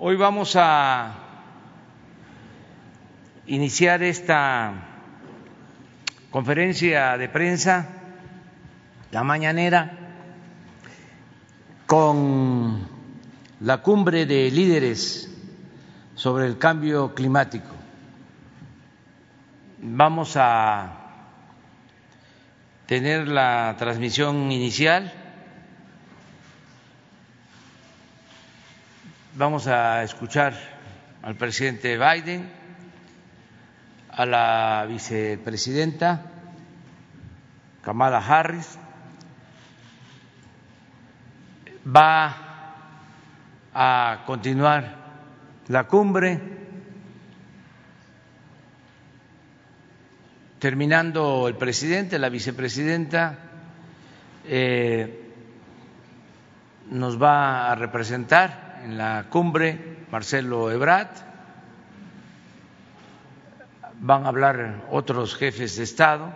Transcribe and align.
Hoy 0.00 0.14
vamos 0.14 0.54
a 0.54 1.12
iniciar 3.48 4.00
esta 4.04 4.72
conferencia 6.30 7.18
de 7.18 7.28
prensa, 7.28 7.88
la 9.10 9.24
mañanera, 9.24 9.90
con 11.88 12.86
la 13.58 13.78
cumbre 13.78 14.24
de 14.24 14.52
líderes 14.52 15.34
sobre 16.14 16.46
el 16.46 16.58
cambio 16.58 17.12
climático. 17.12 17.74
Vamos 19.78 20.36
a 20.36 20.92
tener 22.86 23.26
la 23.26 23.74
transmisión 23.76 24.52
inicial 24.52 25.12
Vamos 29.38 29.68
a 29.68 30.02
escuchar 30.02 30.52
al 31.22 31.36
presidente 31.36 31.96
Biden, 31.96 32.50
a 34.10 34.26
la 34.26 34.84
vicepresidenta 34.88 36.22
Kamala 37.82 38.18
Harris. 38.18 38.76
Va 41.86 42.34
a 43.72 44.24
continuar 44.26 44.96
la 45.68 45.84
cumbre, 45.84 46.40
terminando 50.58 51.46
el 51.46 51.54
presidente, 51.54 52.18
la 52.18 52.28
vicepresidenta 52.28 53.38
eh, 54.44 55.30
nos 56.90 57.22
va 57.22 57.70
a 57.70 57.76
representar 57.76 58.66
en 58.84 58.98
la 58.98 59.26
cumbre 59.30 60.04
Marcelo 60.10 60.70
Ebrard, 60.70 61.08
van 64.00 64.24
a 64.24 64.28
hablar 64.28 64.84
otros 64.90 65.34
jefes 65.34 65.76
de 65.76 65.84
Estado 65.84 66.32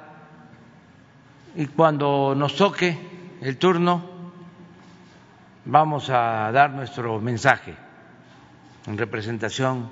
y 1.54 1.66
cuando 1.66 2.34
nos 2.36 2.56
toque 2.56 2.98
el 3.40 3.56
turno 3.56 4.10
vamos 5.64 6.10
a 6.10 6.50
dar 6.52 6.70
nuestro 6.70 7.20
mensaje 7.20 7.74
en 8.86 8.98
representación 8.98 9.88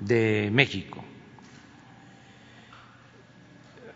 de 0.00 0.50
México. 0.52 1.04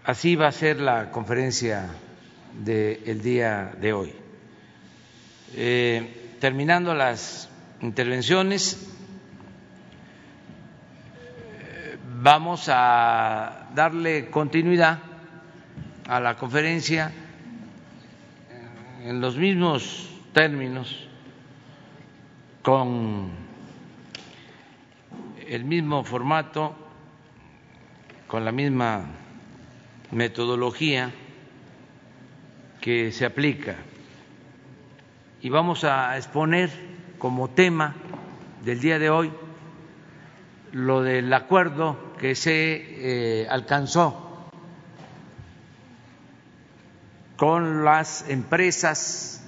Así 0.05 0.37
va 0.37 0.49
a 0.49 0.53
ser 0.53 0.81
la 0.81 1.11
conferencia 1.11 1.89
del 2.63 3.21
día 3.23 3.73
de 3.81 3.93
hoy. 3.93 4.15
Eh, 5.55 6.37
terminando 6.41 6.95
las 6.95 7.49
intervenciones. 7.81 8.93
Vamos 12.23 12.69
a 12.69 13.69
darle 13.75 14.31
continuidad 14.31 14.99
a 16.09 16.21
la 16.21 16.37
conferencia 16.37 17.13
en 19.03 19.21
los 19.21 19.37
mismos 19.37 20.09
términos, 20.33 21.09
con 22.63 23.31
el 25.47 25.65
mismo 25.65 26.03
formato, 26.05 26.75
con 28.27 28.45
la 28.45 28.51
misma 28.51 29.05
metodología 30.11 31.13
que 32.81 33.13
se 33.13 33.25
aplica. 33.25 33.77
Y 35.43 35.49
vamos 35.49 35.85
a 35.85 36.17
exponer 36.17 36.71
como 37.19 37.49
tema 37.49 37.95
del 38.65 38.81
día 38.81 38.99
de 38.99 39.11
hoy 39.11 39.33
lo 40.73 41.03
del 41.03 41.33
acuerdo 41.33 42.15
que 42.19 42.35
se 42.35 43.43
eh, 43.43 43.49
alcanzó 43.49 44.49
con 47.37 47.85
las 47.85 48.29
empresas 48.29 49.45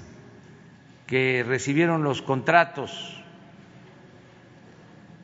que 1.07 1.45
recibieron 1.47 2.03
los 2.03 2.23
contratos 2.23 3.23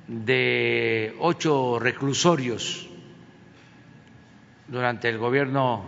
de 0.09 1.15
ocho 1.21 1.79
reclusorios 1.79 2.89
durante 4.69 5.09
el 5.09 5.19
gobierno 5.19 5.85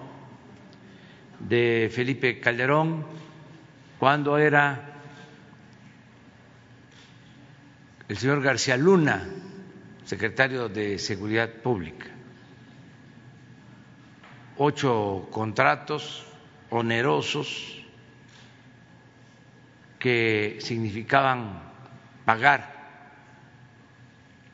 de 1.41 1.91
Felipe 1.93 2.41
Calderón, 2.41 3.05
cuando 3.99 4.39
era 4.39 4.86
el 8.09 8.17
señor 8.17 8.41
García 8.41 8.77
Luna, 8.77 9.29
secretario 10.05 10.69
de 10.69 10.99
Seguridad 10.99 11.51
Pública. 11.51 12.07
Ocho 14.59 15.29
contratos 15.31 16.25
onerosos 16.71 17.85
que 19.99 20.59
significaban 20.61 21.63
pagar 22.25 22.75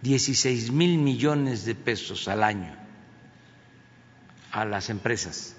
16 0.00 0.72
mil 0.72 0.98
millones 0.98 1.64
de 1.64 1.74
pesos 1.74 2.26
al 2.28 2.42
año 2.42 2.74
a 4.50 4.64
las 4.64 4.90
empresas 4.90 5.56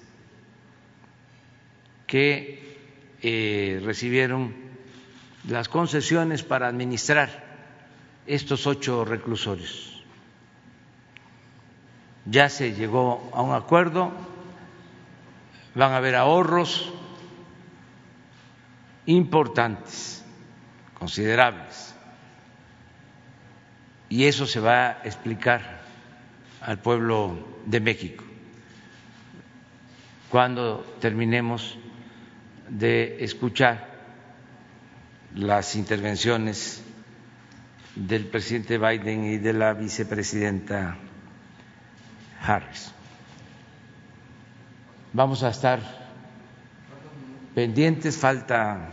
que 2.08 2.78
eh, 3.22 3.82
recibieron 3.84 4.54
las 5.48 5.70
concesiones 5.70 6.44
para 6.44 6.68
administrar 6.68 7.53
estos 8.28 8.68
ocho 8.68 9.06
reclusorios. 9.06 10.04
Ya 12.26 12.50
se 12.50 12.74
llegó 12.74 13.30
a 13.34 13.42
un 13.42 13.54
acuerdo, 13.54 14.12
van 15.76 15.92
a 15.92 15.98
haber 15.98 16.16
ahorros 16.16 16.92
importantes, 19.06 20.24
considerables, 20.98 21.94
y 24.08 24.26
eso 24.26 24.46
se 24.46 24.60
va 24.60 24.88
a 24.88 25.02
explicar 25.04 25.82
al 26.62 26.80
pueblo 26.80 27.38
de 27.66 27.80
México 27.80 28.24
cuando 30.34 30.84
terminemos 31.00 31.78
de 32.68 33.24
escuchar 33.24 33.88
las 35.36 35.76
intervenciones 35.76 36.84
del 37.96 38.26
presidente 38.26 38.78
Biden 38.78 39.26
y 39.26 39.38
de 39.38 39.54
la 39.54 39.74
vicepresidenta 39.74 40.98
Harris. 42.42 42.92
Vamos 45.14 45.44
a 45.44 45.50
estar 45.50 45.80
pendientes, 47.54 48.18
falta 48.18 48.90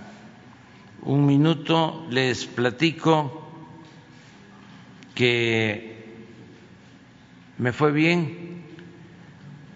un 1.03 1.25
minuto, 1.25 2.07
les 2.11 2.45
platico 2.47 3.49
que 5.15 6.05
me 7.57 7.73
fue 7.73 7.91
bien 7.93 8.65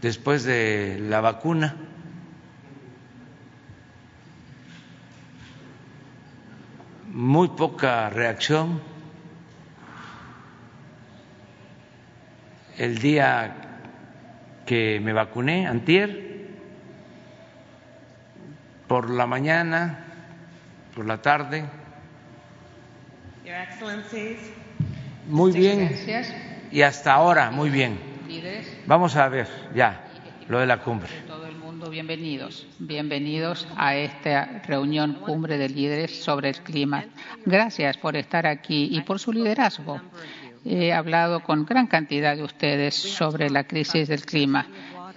después 0.02 0.44
de 0.44 0.98
la 1.00 1.22
vacuna. 1.22 1.76
Muy 7.10 7.48
poca 7.48 8.10
reacción 8.10 8.93
el 12.78 12.98
día 12.98 13.54
que 14.66 15.00
me 15.02 15.12
vacuné, 15.12 15.66
antier, 15.66 16.48
por 18.86 19.10
la 19.10 19.26
mañana, 19.26 20.04
por 20.94 21.06
la 21.06 21.20
tarde. 21.20 21.64
Muy 25.28 25.52
bien. 25.52 25.90
Y 26.70 26.82
hasta 26.82 27.12
ahora, 27.12 27.50
muy 27.50 27.70
bien. 27.70 27.98
Vamos 28.86 29.16
a 29.16 29.28
ver 29.28 29.48
ya 29.74 30.04
lo 30.48 30.58
de 30.58 30.66
la 30.66 30.78
cumbre. 30.78 31.10
Todo 31.26 31.46
el 31.46 31.56
mundo, 31.56 31.88
bienvenidos. 31.88 32.66
Bienvenidos 32.78 33.66
a 33.76 33.96
esta 33.96 34.62
reunión 34.66 35.14
cumbre 35.14 35.56
de 35.56 35.68
líderes 35.68 36.22
sobre 36.22 36.50
el 36.50 36.56
clima. 36.56 37.04
Gracias 37.44 37.96
por 37.96 38.16
estar 38.16 38.46
aquí 38.46 38.88
y 38.90 39.00
por 39.02 39.18
su 39.18 39.32
liderazgo. 39.32 40.00
He 40.64 40.92
hablado 40.92 41.40
con 41.40 41.66
gran 41.66 41.86
cantidad 41.86 42.36
de 42.36 42.42
ustedes 42.42 42.94
sobre 42.94 43.50
la 43.50 43.64
crisis 43.64 44.08
del 44.08 44.24
clima. 44.24 44.66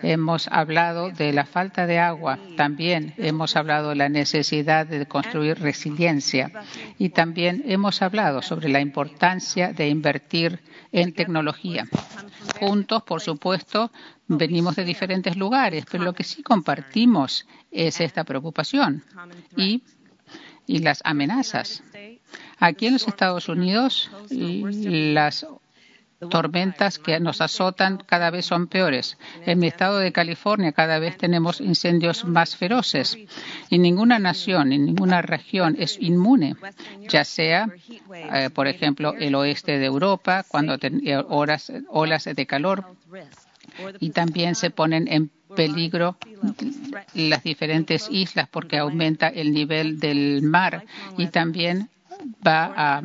Hemos 0.04 0.48
hablado 0.50 1.10
de 1.10 1.34
la 1.34 1.46
falta 1.46 1.88
de 1.88 1.98
agua, 1.98 2.38
también 2.56 3.14
hemos 3.18 3.56
hablado 3.56 3.90
de 3.90 3.96
la 3.96 4.10
necesidad 4.10 4.86
de 4.86 5.08
construir 5.08 5.58
resiliencia 5.60 6.52
y 7.00 7.10
también 7.10 7.64
hemos 7.66 8.02
hablado 8.04 8.44
sobre 8.44 8.70
la 8.70 8.80
importancia 8.80 9.74
de 9.74 9.90
invertir 9.90 10.60
en 10.92 11.14
tecnología. 11.14 11.88
Juntos, 12.60 13.02
por 13.04 13.22
supuesto, 13.22 13.92
venimos 14.28 14.76
de 14.76 14.84
diferentes 14.84 15.36
lugares, 15.36 15.86
pero 15.90 16.04
lo 16.04 16.14
que 16.14 16.24
sí 16.24 16.44
compartimos 16.44 17.48
es 17.72 18.00
esta 18.00 18.24
preocupación 18.24 19.04
y, 19.56 19.82
y 20.68 20.80
las 20.80 21.02
amenazas 21.06 21.82
Aquí 22.60 22.88
en 22.88 22.94
los 22.94 23.08
Estados 23.08 23.50
Unidos, 23.50 24.10
las 24.30 25.46
tormentas 26.20 26.98
que 26.98 27.20
nos 27.20 27.42
azotan 27.42 27.98
cada 28.06 28.32
vez 28.32 28.46
son 28.46 28.68
peores. 28.68 29.18
En 29.46 29.60
mi 29.60 29.68
estado 29.68 30.00
de 30.00 30.12
California 30.12 30.72
cada 30.72 31.00
vez 31.00 31.18
tenemos 31.18 31.62
incendios 31.62 32.26
más 32.26 32.56
feroces 32.56 33.18
y 33.70 33.78
ninguna 33.78 34.18
nación, 34.18 34.74
en 34.74 34.86
ninguna 34.86 35.22
región 35.22 35.76
es 35.78 35.98
inmune, 36.00 36.56
ya 37.08 37.24
sea, 37.24 37.70
eh, 38.14 38.50
por 38.52 38.68
ejemplo, 38.68 39.14
el 39.14 39.36
oeste 39.36 39.78
de 39.78 39.86
Europa, 39.86 40.44
cuando 40.48 40.78
tenía 40.78 41.22
horas, 41.22 41.72
olas 41.90 42.26
de 42.26 42.46
calor 42.48 42.84
y 44.00 44.10
también 44.10 44.56
se 44.56 44.72
ponen 44.72 45.08
en 45.08 45.30
peligro 45.56 46.18
las 47.14 47.44
diferentes 47.44 48.08
islas 48.12 48.48
porque 48.50 48.78
aumenta 48.78 49.28
el 49.28 49.54
nivel 49.54 50.00
del 50.00 50.42
mar 50.42 50.84
y 51.18 51.28
también 51.28 51.90
va 52.46 52.74
a 52.76 53.02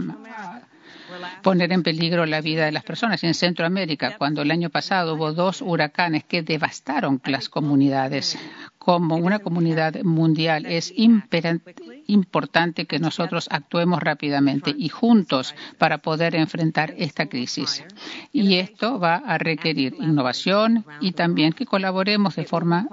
poner 1.43 1.73
en 1.73 1.83
peligro 1.83 2.27
la 2.27 2.41
vida 2.41 2.65
de 2.65 2.73
las 2.73 2.85
personas. 2.85 3.23
En 3.25 3.35
Centroamérica, 3.35 4.17
cuando 4.17 4.43
el 4.43 4.51
año 4.51 4.71
pasado 4.71 5.15
hubo 5.15 5.33
dos 5.33 5.63
huracanes 5.63 6.25
que 6.25 6.43
devastaron 6.43 7.21
las 7.25 7.49
comunidades, 7.49 8.39
como 8.79 9.17
una 9.17 9.39
comunidad 9.39 10.03
mundial, 10.03 10.67
es 10.67 10.93
importante 10.97 12.87
que 12.87 12.99
nosotros 12.99 13.49
actuemos 13.51 14.03
rápidamente 14.03 14.75
y 14.77 14.89
juntos 14.89 15.55
para 15.79 15.99
poder 15.99 16.35
enfrentar 16.35 16.95
esta 16.97 17.27
crisis. 17.27 17.85
Y 18.33 18.57
esto 18.57 18.99
va 18.99 19.17
a 19.17 19.39
requerir 19.39 19.95
innovación 20.01 20.85
y 21.01 21.13
también 21.13 21.53
que 21.53 21.67
colaboremos 21.67 22.35
de 22.37 22.45
forma 22.45 22.89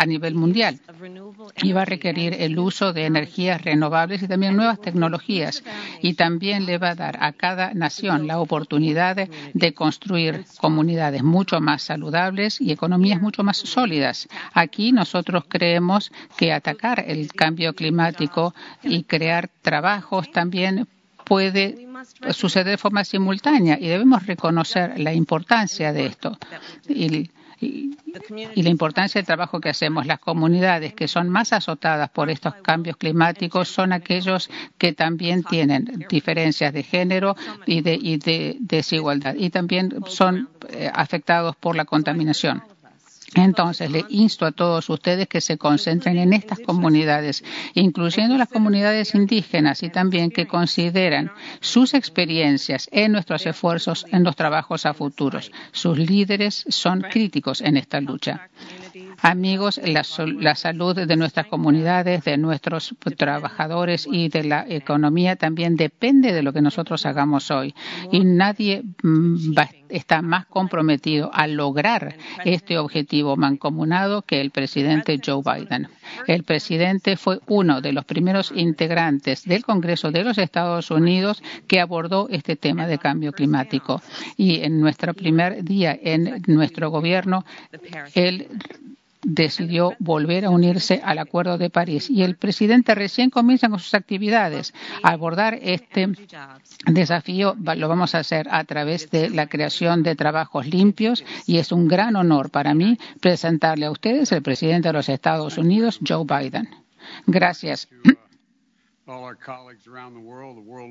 a 0.00 0.06
nivel 0.06 0.34
mundial 0.34 0.80
y 1.62 1.72
va 1.72 1.82
a 1.82 1.84
requerir 1.84 2.34
el 2.38 2.58
uso 2.58 2.94
de 2.94 3.04
energías 3.04 3.60
renovables 3.60 4.22
y 4.22 4.28
también 4.28 4.56
nuevas 4.56 4.80
tecnologías 4.80 5.62
y 6.00 6.14
también 6.14 6.64
le 6.64 6.78
va 6.78 6.90
a 6.90 6.94
dar 6.94 7.22
a 7.22 7.32
cada 7.34 7.74
nación 7.74 8.26
la 8.26 8.40
oportunidad 8.40 9.14
de, 9.52 9.74
construir 9.74 10.46
comunidades 10.58 11.22
mucho 11.22 11.60
más 11.60 11.82
saludables 11.82 12.62
y 12.62 12.72
economías 12.72 13.20
mucho 13.20 13.44
más 13.44 13.58
sólidas. 13.58 14.26
Aquí 14.54 14.90
nosotros 14.92 15.44
creemos 15.46 16.10
que 16.38 16.54
atacar 16.54 17.04
el 17.06 17.30
cambio 17.32 17.74
climático 17.74 18.54
y 18.82 19.02
crear 19.02 19.50
trabajos 19.60 20.30
también 20.32 20.88
puede 21.26 21.86
suceder 22.32 22.68
de 22.68 22.78
forma 22.78 23.04
simultánea 23.04 23.78
y 23.78 23.86
debemos 23.86 24.24
reconocer 24.26 24.98
la 24.98 25.12
importancia 25.12 25.92
de 25.92 26.06
esto. 26.06 26.38
Y, 27.60 27.96
la 28.56 28.68
importancia 28.68 29.18
del 29.18 29.26
trabajo 29.26 29.60
que 29.60 29.70
hacemos. 29.70 30.06
Las 30.06 30.18
comunidades 30.18 30.94
que 30.94 31.08
son 31.08 31.28
más 31.28 31.52
azotadas 31.52 32.10
por 32.10 32.30
estos 32.30 32.54
cambios 32.56 32.96
climáticos 32.96 33.68
son 33.68 33.92
aquellos 33.92 34.50
que 34.78 34.92
también 34.92 35.42
tienen 35.42 36.06
diferencias 36.08 36.72
de 36.72 36.82
género 36.82 37.36
y 37.66 37.80
de, 37.82 37.98
y 38.00 38.18
de 38.18 38.56
desigualdad 38.60 39.34
y 39.36 39.50
también 39.50 39.94
son 40.06 40.48
eh, 40.68 40.90
afectados 40.92 41.56
por 41.56 41.76
la 41.76 41.84
contaminación. 41.84 42.62
Entonces, 43.34 43.90
le 43.90 44.04
insto 44.08 44.44
a 44.44 44.52
todos 44.52 44.88
ustedes 44.90 45.28
que 45.28 45.40
se 45.40 45.56
concentren 45.56 46.18
en 46.18 46.32
estas 46.32 46.58
comunidades, 46.58 47.44
incluyendo 47.74 48.36
las 48.36 48.48
comunidades 48.48 49.14
indígenas 49.14 49.82
y 49.82 49.90
también 49.90 50.30
que 50.30 50.46
consideren 50.46 51.30
sus 51.60 51.94
experiencias 51.94 52.88
en 52.90 53.12
nuestros 53.12 53.46
esfuerzos 53.46 54.06
en 54.10 54.24
los 54.24 54.36
trabajos 54.36 54.86
a 54.86 54.94
futuros. 54.94 55.52
Sus 55.72 55.98
líderes 55.98 56.64
son 56.68 57.02
críticos 57.02 57.60
en 57.60 57.76
esta 57.76 58.00
lucha. 58.00 58.48
Amigos, 59.22 59.80
la, 59.84 60.02
salud 60.54 60.94
de 60.94 61.16
nuestras 61.16 61.46
comunidades, 61.46 62.24
de 62.24 62.36
nuestros 62.36 62.94
trabajadores 63.16 64.08
y 64.10 64.28
de 64.28 64.44
la 64.44 64.66
economía 64.68 65.36
también 65.36 65.76
depende 65.76 66.32
de 66.32 66.42
lo 66.42 66.52
que 66.52 66.62
nosotros 66.62 67.06
hagamos 67.06 67.50
hoy. 67.50 67.74
Y 68.10 68.24
nadie 68.24 68.82
mm, 69.02 69.54
está 69.90 70.22
más 70.22 70.46
comprometido 70.46 71.30
a 71.32 71.46
lograr 71.46 72.16
este 72.44 72.78
objetivo 72.78 73.36
mancomunado 73.36 74.22
que 74.22 74.40
el 74.40 74.50
presidente 74.50 75.20
Joe 75.24 75.42
Biden. 75.42 75.88
El 76.26 76.44
presidente 76.44 77.16
fue 77.16 77.40
uno 77.46 77.80
de 77.80 77.92
los 77.92 78.04
primeros 78.04 78.52
integrantes 78.54 79.44
del 79.44 79.64
Congreso 79.64 80.10
de 80.10 80.24
los 80.24 80.38
Estados 80.38 80.90
Unidos 80.90 81.42
que 81.66 81.80
abordó 81.80 82.28
este 82.30 82.56
tema 82.56 82.86
de 82.86 82.98
cambio 82.98 83.32
climático. 83.32 84.02
Y 84.36 84.62
en 84.62 84.80
nuestro 84.80 85.14
primer 85.14 85.64
día 85.64 85.98
en 86.00 86.42
nuestro 86.46 86.90
gobierno, 86.90 87.44
él 88.14 88.48
decidió 89.22 89.94
volver 89.98 90.44
a 90.44 90.50
unirse 90.50 91.00
al 91.04 91.18
Acuerdo 91.18 91.58
de 91.58 91.70
París. 91.70 92.08
Y 92.10 92.22
el 92.22 92.36
presidente 92.36 92.94
recién 92.94 93.30
comienza 93.30 93.68
con 93.68 93.78
sus 93.78 93.94
actividades. 93.94 94.72
Abordar 95.02 95.58
este 95.60 96.08
desafío 96.86 97.56
lo 97.76 97.88
vamos 97.88 98.14
a 98.14 98.18
hacer 98.18 98.48
a 98.50 98.64
través 98.64 99.10
de 99.10 99.30
la 99.30 99.46
creación 99.46 100.02
de 100.02 100.16
trabajos 100.16 100.66
limpios 100.66 101.24
y 101.46 101.58
es 101.58 101.72
un 101.72 101.88
gran 101.88 102.16
honor 102.16 102.50
para 102.50 102.74
mí 102.74 102.98
presentarle 103.20 103.86
a 103.86 103.90
ustedes 103.90 104.32
el 104.32 104.42
presidente 104.42 104.88
de 104.88 104.94
los 104.94 105.08
Estados 105.08 105.58
Unidos, 105.58 106.00
Joe 106.06 106.24
Biden. 106.24 106.68
Gracias 107.26 107.88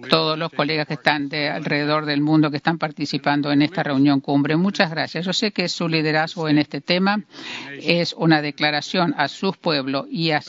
todos 0.10 0.38
los 0.38 0.52
colegas 0.52 0.88
que 0.88 0.96
están 0.96 1.30
de 1.30 1.50
alrededor 1.50 2.06
del 2.06 2.20
mundo 2.22 2.52
que 2.52 2.58
están 2.58 2.78
participando 2.78 3.52
en 3.52 3.62
esta 3.62 3.82
reunión 3.82 4.20
cumbre. 4.20 4.58
Muchas 4.58 4.92
gracias. 4.92 5.26
Yo 5.26 5.32
sé 5.32 5.52
que 5.52 5.70
su 5.70 5.88
liderazgo 5.88 6.50
en 6.50 6.58
este 6.58 6.82
tema 6.82 7.24
es 7.82 8.14
una 8.14 8.42
declaración 8.42 9.16
a 9.18 9.30
sus 9.30 9.56
pueblos 9.56 10.08
y 10.10 10.32
a, 10.32 10.42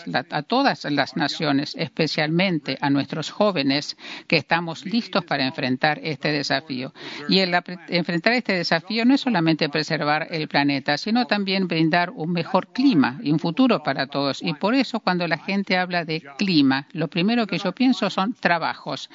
todas 0.46 0.84
las 0.84 1.16
naciones, 1.16 1.76
especialmente 1.78 2.76
a 2.80 2.90
nuestros 2.90 3.30
jóvenes, 3.30 3.96
que 4.26 4.36
estamos 4.36 4.84
listos 4.84 5.24
para 5.24 5.46
enfrentar 5.46 6.00
este 6.02 6.32
desafío. 6.32 6.92
Y 7.28 7.38
el 7.38 7.54
enfrentar 7.88 8.32
este 8.32 8.54
desafío 8.54 9.04
no 9.04 9.14
es 9.14 9.20
solamente 9.20 9.68
preservar 9.68 10.26
el 10.30 10.48
planeta, 10.48 10.98
sino 10.98 11.26
también 11.26 11.68
brindar 11.68 12.10
un 12.10 12.32
mejor 12.32 12.72
clima 12.72 13.20
y 13.22 13.30
un 13.30 13.38
futuro 13.38 13.82
para 13.82 14.08
todos. 14.08 14.42
Y 14.42 14.54
por 14.54 14.74
eso, 14.74 14.98
cuando 14.98 15.28
la 15.28 15.38
gente 15.38 15.76
habla 15.76 16.04
de 16.04 16.22
clima, 16.36 16.88
lo 16.92 17.08
primero 17.08 17.46
que 17.46 17.59
yo 17.62 17.72
pienso 17.72 18.10
son 18.10 18.34
trabajos. 18.34 19.10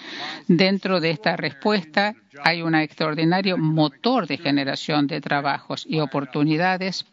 Dentro 0.47 0.99
de 0.99 1.11
esta 1.11 1.35
respuesta 1.35 2.15
hay 2.43 2.61
un 2.61 2.75
extraordinario 2.75 3.57
motor 3.57 4.27
de 4.27 4.37
generación 4.37 5.07
de 5.07 5.21
trabajos 5.21 5.85
y 5.87 5.99
oportunidades 5.99 7.05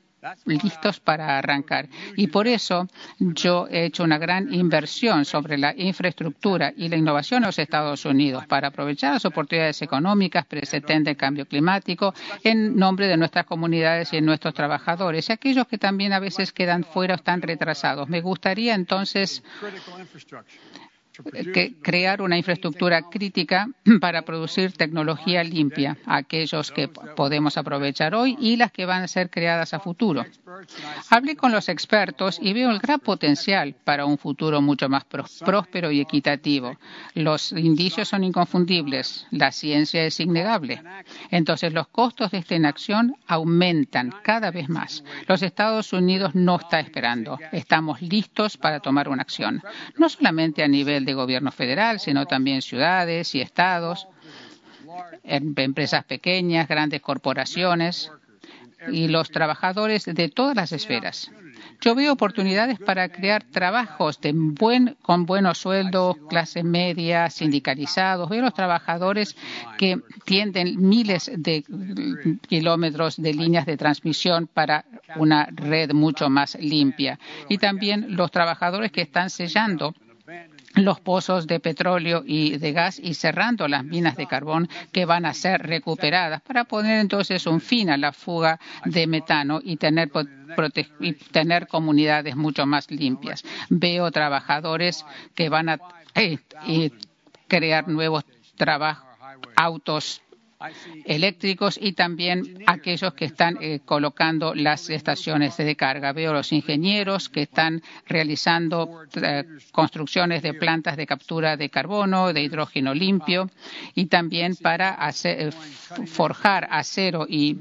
listos 0.44 1.00
para 1.00 1.38
arrancar. 1.38 1.88
Y 2.16 2.28
por 2.28 2.46
eso 2.46 2.86
yo 3.18 3.66
he 3.68 3.86
hecho 3.86 4.04
una 4.04 4.18
gran 4.18 4.52
inversión 4.54 5.24
sobre 5.24 5.58
la 5.58 5.74
infraestructura 5.76 6.72
y 6.76 6.88
la 6.88 6.96
innovación 6.96 7.42
en 7.42 7.46
los 7.46 7.58
Estados 7.58 8.04
Unidos 8.04 8.46
para 8.46 8.68
aprovechar 8.68 9.14
las 9.14 9.24
oportunidades 9.24 9.82
económicas 9.82 10.46
presentes 10.46 11.02
del 11.04 11.16
cambio 11.16 11.46
climático 11.46 12.14
en 12.44 12.76
nombre 12.76 13.08
de 13.08 13.16
nuestras 13.16 13.46
comunidades 13.46 14.12
y 14.12 14.16
de 14.16 14.22
nuestros 14.22 14.54
trabajadores 14.54 15.28
y 15.28 15.32
aquellos 15.32 15.66
que 15.66 15.78
también 15.78 16.12
a 16.12 16.20
veces 16.20 16.52
quedan 16.52 16.84
fuera 16.84 17.14
o 17.14 17.16
están 17.16 17.42
retrasados. 17.42 18.08
Me 18.08 18.20
gustaría 18.20 18.74
entonces 18.74 19.42
que 21.52 21.74
crear 21.82 22.22
una 22.22 22.38
infraestructura 22.38 23.02
crítica 23.02 23.68
para 24.00 24.22
producir 24.22 24.72
tecnología 24.72 25.44
limpia, 25.44 25.98
aquellos 26.06 26.70
que 26.72 26.88
podemos 26.88 27.56
aprovechar 27.56 28.14
hoy 28.14 28.36
y 28.40 28.56
las 28.56 28.72
que 28.72 28.86
van 28.86 29.02
a 29.02 29.08
ser 29.08 29.30
creadas 29.30 29.74
a 29.74 29.80
futuro. 29.80 30.24
Hablé 31.10 31.36
con 31.36 31.52
los 31.52 31.68
expertos 31.68 32.38
y 32.40 32.52
veo 32.52 32.70
el 32.70 32.78
gran 32.78 33.00
potencial 33.00 33.74
para 33.84 34.06
un 34.06 34.18
futuro 34.18 34.60
mucho 34.62 34.88
más 34.88 35.04
próspero 35.04 35.90
y 35.90 36.00
equitativo. 36.00 36.76
Los 37.14 37.52
indicios 37.52 38.08
son 38.08 38.24
inconfundibles, 38.24 39.26
la 39.30 39.52
ciencia 39.52 40.04
es 40.04 40.18
innegable. 40.20 40.82
Entonces 41.30 41.72
los 41.72 41.88
costos 41.88 42.30
de 42.30 42.38
esta 42.38 42.54
inacción 42.54 43.16
aumentan 43.26 44.14
cada 44.22 44.50
vez 44.50 44.68
más. 44.68 45.04
Los 45.26 45.42
Estados 45.42 45.92
Unidos 45.92 46.34
no 46.34 46.56
está 46.56 46.80
esperando. 46.80 47.38
Estamos 47.52 48.00
listos 48.02 48.56
para 48.56 48.80
tomar 48.80 49.08
una 49.08 49.22
acción, 49.22 49.62
no 49.96 50.08
solamente 50.08 50.62
a 50.62 50.68
nivel 50.68 51.01
de 51.04 51.14
gobierno 51.14 51.52
federal, 51.52 52.00
sino 52.00 52.26
también 52.26 52.62
ciudades 52.62 53.34
y 53.34 53.40
estados, 53.40 54.08
em, 55.24 55.54
empresas 55.56 56.04
pequeñas, 56.04 56.68
grandes 56.68 57.00
corporaciones 57.00 58.10
y 58.90 59.08
los 59.08 59.30
trabajadores 59.30 60.04
de 60.04 60.28
todas 60.28 60.56
las 60.56 60.72
esferas. 60.72 61.30
Yo 61.80 61.94
veo 61.96 62.12
oportunidades 62.12 62.78
para 62.78 63.08
crear 63.08 63.42
trabajos 63.42 64.20
con 65.02 65.26
buenos 65.26 65.58
sueldos, 65.58 66.16
clase 66.28 66.62
media, 66.62 67.28
sindicalizados. 67.28 68.28
Veo 68.28 68.42
los 68.42 68.54
trabajadores 68.54 69.36
que 69.78 69.98
tienden 70.24 70.88
miles 70.88 71.30
de 71.36 71.64
kilómetros 72.48 73.16
de 73.20 73.34
líneas 73.34 73.66
de 73.66 73.76
transmisión 73.76 74.46
para 74.46 74.84
una 75.16 75.48
red 75.50 75.92
mucho 75.92 76.30
más 76.30 76.56
limpia. 76.60 77.18
Y 77.48 77.58
también 77.58 78.16
los 78.16 78.30
trabajadores 78.30 78.92
que 78.92 79.02
están 79.02 79.28
sellando 79.28 79.94
los 80.74 81.00
pozos 81.00 81.46
de 81.46 81.60
petróleo 81.60 82.22
y 82.26 82.56
de 82.58 82.72
gas 82.72 82.98
y 82.98 83.14
cerrando 83.14 83.68
las 83.68 83.84
minas 83.84 84.16
de 84.16 84.26
carbón 84.26 84.68
que 84.92 85.04
van 85.04 85.26
a 85.26 85.34
ser 85.34 85.62
recuperadas 85.62 86.40
para 86.42 86.64
poner 86.64 87.00
entonces 87.00 87.46
un 87.46 87.60
fin 87.60 87.90
a 87.90 87.96
la 87.96 88.12
fuga 88.12 88.58
de 88.84 89.06
metano 89.06 89.60
y 89.62 89.76
tener, 89.76 90.10
tener 91.30 91.66
comunidades 91.66 92.36
mucho 92.36 92.66
más 92.66 92.90
limpias. 92.90 93.44
Veo 93.68 94.10
trabajadores 94.10 95.04
que 95.34 95.48
van 95.48 95.68
a 95.68 95.78
eh, 96.14 96.38
crear 97.48 97.88
nuevos 97.88 98.24
trabajos, 98.56 99.06
autos 99.56 100.21
eléctricos 101.04 101.78
y 101.80 101.92
también 101.92 102.62
aquellos 102.66 103.14
que 103.14 103.24
están 103.24 103.58
eh, 103.60 103.80
colocando 103.84 104.54
las 104.54 104.90
estaciones 104.90 105.56
de 105.56 105.76
carga. 105.76 106.12
Veo 106.12 106.32
los 106.32 106.52
ingenieros 106.52 107.28
que 107.28 107.42
están 107.42 107.82
realizando 108.06 109.04
eh, 109.14 109.44
construcciones 109.72 110.42
de 110.42 110.54
plantas 110.54 110.96
de 110.96 111.06
captura 111.06 111.56
de 111.56 111.70
carbono, 111.70 112.32
de 112.32 112.42
hidrógeno 112.42 112.94
limpio 112.94 113.50
y 113.94 114.06
también 114.06 114.56
para 114.56 114.90
hacer, 114.90 115.48
eh, 115.48 116.06
forjar 116.06 116.68
acero 116.70 117.26
y 117.28 117.58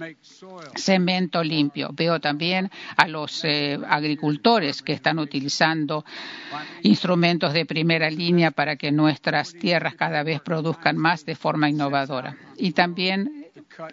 cemento 0.76 1.44
limpio. 1.44 1.90
Veo 1.94 2.20
también 2.20 2.70
a 2.98 3.08
los 3.08 3.44
agricultores 3.44 4.82
que 4.82 4.94
están 4.94 5.20
utilizando 5.20 6.06
instrumentos 6.84 7.54
de 7.54 7.66
primera 7.66 8.10
línea 8.10 8.52
para 8.52 8.76
que 8.76 8.92
nuestras 8.92 9.54
tierras 9.54 9.96
cada 9.96 10.24
vez 10.24 10.42
produzcan 10.42 10.98
más 10.98 11.26
de 11.26 11.36
forma 11.36 11.70
innovadora. 11.70 12.36
Y 12.62 12.74
también 12.74 13.48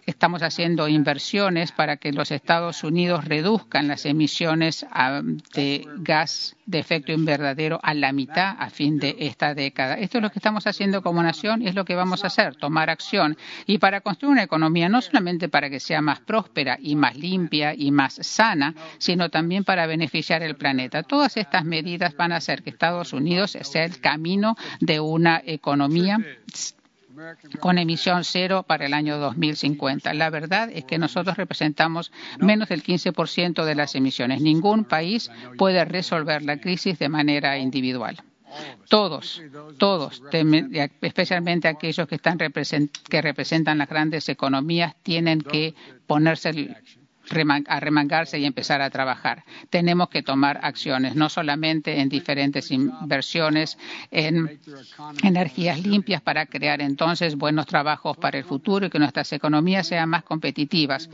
estamos 0.05 0.43
haciendo 0.43 0.89
inversiones 0.89 1.73
para 1.73 1.97
que 1.97 2.13
los 2.13 2.31
Estados 2.31 2.85
Unidos 2.85 3.25
reduzcan 3.25 3.89
las 3.89 4.05
emisiones 4.05 4.85
ah, 4.91 5.23
de 5.55 5.87
gas 6.01 6.55
de 6.67 6.79
efecto 6.79 7.13
invernadero 7.13 7.81
a 7.83 7.95
la 7.95 8.13
mitad 8.13 8.57
a 8.59 8.69
fin 8.69 8.99
de 8.99 9.17
esta 9.21 9.55
década. 9.55 9.95
Esto 9.95 10.19
es 10.19 10.23
lo 10.23 10.31
que 10.31 10.39
estamos 10.39 10.67
haciendo 10.67 11.01
como 11.01 11.23
nación 11.23 11.63
y 11.63 11.69
es 11.69 11.75
lo 11.75 11.87
que 11.87 11.95
vamos 11.95 12.25
a 12.25 12.27
hacer, 12.27 12.57
tomar 12.57 12.91
acción. 12.91 13.39
Y 13.65 13.79
para 13.79 14.03
construir 14.03 14.33
una 14.33 14.43
economía, 14.43 14.91
no 14.91 15.01
solamente 15.01 15.49
para 15.49 15.71
que 15.71 15.81
sea 15.81 16.03
más 16.03 16.21
próspera 16.21 16.77
y 16.79 16.95
más 16.95 17.17
limpia 17.17 17.73
y 17.75 17.91
más 17.91 18.19
sana, 18.21 18.75
sino 18.99 19.31
también 19.31 19.65
para 19.65 19.87
beneficiar 19.87 20.43
el 20.43 20.57
planeta. 20.57 21.05
Todas 21.05 21.39
estas 21.39 21.65
medidas 21.65 22.15
van 22.19 22.33
a 22.33 22.37
hacer 22.37 22.63
que 22.63 22.69
Estados 22.69 23.15
Unidos 23.15 23.57
sea 23.63 23.87
el 23.87 23.99
camino 23.99 24.57
de 24.81 25.01
una 25.01 25.41
economía 25.43 26.19
con 27.61 27.79
emisión 27.79 28.25
cero 28.25 28.65
para 28.67 28.87
el 28.87 28.95
año 28.95 29.19
2050. 29.19 30.15
La 30.15 30.31
verdad 30.31 30.71
es 30.73 30.85
que 30.85 30.99
nosotros 30.99 31.37
representamos 31.37 32.13
menos 32.39 32.69
del 32.69 32.83
15% 32.83 33.65
de 33.65 33.75
las 33.75 33.95
emisiones. 33.95 34.41
Ningún 34.41 34.85
país 34.85 35.31
puede 35.57 35.85
resolver 35.85 36.43
la 36.43 36.59
crisis 36.59 36.99
de 36.99 37.09
manera 37.09 37.59
individual. 37.59 38.23
Todos, 38.89 39.43
todos, 39.77 40.23
especialmente 41.03 41.69
aquellos 41.69 42.09
que, 42.09 42.19
que 42.19 43.23
representan 43.23 43.79
las 43.79 43.89
grandes 43.89 44.29
economías, 44.29 44.97
tienen 45.03 45.43
que 45.43 45.75
ponerse 46.07 46.75
a 47.67 47.81
remangarse 47.81 48.39
y 48.39 48.45
empezar 48.45 48.81
a 48.81 48.91
trabajar. 48.91 49.45
Tenemos 49.71 50.09
que 50.09 50.23
tomar 50.23 50.61
acciones, 50.63 51.15
no 51.15 51.29
solamente 51.29 52.01
en 52.01 52.09
diferentes 52.09 52.71
inversiones 52.71 53.79
en 54.11 54.59
energías 55.23 55.85
limpias 55.85 56.23
para 56.23 56.47
crear 56.47 56.81
entonces 56.81 57.37
buenos 57.37 57.67
trabajos 57.67 58.17
para 58.17 58.39
el 58.39 58.45
futuro 58.45 58.87
y 58.87 58.91
que 58.91 58.99
nuestras 58.99 59.33
economías 59.33 59.87
sean 59.87 60.09
más 60.09 60.25
competitivas. 60.25 61.09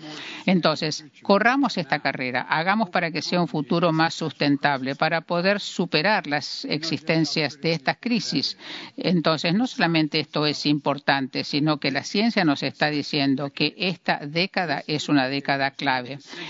Entonces, 0.46 1.04
corramos 1.22 1.76
esta 1.78 2.00
carrera, 2.00 2.42
hagamos 2.42 2.90
para 2.90 3.10
que 3.10 3.22
sea 3.22 3.40
un 3.40 3.48
futuro 3.48 3.92
más 3.92 4.14
sustentable, 4.14 4.94
para 4.96 5.22
poder 5.22 5.60
superar 5.60 6.26
las 6.26 6.64
existencias 6.66 7.60
de 7.60 7.72
estas 7.72 7.96
crisis. 8.00 8.56
Entonces, 8.96 9.54
no 9.54 9.66
solamente 9.66 10.20
esto 10.20 10.46
es 10.46 10.66
importante, 10.66 11.44
sino 11.44 11.78
que 11.78 11.90
la 11.90 12.04
ciencia 12.04 12.44
nos 12.44 12.62
está 12.62 12.90
diciendo 12.90 13.50
que 13.50 13.74
esta 13.76 14.18
década 14.18 14.82
es 14.86 15.08
una 15.08 15.28
década 15.28 15.70
clave 15.72 16.03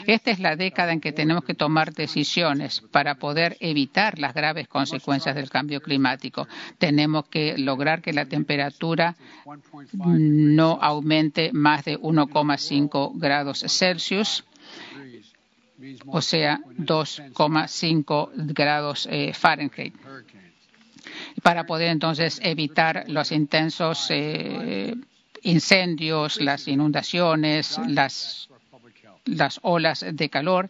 esta 0.06 0.30
es 0.30 0.38
la 0.38 0.56
década 0.56 0.92
en 0.92 1.00
que 1.00 1.12
tenemos 1.12 1.44
que 1.44 1.54
tomar 1.54 1.92
decisiones 1.92 2.82
para 2.90 3.16
poder 3.16 3.56
evitar 3.61 4.18
las 4.18 4.34
graves 4.34 4.68
consecuencias 4.68 5.34
del 5.34 5.50
cambio 5.50 5.80
climático. 5.80 6.46
Tenemos 6.78 7.26
que 7.28 7.56
lograr 7.58 8.02
que 8.02 8.12
la 8.12 8.26
temperatura 8.26 9.16
no 10.06 10.78
aumente 10.80 11.50
más 11.52 11.84
de 11.84 11.99
1,5 11.99 13.12
grados 13.14 13.64
Celsius 13.68 14.44
o 16.06 16.23
sea, 16.23 16.61
2,5 16.78 18.30
grados 18.54 19.08
eh, 19.11 19.32
Fahrenheit 19.34 19.94
para 21.42 21.64
poder 21.64 21.88
entonces 21.88 22.40
evitar 22.42 23.04
los 23.08 23.32
intensos 23.32 24.06
eh, 24.11 24.94
incendios, 25.42 26.40
las 26.40 26.66
inundaciones, 26.68 27.78
las 27.87 28.49
las 29.25 29.59
olas 29.62 30.04
de 30.11 30.28
calor. 30.28 30.69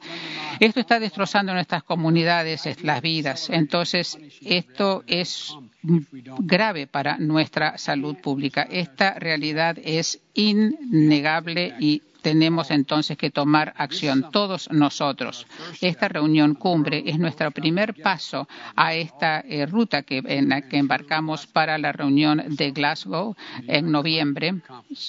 Esto 0.60 0.80
está 0.80 1.00
destrozando 1.00 1.52
nuestras 1.52 1.82
comunidades, 1.82 2.82
las 2.82 3.02
vidas. 3.02 3.50
Entonces, 3.50 4.18
esto 4.42 5.02
es 5.06 5.56
grave 5.82 6.86
para 6.86 7.18
nuestra 7.18 7.78
salud 7.78 8.16
pública. 8.16 8.62
Esta 8.70 9.14
realidad 9.14 9.76
es 9.82 10.20
innegable 10.34 11.74
y 11.80 12.02
tenemos 12.24 12.70
entonces 12.70 13.18
que 13.18 13.30
tomar 13.30 13.74
acción, 13.76 14.30
todos 14.32 14.70
nosotros. 14.72 15.46
Esta 15.82 16.08
reunión 16.08 16.54
cumbre 16.54 17.04
es 17.06 17.18
nuestro 17.18 17.50
primer 17.50 17.94
paso 17.94 18.48
a 18.74 18.94
esta 18.94 19.40
eh, 19.40 19.66
ruta 19.66 20.02
que, 20.02 20.22
en 20.24 20.48
la 20.48 20.62
que 20.62 20.78
embarcamos 20.78 21.46
para 21.46 21.76
la 21.76 21.92
reunión 21.92 22.42
de 22.48 22.70
Glasgow 22.70 23.36
en 23.68 23.92
noviembre, 23.92 24.54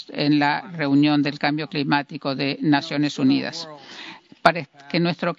en 0.09 0.39
la 0.39 0.61
reunión 0.73 1.23
del 1.23 1.39
cambio 1.39 1.69
climático 1.69 2.35
de 2.35 2.57
Naciones 2.61 3.17
Unidas 3.17 3.65
para 4.45 4.63
que 4.63 4.99
nuestro 4.99 5.35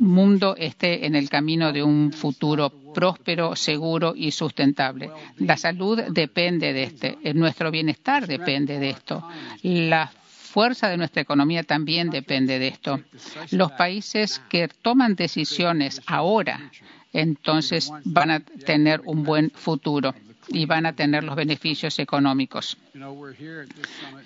mundo 0.00 0.56
esté 0.56 1.06
en 1.06 1.14
el 1.14 1.30
camino 1.30 1.72
de 1.72 1.84
un 1.84 2.12
futuro 2.12 2.68
próspero, 2.92 3.54
seguro 3.54 4.12
y 4.16 4.32
sustentable. 4.32 5.08
La 5.36 5.56
salud 5.56 6.00
depende 6.10 6.72
de 6.72 6.82
este, 6.82 7.16
nuestro 7.34 7.70
bienestar 7.70 8.26
depende 8.26 8.80
de 8.80 8.90
esto. 8.90 9.22
La 9.62 10.10
fuerza 10.26 10.88
de 10.88 10.96
nuestra 10.96 11.22
economía 11.22 11.62
también 11.62 12.10
depende 12.10 12.58
de 12.58 12.66
esto. 12.66 13.00
Los 13.52 13.70
países 13.70 14.40
que 14.48 14.66
toman 14.66 15.14
decisiones 15.14 16.02
ahora, 16.08 16.72
entonces 17.12 17.92
van 18.04 18.32
a 18.32 18.40
tener 18.40 19.00
un 19.04 19.22
buen 19.22 19.50
futuro 19.52 20.12
y 20.48 20.66
van 20.66 20.86
a 20.86 20.92
tener 20.94 21.24
los 21.24 21.36
beneficios 21.36 21.98
económicos. 21.98 22.76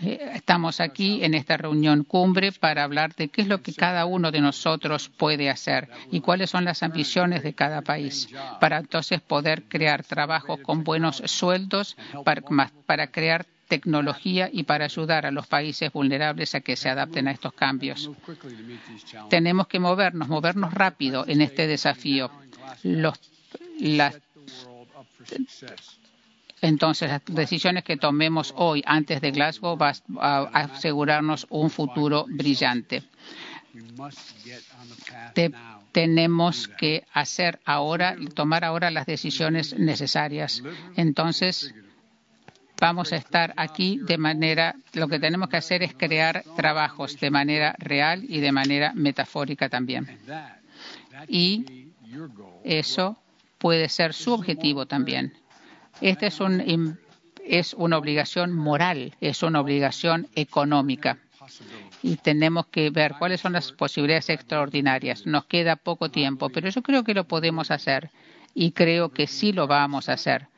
Eh, 0.03 0.31
estamos 0.35 0.81
aquí 0.81 1.25
en 1.25 1.35
esta 1.35 1.57
reunión 1.57 2.05
cumbre 2.05 2.53
para 2.53 2.85
hablar 2.85 3.15
de 3.15 3.29
qué 3.29 3.43
es 3.43 3.49
lo 3.49 3.63
que 3.63 3.75
cada 3.75 4.07
uno 4.07 4.31
de 4.31 4.41
nosotros 4.41 5.09
puede 5.09 5.51
hacer 5.51 5.89
y 6.11 6.21
cuáles 6.21 6.51
son 6.51 6.65
las 6.65 6.83
ambiciones 6.83 7.43
de 7.43 7.55
cada 7.55 7.83
país 7.83 8.29
para 8.61 8.79
entonces 8.79 9.21
poder 9.21 9.65
crear 9.65 10.05
trabajos 10.05 10.61
con 10.61 10.85
buenos 10.85 11.23
sueldos 11.27 11.97
para, 12.25 12.43
para 12.87 13.07
crear 13.09 13.47
tecnología 13.73 14.51
y 14.53 14.65
para 14.65 14.85
ayudar 14.85 15.25
a 15.25 15.31
los 15.31 15.47
países 15.47 15.91
vulnerables 15.91 16.55
a 16.55 16.61
que 16.61 16.77
se 16.77 16.91
adapten 16.91 17.27
a 17.27 17.31
estos 17.31 17.55
cambios. 17.55 18.11
Tenemos 19.31 19.67
que 19.67 19.81
movernos, 19.81 20.29
movernos 20.29 20.75
rápido 20.75 21.25
en 21.27 21.41
este 21.41 21.67
desafío. 21.67 22.31
Los, 22.83 23.19
las, 23.81 24.21
entonces, 26.63 27.11
las 27.11 27.23
decisiones 27.27 27.83
que 27.83 27.97
tomemos 27.97 28.55
hoy 28.57 28.85
antes 28.87 29.21
de 29.21 29.33
Glasgow 29.33 29.77
van 29.77 29.97
a 30.21 30.43
asegurarnos 30.53 31.45
un 31.51 31.71
futuro 31.71 32.25
brillante. 32.29 33.03
tenemos 35.91 36.69
que 36.69 37.05
hacer 37.13 37.59
ahora, 37.65 38.17
tomar 38.35 38.65
ahora 38.65 38.93
las 38.93 39.07
decisiones 39.07 39.77
necesarias. 39.77 40.63
Entonces, 40.95 41.75
vamos 42.81 43.13
a 43.13 43.17
estar 43.17 43.55
aquí 43.57 43.99
de 44.01 44.19
manera, 44.19 44.77
lo 44.93 45.09
que 45.09 45.19
tenemos 45.19 45.49
que 45.49 45.57
hacer 45.57 45.83
es 45.83 45.95
crear 45.95 46.45
trabajos 46.55 47.19
de 47.19 47.31
manera 47.31 47.75
real 47.79 48.25
y 48.29 48.39
de 48.39 48.53
manera 48.53 48.93
metafórica 48.95 49.69
también. 49.69 50.17
Y 51.27 51.89
eso 52.63 53.19
puede 53.59 53.89
ser 53.89 54.15
su 54.15 54.33
objetivo 54.33 54.87
también. 54.87 55.42
Esta 56.01 56.27
es, 56.27 56.41
un, 56.41 56.99
es 57.45 57.75
una 57.75 57.99
obligación 57.99 58.53
moral, 58.53 59.15
es 59.21 59.43
una 59.43 59.61
obligación 59.61 60.29
económica. 60.35 61.19
Y 62.03 62.17
tenemos 62.17 62.67
que 62.67 62.91
ver 62.91 63.15
cuáles 63.19 63.41
son 63.41 63.53
las 63.53 63.73
posibilidades 63.73 64.31
extraordinarias. 64.31 65.27
Nos 65.27 65.45
queda 65.47 65.77
poco 65.77 66.11
tiempo, 66.11 66.51
pero 66.51 66.69
yo 66.69 66.83
creo 66.83 67.05
que 67.05 67.15
lo 67.15 67.25
podemos 67.25 67.71
hacer 67.71 68.11
y 68.55 68.73
creo 68.73 69.11
que 69.11 69.27
sí 69.27 69.53
lo 69.53 69.67
vamos 69.67 70.09
a 70.09 70.15
hacer. 70.15 70.49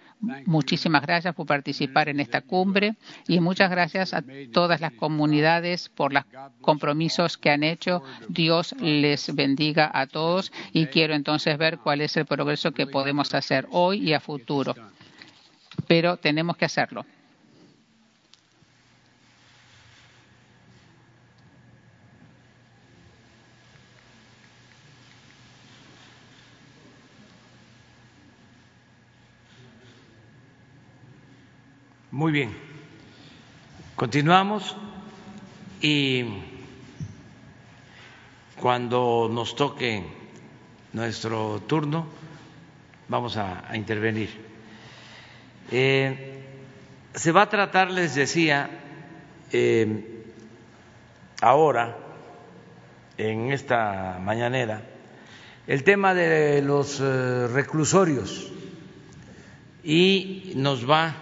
Muchísimas 0.47 1.03
gracias 1.03 1.35
por 1.35 1.47
participar 1.47 2.09
en 2.09 2.21
esta 2.21 2.41
cumbre 2.41 2.95
y 3.29 3.41
muchas 3.41 3.71
gracias 3.71 4.15
a 4.15 4.23
todas 4.53 4.81
las 4.81 4.93
comunidades 4.93 5.91
por 5.91 6.15
los 6.15 6.25
compromisos 6.63 7.37
que 7.37 7.51
han 7.51 7.63
hecho. 7.63 8.03
Dios 8.29 8.75
les 8.81 9.35
bendiga 9.35 9.91
a 9.93 10.07
todos 10.07 10.51
y 10.73 10.87
quiero 10.87 11.15
entonces 11.15 11.59
ver 11.59 11.79
cuál 11.79 12.01
es 12.01 12.17
el 12.17 12.25
progreso 12.25 12.73
que 12.73 12.87
podemos 12.87 13.35
hacer 13.35 13.67
hoy 13.71 14.09
y 14.09 14.15
a 14.15 14.21
futuro 14.21 14.75
pero 15.87 16.17
tenemos 16.17 16.57
que 16.57 16.65
hacerlo. 16.65 17.05
Muy 32.15 32.31
bien. 32.31 32.57
Continuamos 33.97 34.77
y 35.83 36.25
cuando 38.61 39.29
nos 39.31 39.57
toque 39.57 40.05
nuestro 40.93 41.61
turno 41.67 42.07
vamos 43.09 43.37
a, 43.37 43.69
intervenir. 43.75 44.44
Eh, 45.71 46.43
se 47.15 47.33
va 47.33 47.43
a 47.43 47.49
tratar, 47.49 47.91
les 47.91 48.15
decía, 48.15 48.71
eh, 49.53 50.25
ahora, 51.41 51.97
en 53.17 53.53
esta 53.53 54.19
mañanera, 54.21 54.83
el 55.67 55.85
tema 55.85 56.15
de 56.15 56.61
los 56.63 57.01
eh, 57.01 57.49
reclusorios 57.49 58.53
y 59.83 60.53
nos 60.57 60.89
va 60.89 61.15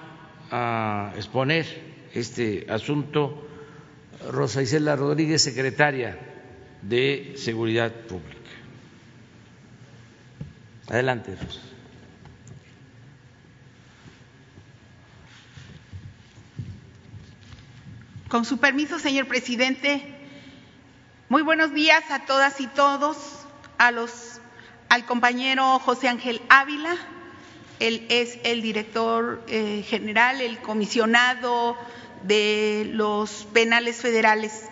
a 0.50 1.12
exponer 1.16 1.66
este 2.14 2.66
asunto 2.68 3.48
Rosa 4.30 4.62
Isela 4.62 4.96
Rodríguez, 4.96 5.42
secretaria 5.42 6.18
de 6.82 7.34
Seguridad 7.36 7.92
Pública. 7.92 8.38
Adelante, 10.88 11.36
Rosa. 11.36 11.71
Con 18.32 18.46
su 18.46 18.56
permiso, 18.56 18.98
señor 18.98 19.26
presidente, 19.26 20.02
muy 21.28 21.42
buenos 21.42 21.74
días 21.74 22.02
a 22.08 22.24
todas 22.24 22.62
y 22.62 22.66
todos, 22.66 23.18
a 23.76 23.90
los, 23.90 24.40
al 24.88 25.04
compañero 25.04 25.78
José 25.80 26.08
Ángel 26.08 26.40
Ávila, 26.48 26.96
él 27.78 28.06
es 28.08 28.38
el 28.44 28.62
director 28.62 29.44
eh, 29.48 29.84
general, 29.86 30.40
el 30.40 30.60
comisionado 30.60 31.76
de 32.22 32.88
los 32.90 33.46
penales 33.52 33.96
federales. 33.96 34.62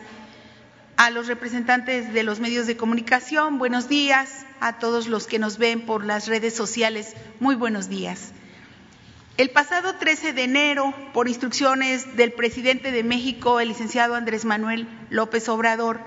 A 0.97 1.11
los 1.11 1.27
representantes 1.27 2.15
de 2.15 2.23
los 2.23 2.41
medios 2.41 2.67
de 2.67 2.79
comunicación, 2.79 3.59
buenos 3.59 3.91
días. 3.91 4.47
A 4.61 4.79
todos 4.79 5.07
los 5.07 5.27
que 5.27 5.39
nos 5.39 5.59
ven 5.59 5.83
por 5.83 6.07
las 6.07 6.29
redes 6.29 6.57
sociales, 6.57 7.15
muy 7.41 7.57
buenos 7.57 7.91
días. 7.91 8.33
El 9.41 9.49
pasado 9.49 9.95
13 9.95 10.35
de 10.35 10.45
enero, 10.45 10.93
por 11.15 11.27
instrucciones 11.27 12.15
del 12.15 12.31
presidente 12.31 12.93
de 12.93 13.03
México, 13.03 13.59
el 13.59 13.69
licenciado 13.69 14.15
Andrés 14.15 14.45
Manuel 14.45 14.87
López 15.09 15.49
Obrador, 15.49 15.99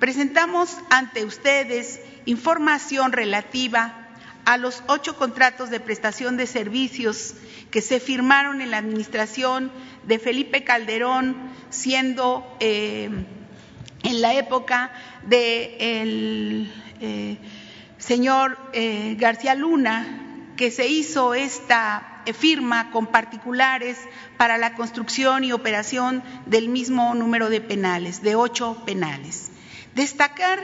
presentamos 0.00 0.76
ante 0.90 1.24
ustedes 1.24 2.00
información 2.24 3.12
relativa 3.12 4.08
a 4.44 4.56
los 4.56 4.82
ocho 4.88 5.16
contratos 5.16 5.70
de 5.70 5.78
prestación 5.78 6.36
de 6.36 6.48
servicios 6.48 7.34
que 7.70 7.80
se 7.80 8.00
firmaron 8.00 8.60
en 8.60 8.72
la 8.72 8.78
administración 8.78 9.70
de 10.02 10.18
Felipe 10.18 10.64
Calderón, 10.64 11.36
siendo 11.70 12.56
eh, 12.58 13.08
en 14.02 14.20
la 14.20 14.34
época 14.34 14.90
del 15.22 16.68
eh, 17.00 17.38
señor 17.98 18.58
eh, 18.72 19.14
García 19.20 19.54
Luna, 19.54 20.54
que 20.56 20.72
se 20.72 20.88
hizo 20.88 21.32
esta 21.32 22.15
firma 22.32 22.90
con 22.90 23.06
particulares 23.06 23.98
para 24.36 24.58
la 24.58 24.74
construcción 24.74 25.44
y 25.44 25.52
operación 25.52 26.22
del 26.46 26.68
mismo 26.68 27.14
número 27.14 27.48
de 27.48 27.60
penales, 27.60 28.22
de 28.22 28.34
ocho 28.34 28.82
penales. 28.84 29.50
Destacar 29.94 30.58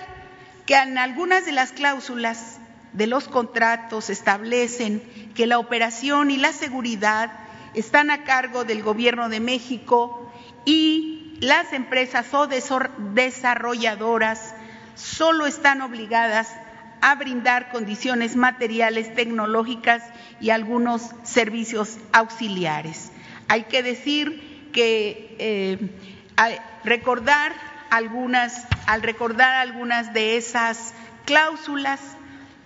que 0.67 0.75
en 0.75 0.99
algunas 0.99 1.47
de 1.47 1.53
las 1.53 1.73
cláusulas 1.73 2.59
de 2.93 3.07
los 3.07 3.29
contratos 3.29 4.11
establecen 4.11 5.01
que 5.35 5.47
la 5.47 5.59
operación 5.59 6.31
y 6.31 6.37
la 6.37 6.53
seguridad 6.53 7.33
están 7.75 8.11
a 8.11 8.25
cargo 8.25 8.65
del 8.65 8.83
Gobierno 8.83 9.29
de 9.29 9.41
México 9.41 10.33
y 10.65 11.37
las 11.41 11.73
empresas 11.73 12.33
o 12.35 12.47
desarrolladoras 12.47 14.55
solo 14.95 15.47
están 15.47 15.81
obligadas 15.81 16.49
a 17.03 17.17
brindar 17.17 17.71
condiciones 17.71 18.37
materiales, 18.37 19.15
tecnológicas 19.15 20.03
y 20.41 20.51
algunos 20.51 21.11
servicios 21.25 21.99
auxiliares. 22.13 23.11
Hay 23.49 23.65
que 23.65 23.83
decir 23.83 24.71
que 24.73 25.37
eh, 25.39 25.79
recordar 26.85 27.53
algunas, 27.91 28.67
al 28.87 29.03
recordar 29.03 29.57
algunas 29.57 30.15
de 30.15 30.37
esas 30.37 30.95
cláusulas, 31.27 32.01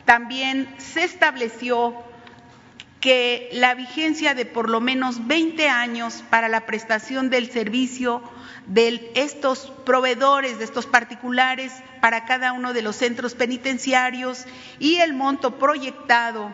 también 0.05 0.68
se 0.79 1.03
estableció 1.03 1.96
que 3.00 3.48
la 3.52 3.74
vigencia 3.74 4.35
de 4.35 4.46
por 4.46 4.68
lo 4.68 4.80
menos 4.80 5.26
20 5.26 5.68
años 5.68 6.22
para 6.30 6.48
la 6.48 6.66
prestación 6.66 7.30
del 7.30 7.50
servicio 7.50 8.22
de 8.66 9.12
estos 9.14 9.72
proveedores, 9.85 10.59
de 10.59 10.64
estos 10.64 10.87
particulares, 10.87 11.72
para 12.00 12.24
cada 12.24 12.52
uno 12.52 12.72
de 12.72 12.82
los 12.82 12.96
centros 12.96 13.35
penitenciarios 13.35 14.44
y 14.78 14.96
el 14.96 15.14
monto 15.14 15.59
proyectado 15.59 16.52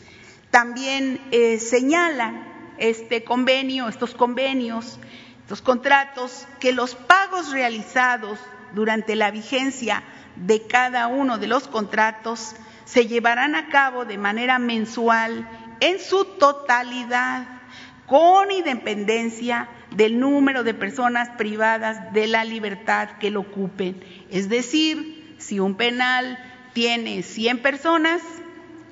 También 0.51 1.21
eh, 1.31 1.59
señalan 1.59 2.75
este 2.79 3.25
convenio, 3.25 3.89
estos 3.89 4.15
convenios, 4.15 4.99
estos 5.41 5.63
contratos, 5.63 6.47
que 6.61 6.73
los 6.73 6.95
pagos 6.95 7.51
realizados 7.51 8.39
durante 8.75 9.17
la 9.17 9.31
vigencia 9.31 10.03
de 10.37 10.67
cada 10.67 11.07
uno 11.07 11.39
de 11.39 11.47
los 11.47 11.69
contratos 11.69 12.55
se 12.85 13.07
llevarán 13.07 13.55
a 13.55 13.69
cabo 13.69 14.05
de 14.05 14.19
manera 14.19 14.59
mensual 14.59 15.49
en 15.81 15.99
su 15.99 16.25
totalidad, 16.25 17.47
con 18.07 18.51
independencia 18.51 19.69
del 19.91 20.19
número 20.19 20.65
de 20.65 20.75
personas 20.75 21.31
privadas 21.31 22.13
de 22.13 22.27
la 22.27 22.45
libertad 22.45 23.11
que 23.19 23.31
lo 23.31 23.41
ocupen. 23.41 24.03
Es 24.35 24.49
decir, 24.49 25.37
si 25.39 25.61
un 25.61 25.77
penal 25.77 26.41
tiene 26.73 27.23
100 27.23 27.63
personas, 27.63 28.21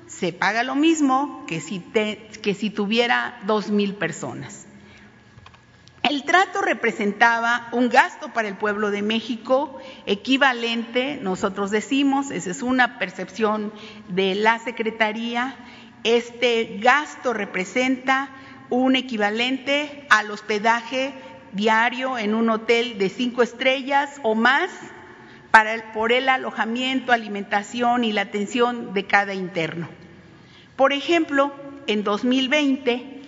se 0.07 0.31
paga 0.31 0.63
lo 0.63 0.73
mismo 0.73 1.43
que 1.47 1.59
si, 1.59 1.81
que 1.81 2.55
si 2.55 2.69
tuviera 2.69 3.41
2.000 3.45 3.95
personas. 3.95 4.67
El 6.01 6.23
trato 6.23 6.61
representaba 6.61 7.67
un 7.73 7.89
gasto 7.89 8.31
para 8.31 8.47
el 8.47 8.55
pueblo 8.55 8.89
de 8.89 9.01
México 9.01 9.81
equivalente, 10.05 11.19
nosotros 11.21 11.71
decimos, 11.71 12.31
esa 12.31 12.51
es 12.51 12.61
una 12.61 12.97
percepción 12.97 13.73
de 14.07 14.35
la 14.35 14.59
Secretaría, 14.59 15.57
este 16.05 16.77
gasto 16.79 17.33
representa 17.33 18.29
un 18.69 18.95
equivalente 18.95 20.07
al 20.09 20.31
hospedaje 20.31 21.13
diario 21.51 22.17
en 22.17 22.33
un 22.33 22.49
hotel 22.49 22.97
de 22.97 23.09
cinco 23.09 23.43
estrellas 23.43 24.21
o 24.23 24.35
más 24.35 24.69
para 25.53 25.93
por 25.93 26.11
el 26.11 26.27
alojamiento, 26.29 27.11
alimentación 27.11 28.03
y 28.03 28.11
la 28.11 28.21
atención 28.21 28.95
de 28.95 29.05
cada 29.05 29.35
interno. 29.35 29.87
Por 30.75 30.93
ejemplo, 30.93 31.53
en 31.85 32.03
2020 32.03 33.21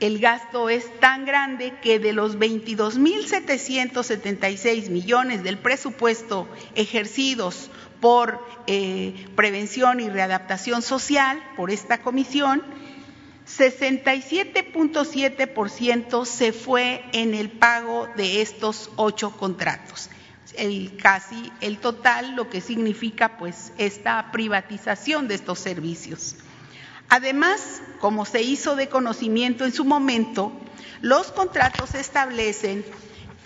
el 0.00 0.18
gasto 0.18 0.70
es 0.70 0.98
tan 0.98 1.26
grande 1.26 1.74
que 1.82 1.98
de 1.98 2.14
los 2.14 2.38
22.776 2.38 4.88
millones 4.88 5.42
del 5.42 5.58
presupuesto 5.58 6.48
ejercidos 6.74 7.70
por 8.00 8.42
eh, 8.66 9.26
prevención 9.36 10.00
y 10.00 10.08
readaptación 10.08 10.80
social 10.80 11.38
por 11.54 11.70
esta 11.70 12.00
comisión, 12.00 12.62
67.7% 13.46 16.24
se 16.24 16.52
fue 16.54 17.04
en 17.12 17.34
el 17.34 17.50
pago 17.50 18.08
de 18.16 18.40
estos 18.40 18.90
ocho 18.96 19.36
contratos. 19.36 20.08
El, 20.56 20.96
casi 20.96 21.50
el 21.60 21.78
total, 21.78 22.36
lo 22.36 22.50
que 22.50 22.60
significa 22.60 23.36
pues 23.38 23.72
esta 23.78 24.30
privatización 24.32 25.28
de 25.28 25.34
estos 25.34 25.58
servicios. 25.58 26.36
Además, 27.08 27.82
como 28.00 28.24
se 28.24 28.42
hizo 28.42 28.76
de 28.76 28.88
conocimiento 28.88 29.64
en 29.64 29.72
su 29.72 29.84
momento, 29.84 30.52
los 31.00 31.32
contratos 31.32 31.94
establecen 31.94 32.84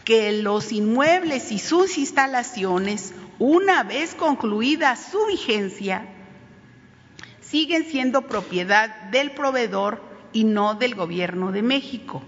que 0.05 0.31
los 0.31 0.71
inmuebles 0.71 1.51
y 1.51 1.59
sus 1.59 1.99
instalaciones, 1.99 3.13
una 3.39 3.83
vez 3.83 4.15
concluida 4.15 4.95
su 4.95 5.27
vigencia, 5.27 6.07
siguen 7.41 7.85
siendo 7.85 8.23
propiedad 8.23 8.89
del 9.11 9.33
proveedor 9.33 10.01
y 10.33 10.45
no 10.45 10.75
del 10.75 10.95
Gobierno 10.95 11.51
de 11.51 11.63
México. 11.63 12.23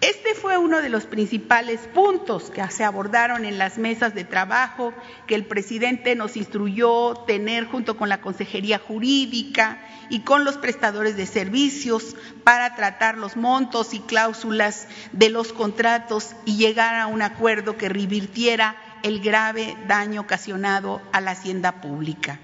Este 0.00 0.34
fue 0.34 0.56
uno 0.56 0.80
de 0.80 0.88
los 0.88 1.04
principales 1.04 1.80
puntos 1.92 2.50
que 2.50 2.66
se 2.70 2.84
abordaron 2.84 3.44
en 3.44 3.58
las 3.58 3.76
mesas 3.76 4.14
de 4.14 4.24
trabajo 4.24 4.94
que 5.26 5.34
el 5.34 5.44
presidente 5.44 6.14
nos 6.14 6.38
instruyó 6.38 7.16
tener 7.26 7.66
junto 7.66 7.98
con 7.98 8.08
la 8.08 8.22
Consejería 8.22 8.78
Jurídica 8.78 9.78
y 10.08 10.20
con 10.20 10.44
los 10.44 10.56
prestadores 10.56 11.16
de 11.16 11.26
servicios 11.26 12.16
para 12.44 12.74
tratar 12.76 13.18
los 13.18 13.36
montos 13.36 13.92
y 13.92 14.00
cláusulas 14.00 14.88
de 15.12 15.28
los 15.28 15.52
contratos 15.52 16.34
y 16.46 16.56
llegar 16.56 16.94
a 16.94 17.06
un 17.06 17.20
acuerdo 17.20 17.76
que 17.76 17.90
revirtiera 17.90 18.76
el 19.02 19.20
grave 19.20 19.76
daño 19.86 20.22
ocasionado 20.22 21.02
a 21.12 21.20
la 21.20 21.32
hacienda 21.32 21.82
pública. 21.82 22.40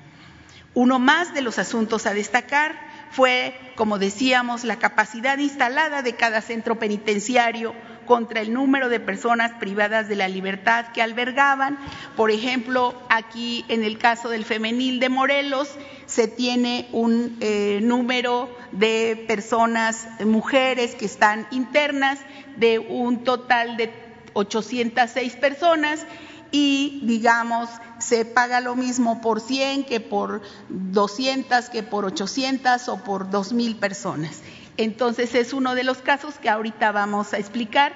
Uno 0.74 0.98
más 0.98 1.32
de 1.32 1.40
los 1.40 1.58
asuntos 1.58 2.04
a 2.04 2.12
destacar 2.12 2.85
fue, 3.10 3.54
como 3.76 3.98
decíamos, 3.98 4.64
la 4.64 4.76
capacidad 4.76 5.38
instalada 5.38 6.02
de 6.02 6.14
cada 6.14 6.40
centro 6.40 6.78
penitenciario 6.78 7.74
contra 8.06 8.40
el 8.40 8.52
número 8.52 8.88
de 8.88 9.00
personas 9.00 9.52
privadas 9.58 10.08
de 10.08 10.16
la 10.16 10.28
libertad 10.28 10.86
que 10.92 11.02
albergaban. 11.02 11.78
Por 12.16 12.30
ejemplo, 12.30 12.94
aquí 13.10 13.64
en 13.68 13.84
el 13.84 13.98
caso 13.98 14.28
del 14.28 14.44
femenil 14.44 15.00
de 15.00 15.08
Morelos 15.08 15.76
se 16.06 16.28
tiene 16.28 16.88
un 16.92 17.36
eh, 17.40 17.80
número 17.82 18.48
de 18.72 19.24
personas, 19.26 20.08
mujeres 20.24 20.94
que 20.94 21.04
están 21.04 21.46
internas, 21.50 22.20
de 22.56 22.78
un 22.78 23.24
total 23.24 23.76
de 23.76 23.92
806 24.32 25.36
personas 25.36 26.06
y, 26.58 27.00
digamos, 27.02 27.68
se 27.98 28.24
paga 28.24 28.62
lo 28.62 28.76
mismo 28.76 29.20
por 29.20 29.42
100 29.42 29.84
que 29.84 30.00
por 30.00 30.40
200, 30.70 31.68
que 31.68 31.82
por 31.82 32.06
800 32.06 32.88
o 32.88 33.04
por 33.04 33.28
2.000 33.28 33.78
personas. 33.78 34.40
Entonces 34.78 35.34
es 35.34 35.52
uno 35.52 35.74
de 35.74 35.84
los 35.84 35.98
casos 35.98 36.36
que 36.36 36.48
ahorita 36.48 36.92
vamos 36.92 37.34
a 37.34 37.38
explicar. 37.38 37.92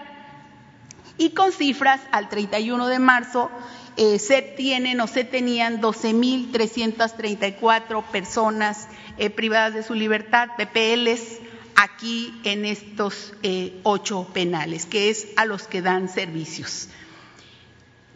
Y 1.17 1.31
con 1.31 1.53
cifras, 1.53 2.03
al 2.13 2.29
31 2.29 2.87
de 2.89 2.99
marzo 2.99 3.51
eh, 3.97 4.19
se 4.19 4.43
tienen 4.43 5.01
o 5.01 5.07
se 5.07 5.25
tenían 5.25 5.81
12.334 5.81 8.05
personas 8.13 8.89
eh, 9.17 9.31
privadas 9.31 9.73
de 9.73 9.83
su 9.83 9.95
libertad, 9.95 10.51
PPLs, 10.59 11.39
aquí 11.77 12.39
en 12.45 12.67
estos 12.67 13.33
eh, 13.43 13.81
ocho 13.85 14.29
penales, 14.35 14.85
que 14.85 15.09
es 15.09 15.29
a 15.37 15.47
los 15.47 15.63
que 15.63 15.81
dan 15.81 16.11
servicios. 16.11 16.91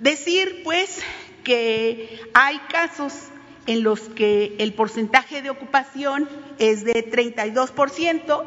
Decir, 0.05 0.61
pues, 0.64 1.01
que 1.45 2.21
hay 2.35 2.59
casos 2.71 3.14
en 3.67 3.83
los 3.83 4.01
que 4.01 4.55
el 4.59 4.75
porcentaje 4.75 5.40
de 5.40 5.49
ocupación 5.49 6.29
es 6.59 6.85
de 6.85 7.11
32%, 7.11 8.45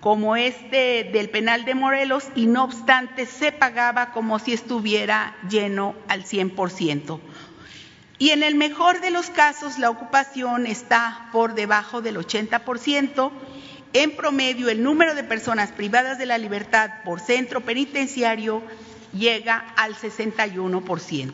como 0.00 0.34
este 0.34 1.04
del 1.12 1.30
penal 1.30 1.64
de 1.64 1.76
Morelos, 1.76 2.24
y 2.34 2.46
no 2.46 2.64
obstante 2.64 3.26
se 3.26 3.52
pagaba 3.52 4.10
como 4.10 4.40
si 4.40 4.52
estuviera 4.52 5.36
lleno 5.48 5.94
al 6.08 6.24
100%. 6.24 7.20
Y 8.18 8.30
en 8.30 8.42
el 8.42 8.56
mejor 8.56 9.00
de 9.00 9.12
los 9.12 9.30
casos 9.30 9.78
la 9.78 9.90
ocupación 9.90 10.66
está 10.66 11.28
por 11.30 11.54
debajo 11.54 12.02
del 12.02 12.16
80%. 12.16 13.30
En 13.92 14.16
promedio, 14.16 14.70
el 14.70 14.82
número 14.82 15.14
de 15.14 15.22
personas 15.22 15.70
privadas 15.70 16.18
de 16.18 16.26
la 16.26 16.38
libertad 16.38 16.90
por 17.04 17.20
centro 17.20 17.60
penitenciario 17.60 18.60
llega 19.12 19.72
al 19.76 19.94
61%. 19.94 21.32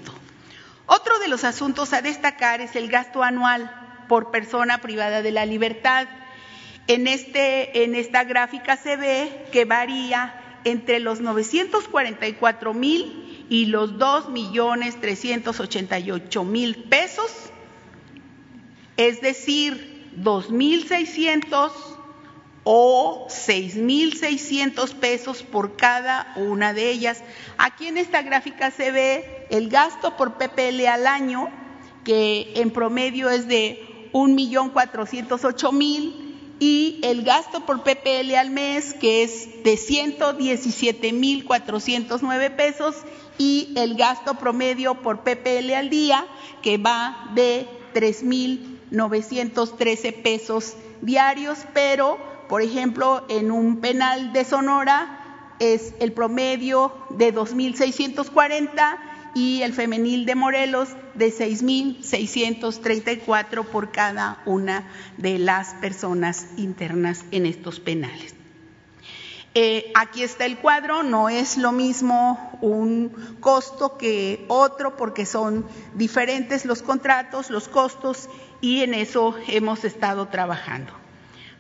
Otro 0.86 1.18
de 1.18 1.28
los 1.28 1.44
asuntos 1.44 1.92
a 1.92 2.02
destacar 2.02 2.60
es 2.60 2.76
el 2.76 2.88
gasto 2.88 3.22
anual 3.22 3.70
por 4.08 4.30
persona 4.30 4.78
privada 4.78 5.22
de 5.22 5.32
la 5.32 5.44
libertad. 5.46 6.08
En, 6.86 7.06
este, 7.06 7.84
en 7.84 7.94
esta 7.94 8.24
gráfica 8.24 8.76
se 8.76 8.96
ve 8.96 9.46
que 9.52 9.64
varía 9.64 10.34
entre 10.64 10.98
los 10.98 11.20
944 11.20 12.74
mil 12.74 13.46
y 13.50 13.66
los 13.66 13.98
2 13.98 14.30
millones 14.30 15.00
388 15.00 16.44
mil 16.44 16.84
pesos, 16.84 17.30
es 18.96 19.20
decir, 19.20 20.12
2.600 20.20 21.70
o 22.70 23.26
6.600 23.30 24.92
pesos 24.96 25.42
por 25.42 25.76
cada 25.76 26.34
una 26.36 26.74
de 26.74 26.90
ellas. 26.90 27.22
Aquí 27.56 27.86
en 27.86 27.96
esta 27.96 28.20
gráfica 28.20 28.70
se 28.70 28.90
ve 28.90 29.46
el 29.48 29.70
gasto 29.70 30.18
por 30.18 30.34
PPL 30.34 30.86
al 30.86 31.06
año, 31.06 31.48
que 32.04 32.52
en 32.56 32.70
promedio 32.70 33.30
es 33.30 33.48
de 33.48 34.10
1.408.000 34.12 36.12
y 36.58 37.00
el 37.04 37.22
gasto 37.22 37.64
por 37.64 37.84
PPL 37.84 38.34
al 38.34 38.50
mes, 38.50 38.92
que 38.92 39.22
es 39.22 39.64
de 39.64 39.78
117.409 39.78 42.54
pesos, 42.54 42.96
y 43.38 43.72
el 43.76 43.94
gasto 43.94 44.34
promedio 44.34 44.96
por 44.96 45.20
PPL 45.20 45.72
al 45.72 45.88
día, 45.88 46.26
que 46.60 46.76
va 46.76 47.30
de 47.34 47.66
3.913 47.94 50.22
pesos 50.22 50.74
diarios, 51.00 51.60
pero 51.72 52.36
por 52.48 52.62
ejemplo, 52.62 53.24
en 53.28 53.50
un 53.50 53.80
penal 53.80 54.32
de 54.32 54.44
Sonora 54.44 55.18
es 55.58 55.94
el 56.00 56.12
promedio 56.12 56.92
de 57.10 57.34
2.640 57.34 58.98
y 59.34 59.62
el 59.62 59.72
femenil 59.72 60.26
de 60.26 60.34
Morelos 60.34 60.88
de 61.14 61.32
6.634 61.32 63.64
por 63.64 63.92
cada 63.92 64.42
una 64.46 64.88
de 65.16 65.38
las 65.38 65.74
personas 65.74 66.48
internas 66.56 67.24
en 67.30 67.46
estos 67.46 67.78
penales. 67.80 68.34
Eh, 69.54 69.90
aquí 69.94 70.22
está 70.22 70.44
el 70.46 70.58
cuadro, 70.58 71.02
no 71.02 71.28
es 71.28 71.56
lo 71.56 71.72
mismo 71.72 72.58
un 72.60 73.10
costo 73.40 73.96
que 73.96 74.44
otro 74.48 74.96
porque 74.96 75.26
son 75.26 75.66
diferentes 75.94 76.64
los 76.64 76.82
contratos, 76.82 77.50
los 77.50 77.68
costos 77.68 78.28
y 78.60 78.82
en 78.82 78.94
eso 78.94 79.34
hemos 79.48 79.84
estado 79.84 80.28
trabajando. 80.28 80.92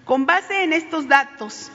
Con 0.08 0.24
base 0.24 0.64
en 0.64 0.72
estos 0.72 1.06
datos, 1.06 1.70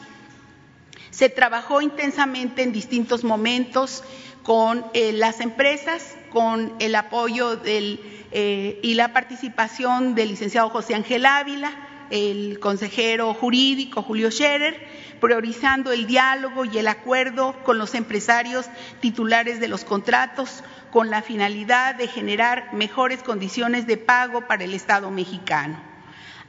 se 1.12 1.30
trabajó 1.30 1.82
intensamente 1.84 2.64
en 2.64 2.72
distintos 2.72 3.24
momentos 3.24 4.04
con 4.42 4.84
eh, 4.96 5.14
las 5.14 5.40
empresas, 5.40 6.18
con 6.32 6.74
el 6.80 6.96
apoyo 6.96 7.62
eh, 7.64 8.80
y 8.82 8.96
la 8.96 9.14
participación 9.14 10.16
del 10.16 10.30
licenciado 10.30 10.72
José 10.72 10.96
Ángel 10.96 11.28
Ávila, 11.28 12.08
el 12.10 12.60
consejero 12.60 13.36
jurídico 13.36 14.02
Julio 14.02 14.32
Scherer, 14.32 14.84
priorizando 15.22 15.92
el 15.92 16.08
diálogo 16.08 16.66
y 16.66 16.80
el 16.80 16.88
acuerdo 16.88 17.56
con 17.64 17.78
los 17.78 17.94
empresarios 17.94 18.66
titulares 19.00 19.60
de 19.60 19.68
los 19.68 19.86
contratos 19.86 20.64
con 20.90 21.12
la 21.12 21.22
finalidad 21.22 21.94
de 21.94 22.08
generar 22.08 22.74
mejores 22.74 23.22
condiciones 23.22 23.86
de 23.86 23.98
pago 23.98 24.48
para 24.48 24.64
el 24.64 24.74
Estado 24.74 25.12
mexicano. 25.12 25.80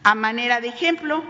A 0.03 0.15
manera 0.15 0.63
de 0.63 0.69
ejemplo, 0.69 1.23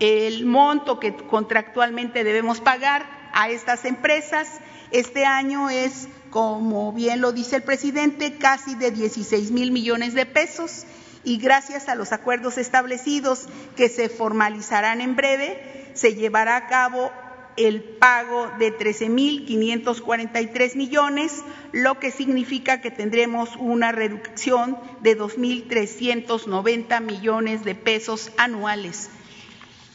el 0.00 0.44
monto 0.46 0.98
que 0.98 1.14
contractualmente 1.14 2.24
debemos 2.24 2.60
pagar 2.60 3.06
a 3.32 3.50
estas 3.50 3.84
empresas. 3.84 4.48
Este 4.90 5.24
año 5.26 5.70
es, 5.70 6.08
como 6.30 6.92
bien 6.92 7.20
lo 7.20 7.30
dice 7.32 7.54
el 7.56 7.62
presidente, 7.62 8.38
casi 8.38 8.74
de 8.74 8.90
16 8.90 9.52
mil 9.52 9.70
millones 9.70 10.14
de 10.14 10.26
pesos. 10.26 10.84
Y 11.22 11.36
gracias 11.36 11.90
a 11.90 11.94
los 11.94 12.12
acuerdos 12.12 12.56
establecidos 12.56 13.46
que 13.76 13.90
se 13.90 14.08
formalizarán 14.08 15.02
en 15.02 15.16
breve, 15.16 15.90
se 15.92 16.14
llevará 16.14 16.56
a 16.56 16.66
cabo 16.66 17.12
el 17.58 17.82
pago 17.82 18.50
de 18.58 18.74
13.543 18.74 20.76
millones, 20.76 21.44
lo 21.72 21.98
que 21.98 22.10
significa 22.10 22.80
que 22.80 22.90
tendremos 22.90 23.54
una 23.56 23.92
reducción 23.92 24.78
de 25.02 25.18
2.390 25.18 27.02
millones 27.02 27.64
de 27.64 27.74
pesos 27.74 28.32
anuales 28.38 29.10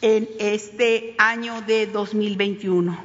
en 0.01 0.29
este 0.39 1.15
año 1.17 1.61
de 1.61 1.87
2021. 1.87 2.97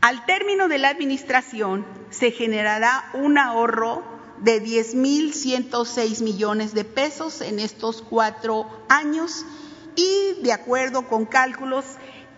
Al 0.00 0.26
término 0.26 0.68
de 0.68 0.78
la 0.78 0.90
administración 0.90 1.84
se 2.10 2.30
generará 2.30 3.10
un 3.14 3.38
ahorro 3.38 4.02
de 4.40 4.62
10.106 4.62 6.22
millones 6.22 6.74
de 6.74 6.84
pesos 6.84 7.40
en 7.40 7.58
estos 7.58 8.02
cuatro 8.02 8.66
años 8.88 9.44
y 9.96 10.40
de 10.42 10.52
acuerdo 10.52 11.08
con 11.08 11.26
cálculos 11.26 11.84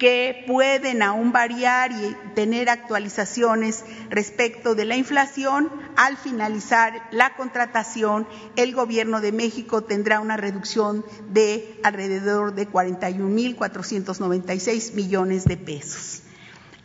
que 0.01 0.43
pueden 0.47 1.03
aún 1.03 1.31
variar 1.31 1.93
y 1.93 2.17
tener 2.35 2.71
actualizaciones 2.71 3.85
respecto 4.09 4.75
de 4.75 4.87
la 4.87 4.97
inflación. 4.97 5.71
Al 5.95 6.17
finalizar 6.17 7.07
la 7.13 7.37
contratación, 7.37 8.27
el 8.57 8.75
Gobierno 8.75 9.21
de 9.21 9.33
México 9.33 9.83
tendrá 9.83 10.21
una 10.21 10.39
reducción 10.39 11.05
de 11.29 11.79
alrededor 11.85 12.55
de 12.55 12.67
41.496 12.67 14.95
millones 14.95 15.45
de 15.45 15.59
pesos. 15.59 16.23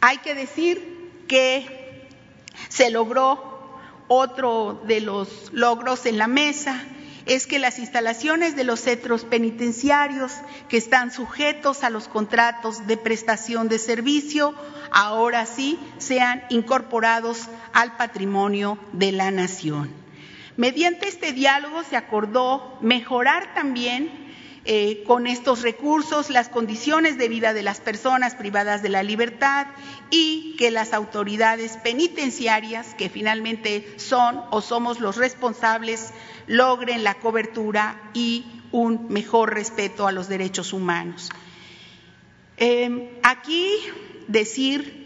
Hay 0.01 0.17
que 0.17 0.35
decir 0.35 1.23
que 1.29 2.09
se 2.67 2.91
logró 2.91 3.79
otro 4.09 4.81
de 4.85 4.99
los 4.99 5.53
logros 5.53 6.05
en 6.05 6.17
la 6.17 6.27
mesa, 6.27 6.83
es 7.25 7.47
que 7.47 7.59
las 7.59 7.79
instalaciones 7.79 8.55
de 8.55 8.63
los 8.63 8.79
centros 8.81 9.25
penitenciarios 9.25 10.31
que 10.69 10.77
están 10.77 11.11
sujetos 11.11 11.83
a 11.83 11.89
los 11.89 12.07
contratos 12.07 12.85
de 12.87 12.97
prestación 12.97 13.67
de 13.67 13.79
servicio 13.79 14.53
ahora 14.91 15.45
sí 15.45 15.79
sean 15.97 16.43
incorporados 16.49 17.49
al 17.73 17.97
patrimonio 17.97 18.77
de 18.93 19.11
la 19.11 19.31
nación. 19.31 19.91
Mediante 20.57 21.07
este 21.07 21.33
diálogo 21.33 21.83
se 21.83 21.97
acordó 21.97 22.77
mejorar 22.81 23.53
también 23.53 24.24
eh, 24.67 25.03
con 25.05 25.27
estos 25.27 25.61
recursos 25.61 26.31
las 26.31 26.49
condiciones 26.49 27.19
de 27.19 27.29
vida 27.29 27.53
de 27.53 27.61
las 27.61 27.79
personas 27.79 28.33
privadas 28.33 28.81
de 28.81 28.89
la 28.89 29.03
libertad 29.03 29.67
y 30.09 30.55
que 30.57 30.71
las 30.71 30.91
autoridades 30.91 31.77
penitenciarias, 31.77 32.95
que 32.95 33.09
finalmente 33.09 33.87
son 33.97 34.41
o 34.49 34.61
somos 34.61 34.99
los 34.99 35.17
responsables, 35.17 36.13
logren 36.47 37.03
la 37.03 37.13
cobertura 37.13 38.09
y 38.15 38.43
un 38.71 39.07
mejor 39.09 39.53
respeto 39.53 40.07
a 40.07 40.11
los 40.11 40.27
derechos 40.29 40.73
humanos. 40.73 41.29
Em, 42.57 43.09
aquí 43.21 43.69
decir 44.27 45.05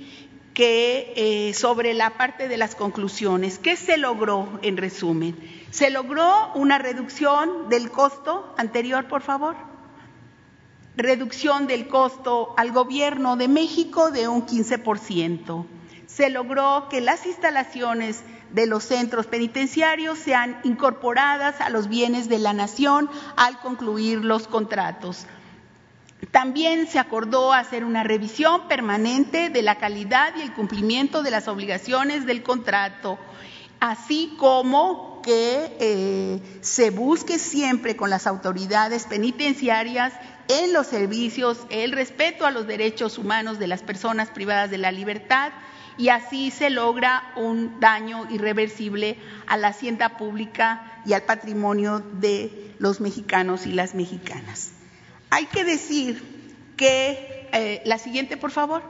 que 0.54 1.14
eh, 1.16 1.54
sobre 1.54 1.94
la 1.94 2.12
parte 2.12 2.48
de 2.48 2.58
las 2.58 2.76
conclusiones, 2.76 3.60
¿qué 3.60 3.76
se 3.76 3.98
logró 3.98 4.60
en 4.62 4.78
resumen? 4.78 5.36
Se 5.72 5.90
logró 5.90 6.52
una 6.56 6.80
reducción 6.80 7.70
del 7.70 7.92
costo 7.92 8.54
anterior, 8.58 9.08
por 9.08 9.22
favor. 9.22 9.56
Reducción 10.96 11.68
del 11.68 11.88
costo 11.88 12.54
al 12.58 12.72
gobierno 12.72 13.38
de 13.38 13.48
México 13.48 14.12
de 14.12 14.28
un 14.28 14.46
15%. 14.46 15.66
Se 16.08 16.30
logró 16.30 16.88
que 16.90 17.02
las 17.02 17.26
instalaciones 17.26 18.24
de 18.52 18.66
los 18.66 18.84
centros 18.84 19.28
penitenciarios 19.28 20.18
sean 20.18 20.60
incorporadas 20.64 21.62
a 21.62 21.70
los 21.70 21.88
bienes 21.88 22.30
de 22.30 22.40
la 22.40 22.54
nación 22.54 23.10
al 23.36 23.60
concluir 23.60 24.26
los 24.26 24.48
contratos. 24.48 25.28
También 26.32 26.88
se 26.88 27.00
acordó 27.00 27.54
hacer 27.54 27.86
una 27.86 28.04
revisión 28.04 28.68
permanente 28.68 29.50
de 29.50 29.62
la 29.62 29.76
calidad 29.76 30.34
y 30.36 30.42
el 30.42 30.54
cumplimiento 30.54 31.24
de 31.24 31.32
las 31.32 31.48
obligaciones 31.48 32.26
del 32.26 32.44
contrato, 32.44 33.18
así 33.80 34.36
como 34.38 35.19
que 35.22 35.76
eh, 35.80 36.60
se 36.62 36.90
busque 36.90 37.40
siempre 37.40 37.96
con 37.96 38.10
las 38.10 38.28
autoridades 38.28 39.06
penitenciarias 39.06 40.14
en 40.48 40.74
los 40.74 40.88
servicios 40.88 41.60
el 41.70 41.92
respeto 41.92 42.46
a 42.46 42.52
los 42.52 42.68
derechos 42.68 43.18
humanos 43.18 43.60
de 43.60 43.68
las 43.68 43.84
personas 43.84 44.30
privadas 44.30 44.72
de 44.72 44.78
la 44.78 44.92
libertad 44.92 45.52
y 45.98 46.10
así 46.10 46.50
se 46.50 46.70
logra 46.70 47.34
un 47.36 47.80
daño 47.80 48.26
irreversible 48.32 49.18
a 49.48 49.58
la 49.58 49.68
hacienda 49.68 50.18
pública 50.18 51.02
y 51.06 51.14
al 51.14 51.24
patrimonio 51.24 52.02
de 52.14 52.74
los 52.80 53.02
mexicanos 53.02 53.68
y 53.68 53.74
las 53.74 53.96
mexicanas. 53.96 54.72
Hay 55.30 55.46
que 55.48 55.66
decir 55.66 56.24
que, 56.78 57.50
eh, 57.52 57.82
la 57.86 57.98
siguiente 57.98 58.38
por 58.38 58.52
favor, 58.52 58.82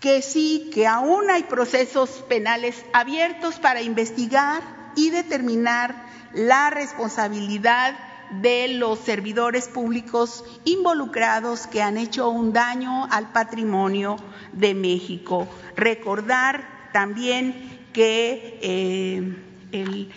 que 0.00 0.20
sí, 0.20 0.68
que 0.74 0.86
aún 0.86 1.30
hay 1.30 1.44
procesos 1.44 2.10
penales 2.28 2.84
abiertos 2.92 3.60
para 3.60 3.80
investigar 3.80 4.62
y 4.96 5.10
determinar 5.10 6.06
la 6.32 6.70
responsabilidad 6.70 7.94
de 8.42 8.68
los 8.68 8.98
servidores 9.00 9.68
públicos 9.68 10.44
involucrados 10.64 11.66
que 11.66 11.82
han 11.82 11.98
hecho 11.98 12.28
un 12.30 12.52
daño 12.52 13.06
al 13.10 13.32
patrimonio 13.32 14.16
de 14.52 14.74
México. 14.74 15.46
Recordar 15.76 16.90
también 16.92 17.86
que 17.92 18.58
eh, 18.62 19.36
el, 19.72 20.12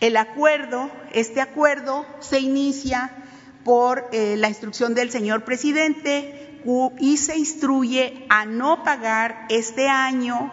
el, 0.00 0.16
acuerdo, 0.16 0.90
este 1.12 1.40
acuerdo 1.40 2.06
se 2.20 2.40
inicia 2.40 3.10
por 3.64 4.08
eh, 4.12 4.36
la 4.36 4.48
instrucción 4.48 4.94
del 4.94 5.10
señor 5.10 5.44
presidente 5.44 6.60
y 7.00 7.16
se 7.16 7.36
instruye 7.36 8.24
a 8.28 8.46
no 8.46 8.84
pagar 8.84 9.46
este 9.48 9.88
año 9.88 10.52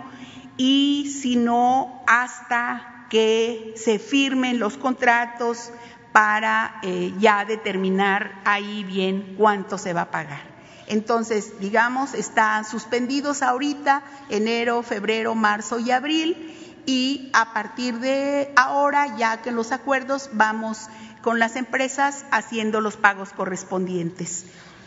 y 0.57 1.15
sino 1.21 2.03
hasta 2.07 2.88
que 3.09 3.73
se 3.75 3.99
firmen 3.99 4.59
los 4.59 4.77
contratos 4.77 5.71
para 6.11 6.79
eh, 6.83 7.13
ya 7.19 7.45
determinar 7.45 8.41
ahí 8.45 8.83
bien 8.83 9.35
cuánto 9.37 9.77
se 9.77 9.93
va 9.93 10.01
a 10.01 10.11
pagar. 10.11 10.41
Entonces, 10.87 11.59
digamos, 11.59 12.13
están 12.13 12.65
suspendidos 12.65 13.43
ahorita 13.43 14.01
enero, 14.29 14.81
febrero, 14.81 15.35
marzo 15.35 15.79
y 15.79 15.91
abril 15.91 16.81
y 16.85 17.29
a 17.33 17.53
partir 17.53 17.99
de 17.99 18.51
ahora, 18.55 19.15
ya 19.17 19.41
que 19.41 19.51
los 19.51 19.71
acuerdos 19.71 20.31
vamos 20.33 20.87
con 21.21 21.37
las 21.37 21.55
empresas 21.55 22.25
haciendo 22.31 22.81
los 22.81 22.97
pagos 22.97 23.29
correspondientes. 23.33 24.45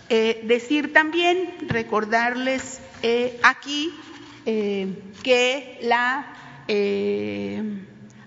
Eh, 0.08 0.42
decir 0.44 0.92
también, 0.92 1.54
recordarles 1.68 2.80
eh, 3.02 3.38
aquí 3.44 3.94
que 4.44 5.78
la 5.82 6.26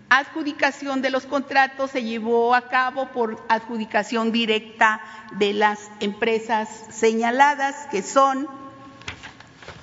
adjudicación 0.09 1.01
de 1.01 1.09
los 1.09 1.25
contratos 1.25 1.91
se 1.91 2.03
llevó 2.03 2.53
a 2.53 2.69
cabo 2.69 3.11
por 3.11 3.43
adjudicación 3.49 4.31
directa 4.31 5.01
de 5.37 5.53
las 5.53 5.79
empresas 5.99 6.69
señaladas, 6.91 7.87
que 7.91 8.01
son 8.01 8.47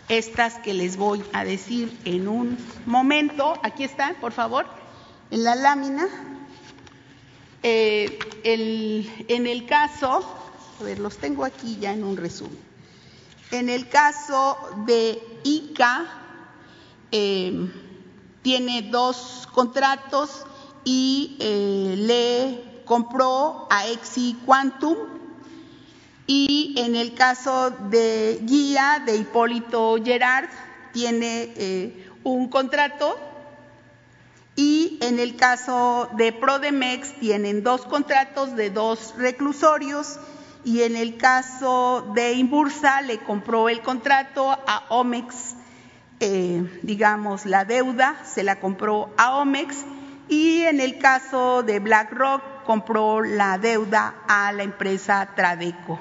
estas 0.09 0.55
que 0.59 0.75
les 0.75 0.97
voy 0.97 1.25
a 1.33 1.45
decir 1.45 1.97
en 2.05 2.29
un 2.29 2.59
momento. 2.87 3.59
Aquí 3.63 3.85
están, 3.85 4.15
por 4.17 4.33
favor, 4.33 4.67
en 5.31 5.45
la 5.45 5.55
lámina. 5.55 6.07
Eh, 7.65 8.19
en 8.45 9.47
el 9.47 9.67
caso, 9.67 10.25
a 10.81 10.83
ver, 10.83 10.99
los 10.99 11.19
tengo 11.19 11.45
aquí 11.45 11.79
ya 11.81 11.93
en 11.93 12.05
un 12.05 12.17
resumen. 12.17 12.59
En 13.51 13.69
el 13.69 13.89
caso 13.89 14.57
de 14.87 15.23
ICA, 15.45 16.07
eh, 17.13 17.71
tiene 18.43 18.83
dos 18.83 19.49
contratos 19.53 20.45
y 20.85 21.37
eh, 21.41 21.95
le 21.97 22.83
compró 22.85 23.67
a 23.71 23.87
Exi 23.87 24.37
Quantum. 24.45 24.97
Y 26.27 26.75
en 26.79 26.95
el 26.95 27.15
caso 27.15 27.71
de 27.71 28.41
Guía 28.43 29.03
de 29.05 29.17
Hipólito 29.17 29.97
Gerard 30.03 30.49
tiene 30.93 31.53
eh, 31.57 32.11
un 32.25 32.49
contrato. 32.49 33.19
Y 34.55 34.99
en 35.01 35.19
el 35.19 35.37
caso 35.37 36.11
de 36.13 36.33
Prodemex 36.33 37.19
tienen 37.19 37.63
dos 37.63 37.83
contratos 37.83 38.55
de 38.55 38.71
dos 38.71 39.15
reclusorios. 39.17 40.19
Y 40.65 40.83
en 40.83 40.95
el 40.95 41.17
caso 41.17 42.13
de 42.15 42.35
Imbursa 42.35 43.03
le 43.03 43.19
compró 43.19 43.69
el 43.69 43.83
contrato 43.83 44.51
a 44.51 44.85
Omex 44.91 45.57
eh, 46.25 46.79
digamos, 46.83 47.47
la 47.47 47.65
deuda 47.65 48.15
se 48.25 48.45
la 48.45 48.61
compró 48.61 49.13
a 49.17 49.39
Omex 49.39 49.85
y 50.29 50.61
en 50.61 50.79
el 50.79 50.99
caso 50.99 51.65
de 51.65 51.81
BlackRock 51.81 52.63
compró 52.63 53.23
la 53.23 53.59
deuda 53.59 54.15
a 54.29 54.53
la 54.53 54.63
empresa 54.63 55.31
Tradeco. 55.35 55.99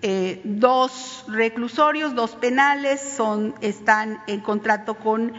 Eh, 0.00 0.42
dos 0.44 1.24
reclusorios, 1.26 2.14
dos 2.14 2.36
penales 2.36 3.00
son, 3.00 3.52
están 3.60 4.22
en 4.28 4.42
contrato 4.42 4.94
con 4.94 5.32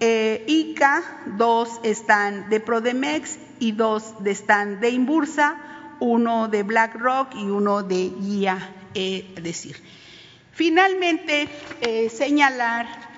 eh, 0.00 0.44
ICA, 0.48 1.02
dos 1.36 1.78
están 1.82 2.48
de 2.48 2.58
Prodemex 2.58 3.38
y 3.58 3.72
dos 3.72 4.14
están 4.24 4.80
de 4.80 4.88
Imbursa, 4.88 5.58
uno 6.00 6.48
de 6.48 6.62
BlackRock 6.62 7.34
y 7.34 7.44
uno 7.44 7.82
de 7.82 8.14
Guía, 8.18 8.70
decir. 9.42 9.76
Finalmente, 10.52 11.48
señalar 12.10 13.11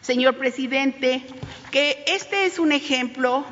señor 0.00 0.36
presidente, 0.36 1.22
que 1.70 2.04
este 2.06 2.46
es 2.46 2.58
un 2.58 2.72
ejemplo 2.72 3.44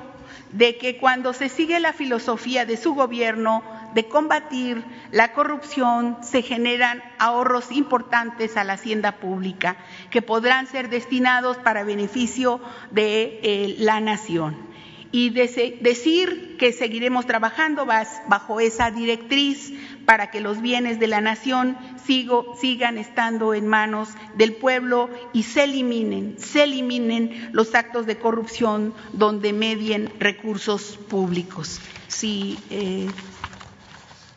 de 0.52 0.78
que 0.78 0.96
cuando 0.96 1.32
se 1.32 1.48
sigue 1.48 1.78
la 1.80 1.92
filosofía 1.92 2.64
de 2.64 2.76
su 2.76 2.94
gobierno 2.94 3.62
de 3.94 4.06
combatir 4.06 4.84
la 5.12 5.32
corrupción, 5.32 6.18
se 6.22 6.42
generan 6.42 7.02
ahorros 7.18 7.72
importantes 7.72 8.56
a 8.56 8.64
la 8.64 8.74
hacienda 8.74 9.16
pública 9.16 9.76
que 10.10 10.22
podrán 10.22 10.66
ser 10.66 10.88
destinados 10.88 11.56
para 11.58 11.84
beneficio 11.84 12.60
de 12.90 13.40
eh, 13.42 13.76
la 13.78 14.00
nación. 14.00 14.68
Y 15.10 15.30
decir 15.30 16.56
que 16.58 16.70
seguiremos 16.72 17.24
trabajando 17.24 17.86
bajo 17.86 18.60
esa 18.60 18.90
directriz 18.90 19.72
para 20.08 20.30
que 20.30 20.40
los 20.40 20.62
bienes 20.62 20.98
de 20.98 21.06
la 21.06 21.20
nación 21.20 21.76
sigan 22.06 22.96
estando 22.96 23.52
en 23.52 23.66
manos 23.66 24.08
del 24.36 24.54
pueblo 24.54 25.10
y 25.34 25.42
se 25.42 25.64
eliminen, 25.64 26.36
se 26.38 26.62
eliminen 26.62 27.50
los 27.52 27.74
actos 27.74 28.06
de 28.06 28.16
corrupción 28.16 28.94
donde 29.12 29.52
medien 29.52 30.10
recursos 30.18 30.96
públicos. 31.10 31.82
Sí, 32.06 32.58
eh, 32.70 33.06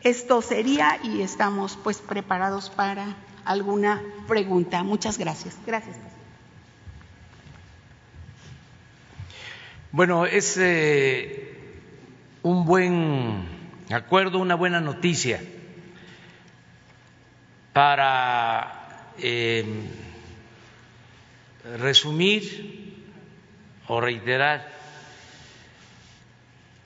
esto 0.02 0.42
sería 0.42 1.00
y 1.06 1.22
estamos 1.22 1.80
pues 1.82 2.00
preparados 2.00 2.70
para 2.70 3.16
alguna 3.46 4.02
pregunta. 4.28 4.84
Muchas 4.84 5.18
gracias. 5.18 5.58
Gracias. 5.66 5.96
Bueno, 9.94 10.26
es 10.26 10.58
eh, 10.58 11.56
un 12.44 12.66
buen 12.66 13.48
acuerdo, 13.90 14.38
una 14.40 14.56
buena 14.56 14.82
noticia 14.82 15.40
para 17.74 19.12
eh, 19.18 19.66
resumir 21.80 23.06
o 23.88 24.02
reiterar. 24.02 24.68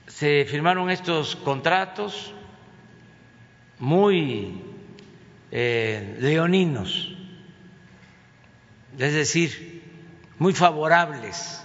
Se 0.08 0.46
firmaron 0.46 0.90
estos 0.90 1.36
contratos 1.36 2.34
muy 3.80 4.62
eh, 5.52 6.18
leoninos, 6.20 7.14
es 8.98 9.14
decir, 9.14 9.84
muy 10.40 10.54
favorables 10.54 11.64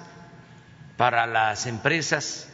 para 0.96 1.26
las 1.26 1.66
empresas 1.66 2.52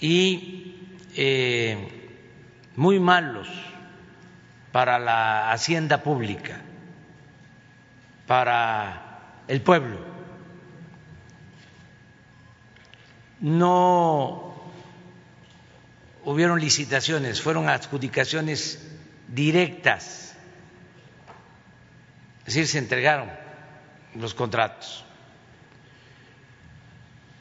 y 0.00 0.74
eh, 1.16 1.88
muy 2.76 2.98
malos 2.98 3.69
para 4.72 4.98
la 4.98 5.50
hacienda 5.50 6.02
pública, 6.02 6.60
para 8.26 9.42
el 9.48 9.60
pueblo. 9.62 9.98
No 13.40 14.54
hubieron 16.24 16.60
licitaciones, 16.60 17.40
fueron 17.40 17.68
adjudicaciones 17.68 18.86
directas, 19.28 20.36
es 22.40 22.54
decir, 22.54 22.66
se 22.66 22.78
entregaron 22.78 23.30
los 24.14 24.34
contratos 24.34 25.04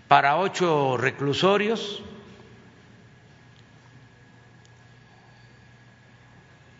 para 0.07 0.37
ocho 0.37 0.97
reclusorios 0.97 2.03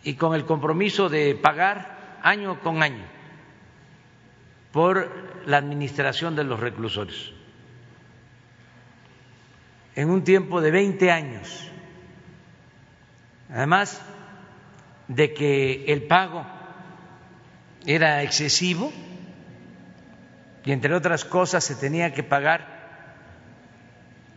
y 0.04 0.14
con 0.16 0.34
el 0.36 0.46
compromiso 0.46 1.10
de 1.10 1.36
pagar 1.36 2.20
año 2.24 2.60
con 2.62 2.84
año 2.84 3.06
por 4.72 5.12
la 5.46 5.58
administración 5.58 6.36
de 6.36 6.44
los 6.44 6.60
reclusorios 6.60 7.34
en 10.00 10.10
un 10.10 10.24
tiempo 10.24 10.62
de 10.62 10.72
20 10.72 11.12
años. 11.12 11.70
Además 13.50 14.02
de 15.10 15.34
que 15.34 15.84
el 15.92 16.04
pago 16.04 16.46
era 17.86 18.24
excesivo 18.24 18.94
y 20.64 20.72
entre 20.72 20.96
otras 20.96 21.26
cosas 21.26 21.66
se 21.66 21.76
tenía 21.76 22.14
que 22.14 22.24
pagar 22.24 22.80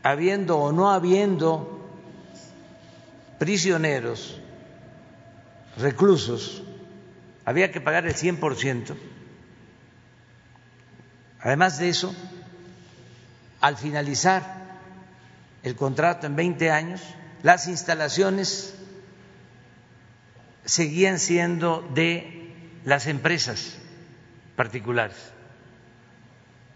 habiendo 0.03 0.59
o 0.59 0.73
no 0.73 0.91
habiendo 0.91 1.89
prisioneros, 3.39 4.41
reclusos, 5.77 6.63
había 7.45 7.73
que 7.73 7.81
pagar 7.81 8.07
el 8.07 8.15
100%. 8.15 8.95
Además 11.41 11.79
de 11.79 11.89
eso, 11.89 12.15
al 13.61 13.77
finalizar 13.77 14.63
el 15.63 15.75
contrato 15.77 16.27
en 16.27 16.37
20 16.37 16.71
años, 16.71 17.03
las 17.43 17.67
instalaciones 17.69 18.75
seguían 20.65 21.19
siendo 21.19 21.89
de 21.95 22.53
las 22.85 23.07
empresas 23.07 23.79
particulares. 24.57 25.17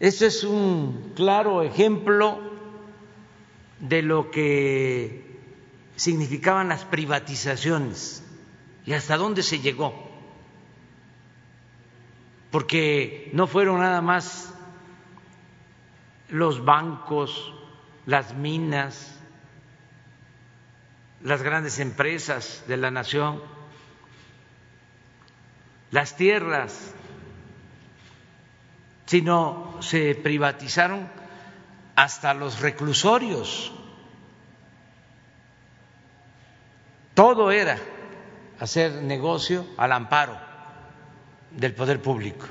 Esto 0.00 0.26
es 0.26 0.44
un 0.44 1.12
claro 1.14 1.62
ejemplo 1.62 2.40
de 3.80 4.02
lo 4.02 4.30
que 4.30 5.38
significaban 5.96 6.68
las 6.68 6.84
privatizaciones 6.84 8.22
y 8.86 8.92
hasta 8.94 9.16
dónde 9.16 9.42
se 9.42 9.58
llegó, 9.58 9.92
porque 12.52 13.30
no 13.32 13.48
fueron 13.48 13.80
nada 13.80 14.00
más 14.00 14.54
los 16.28 16.64
bancos, 16.64 17.52
las 18.06 18.34
minas, 18.34 19.18
las 21.22 21.42
grandes 21.42 21.80
empresas 21.80 22.64
de 22.68 22.76
la 22.76 22.92
nación, 22.92 23.42
las 25.90 26.16
tierras, 26.16 26.94
sino 29.06 29.78
se 29.80 30.14
privatizaron 30.14 31.08
hasta 31.96 32.34
los 32.34 32.60
reclusorios. 32.60 33.72
Todo 37.14 37.50
era 37.50 37.78
hacer 38.60 39.02
negocio 39.02 39.66
al 39.76 39.92
amparo 39.92 40.36
del 41.50 41.74
poder 41.74 42.00
público, 42.00 42.46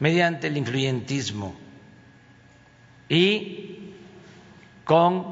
mediante 0.00 0.46
el 0.48 0.56
influyentismo 0.56 1.54
y 3.08 3.94
con 4.84 5.24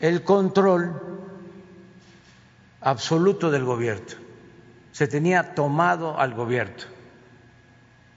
el 0.00 0.22
control 0.22 1.00
absoluto 2.80 3.50
del 3.50 3.64
gobierno. 3.64 4.22
Se 4.92 5.08
tenía 5.08 5.54
tomado 5.54 6.18
al 6.18 6.34
gobierno, 6.34 6.84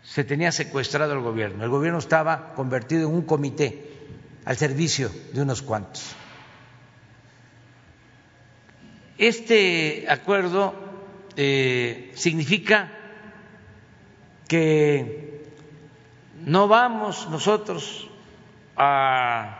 se 0.03 0.23
tenía 0.23 0.51
secuestrado 0.51 1.13
al 1.13 1.21
gobierno. 1.21 1.63
El 1.63 1.69
gobierno 1.69 1.99
estaba 1.99 2.53
convertido 2.53 3.09
en 3.09 3.15
un 3.15 3.23
comité 3.23 3.97
al 4.45 4.57
servicio 4.57 5.09
de 5.33 5.41
unos 5.41 5.61
cuantos. 5.61 6.15
Este 9.17 10.05
acuerdo 10.09 10.75
eh, 11.35 12.11
significa 12.15 12.91
que 14.47 15.43
no 16.45 16.67
vamos 16.67 17.27
nosotros 17.29 18.09
a 18.75 19.57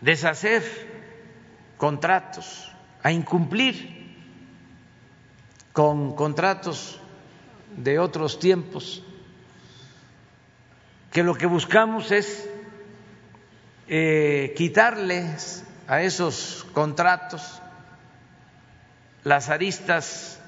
deshacer 0.00 0.62
contratos, 1.76 2.70
a 3.02 3.10
incumplir 3.10 4.16
con 5.72 6.14
contratos 6.14 7.00
de 7.76 7.98
otros 7.98 8.38
tiempos 8.38 9.02
que 11.10 11.22
lo 11.22 11.34
que 11.34 11.46
buscamos 11.46 12.10
es 12.10 12.48
eh, 13.88 14.54
quitarles 14.56 15.64
a 15.88 16.02
esos 16.02 16.66
contratos 16.72 17.60
las 19.24 19.48
aristas 19.48 20.40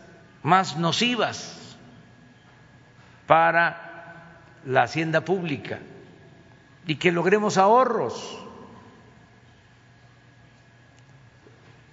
más 0.42 0.76
nocivas 0.76 1.54
para 3.26 4.40
la 4.66 4.82
hacienda 4.82 5.24
pública 5.24 5.78
y 6.86 6.96
que 6.96 7.12
logremos 7.12 7.56
ahorros. 7.56 8.38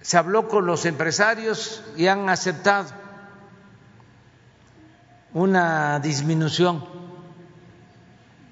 Se 0.00 0.18
habló 0.18 0.48
con 0.48 0.66
los 0.66 0.84
empresarios 0.84 1.82
y 1.96 2.08
han 2.08 2.28
aceptado 2.28 2.90
una 5.32 6.00
disminución 6.00 6.84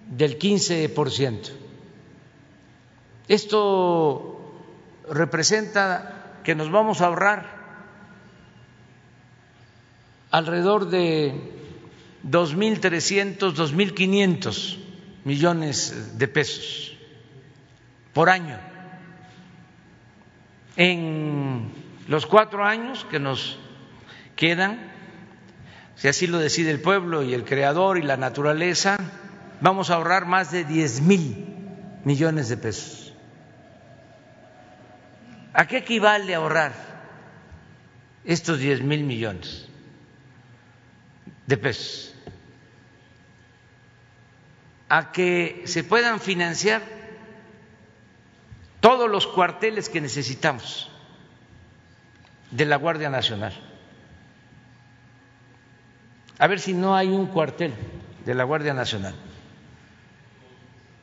del 0.09 0.39
15%. 0.39 1.51
Esto 3.29 4.30
representa 5.11 6.41
que 6.45 6.55
nos 6.55 6.71
vamos 6.71 7.01
a 7.01 7.07
ahorrar 7.07 7.61
alrededor 10.31 10.89
de 10.89 11.35
2.300, 12.25 13.55
2.500 13.55 14.79
millones 15.25 16.19
de 16.19 16.29
pesos 16.29 16.97
por 18.13 18.31
año. 18.31 18.59
En 20.77 21.73
los 22.09 22.27
cuatro 22.27 22.65
años 22.65 23.07
que 23.11 23.19
nos 23.19 23.59
quedan, 24.37 24.93
si 25.97 26.09
así 26.09 26.27
lo 26.27 26.39
decide 26.39 26.71
el 26.71 26.81
pueblo 26.81 27.23
y 27.23 27.35
el 27.35 27.45
creador 27.45 27.99
y 27.99 28.03
la 28.03 28.17
naturaleza, 28.17 28.97
vamos 29.61 29.91
a 29.91 29.95
ahorrar 29.95 30.27
más 30.27 30.51
de 30.51 30.65
10 30.65 31.03
mil 31.03 31.47
millones 32.05 32.49
de 32.49 32.57
pesos. 32.57 33.10
¿A 35.53 35.67
qué 35.67 35.79
equivale 35.79 36.35
ahorrar 36.35 36.73
estos 38.25 38.59
10 38.59 38.83
mil 38.83 39.05
millones 39.05 39.67
de 41.47 41.57
pesos? 41.57 42.15
A 44.89 45.13
que 45.13 45.63
se 45.67 45.85
puedan 45.85 46.21
financiar 46.21 46.83
todos 48.81 49.11
los 49.11 49.27
cuarteles 49.27 49.89
que 49.89 50.01
necesitamos 50.01 50.91
de 52.51 52.65
la 52.65 52.77
Guardia 52.77 53.11
Nacional. 53.11 53.53
A 56.39 56.47
ver 56.47 56.59
si 56.59 56.73
no 56.73 56.97
hay 56.97 57.09
un 57.09 57.27
cuartel 57.27 57.73
de 58.25 58.35
la 58.35 58.45
Guardia 58.45 58.75
Nacional 58.75 59.15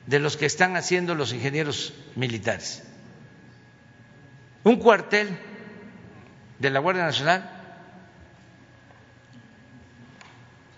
de 0.07 0.19
los 0.19 0.37
que 0.37 0.45
están 0.45 0.75
haciendo 0.77 1.15
los 1.15 1.33
ingenieros 1.33 1.93
militares. 2.15 2.83
Un 4.67 4.75
cuartel 4.75 5.29
de 6.59 6.69
la 6.69 6.79
Guardia 6.79 7.05
Nacional 7.05 7.49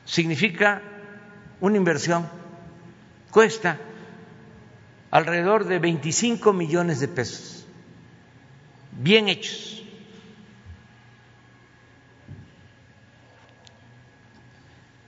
significa 0.05 0.83
una 1.59 1.75
inversión, 1.75 2.29
cuesta 3.31 3.79
alrededor 5.09 5.65
de 5.65 5.79
25 5.79 6.53
millones 6.53 6.99
de 6.99 7.07
pesos, 7.07 7.65
bien 8.91 9.27
hechos. 9.27 9.77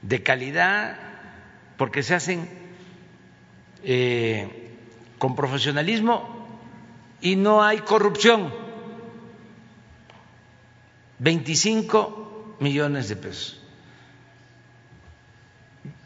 de 0.01 0.23
calidad, 0.23 0.97
porque 1.77 2.01
se 2.01 2.15
hacen 2.15 2.49
eh, 3.83 4.75
con 5.19 5.35
profesionalismo 5.35 6.41
y 7.21 7.35
no 7.35 7.63
hay 7.63 7.77
corrupción. 7.81 8.60
25 11.21 12.57
millones 12.59 13.07
de 13.07 13.15
pesos. 13.15 13.61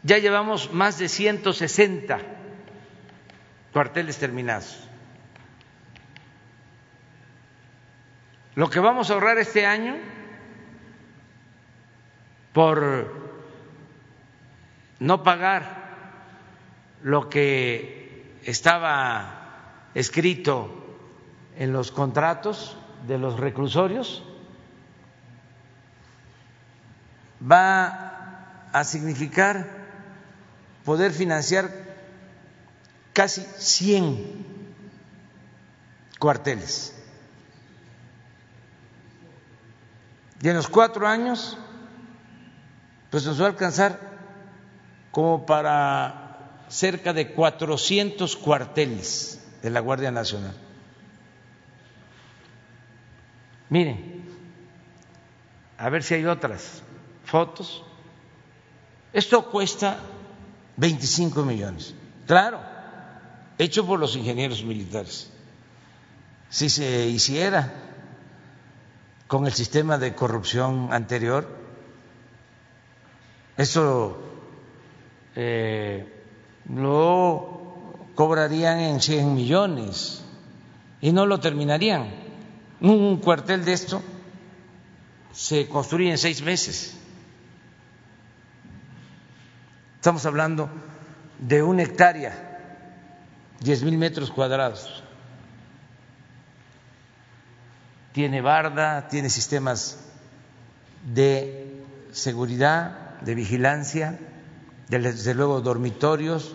Ya 0.02 0.18
llevamos 0.18 0.74
más 0.74 0.98
de 0.98 1.08
160 1.08 2.18
cuarteles 3.72 4.18
terminados. 4.18 4.78
Lo 8.56 8.68
que 8.68 8.78
vamos 8.78 9.08
a 9.08 9.14
ahorrar 9.14 9.38
este 9.38 9.64
año 9.64 9.96
por 12.52 13.14
no 14.98 15.22
pagar 15.22 15.86
lo 17.02 17.30
que 17.30 18.36
estaba 18.44 19.88
escrito 19.94 20.98
en 21.56 21.72
los 21.72 21.90
contratos 21.90 22.76
de 23.06 23.16
los 23.16 23.40
reclusorios 23.40 24.22
va 27.40 28.68
a 28.72 28.84
significar 28.84 29.66
poder 30.84 31.12
financiar 31.12 31.70
casi 33.12 33.40
100 33.40 34.46
cuarteles. 36.18 36.94
Y 40.42 40.48
en 40.48 40.56
los 40.56 40.68
cuatro 40.68 41.06
años, 41.06 41.56
pues 43.10 43.24
nos 43.24 43.40
va 43.40 43.46
a 43.46 43.48
alcanzar 43.48 43.98
como 45.10 45.46
para 45.46 46.64
cerca 46.68 47.12
de 47.12 47.32
400 47.32 48.36
cuarteles 48.36 49.40
de 49.62 49.70
la 49.70 49.80
Guardia 49.80 50.10
Nacional. 50.10 50.54
Miren, 53.70 54.24
a 55.78 55.88
ver 55.88 56.02
si 56.02 56.14
hay 56.14 56.26
otras 56.26 56.82
fotos. 57.26 57.82
Esto 59.12 59.50
cuesta 59.50 59.98
25 60.76 61.44
millones. 61.44 61.94
Claro, 62.26 62.60
hecho 63.58 63.86
por 63.86 63.98
los 63.98 64.16
ingenieros 64.16 64.64
militares. 64.64 65.30
Si 66.48 66.70
se 66.70 67.06
hiciera 67.06 67.72
con 69.26 69.46
el 69.46 69.52
sistema 69.52 69.98
de 69.98 70.14
corrupción 70.14 70.92
anterior, 70.92 71.48
eso 73.56 74.18
eh, 75.34 76.22
lo 76.68 78.10
cobrarían 78.14 78.78
en 78.78 79.00
100 79.00 79.34
millones 79.34 80.22
y 81.00 81.12
no 81.12 81.26
lo 81.26 81.40
terminarían. 81.40 82.26
Un 82.80 83.16
cuartel 83.18 83.64
de 83.64 83.72
esto 83.72 84.02
se 85.32 85.68
construye 85.68 86.10
en 86.10 86.18
seis 86.18 86.42
meses. 86.42 86.96
Estamos 89.96 90.24
hablando 90.24 90.68
de 91.38 91.62
una 91.62 91.82
hectárea, 91.82 92.32
diez 93.60 93.82
mil 93.82 93.98
metros 93.98 94.30
cuadrados. 94.30 95.02
Tiene 98.12 98.40
barda, 98.40 99.08
tiene 99.08 99.28
sistemas 99.28 99.98
de 101.12 101.84
seguridad, 102.12 103.18
de 103.20 103.34
vigilancia, 103.34 104.18
desde 104.88 105.34
luego 105.34 105.60
dormitorios, 105.60 106.54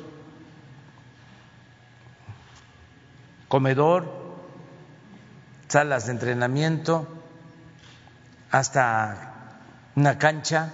comedor, 3.47 4.11
salas 5.67 6.05
de 6.05 6.13
entrenamiento, 6.13 7.07
hasta 8.49 9.33
una 9.95 10.17
cancha 10.17 10.73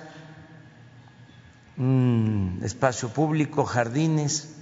un 1.78 2.60
espacio 2.64 3.10
público, 3.10 3.64
jardines. 3.64 4.54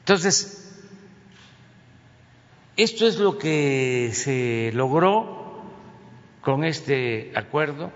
Entonces, 0.00 0.70
esto 2.76 3.06
es 3.06 3.18
lo 3.18 3.38
que 3.38 4.10
se 4.14 4.70
logró 4.74 5.62
con 6.42 6.64
este 6.64 7.32
acuerdo. 7.34 7.90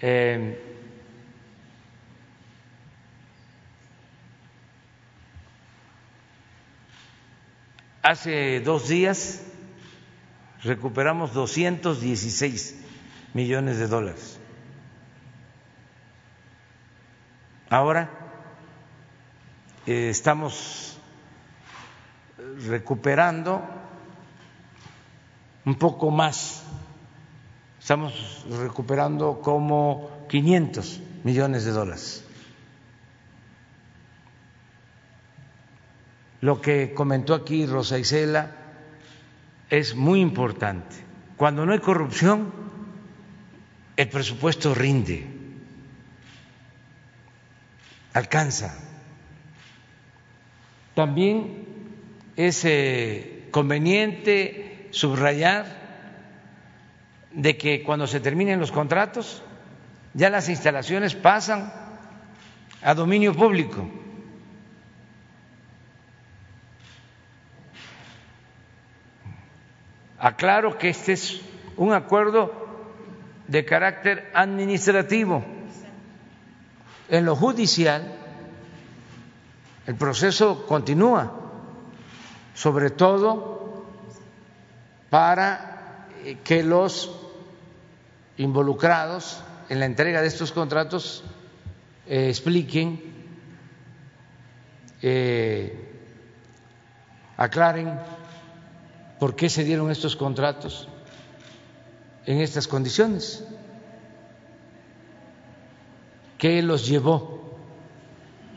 Eh, 0.00 0.62
hace 8.02 8.60
dos 8.60 8.88
días 8.88 9.42
recuperamos 10.62 11.32
216 11.32 12.85
millones 13.34 13.78
de 13.78 13.86
dólares. 13.86 14.38
Ahora 17.68 18.10
eh, 19.86 20.08
estamos 20.10 20.98
recuperando 22.68 23.62
un 25.64 25.74
poco 25.74 26.10
más, 26.10 26.62
estamos 27.80 28.44
recuperando 28.50 29.40
como 29.40 30.26
500 30.28 31.00
millones 31.24 31.64
de 31.64 31.72
dólares. 31.72 32.24
Lo 36.40 36.60
que 36.60 36.94
comentó 36.94 37.34
aquí 37.34 37.66
Rosa 37.66 37.98
Isela 37.98 38.52
es 39.70 39.96
muy 39.96 40.20
importante. 40.20 40.94
Cuando 41.36 41.66
no 41.66 41.72
hay 41.72 41.80
corrupción, 41.80 42.65
el 43.96 44.08
presupuesto 44.08 44.74
rinde, 44.74 45.26
alcanza. 48.12 48.78
También 50.94 51.66
es 52.36 52.64
eh, 52.64 53.48
conveniente 53.50 54.88
subrayar 54.90 55.66
de 57.32 57.56
que 57.56 57.82
cuando 57.82 58.06
se 58.06 58.20
terminen 58.20 58.60
los 58.60 58.72
contratos, 58.72 59.42
ya 60.14 60.30
las 60.30 60.48
instalaciones 60.48 61.14
pasan 61.14 61.72
a 62.82 62.94
dominio 62.94 63.34
público. 63.34 63.88
Aclaro 70.18 70.78
que 70.78 70.88
este 70.88 71.12
es 71.12 71.40
un 71.76 71.92
acuerdo 71.92 72.65
de 73.48 73.64
carácter 73.64 74.30
administrativo. 74.34 75.44
En 77.08 77.24
lo 77.24 77.36
judicial, 77.36 78.12
el 79.86 79.94
proceso 79.94 80.66
continúa, 80.66 81.32
sobre 82.54 82.90
todo 82.90 83.84
para 85.10 86.08
eh, 86.24 86.38
que 86.42 86.64
los 86.64 87.12
involucrados 88.38 89.42
en 89.68 89.78
la 89.80 89.86
entrega 89.86 90.20
de 90.20 90.26
estos 90.26 90.50
contratos 90.50 91.22
eh, 92.06 92.28
expliquen, 92.28 93.00
eh, 95.02 95.94
aclaren 97.36 97.98
por 99.20 99.36
qué 99.36 99.48
se 99.48 99.62
dieron 99.62 99.90
estos 99.90 100.16
contratos 100.16 100.88
en 102.26 102.40
estas 102.40 102.68
condiciones. 102.68 103.44
¿Qué 106.38 106.60
los 106.62 106.86
llevó 106.86 107.56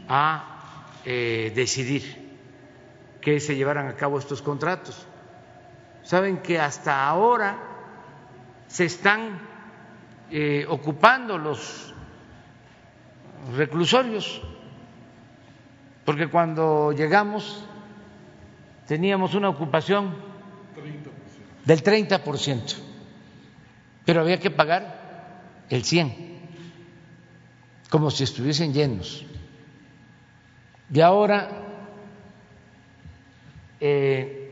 a 0.07 0.85
eh, 1.05 1.53
decidir 1.55 2.29
que 3.21 3.39
se 3.39 3.55
llevaran 3.55 3.87
a 3.87 3.95
cabo 3.95 4.19
estos 4.19 4.41
contratos? 4.41 5.05
Saben 6.03 6.39
que 6.39 6.59
hasta 6.59 7.07
ahora 7.07 7.57
se 8.67 8.85
están 8.85 9.39
eh, 10.31 10.65
ocupando 10.67 11.37
los 11.37 11.93
reclusorios, 13.55 14.41
porque 16.05 16.27
cuando 16.27 16.91
llegamos 16.91 17.63
teníamos 18.87 19.35
una 19.35 19.49
ocupación 19.49 20.15
del 21.65 21.83
30%, 21.83 22.88
pero 24.05 24.21
había 24.21 24.39
que 24.39 24.51
pagar 24.51 25.63
el 25.69 25.83
100%, 25.83 26.13
como 27.89 28.11
si 28.11 28.23
estuviesen 28.23 28.73
llenos. 28.73 29.25
Y 30.91 31.01
ahora 31.01 31.49
eh, 33.79 34.51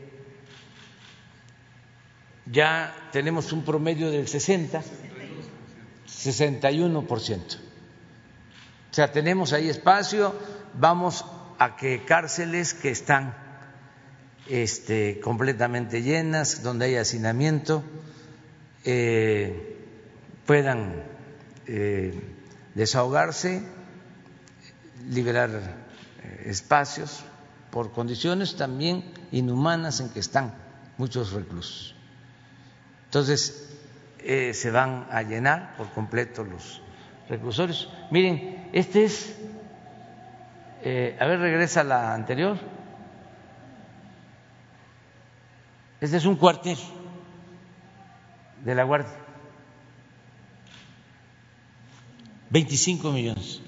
ya 2.46 2.94
tenemos 3.12 3.52
un 3.52 3.64
promedio 3.64 4.10
del 4.10 4.28
60, 4.28 4.82
61%. 6.06 7.68
O 8.90 8.94
sea, 8.94 9.12
tenemos 9.12 9.52
ahí 9.52 9.68
espacio, 9.68 10.34
vamos 10.74 11.24
a 11.58 11.76
que 11.76 12.04
cárceles 12.04 12.74
que 12.74 12.90
están 12.90 13.34
este, 14.48 15.20
completamente 15.20 16.02
llenas, 16.02 16.62
donde 16.62 16.86
hay 16.86 16.96
hacinamiento, 16.96 17.84
eh, 18.90 19.76
puedan 20.46 21.02
eh, 21.66 22.18
desahogarse, 22.74 23.62
liberar 25.10 25.50
eh, 25.50 26.44
espacios 26.46 27.22
por 27.70 27.92
condiciones 27.92 28.56
también 28.56 29.04
inhumanas 29.30 30.00
en 30.00 30.08
que 30.08 30.20
están 30.20 30.54
muchos 30.96 31.32
reclusos. 31.32 31.94
Entonces, 33.04 33.66
se 34.18 34.70
van 34.70 35.06
a 35.10 35.22
llenar 35.22 35.76
por 35.76 35.90
completo 35.90 36.42
los 36.44 36.80
reclusorios. 37.28 37.90
Miren, 38.10 38.70
este 38.72 39.04
es, 39.04 39.36
a 41.20 41.26
ver, 41.26 41.40
regresa 41.40 41.84
la 41.84 42.14
anterior. 42.14 42.58
Este 46.00 46.16
es 46.16 46.24
un 46.24 46.36
cuartel 46.36 46.78
de 48.64 48.74
la 48.74 48.84
Guardia. 48.84 49.16
25 52.50 53.12
millones. 53.12 53.60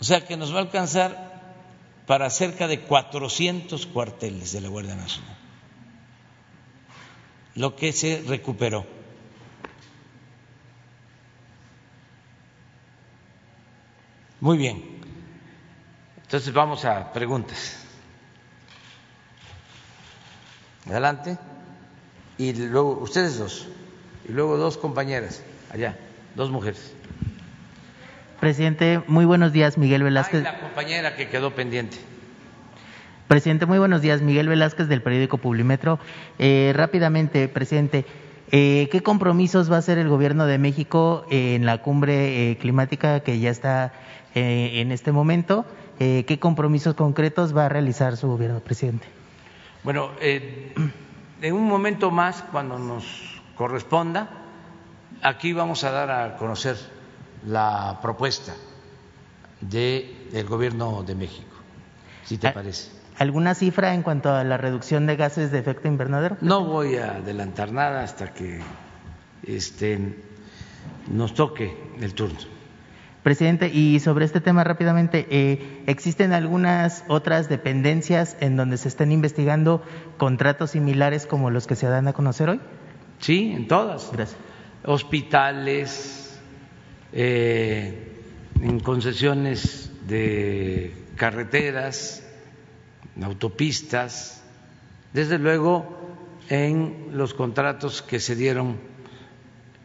O 0.00 0.04
sea 0.04 0.24
que 0.24 0.36
nos 0.36 0.52
va 0.52 0.58
a 0.58 0.62
alcanzar 0.62 1.28
para 2.06 2.30
cerca 2.30 2.66
de 2.68 2.80
400 2.80 3.86
cuarteles 3.86 4.52
de 4.52 4.60
la 4.60 4.68
Guardia 4.68 4.94
Nacional. 4.94 5.36
Lo 7.54 7.74
que 7.74 7.92
se 7.92 8.22
recuperó. 8.26 8.86
Muy 14.40 14.56
bien. 14.56 15.00
Entonces 16.22 16.52
vamos 16.52 16.84
a 16.84 17.12
preguntas. 17.12 17.87
Adelante. 20.88 21.38
Y 22.38 22.52
luego, 22.52 22.98
ustedes 23.00 23.38
dos. 23.38 23.68
Y 24.28 24.32
luego 24.32 24.56
dos 24.56 24.78
compañeras, 24.78 25.42
allá, 25.72 25.96
dos 26.34 26.50
mujeres. 26.50 26.94
Presidente, 28.40 29.02
muy 29.08 29.24
buenos 29.24 29.52
días, 29.52 29.78
Miguel 29.78 30.02
Velázquez. 30.02 30.46
Ay, 30.46 30.52
la 30.52 30.60
compañera 30.60 31.16
que 31.16 31.28
quedó 31.28 31.54
pendiente. 31.54 31.96
Presidente, 33.26 33.66
muy 33.66 33.78
buenos 33.78 34.00
días, 34.00 34.22
Miguel 34.22 34.48
Velázquez 34.48 34.88
del 34.88 35.02
periódico 35.02 35.38
Publimetro. 35.38 35.98
Eh, 36.38 36.72
rápidamente, 36.74 37.48
presidente, 37.48 38.06
eh, 38.52 38.88
¿qué 38.90 39.02
compromisos 39.02 39.70
va 39.70 39.76
a 39.76 39.78
hacer 39.80 39.98
el 39.98 40.08
gobierno 40.08 40.46
de 40.46 40.56
México 40.56 41.26
en 41.30 41.66
la 41.66 41.82
cumbre 41.82 42.52
eh, 42.52 42.56
climática 42.56 43.20
que 43.20 43.38
ya 43.40 43.50
está 43.50 43.92
eh, 44.34 44.80
en 44.80 44.92
este 44.92 45.12
momento? 45.12 45.66
Eh, 45.98 46.24
¿Qué 46.26 46.38
compromisos 46.38 46.94
concretos 46.94 47.56
va 47.56 47.66
a 47.66 47.68
realizar 47.68 48.16
su 48.16 48.28
gobierno, 48.28 48.60
presidente? 48.60 49.17
Bueno, 49.88 50.10
eh, 50.20 50.74
en 51.40 51.54
un 51.54 51.66
momento 51.66 52.10
más, 52.10 52.44
cuando 52.52 52.78
nos 52.78 53.40
corresponda, 53.56 54.28
aquí 55.22 55.54
vamos 55.54 55.82
a 55.82 55.90
dar 55.90 56.10
a 56.10 56.36
conocer 56.36 56.76
la 57.46 57.98
propuesta 58.02 58.52
del 59.62 60.44
Gobierno 60.46 61.04
de 61.04 61.14
México, 61.14 61.56
si 62.22 62.36
te 62.36 62.50
parece. 62.50 62.90
¿Alguna 63.16 63.54
cifra 63.54 63.94
en 63.94 64.02
cuanto 64.02 64.30
a 64.30 64.44
la 64.44 64.58
reducción 64.58 65.06
de 65.06 65.16
gases 65.16 65.50
de 65.52 65.58
efecto 65.58 65.88
invernadero? 65.88 66.36
No 66.42 66.66
voy 66.66 66.96
a 66.96 67.12
adelantar 67.12 67.72
nada 67.72 68.02
hasta 68.02 68.34
que 68.34 68.60
este, 69.42 70.22
nos 71.10 71.32
toque 71.32 71.74
el 71.98 72.12
turno. 72.12 72.57
Presidente, 73.22 73.68
y 73.68 74.00
sobre 74.00 74.24
este 74.24 74.40
tema 74.40 74.64
rápidamente, 74.64 75.26
eh, 75.30 75.82
¿existen 75.86 76.32
algunas 76.32 77.04
otras 77.08 77.48
dependencias 77.48 78.36
en 78.40 78.56
donde 78.56 78.76
se 78.76 78.88
están 78.88 79.12
investigando 79.12 79.82
contratos 80.16 80.70
similares 80.70 81.26
como 81.26 81.50
los 81.50 81.66
que 81.66 81.76
se 81.76 81.88
dan 81.88 82.08
a 82.08 82.12
conocer 82.12 82.48
hoy? 82.48 82.60
Sí, 83.18 83.52
en 83.54 83.66
todas. 83.66 84.10
Gracias. 84.12 84.38
Hospitales, 84.84 86.38
eh, 87.12 88.12
en 88.62 88.80
concesiones 88.80 89.90
de 90.06 90.94
carreteras, 91.16 92.22
autopistas, 93.20 94.42
desde 95.12 95.38
luego 95.38 95.98
en 96.48 97.08
los 97.12 97.34
contratos 97.34 98.02
que 98.02 98.20
se 98.20 98.36
dieron 98.36 98.76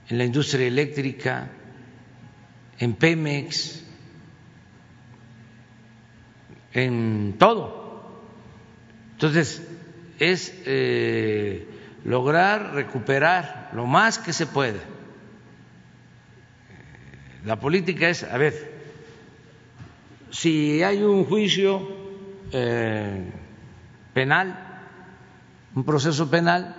en 0.10 0.18
la 0.18 0.26
industria 0.26 0.68
eléctrica, 0.68 1.50
en 2.84 2.96
Pemex, 2.96 3.82
en 6.74 7.36
todo. 7.40 8.12
Entonces, 9.14 9.66
es 10.20 10.54
eh, 10.66 11.66
lograr 12.04 12.74
recuperar 12.74 13.70
lo 13.74 13.86
más 13.86 14.20
que 14.20 14.34
se 14.34 14.48
pueda. 14.48 14.82
La 17.46 17.58
política 17.58 18.10
es, 18.10 18.24
a 18.26 18.38
ver, 18.38 18.74
si 20.30 20.84
hay 20.84 21.04
un 21.04 21.24
juicio 21.24 21.88
eh, 22.52 23.32
penal, 24.14 24.90
un 25.74 25.86
proceso 25.86 26.30
penal, 26.30 26.76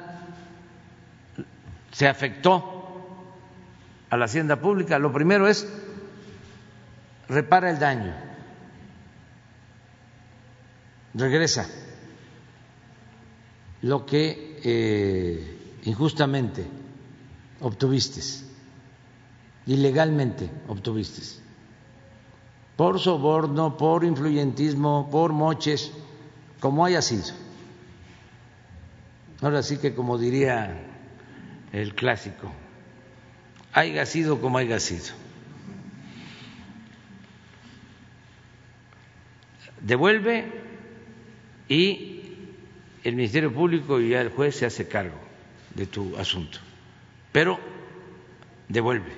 se 1.93 2.07
afectó 2.07 2.73
a 4.11 4.19
la 4.19 4.27
hacienda 4.27 4.61
pública, 4.61 4.99
lo 4.99 5.11
primero 5.11 5.49
es 5.49 5.67
repara 7.29 7.71
el 7.71 7.79
daño, 7.79 8.15
regresa 11.15 11.67
lo 13.83 14.07
que 14.07 14.61
eh, 14.65 15.81
injustamente 15.85 16.67
obtuviste, 17.61 18.21
ilegalmente 19.67 20.51
obtuviste, 20.69 21.23
por 22.77 22.99
soborno, 22.99 23.77
por 23.77 24.05
influyentismo, 24.05 25.09
por 25.11 25.33
moches, 25.33 25.93
como 26.61 26.85
haya 26.85 27.03
sido. 27.03 27.35
Ahora 29.41 29.63
sí 29.63 29.77
que 29.77 29.95
como 29.95 30.19
diría 30.19 30.81
el 31.73 31.95
clásico, 31.95 32.51
haya 33.73 34.07
sido 34.07 34.41
como 34.41 34.59
haya 34.59 34.81
sido. 34.81 35.24
Devuelve 39.85 40.51
y 41.69 42.23
el 43.05 43.17
Ministerio 43.17 43.53
Público 43.53 44.01
y 44.01 44.09
ya 44.09 44.23
el 44.23 44.31
juez 44.31 44.57
se 44.57 44.65
hace 44.65 44.89
cargo 44.89 45.19
de 45.75 45.85
tu 45.85 46.17
asunto, 46.17 46.59
pero 47.33 47.61
devuelve. 48.67 49.13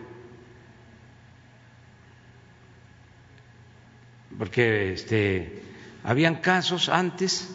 Porque 4.37 4.93
este, 4.95 5.63
habían 6.03 6.41
casos 6.41 6.89
antes 6.89 7.49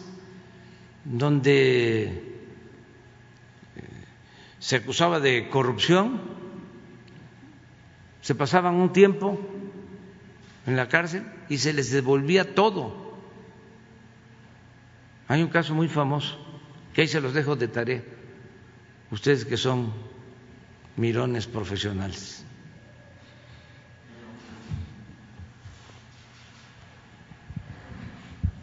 donde 1.04 2.04
eh, 2.04 2.12
se 4.58 4.76
acusaba 4.76 5.20
de 5.20 5.50
corrupción, 5.50 6.18
se 8.22 8.34
pasaban 8.34 8.76
un 8.76 8.90
tiempo 8.94 9.38
en 10.66 10.76
la 10.76 10.88
cárcel 10.88 11.24
y 11.50 11.58
se 11.58 11.74
les 11.74 11.90
devolvía 11.90 12.54
todo. 12.54 13.01
Hay 15.32 15.42
un 15.42 15.48
caso 15.48 15.74
muy 15.74 15.88
famoso, 15.88 16.36
que 16.92 17.00
ahí 17.00 17.08
se 17.08 17.18
los 17.18 17.32
dejo 17.32 17.56
de 17.56 17.66
tarea, 17.66 18.02
ustedes 19.10 19.46
que 19.46 19.56
son 19.56 19.90
mirones 20.94 21.46
profesionales. 21.46 22.44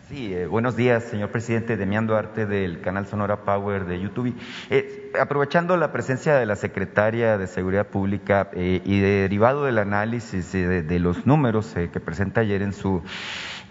Sí, 0.09 0.31
eh, 0.31 0.45
buenos 0.45 0.75
días, 0.75 1.05
señor 1.05 1.31
presidente. 1.31 1.75
Demián 1.75 2.05
Duarte 2.05 2.45
del 2.45 2.81
canal 2.81 3.07
Sonora 3.07 3.45
Power 3.45 3.85
de 3.85 3.99
YouTube. 3.99 4.35
Eh, 4.69 5.11
aprovechando 5.19 5.75
la 5.75 5.91
presencia 5.91 6.35
de 6.35 6.45
la 6.45 6.55
secretaria 6.55 7.39
de 7.39 7.47
Seguridad 7.47 7.87
Pública 7.87 8.51
eh, 8.53 8.79
y 8.85 8.99
derivado 8.99 9.65
del 9.65 9.79
análisis 9.79 10.51
de, 10.51 10.83
de 10.83 10.99
los 10.99 11.25
números 11.25 11.73
que 11.73 11.99
presenta 11.99 12.41
ayer 12.41 12.61
en 12.61 12.73
su 12.73 13.01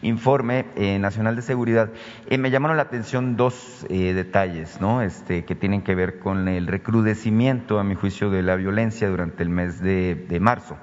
informe 0.03 0.67
eh, 0.77 0.99
nacional 0.99 1.37
de 1.37 1.43
seguridad, 1.43 1.91
eh, 2.29 2.39
me 2.39 2.51
llamaron 2.51 2.77
la 2.77 2.85
atención 2.85 3.37
dos 3.37 3.87
eh, 3.89 4.13
detalles, 4.15 4.81
¿no? 4.81 5.03
Este, 5.03 5.45
que 5.45 5.55
tienen 5.55 5.83
que 5.83 5.95
ver 5.95 6.19
con 6.19 6.49
el 6.49 6.67
recrudecimiento, 6.67 7.79
a 7.79 7.85
mi 7.85 7.95
juicio, 7.95 8.31
de 8.31 8.43
la 8.43 8.57
violencia 8.57 9.09
durante 9.09 9.43
el 9.43 9.51
mes 9.51 9.81
de, 9.81 10.15
de 10.15 10.41
marzo. 10.41 10.77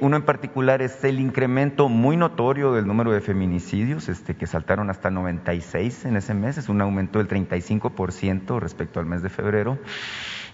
uno 0.00 0.16
en 0.16 0.22
particular 0.22 0.82
es 0.82 1.02
el 1.04 1.20
incremento 1.20 1.88
muy 1.88 2.16
notorio 2.16 2.72
del 2.72 2.86
número 2.86 3.12
de 3.12 3.20
feminicidios, 3.20 4.08
este, 4.08 4.34
que 4.34 4.46
saltaron 4.46 4.90
hasta 4.90 5.10
96 5.10 6.04
en 6.06 6.16
ese 6.16 6.34
mes, 6.34 6.58
es 6.58 6.68
un 6.68 6.80
aumento 6.80 7.18
del 7.18 7.28
35% 7.28 8.58
respecto 8.60 9.00
al 9.00 9.06
mes 9.06 9.22
de 9.22 9.28
febrero. 9.28 9.78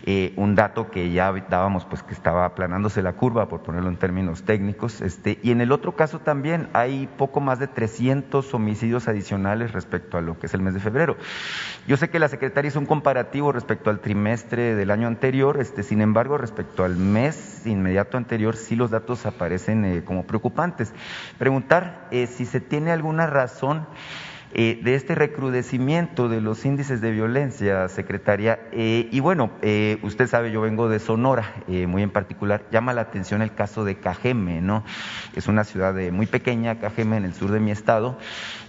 Eh, 0.04 0.32
un 0.36 0.54
dato 0.54 0.90
que 0.90 1.10
ya 1.10 1.32
dábamos, 1.48 1.84
pues 1.84 2.02
que 2.02 2.14
estaba 2.14 2.44
aplanándose 2.44 3.02
la 3.02 3.14
curva, 3.14 3.48
por 3.48 3.62
ponerlo 3.62 3.88
en 3.88 3.96
términos 3.96 4.42
técnicos. 4.42 5.00
Este, 5.00 5.38
y 5.42 5.50
en 5.50 5.60
el 5.60 5.72
otro 5.72 5.96
caso 5.96 6.18
también 6.20 6.68
hay 6.72 7.08
poco 7.16 7.40
más 7.40 7.58
de 7.58 7.66
300 7.66 8.52
homicidios 8.54 9.08
adicionales 9.08 9.72
respecto 9.72 10.18
a 10.18 10.20
lo 10.20 10.38
que 10.38 10.46
es 10.46 10.54
el 10.54 10.60
mes 10.60 10.74
de 10.74 10.80
febrero. 10.80 11.16
Yo 11.86 11.96
sé 11.96 12.10
que 12.10 12.18
la 12.18 12.28
secretaria 12.28 12.68
hizo 12.68 12.78
un 12.78 12.86
comparativo 12.86 13.52
respecto 13.52 13.90
al 13.90 14.00
trimestre 14.00 14.74
del 14.74 14.90
año 14.90 15.06
anterior, 15.08 15.58
este, 15.60 15.82
sin 15.82 16.00
embargo, 16.00 16.38
respecto 16.38 16.84
al 16.84 16.96
mes 16.96 17.66
inmediato 17.66 18.16
anterior, 18.16 18.56
sí 18.56 18.76
los 18.76 18.90
datos 18.90 19.26
aparecen 19.26 19.84
eh, 19.84 20.04
como 20.04 20.24
preocupantes. 20.24 20.92
Preguntar 21.38 22.08
eh, 22.10 22.26
si 22.26 22.44
se 22.44 22.60
tiene 22.60 22.92
alguna 22.92 23.26
razón 23.26 23.86
eh, 24.52 24.80
de 24.82 24.94
este 24.94 25.14
recrudecimiento 25.14 26.28
de 26.28 26.40
los 26.40 26.64
índices 26.64 27.00
de 27.00 27.10
violencia, 27.10 27.88
secretaria. 27.88 28.60
Eh, 28.72 29.08
y 29.10 29.20
bueno, 29.20 29.50
eh, 29.60 29.98
usted 30.02 30.28
sabe, 30.28 30.50
yo 30.50 30.60
vengo 30.60 30.88
de 30.88 30.98
Sonora, 30.98 31.52
muy 31.66 32.02
en 32.02 32.10
particular, 32.10 32.62
llama 32.70 32.94
la 32.94 33.02
atención 33.02 33.42
el 33.42 33.52
caso 33.52 33.84
de 33.84 33.96
Cajeme, 33.96 34.60
¿no? 34.60 34.84
Es 35.34 35.48
una 35.48 35.64
ciudad 35.64 35.94
muy 36.12 36.26
pequeña, 36.26 36.78
Cajeme, 36.78 37.16
en 37.16 37.24
el 37.24 37.34
sur 37.34 37.50
de 37.50 37.60
mi 37.60 37.70
estado, 37.70 38.18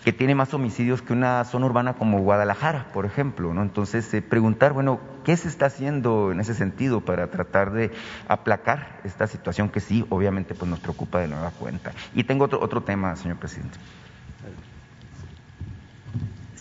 que 0.03 0.11
tiene 0.11 0.35
más 0.35 0.53
homicidios 0.53 1.01
que 1.01 1.13
una 1.13 1.43
zona 1.45 1.67
urbana 1.67 1.93
como 1.93 2.19
Guadalajara, 2.19 2.87
por 2.93 3.05
ejemplo, 3.05 3.53
¿no? 3.53 3.61
Entonces, 3.61 4.09
preguntar, 4.27 4.73
bueno, 4.73 4.99
¿qué 5.23 5.37
se 5.37 5.47
está 5.47 5.67
haciendo 5.67 6.31
en 6.31 6.39
ese 6.39 6.53
sentido 6.53 7.01
para 7.01 7.27
tratar 7.27 7.71
de 7.71 7.91
aplacar 8.27 8.99
esta 9.03 9.27
situación 9.27 9.69
que 9.69 9.79
sí, 9.79 10.05
obviamente, 10.09 10.55
pues 10.55 10.69
nos 10.69 10.79
preocupa 10.79 11.19
de 11.19 11.27
nueva 11.27 11.51
cuenta? 11.51 11.91
Y 12.13 12.23
tengo 12.23 12.45
otro, 12.45 12.59
otro 12.61 12.81
tema, 12.81 13.15
señor 13.15 13.37
presidente. 13.37 13.77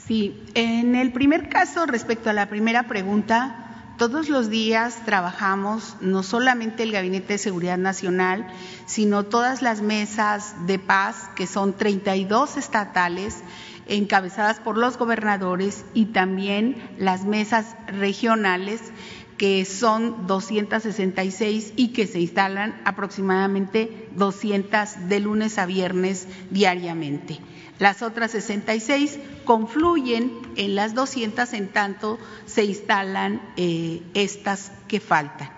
Sí, 0.07 0.41
en 0.55 0.95
el 0.95 1.13
primer 1.13 1.49
caso, 1.49 1.85
respecto 1.85 2.31
a 2.31 2.33
la 2.33 2.49
primera 2.49 2.85
pregunta, 2.85 3.95
todos 3.99 4.29
los 4.29 4.49
días 4.49 5.05
trabajamos 5.05 5.97
no 6.01 6.23
solamente 6.23 6.85
el 6.85 6.93
Gabinete 6.93 7.33
de 7.33 7.39
Seguridad 7.39 7.77
Nacional, 7.77 8.47
sino 8.87 9.25
todas 9.25 9.63
las 9.63 9.83
mesas 9.83 10.55
de 10.69 10.79
paz, 10.79 11.29
que 11.35 11.49
son 11.49 11.77
32 11.77 12.57
estatales, 12.57 13.43
encabezadas 13.89 14.61
por 14.61 14.79
los 14.79 14.97
gobernadores, 14.97 15.85
y 15.93 16.07
también 16.07 16.77
las 16.99 17.25
mesas 17.25 17.75
regionales, 17.89 18.81
que 19.39 19.65
son 19.65 20.29
266 20.29 21.73
y 21.75 21.89
que 21.89 22.07
se 22.07 22.21
instalan 22.21 22.81
aproximadamente 22.85 24.09
200 24.15 25.09
de 25.09 25.19
lunes 25.19 25.59
a 25.59 25.67
viernes 25.67 26.29
diariamente. 26.51 27.41
Las 27.79 28.03
otras 28.03 28.31
66 28.31 29.19
confluyen 29.45 30.33
en 30.57 30.75
las 30.75 30.95
200 30.95 31.53
en 31.53 31.69
tanto 31.69 32.19
se 32.47 32.65
instalan 32.65 33.43
eh, 33.57 34.03
estas 34.15 34.73
que 34.89 35.01
faltan. 35.01 35.51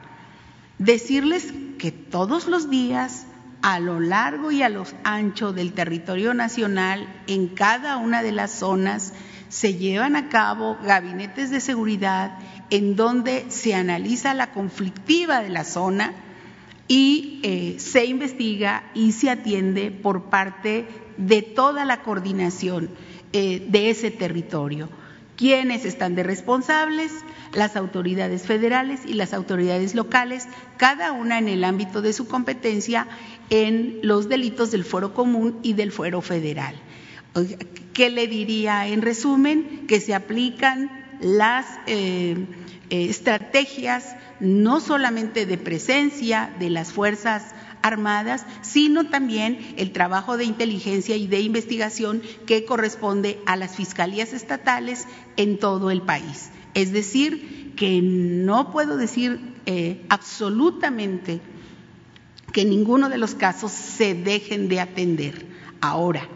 Decirles 0.78 1.52
que 1.78 1.92
todos 1.92 2.48
los 2.48 2.70
días, 2.70 3.26
a 3.62 3.78
lo 3.78 4.00
largo 4.00 4.50
y 4.50 4.62
a 4.62 4.68
lo 4.68 4.84
ancho 5.04 5.52
del 5.52 5.72
territorio 5.72 6.34
nacional, 6.34 7.08
en 7.28 7.48
cada 7.48 7.96
una 7.98 8.22
de 8.22 8.32
las 8.32 8.50
zonas, 8.50 9.12
se 9.48 9.74
llevan 9.74 10.16
a 10.16 10.28
cabo 10.28 10.76
gabinetes 10.82 11.50
de 11.50 11.60
seguridad 11.60 12.38
en 12.70 12.96
donde 12.96 13.46
se 13.50 13.74
analiza 13.74 14.34
la 14.34 14.50
conflictiva 14.50 15.40
de 15.40 15.48
la 15.48 15.64
zona 15.64 16.12
y 16.88 17.40
eh, 17.42 17.76
se 17.78 18.06
investiga 18.06 18.90
y 18.94 19.12
se 19.12 19.30
atiende 19.30 19.90
por 19.90 20.24
parte 20.24 20.86
de 21.18 21.42
toda 21.42 21.84
la 21.84 22.02
coordinación 22.02 22.88
eh, 23.32 23.64
de 23.68 23.90
ese 23.90 24.10
territorio. 24.10 24.88
¿Quiénes 25.36 25.84
están 25.84 26.14
de 26.14 26.24
responsables? 26.24 27.12
Las 27.52 27.76
autoridades 27.76 28.42
federales 28.42 29.00
y 29.06 29.12
las 29.12 29.32
autoridades 29.32 29.94
locales, 29.94 30.48
cada 30.76 31.12
una 31.12 31.38
en 31.38 31.48
el 31.48 31.62
ámbito 31.62 32.02
de 32.02 32.12
su 32.12 32.26
competencia 32.26 33.06
en 33.50 34.00
los 34.02 34.28
delitos 34.28 34.70
del 34.70 34.84
fuero 34.84 35.14
común 35.14 35.58
y 35.62 35.74
del 35.74 35.92
fuero 35.92 36.22
federal. 36.22 36.74
¿Qué 37.92 38.10
le 38.10 38.26
diría 38.26 38.88
en 38.88 39.02
resumen? 39.02 39.86
Que 39.86 40.00
se 40.00 40.14
aplican 40.14 41.07
las 41.20 41.66
eh, 41.86 42.46
eh, 42.90 43.06
estrategias 43.08 44.16
no 44.40 44.80
solamente 44.80 45.46
de 45.46 45.58
presencia 45.58 46.54
de 46.58 46.70
las 46.70 46.92
fuerzas 46.92 47.54
armadas, 47.82 48.44
sino 48.62 49.08
también 49.08 49.74
el 49.76 49.92
trabajo 49.92 50.36
de 50.36 50.44
inteligencia 50.44 51.16
y 51.16 51.26
de 51.26 51.40
investigación 51.40 52.22
que 52.46 52.64
corresponde 52.64 53.38
a 53.46 53.56
las 53.56 53.76
fiscalías 53.76 54.32
estatales 54.32 55.06
en 55.36 55.58
todo 55.58 55.90
el 55.90 56.02
país. 56.02 56.50
Es 56.74 56.92
decir, 56.92 57.74
que 57.76 58.00
no 58.02 58.72
puedo 58.72 58.96
decir 58.96 59.40
eh, 59.66 60.04
absolutamente 60.08 61.40
que 62.52 62.64
ninguno 62.64 63.08
de 63.08 63.18
los 63.18 63.34
casos 63.34 63.72
se 63.72 64.14
dejen 64.14 64.68
de 64.68 64.80
atender. 64.80 65.46
Ahora, 65.80 66.28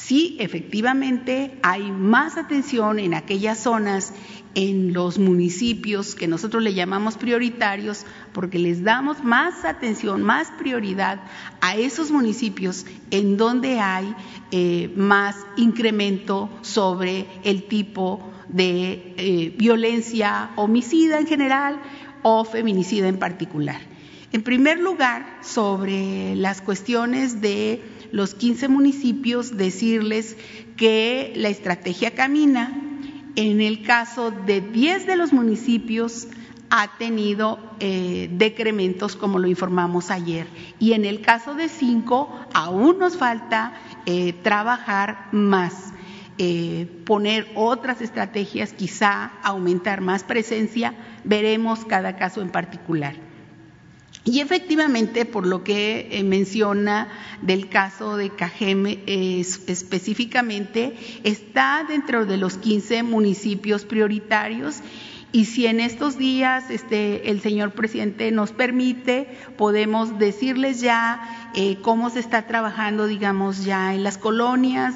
sí, 0.00 0.36
efectivamente 0.40 1.58
hay 1.62 1.90
más 1.92 2.36
atención 2.36 2.98
en 2.98 3.14
aquellas 3.14 3.58
zonas 3.58 4.12
en 4.54 4.92
los 4.92 5.18
municipios 5.18 6.14
que 6.14 6.26
nosotros 6.26 6.62
le 6.62 6.74
llamamos 6.74 7.16
prioritarios 7.16 8.04
porque 8.32 8.58
les 8.58 8.82
damos 8.82 9.22
más 9.22 9.64
atención, 9.64 10.22
más 10.22 10.50
prioridad 10.58 11.20
a 11.60 11.76
esos 11.76 12.10
municipios 12.10 12.86
en 13.10 13.36
donde 13.36 13.78
hay 13.78 14.14
eh, 14.50 14.92
más 14.96 15.36
incremento 15.56 16.50
sobre 16.62 17.26
el 17.44 17.64
tipo 17.64 18.28
de 18.48 19.14
eh, 19.16 19.54
violencia 19.56 20.50
homicida 20.56 21.20
en 21.20 21.26
general 21.26 21.80
o 22.22 22.44
feminicida 22.44 23.06
en 23.06 23.18
particular. 23.18 23.80
En 24.32 24.42
primer 24.42 24.78
lugar, 24.78 25.38
sobre 25.42 26.36
las 26.36 26.60
cuestiones 26.60 27.40
de 27.40 27.82
los 28.12 28.34
15 28.34 28.68
municipios, 28.68 29.56
decirles 29.56 30.36
que 30.76 31.32
la 31.36 31.48
estrategia 31.48 32.12
camina 32.12 32.90
en 33.36 33.60
el 33.60 33.82
caso 33.82 34.30
de 34.30 34.60
10 34.60 35.06
de 35.06 35.16
los 35.16 35.32
municipios 35.32 36.28
ha 36.70 36.96
tenido 36.98 37.58
eh, 37.80 38.28
decrementos, 38.32 39.16
como 39.16 39.38
lo 39.38 39.48
informamos 39.48 40.10
ayer. 40.10 40.46
Y 40.78 40.92
en 40.92 41.04
el 41.04 41.20
caso 41.20 41.54
de 41.54 41.68
5, 41.68 42.46
aún 42.54 42.98
nos 42.98 43.16
falta 43.16 43.72
eh, 44.06 44.32
trabajar 44.32 45.28
más, 45.32 45.92
eh, 46.38 46.86
poner 47.04 47.48
otras 47.56 48.00
estrategias, 48.00 48.72
quizá 48.72 49.32
aumentar 49.42 50.00
más 50.00 50.22
presencia. 50.22 50.94
Veremos 51.24 51.84
cada 51.84 52.16
caso 52.16 52.40
en 52.40 52.50
particular. 52.50 53.29
Y 54.24 54.40
efectivamente, 54.40 55.24
por 55.24 55.46
lo 55.46 55.64
que 55.64 56.08
eh, 56.10 56.22
menciona 56.24 57.08
del 57.40 57.68
caso 57.68 58.16
de 58.16 58.30
Cajeme 58.30 59.00
específicamente, 59.06 60.94
está 61.24 61.84
dentro 61.88 62.26
de 62.26 62.36
los 62.36 62.58
15 62.58 63.02
municipios 63.02 63.84
prioritarios. 63.84 64.82
Y 65.32 65.44
si 65.44 65.66
en 65.66 65.78
estos 65.78 66.18
días 66.18 66.70
este, 66.70 67.30
el 67.30 67.40
señor 67.40 67.70
presidente 67.72 68.30
nos 68.32 68.50
permite, 68.50 69.28
podemos 69.56 70.18
decirles 70.18 70.80
ya 70.80 71.50
eh, 71.54 71.78
cómo 71.82 72.10
se 72.10 72.18
está 72.18 72.46
trabajando, 72.46 73.06
digamos, 73.06 73.64
ya 73.64 73.94
en 73.94 74.02
las 74.02 74.18
colonias, 74.18 74.92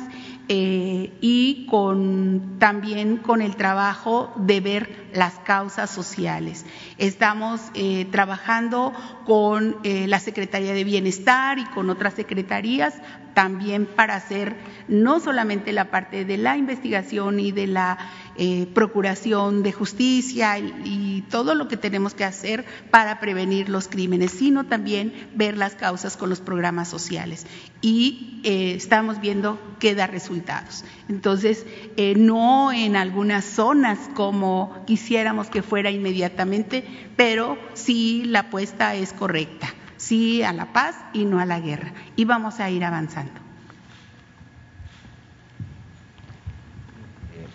eh, 0.49 1.13
y 1.23 1.67
con, 1.71 2.57
también 2.59 3.17
con 3.17 3.41
el 3.41 3.57
trabajo 3.57 4.33
de 4.37 4.61
ver 4.61 5.07
las 5.15 5.35
causas 5.39 5.91
sociales. 5.91 6.67
Estamos 6.99 7.63
eh, 7.75 8.07
trabajando 8.11 8.93
con 9.25 9.77
eh, 9.85 10.07
la 10.07 10.21
Secretaría 10.21 10.75
de 10.75 10.85
Bienestar 10.85 11.59
y 11.59 11.65
con 11.65 11.89
otras 11.89 12.15
secretarías 12.15 12.95
también 13.35 13.87
para 13.87 14.15
hacer 14.15 14.57
no 14.89 15.21
solamente 15.21 15.73
la 15.73 15.91
parte 15.91 16.25
de 16.25 16.39
la 16.39 16.57
investigación 16.57 17.41
y 17.41 17.53
de 17.53 17.67
la 17.67 17.99
eh, 18.37 18.67
procuración 18.75 19.63
de 19.63 19.73
justicia 19.73 20.59
y, 20.59 21.23
todo 21.31 21.55
lo 21.55 21.69
que 21.69 21.77
tenemos 21.77 22.15
que 22.15 22.25
hacer 22.25 22.65
para 22.91 23.19
prevenir 23.19 23.69
los 23.69 23.89
crímenes, 23.89 24.31
sino 24.31 24.67
también 24.67 25.13
ver 25.35 25.57
las 25.57 25.75
causas 25.75 26.17
con 26.17 26.29
los 26.29 26.41
programas 26.41 26.89
sociales. 26.89 27.47
Y 27.81 28.41
eh, 28.45 28.75
estamos 28.75 29.21
viendo 29.21 29.59
que 29.81 29.95
da 29.95 30.07
resultados. 30.07 30.85
Entonces, 31.09 31.65
eh, 31.97 32.15
no 32.17 32.73
en 32.73 32.95
algunas 32.95 33.45
zonas 33.45 33.99
como 34.15 34.85
quisiéramos 34.87 35.49
que 35.49 35.63
fuera 35.63 35.91
inmediatamente, 35.91 36.85
pero 37.17 37.59
sí 37.73 38.23
la 38.27 38.41
apuesta 38.41 38.95
es 38.95 39.13
correcta. 39.13 39.75
Sí 40.07 40.43
a 40.43 40.53
la 40.53 40.67
paz 40.67 40.97
y 41.15 41.25
no 41.25 41.39
a 41.41 41.47
la 41.47 41.61
guerra. 41.61 41.95
Y 42.15 42.27
vamos 42.27 42.61
a 42.61 42.71
ir 42.71 42.85
avanzando. 42.85 43.44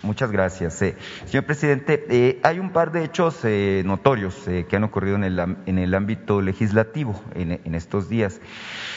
Muchas 0.02 0.32
gracias. 0.32 0.80
Eh, 0.80 0.96
señor 1.26 1.44
presidente, 1.44 2.06
eh, 2.08 2.40
hay 2.42 2.58
un 2.58 2.70
par 2.70 2.90
de 2.90 3.04
hechos 3.04 3.38
eh, 3.44 3.82
notorios 3.84 4.34
que 4.46 4.76
han 4.76 4.84
ocurrido 4.84 5.16
en 5.16 5.24
el, 5.24 5.38
en 5.66 5.78
el 5.78 5.92
ámbito 5.94 6.40
legislativo 6.40 7.20
en, 7.34 7.74
estos 7.74 8.08
días. 8.08 8.40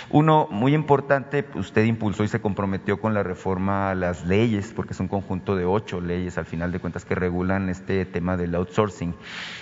Uno 0.10 0.48
muy 0.50 0.74
importante, 0.74 1.46
usted 1.56 1.84
impulsó 1.84 2.24
y 2.24 2.30
se 2.30 2.40
comprometió 2.40 3.02
con 3.02 3.14
la 3.14 3.22
reforma 3.22 3.92
a 3.92 3.96
las 3.96 4.26
leyes, 4.26 4.72
porque 4.74 4.94
es 4.94 5.00
un 5.02 5.10
conjunto 5.10 5.58
de 5.58 5.66
ocho 5.66 6.00
leyes 6.00 6.38
al 6.38 6.46
final 6.46 6.72
de 6.72 6.80
cuentas 6.80 7.04
que 7.04 7.16
regulan 7.16 7.68
este 7.68 8.06
tema 8.06 8.38
del 8.38 8.56
outsourcing. 8.56 9.14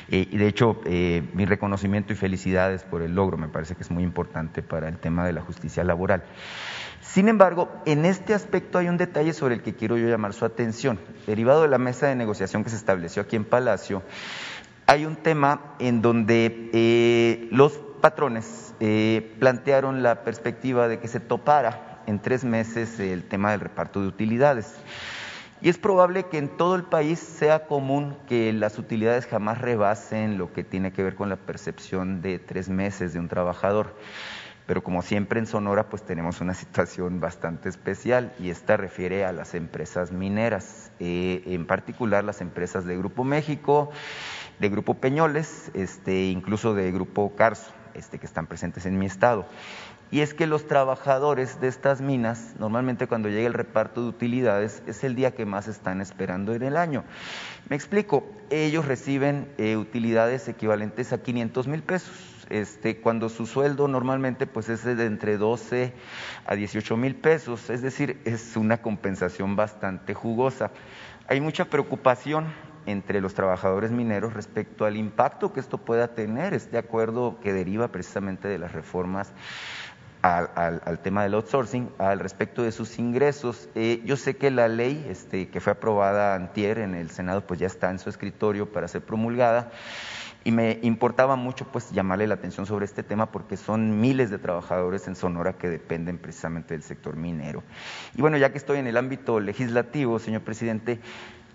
y 0.10 0.38
de 0.38 0.48
hecho, 0.48 0.80
mi 1.34 1.46
reconocimiento 1.46 2.14
y 2.14 2.16
felicidades 2.16 2.84
por 2.84 3.02
el 3.02 3.16
logro, 3.16 3.38
me 3.38 3.48
parece 3.48 3.76
que 3.76 3.82
es 3.82 3.92
muy 3.92 4.04
importante 4.04 4.62
para 4.62 4.90
el 4.90 4.98
tema 4.98 5.26
de 5.26 5.34
la 5.34 5.42
justicia 5.42 5.84
laboral. 5.84 6.24
Sin 7.14 7.28
embargo, 7.28 7.70
en 7.86 8.06
este 8.06 8.34
aspecto 8.34 8.78
hay 8.78 8.88
un 8.88 8.96
detalle 8.96 9.34
sobre 9.34 9.56
el 9.56 9.62
que 9.62 9.76
quiero 9.76 9.98
yo 9.98 10.08
llamar 10.08 10.32
su 10.34 10.46
atención. 10.46 10.98
Derivado 11.28 11.64
de 11.64 11.68
la 11.68 11.78
mesa 11.78 12.08
de 12.08 12.16
negociación 12.16 12.64
que 12.64 12.70
se 12.70 12.78
estableció 12.78 13.22
aquí 13.22 13.36
en 13.36 13.44
Palacio, 13.44 14.02
hay 14.88 15.06
un 15.06 15.18
tema 15.18 15.76
en 15.80 16.02
donde 16.02 16.70
eh, 16.72 17.50
los 17.52 17.74
patrones 18.00 18.74
eh, 18.80 19.36
plantearon 19.40 20.04
la 20.04 20.24
perspectiva 20.24 20.88
de 20.88 21.00
que 21.00 21.10
se 21.10 21.20
topara 21.20 22.02
en 22.08 22.20
tres 22.20 22.46
meses 22.46 22.98
el 22.98 23.24
tema 23.24 23.52
del 23.52 23.60
reparto 23.60 24.02
de 24.02 24.08
utilidades. 24.08 24.74
Y 25.62 25.68
es 25.68 25.78
probable 25.78 26.28
que 26.28 26.38
en 26.38 26.48
todo 26.48 26.76
el 26.76 26.84
país 26.84 27.20
sea 27.20 27.68
común 27.68 28.16
que 28.26 28.54
las 28.54 28.80
utilidades 28.80 29.26
jamás 29.26 29.60
rebasen 29.60 30.38
lo 30.38 30.54
que 30.54 30.64
tiene 30.64 30.94
que 30.94 31.04
ver 31.04 31.16
con 31.16 31.28
la 31.28 31.36
percepción 31.36 32.22
de 32.22 32.40
tres 32.40 32.70
meses 32.70 33.12
de 33.12 33.20
un 33.20 33.28
trabajador 33.28 33.94
pero 34.72 34.86
como 34.86 35.02
siempre 35.02 35.38
en 35.38 35.48
Sonora 35.48 35.90
pues 35.90 36.02
tenemos 36.04 36.40
una 36.40 36.54
situación 36.54 37.20
bastante 37.20 37.68
especial 37.68 38.32
y 38.40 38.52
esta 38.52 38.78
refiere 38.78 39.26
a 39.26 39.34
las 39.34 39.54
empresas 39.54 40.14
mineras, 40.14 40.94
eh, 41.02 41.44
en 41.48 41.68
particular 41.68 42.24
las 42.24 42.40
empresas 42.40 42.86
de 42.86 42.96
Grupo 42.96 43.26
México, 43.26 43.92
de 44.60 44.70
Grupo 44.70 44.94
Peñoles, 44.94 45.72
este, 45.74 46.28
incluso 46.28 46.74
de 46.74 46.90
Grupo 46.94 47.36
Carso, 47.36 47.70
este, 47.96 48.18
que 48.18 48.26
están 48.26 48.48
presentes 48.48 48.86
en 48.86 48.98
mi 48.98 49.08
estado. 49.08 49.46
Y 50.10 50.22
es 50.22 50.34
que 50.34 50.48
los 50.48 50.66
trabajadores 50.68 51.60
de 51.60 51.68
estas 51.68 52.00
minas, 52.00 52.54
normalmente 52.58 53.08
cuando 53.08 53.28
llega 53.28 53.48
el 53.48 53.54
reparto 53.54 54.02
de 54.02 54.08
utilidades, 54.08 54.84
es 54.88 55.04
el 55.04 55.16
día 55.16 55.36
que 55.36 55.46
más 55.46 55.68
están 55.68 56.00
esperando 56.00 56.54
en 56.54 56.64
el 56.64 56.78
año. 56.78 57.04
Me 57.68 57.76
explico, 57.76 58.24
ellos 58.50 58.86
reciben 58.86 59.52
eh, 59.58 59.76
utilidades 59.76 60.48
equivalentes 60.48 61.12
a 61.12 61.22
500 61.22 61.68
mil 61.68 61.84
pesos 61.84 62.31
este, 62.52 62.98
cuando 62.98 63.30
su 63.30 63.46
sueldo 63.46 63.88
normalmente 63.88 64.46
pues 64.46 64.70
es 64.70 64.84
de 64.84 65.06
entre 65.06 65.38
12 65.38 65.94
a 66.46 66.56
18 66.56 66.98
mil 66.98 67.16
pesos, 67.16 67.70
es 67.70 67.82
decir, 67.82 68.22
es 68.26 68.56
una 68.58 68.82
compensación 68.82 69.56
bastante 69.56 70.14
jugosa. 70.14 70.72
Hay 71.28 71.40
mucha 71.40 71.66
preocupación 71.66 72.54
entre 72.86 73.22
los 73.22 73.34
trabajadores 73.34 73.92
mineros 73.92 74.34
respecto 74.34 74.86
al 74.86 74.98
impacto 74.98 75.54
que 75.54 75.60
esto 75.60 75.78
pueda 75.78 76.10
tener, 76.10 76.54
este 76.54 76.78
acuerdo 76.78 77.40
que 77.42 77.54
deriva 77.54 77.88
precisamente 77.88 78.48
de 78.48 78.58
las 78.58 78.74
reformas 78.74 79.32
al, 80.22 81.00
tema 81.02 81.24
del 81.24 81.34
outsourcing, 81.34 81.90
al 81.98 82.20
respecto 82.20 82.64
de 82.64 82.72
sus 82.72 83.00
ingresos. 83.00 83.70
Eh, 83.76 84.02
yo 84.06 84.18
sé 84.18 84.36
que 84.36 84.52
la 84.52 84.68
ley 84.68 85.06
este, 85.10 85.50
que 85.50 85.60
fue 85.60 85.74
aprobada 85.74 86.36
antier 86.36 86.80
en 86.80 86.96
el 86.96 87.10
Senado 87.10 87.42
pues 87.42 87.60
ya 87.60 87.68
está 87.68 87.90
en 87.90 88.00
su 88.00 88.10
escritorio 88.10 88.72
para 88.72 88.88
ser 88.88 89.02
promulgada 89.02 89.72
y 90.44 90.52
me 90.52 90.80
importaba 90.82 91.36
mucho 91.36 91.66
pues 91.66 91.92
llamarle 91.92 92.28
la 92.28 92.36
atención 92.36 92.66
sobre 92.66 92.86
este 92.86 93.04
tema 93.04 93.32
porque 93.32 93.58
son 93.58 94.00
miles 94.00 94.30
de 94.30 94.40
trabajadores 94.40 95.08
en 95.08 95.16
Sonora 95.16 95.54
que 95.54 95.70
dependen 95.70 96.18
precisamente 96.18 96.74
del 96.74 96.84
sector 96.84 97.16
minero. 97.16 97.64
Y 98.16 98.22
bueno, 98.22 98.38
ya 98.38 98.52
que 98.52 98.58
estoy 98.58 98.80
en 98.80 98.88
el 98.88 98.98
ámbito 98.98 99.40
legislativo, 99.40 100.20
señor 100.20 100.42
presidente, 100.42 101.00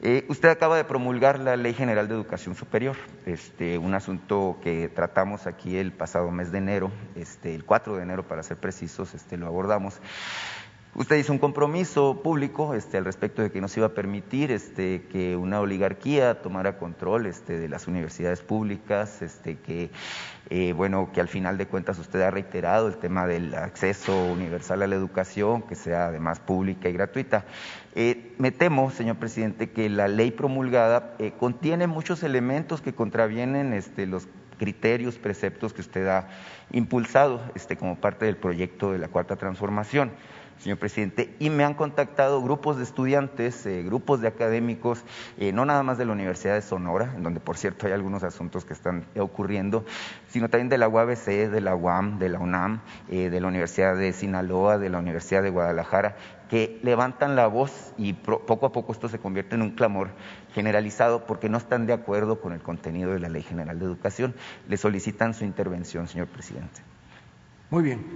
eh, 0.03 0.27
usted 0.29 0.51
acaba 0.51 0.77
de 0.77 0.85
promulgar 0.85 1.39
la 1.41 1.57
Ley 1.57 1.73
General 1.73 2.07
de 2.07 2.15
Educación 2.15 2.55
Superior, 2.55 2.97
este, 3.25 3.79
un 3.79 3.95
asunto 3.95 4.59
que 4.63 4.89
tratamos 4.89 5.47
aquí 5.47 5.79
el 5.79 5.91
pasado 5.91 6.31
mes 6.31 6.53
de 6.53 6.59
enero, 6.59 6.93
este, 7.15 7.55
el 7.55 7.65
4 7.65 7.97
de 7.97 8.03
enero 8.03 8.29
para 8.29 8.43
ser 8.43 8.59
precisos, 8.59 9.15
este, 9.15 9.39
lo 9.39 9.47
abordamos. 9.47 10.01
Usted 10.99 11.17
hizo 11.17 11.31
un 11.31 11.39
compromiso 11.39 12.23
público 12.23 12.73
este, 12.73 12.97
al 12.97 13.05
respecto 13.05 13.43
de 13.43 13.51
que 13.51 13.61
no 13.61 13.69
se 13.69 13.81
iba 13.81 13.89
a 13.89 13.93
permitir 13.93 14.51
este, 14.51 15.03
que 15.13 15.37
una 15.37 15.61
oligarquía 15.61 16.41
tomara 16.41 16.79
control 16.79 17.27
este, 17.27 17.59
de 17.59 17.69
las 17.69 17.87
universidades 17.87 18.41
públicas, 18.41 19.21
este, 19.21 19.59
que, 19.59 19.91
eh, 20.49 20.73
bueno, 20.73 21.11
que 21.13 21.21
al 21.21 21.29
final 21.29 21.59
de 21.59 21.67
cuentas 21.67 21.99
usted 21.99 22.23
ha 22.23 22.31
reiterado 22.31 22.89
el 22.89 22.97
tema 22.97 23.27
del 23.27 23.55
acceso 23.55 24.17
universal 24.33 24.81
a 24.81 24.87
la 24.87 24.95
educación, 24.95 25.61
que 25.61 25.75
sea 25.75 26.07
además 26.07 26.41
pública 26.41 26.89
y 26.89 26.95
gratuita. 26.95 27.45
Eh, 27.95 28.35
me 28.39 28.51
temo, 28.51 28.91
señor 28.91 29.17
presidente, 29.17 29.69
que 29.69 29.91
la 29.91 30.09
ley 30.09 30.31
promulgada 30.31 31.15
eh, 31.19 31.35
contiene 31.39 31.87
muchos 31.89 32.23
elementos 32.23 32.81
que 32.81 32.95
contravienen 32.95 33.75
este, 33.75 34.07
los 34.07 34.29
criterios, 34.59 35.19
preceptos 35.19 35.75
que 35.75 35.83
usted 35.83 36.09
ha 36.09 36.29
impulsado 36.73 37.43
este, 37.55 37.77
como 37.77 37.97
parte 37.97 38.25
del 38.25 38.39
proyecto 38.39 38.93
de 38.93 38.99
la 38.99 39.09
Cuarta 39.09 39.37
Transformación 39.37 40.13
señor 40.59 40.79
presidente, 40.79 41.35
y 41.39 41.51
me 41.51 41.65
han 41.65 41.75
contactado 41.75 42.43
grupos 42.43 42.77
de 42.77 42.83
estudiantes, 42.83 43.67
eh, 43.67 43.83
grupos 43.83 44.21
de 44.21 44.29
académicos, 44.29 45.05
eh, 45.39 45.53
no 45.53 45.65
nada 45.65 45.83
más 45.83 45.99
de 45.99 46.05
la 46.05 46.13
Universidad 46.13 46.55
de 46.55 46.63
Sonora, 46.63 47.13
en 47.15 47.23
donde 47.23 47.41
por 47.41 47.57
cierto 47.57 47.87
hay 47.87 47.93
algunos 47.93 48.23
asuntos 48.23 48.65
que 48.65 48.73
están 48.73 49.05
ocurriendo, 49.19 49.85
sino 50.29 50.49
también 50.49 50.69
de 50.69 50.79
la 50.79 50.89
UABC, 50.89 51.51
de 51.51 51.61
la 51.61 51.75
UAM, 51.75 52.19
de 52.19 52.29
la 52.29 52.39
UNAM, 52.39 52.81
eh, 53.09 53.31
de 53.31 53.41
la 53.41 53.49
Universidad 53.49 53.97
de 53.97 54.13
Sinaloa, 54.13 54.79
de 54.79 54.89
la 54.89 54.99
Universidad 54.99 55.43
de 55.43 55.51
Guadalajara, 55.51 56.17
que 56.49 56.79
levantan 56.83 57.37
la 57.37 57.49
voz 57.49 57.93
y 57.99 58.13
poco 58.13 58.67
a 58.67 58.73
poco 58.73 58.93
esto 58.93 59.09
se 59.09 59.19
convierte 59.19 59.57
en 59.57 59.63
un 59.63 59.71
clamor 59.71 60.11
generalizado 60.55 61.27
porque 61.27 61.49
no 61.49 61.59
están 61.59 61.87
de 61.87 61.93
acuerdo 61.93 62.41
con 62.41 62.53
el 62.53 62.61
contenido 62.61 63.13
de 63.13 63.19
la 63.19 63.29
Ley 63.29 63.43
General 63.43 63.79
de 63.79 63.85
Educación. 63.85 64.35
Le 64.69 64.77
solicitan 64.77 65.35
su 65.35 65.45
intervención, 65.45 66.07
señor 66.07 66.29
presidente. 66.29 66.83
Muy 67.69 67.83
bien. 67.83 68.07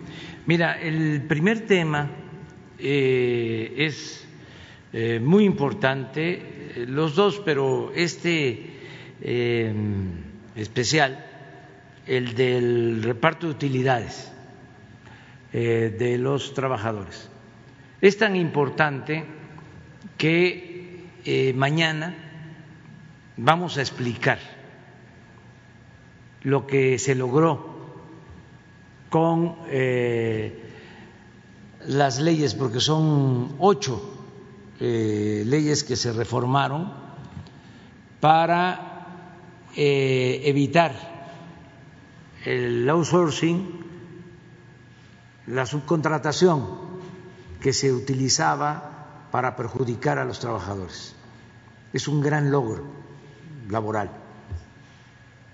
Mira, 0.47 0.81
el 0.81 1.27
primer 1.27 1.67
tema 1.67 2.09
eh, 2.83 3.75
es 3.77 4.27
eh, 4.93 5.21
muy 5.21 5.45
importante, 5.45 6.33
eh, 6.33 6.87
los 6.89 7.15
dos, 7.15 7.41
pero 7.45 7.93
este 7.95 8.79
especial, 10.55 11.27
el 12.07 12.35
del 12.35 13.03
reparto 13.03 13.47
de 13.47 13.53
utilidades 13.53 14.33
de 15.53 16.17
los 16.19 16.55
trabajadores. 16.55 17.29
Es 18.01 18.17
tan 18.17 18.35
importante 18.35 19.25
que 20.17 21.05
mañana 21.55 22.15
vamos 23.37 23.77
a 23.77 23.83
explicar 23.83 24.39
lo 26.45 26.67
que 26.67 26.99
se 26.99 27.15
logró 27.15 27.93
con 29.11 29.57
las 31.87 32.19
leyes, 32.21 32.55
porque 32.55 32.81
son 32.81 33.57
ocho 33.59 34.01
eh, 34.81 35.43
leyes 35.47 35.85
que 35.85 35.97
se 35.97 36.13
reformaron 36.13 36.93
para 38.21 38.91
eh, 39.77 40.43
evitar 40.45 40.93
el 42.45 42.89
outsourcing, 42.89 43.81
la 45.47 45.67
subcontratación 45.67 46.67
que 47.61 47.73
se 47.73 47.93
utilizaba 47.93 49.29
para 49.31 49.57
perjudicar 49.57 50.19
a 50.19 50.25
los 50.25 50.41
trabajadores. 50.41 51.15
Es 51.93 52.09
un 52.09 52.21
gran 52.21 52.51
logro 52.51 52.85
laboral. 53.69 54.11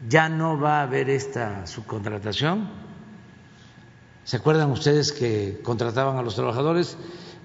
Ya 0.08 0.28
no 0.28 0.58
va 0.58 0.80
a 0.80 0.82
haber 0.82 1.10
esta 1.10 1.66
subcontratación, 1.66 2.85
¿Se 4.26 4.38
acuerdan 4.38 4.72
ustedes 4.72 5.12
que 5.12 5.60
contrataban 5.62 6.16
a 6.16 6.22
los 6.22 6.34
trabajadores 6.34 6.96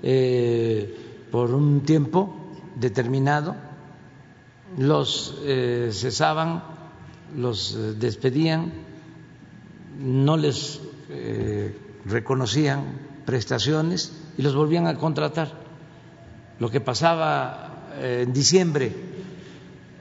eh, 0.01 1.27
por 1.29 1.53
un 1.53 1.81
tiempo 1.81 2.35
determinado? 2.75 3.55
Los 4.79 5.37
eh, 5.43 5.91
cesaban, 5.93 6.63
los 7.37 7.75
eh, 7.75 7.93
despedían, 7.99 8.73
no 9.99 10.37
les 10.37 10.81
reconocían 12.05 12.97
prestaciones 13.25 14.11
y 14.39 14.41
los 14.41 14.55
volvían 14.55 14.87
a 14.87 14.95
contratar. 14.95 15.51
Lo 16.57 16.71
que 16.71 16.81
pasaba 16.81 17.91
en 18.01 18.33
diciembre 18.33 18.91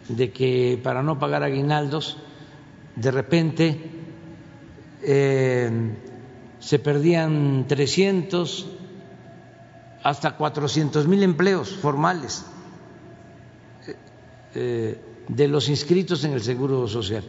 de 0.08 0.32
que 0.32 0.80
para 0.82 1.02
no 1.02 1.18
pagar 1.18 1.42
aguinaldos, 1.42 2.16
de 2.96 3.10
repente 3.10 3.90
se 6.61 6.78
perdían 6.78 7.64
300 7.66 8.66
hasta 10.02 10.36
400 10.36 11.08
mil 11.08 11.22
empleos 11.22 11.76
formales 11.76 12.44
eh, 14.54 14.98
de 15.28 15.48
los 15.48 15.68
inscritos 15.68 16.24
en 16.24 16.32
el 16.32 16.42
Seguro 16.42 16.86
Social. 16.86 17.24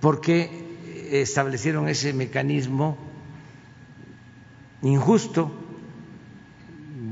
¿Por 0.00 0.20
qué 0.20 0.50
establecieron 1.10 1.88
ese 1.88 2.12
mecanismo 2.12 2.96
injusto 4.82 5.52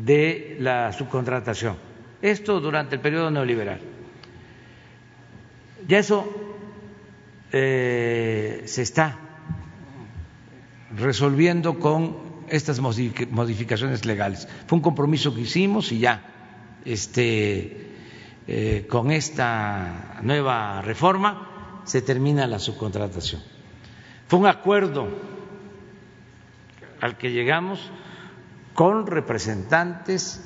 de 0.04 0.56
la 0.58 0.92
subcontratación? 0.92 1.76
Esto 2.22 2.60
durante 2.60 2.96
el 2.96 3.00
periodo 3.00 3.30
neoliberal. 3.30 3.80
Ya 5.86 5.98
eso 5.98 6.26
eh, 7.52 8.62
se 8.66 8.82
está 8.82 9.27
resolviendo 10.98 11.78
con 11.78 12.16
estas 12.48 12.80
modificaciones 12.80 14.04
legales. 14.04 14.48
Fue 14.66 14.76
un 14.76 14.82
compromiso 14.82 15.34
que 15.34 15.42
hicimos 15.42 15.92
y 15.92 16.00
ya 16.00 16.22
este, 16.84 17.94
eh, 18.46 18.86
con 18.88 19.10
esta 19.10 20.20
nueva 20.22 20.82
reforma 20.82 21.82
se 21.84 22.02
termina 22.02 22.46
la 22.46 22.58
subcontratación. 22.58 23.42
Fue 24.26 24.38
un 24.38 24.46
acuerdo 24.46 25.08
al 27.00 27.16
que 27.16 27.32
llegamos 27.32 27.90
con 28.74 29.06
representantes 29.06 30.44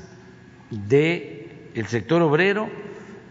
del 0.71 1.87
sector 1.87 2.23
obrero 2.23 2.69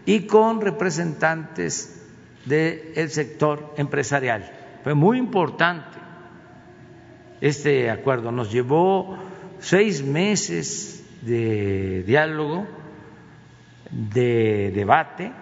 y 0.06 0.26
con 0.26 0.60
representantes 0.60 2.02
del 2.44 3.10
sector 3.10 3.74
empresarial. 3.76 4.50
Fue 4.82 4.94
muy 4.94 5.18
importante 5.18 6.01
este 7.42 7.90
acuerdo. 7.90 8.30
Nos 8.30 8.50
llevó 8.52 9.18
seis 9.58 10.02
meses 10.02 11.04
de 11.22 12.04
diálogo, 12.04 12.66
de 13.90 14.70
debate, 14.72 15.32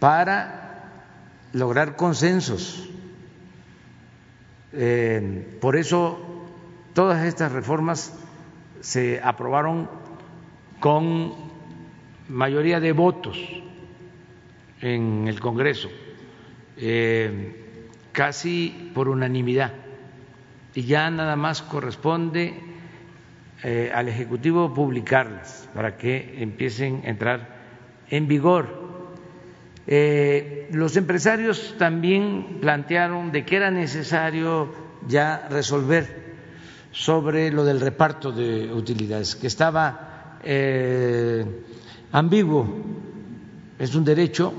para 0.00 0.90
lograr 1.52 1.94
consensos. 1.94 2.88
Eh, 4.72 5.58
por 5.60 5.76
eso 5.76 6.18
todas 6.94 7.26
estas 7.26 7.52
reformas 7.52 8.18
se 8.80 9.20
aprobaron 9.22 9.90
con 10.80 11.34
mayoría 12.30 12.80
de 12.80 12.92
votos 12.92 13.38
en 14.80 15.28
el 15.28 15.38
Congreso, 15.38 15.90
eh, 16.78 17.68
casi 18.12 18.90
por 18.94 19.10
unanimidad 19.10 19.81
y 20.74 20.82
ya 20.84 21.10
nada 21.10 21.36
más 21.36 21.62
corresponde 21.62 22.54
eh, 23.62 23.92
al 23.94 24.08
Ejecutivo 24.08 24.72
publicarlas 24.72 25.68
para 25.74 25.96
que 25.96 26.42
empiecen 26.42 27.02
a 27.04 27.10
entrar 27.10 27.48
en 28.08 28.26
vigor. 28.26 28.82
Eh, 29.86 30.68
los 30.72 30.96
empresarios 30.96 31.74
también 31.78 32.58
plantearon 32.60 33.32
de 33.32 33.44
que 33.44 33.56
era 33.56 33.70
necesario 33.70 34.72
ya 35.06 35.46
resolver 35.50 36.22
sobre 36.92 37.50
lo 37.50 37.64
del 37.64 37.80
reparto 37.80 38.32
de 38.32 38.72
utilidades, 38.72 39.36
que 39.36 39.46
estaba 39.46 40.38
eh, 40.42 41.44
ambiguo, 42.12 42.66
es 43.78 43.94
un 43.94 44.04
derecho 44.04 44.52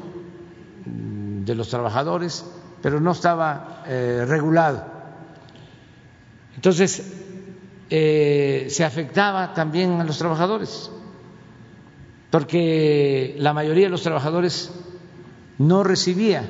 mm, 0.86 1.44
de 1.44 1.56
los 1.56 1.70
trabajadores, 1.70 2.46
pero 2.82 3.00
no 3.00 3.12
estaba 3.12 3.84
regulado 3.86 4.93
entonces, 6.56 7.14
eh, 7.90 8.68
se 8.70 8.84
afectaba 8.84 9.54
también 9.54 10.00
a 10.00 10.04
los 10.04 10.18
trabajadores, 10.18 10.92
porque 12.30 13.36
la 13.38 13.54
mayoría 13.54 13.86
de 13.86 13.92
los 13.92 14.04
trabajadores 14.04 14.72
no 15.58 15.84
recibía 15.84 16.50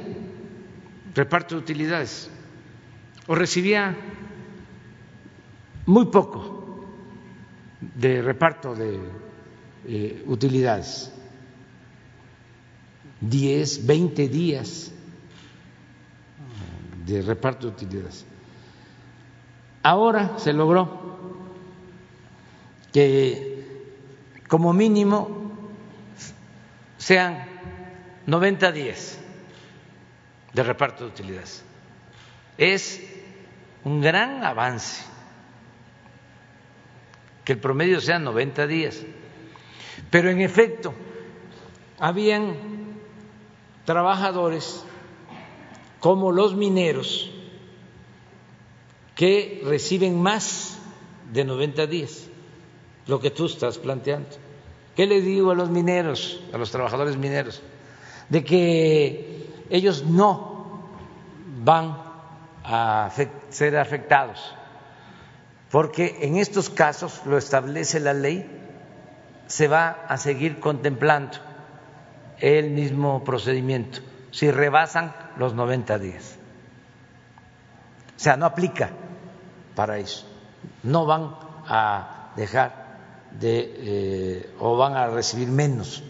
reparto 1.14 1.56
de 1.56 1.62
utilidades 1.62 2.30
o 3.28 3.36
recibía 3.36 3.96
muy 5.86 6.06
poco 6.06 6.86
de 7.96 8.22
reparto 8.22 8.74
de 8.74 9.00
eh, 9.86 10.24
utilidades, 10.28 11.12
10, 13.20 13.86
20 13.86 14.28
días 14.30 14.92
de 17.06 17.22
reparto 17.22 17.68
de 17.68 17.74
utilidades. 17.74 18.26
Ahora 19.84 20.40
se 20.40 20.54
logró 20.54 20.90
que 22.94 23.90
como 24.48 24.72
mínimo 24.72 25.52
sean 26.98 27.46
90 28.26 28.72
días 28.72 29.20
de 30.54 30.64
reparto 30.64 31.04
de 31.04 31.10
utilidades. 31.10 31.66
Es 32.58 33.04
un 33.84 34.00
gran 34.00 34.46
avance 34.46 35.04
que 37.44 37.54
el 37.54 37.60
promedio 37.60 38.00
sea 38.00 38.20
90 38.20 38.68
días. 38.68 39.02
Pero 40.10 40.30
en 40.30 40.40
efecto, 40.40 40.94
habían 42.00 42.56
trabajadores 43.86 44.86
como 46.00 46.32
los 46.32 46.56
mineros 46.56 47.32
que 49.16 49.62
reciben 49.66 50.22
más 50.22 50.78
de 51.32 51.46
90 51.46 51.88
días, 51.88 52.28
lo 53.08 53.20
que 53.20 53.32
tú 53.32 53.46
estás 53.46 53.78
planteando. 53.78 54.30
¿Qué 54.96 55.08
le 55.08 55.22
digo 55.22 55.52
a 55.52 55.56
los 55.56 55.70
mineros, 55.70 56.44
a 56.54 56.58
los 56.58 56.72
trabajadores 56.72 57.18
mineros? 57.18 57.62
De 58.30 58.44
que 58.44 59.50
ellos 59.70 60.06
no 60.06 60.84
van 61.64 61.98
a 62.64 63.12
ser 63.50 63.78
afectados, 63.78 64.56
porque 65.70 66.18
en 66.22 66.38
estos 66.38 66.70
casos, 66.70 67.22
lo 67.26 67.38
establece 67.38 68.00
la 68.00 68.14
ley, 68.14 68.48
se 69.48 69.68
va 69.68 70.06
a 70.08 70.18
seguir 70.18 70.60
contemplando 70.60 71.38
el 72.40 72.72
mismo 72.72 73.24
procedimiento 73.24 74.00
si 74.32 74.50
rebasan 74.50 75.16
los 75.38 75.54
90 75.54 76.00
días. 76.00 76.38
O 78.16 78.20
sea, 78.20 78.38
no 78.38 78.46
aplica 78.46 78.92
para 79.76 79.98
eso. 79.98 80.26
No 80.84 81.06
van 81.06 81.36
a 81.68 82.32
dejar 82.36 82.84
de 83.32 83.74
eh, 83.78 84.56
o 84.60 84.78
van 84.78 84.96
a 84.96 85.08
recibir 85.08 85.48
menos 85.48 86.04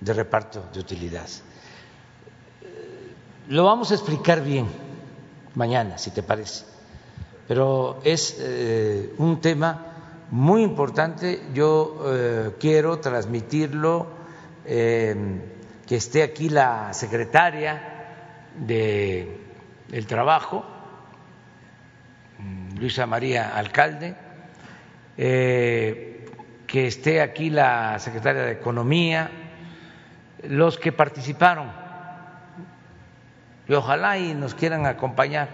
de 0.00 0.12
reparto 0.12 0.64
de 0.72 0.80
utilidades. 0.80 1.42
Lo 3.48 3.64
vamos 3.64 3.90
a 3.90 3.94
explicar 3.94 4.42
bien 4.42 4.66
mañana, 5.54 5.98
si 5.98 6.10
te 6.10 6.22
parece, 6.22 6.64
pero 7.46 8.00
es 8.04 8.36
eh, 8.38 9.14
un 9.18 9.40
tema 9.40 10.26
muy 10.30 10.62
importante. 10.62 11.42
Yo 11.52 12.00
eh, 12.06 12.50
quiero 12.58 12.98
transmitirlo, 13.00 14.24
que 14.64 15.96
esté 15.96 16.22
aquí 16.22 16.48
la 16.48 16.94
secretaria 16.94 17.82
de 18.56 19.44
el 19.92 20.06
Trabajo 20.06 20.64
Luisa 22.78 23.06
María 23.06 23.56
Alcalde, 23.56 24.14
eh, 25.16 26.26
que 26.66 26.86
esté 26.86 27.20
aquí 27.20 27.50
la 27.50 27.98
secretaria 27.98 28.42
de 28.42 28.52
Economía, 28.52 29.30
los 30.42 30.78
que 30.78 30.92
participaron, 30.92 31.70
y 33.68 33.72
ojalá 33.74 34.18
y 34.18 34.34
nos 34.34 34.54
quieran 34.54 34.86
acompañar 34.86 35.48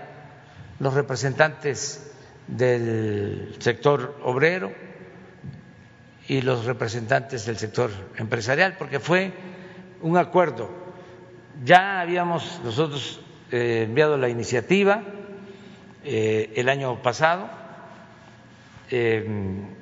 los 0.79 0.95
representantes 0.95 2.11
del 2.47 3.55
sector 3.59 4.19
obrero 4.25 4.73
y 6.27 6.41
los 6.41 6.65
representantes 6.65 7.45
del 7.45 7.59
sector 7.59 7.91
empresarial, 8.17 8.77
porque 8.79 8.99
fue 8.99 9.33
un 10.01 10.17
acuerdo. 10.17 10.71
Ya 11.65 12.01
habíamos 12.01 12.61
nosotros 12.65 13.21
eh, 13.51 13.85
enviado 13.87 14.17
la 14.17 14.29
iniciativa 14.29 15.03
eh, 16.03 16.53
el 16.57 16.69
año 16.69 17.03
pasado 17.03 17.49
eh, 18.91 19.25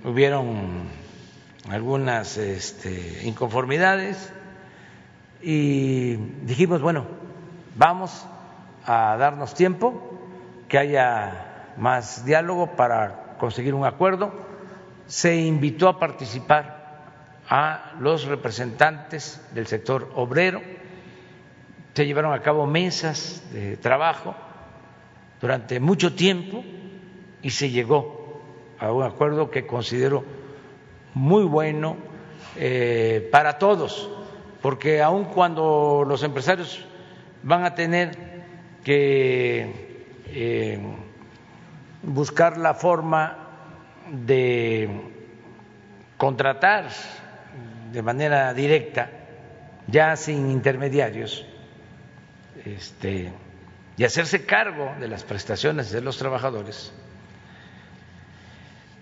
hubieron 0.05 0.89
algunas 1.71 2.37
este, 2.37 3.21
inconformidades 3.25 4.33
y 5.41 6.17
dijimos, 6.17 6.81
bueno, 6.83 7.07
vamos 7.77 8.27
a 8.85 9.17
darnos 9.17 9.55
tiempo, 9.55 10.19
que 10.69 10.79
haya 10.79 11.75
más 11.77 12.25
diálogo 12.25 12.75
para 12.75 13.37
conseguir 13.39 13.75
un 13.75 13.87
acuerdo. 13.87 14.33
Se 15.07 15.37
invitó 15.37 15.89
a 15.89 15.99
participar 15.99 16.79
a 17.49 17.93
los 18.01 18.25
representantes 18.25 19.41
del 19.55 19.67
sector 19.67 20.11
obrero, 20.17 20.61
se 21.95 22.07
llevaron 22.07 22.33
a 22.33 22.43
cabo 22.43 22.67
mesas 22.67 23.43
de 23.53 23.77
trabajo 23.77 24.35
durante 25.41 25.81
mucho 25.81 26.15
tiempo 26.15 26.65
y 27.43 27.51
se 27.51 27.71
llegó 27.71 28.43
a 28.79 28.93
un 28.93 29.03
acuerdo 29.03 29.51
que 29.51 29.67
considero 29.67 30.25
muy 31.15 31.45
bueno 31.45 31.97
eh, 32.57 33.29
para 33.33 33.59
todos, 33.59 34.11
porque 34.63 35.03
aun 35.03 35.25
cuando 35.27 36.05
los 36.07 36.23
empresarios 36.23 36.85
van 37.43 37.65
a 37.65 37.75
tener 37.75 38.17
que 38.85 40.05
eh, 40.27 40.79
buscar 42.03 42.59
la 42.59 42.75
forma 42.75 43.49
de 44.11 44.89
contratar 46.17 46.89
de 47.93 48.03
manera 48.03 48.53
directa, 48.55 49.11
ya 49.87 50.17
sin 50.17 50.51
intermediarios, 50.51 51.47
este, 52.65 53.33
y 53.99 54.05
hacerse 54.05 54.47
cargo 54.47 54.95
de 55.01 55.09
las 55.09 55.25
prestaciones 55.25 55.91
de 55.91 56.01
los 56.01 56.17
trabajadores, 56.19 56.93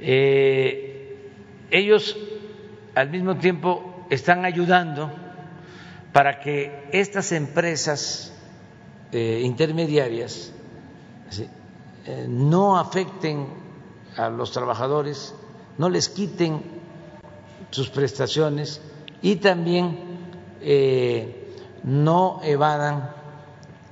eh, 0.01 1.31
ellos 1.71 2.17
al 2.95 3.11
mismo 3.11 3.37
tiempo 3.37 4.07
están 4.09 4.47
ayudando 4.47 5.13
para 6.15 6.41
que 6.41 6.89
estas 6.93 7.33
empresas 7.33 8.33
eh, 9.13 9.43
intermediarias 9.45 10.51
eh, 12.07 12.27
no 12.27 12.79
afecten 12.79 13.49
a 14.17 14.31
los 14.31 14.51
trabajadores, 14.51 15.35
no 15.77 15.91
les 15.91 16.09
quiten 16.09 16.63
sus 17.71 17.91
prestaciones 17.91 18.81
y 19.21 19.37
también 19.37 20.17
no 21.85 22.41
evadan 22.43 23.16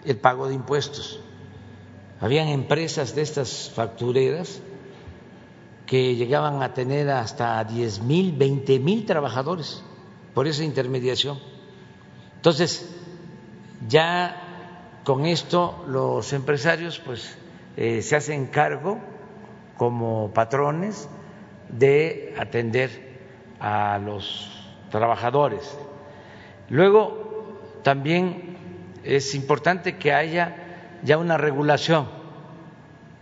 el 0.04 0.16
pago 0.16 0.48
de 0.48 0.54
impuestos. 0.54 1.20
Habían 2.20 2.48
empresas 2.48 3.14
de 3.14 3.22
estas 3.22 3.70
factureras 3.74 4.60
que 5.86 6.16
llegaban 6.16 6.62
a 6.62 6.72
tener 6.72 7.10
hasta 7.10 7.62
10 7.64 8.02
mil, 8.02 8.32
20 8.32 8.78
mil 8.78 9.04
trabajadores 9.04 9.82
por 10.32 10.46
esa 10.46 10.64
intermediación. 10.64 11.38
Entonces, 12.36 12.94
ya 13.88 15.00
con 15.04 15.26
esto 15.26 15.84
los 15.86 16.32
empresarios 16.32 16.98
pues 17.04 17.36
eh, 17.76 18.00
se 18.02 18.16
hacen 18.16 18.46
cargo 18.46 18.98
como 19.76 20.30
patrones 20.32 21.08
de 21.68 22.34
atender 22.38 23.18
a 23.60 23.98
los 23.98 24.50
trabajadores. 24.90 25.76
Luego, 26.68 27.60
también 27.82 28.53
es 29.04 29.34
importante 29.34 29.96
que 29.96 30.12
haya 30.12 30.56
ya 31.02 31.18
una 31.18 31.36
regulación 31.36 32.08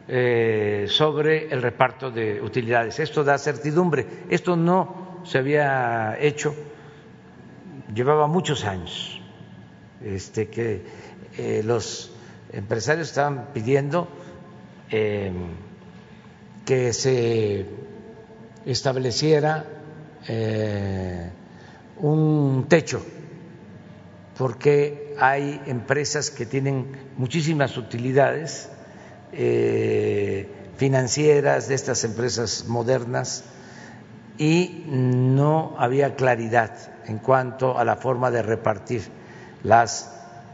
eh, 0.09 0.87
sobre 0.89 1.53
el 1.53 1.62
reparto 1.62 2.11
de 2.11 2.41
utilidades. 2.41 2.99
Esto 3.01 3.24
da 3.24 3.39
certidumbre. 3.39 4.07
Esto 4.30 4.57
no 4.57 5.20
se 5.24 5.39
había 5.39 6.16
hecho, 6.20 6.55
llevaba 7.95 8.26
muchos 8.26 8.64
años 8.64 9.20
este, 10.05 10.49
que 10.49 10.83
eh, 11.39 11.62
los 11.64 12.12
empresarios 12.53 13.09
estaban 13.09 13.49
pidiendo 13.55 14.09
em, 14.91 15.55
que 16.64 16.93
se 16.93 17.66
estableciera 18.66 19.64
eh, 20.28 21.30
un 21.99 22.66
techo 22.68 23.05
porque 24.37 25.01
hay 25.18 25.60
empresas 25.66 26.30
que 26.30 26.46
tienen 26.46 26.86
muchísimas 27.16 27.76
utilidades 27.76 28.68
eh, 29.32 30.48
financieras 30.76 31.68
de 31.68 31.74
estas 31.74 32.04
empresas 32.04 32.66
modernas 32.68 33.44
y 34.38 34.84
no 34.88 35.74
había 35.78 36.16
claridad 36.16 36.72
en 37.06 37.18
cuanto 37.18 37.78
a 37.78 37.84
la 37.84 37.96
forma 37.96 38.30
de 38.30 38.42
repartir 38.42 39.02
las 39.62 40.10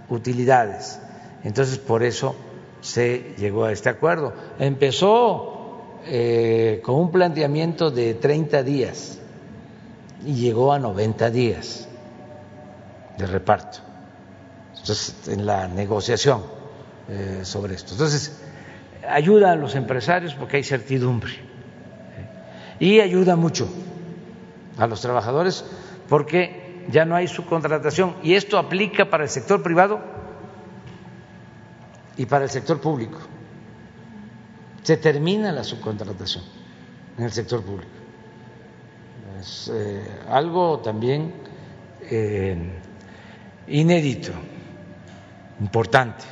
utilidades. 0.08 1.00
Entonces, 1.44 1.78
por 1.78 2.02
eso 2.02 2.34
se 2.80 3.34
llegó 3.38 3.64
a 3.64 3.72
este 3.72 3.88
acuerdo. 3.88 4.32
Empezó 4.58 5.58
eh, 6.06 6.80
con 6.84 6.96
un 6.96 7.10
planteamiento 7.10 7.90
de 7.90 8.14
30 8.14 8.62
días 8.62 9.18
y 10.24 10.34
llegó 10.34 10.72
a 10.72 10.78
90 10.78 11.30
días 11.30 11.88
de 13.16 13.26
reparto. 13.26 13.87
Entonces, 14.88 15.28
en 15.28 15.44
la 15.44 15.68
negociación 15.68 16.44
eh, 17.10 17.40
sobre 17.42 17.74
esto. 17.74 17.92
Entonces, 17.92 18.40
ayuda 19.06 19.52
a 19.52 19.54
los 19.54 19.74
empresarios 19.74 20.34
porque 20.34 20.56
hay 20.56 20.64
certidumbre. 20.64 21.30
Y 22.80 23.00
ayuda 23.00 23.36
mucho 23.36 23.68
a 24.78 24.86
los 24.86 25.02
trabajadores 25.02 25.62
porque 26.08 26.86
ya 26.90 27.04
no 27.04 27.16
hay 27.16 27.28
subcontratación. 27.28 28.14
Y 28.22 28.32
esto 28.32 28.56
aplica 28.56 29.10
para 29.10 29.24
el 29.24 29.28
sector 29.28 29.62
privado 29.62 30.00
y 32.16 32.24
para 32.24 32.44
el 32.44 32.50
sector 32.50 32.80
público. 32.80 33.18
Se 34.84 34.96
termina 34.96 35.52
la 35.52 35.64
subcontratación 35.64 36.44
en 37.18 37.24
el 37.24 37.32
sector 37.32 37.62
público. 37.62 37.92
Es 39.38 39.70
eh, 39.70 40.02
algo 40.30 40.78
también 40.78 41.34
eh, 42.10 42.56
inédito, 43.66 44.32
importante. 45.60 46.24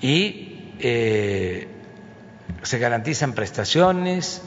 Y 0.00 0.74
eh, 0.80 1.68
se 2.62 2.78
garantizan 2.78 3.32
prestaciones 3.32 4.42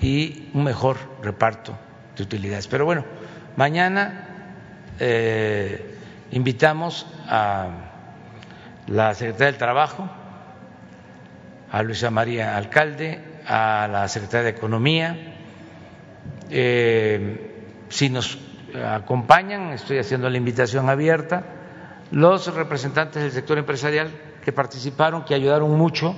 y 0.00 0.48
un 0.54 0.64
mejor 0.64 0.96
reparto 1.22 1.78
de 2.16 2.22
utilidades. 2.22 2.66
Pero 2.66 2.84
bueno, 2.84 3.04
mañana 3.56 4.26
eh, 4.98 5.96
invitamos 6.32 7.06
a 7.28 7.68
la 8.88 9.14
Secretaría 9.14 9.46
del 9.46 9.56
Trabajo, 9.56 10.10
a 11.70 11.82
Luisa 11.82 12.10
María 12.10 12.56
Alcalde, 12.56 13.20
a 13.46 13.88
la 13.90 14.08
Secretaría 14.08 14.44
de 14.44 14.50
Economía. 14.50 15.16
Eh, 16.50 17.84
si 17.88 18.10
nos 18.10 18.38
acompañan, 18.74 19.72
estoy 19.72 19.98
haciendo 19.98 20.28
la 20.28 20.36
invitación 20.36 20.88
abierta, 20.88 21.44
los 22.12 22.54
representantes 22.54 23.22
del 23.22 23.32
sector 23.32 23.58
empresarial 23.58 24.10
que 24.44 24.52
participaron, 24.52 25.24
que 25.24 25.34
ayudaron 25.34 25.70
mucho, 25.76 26.14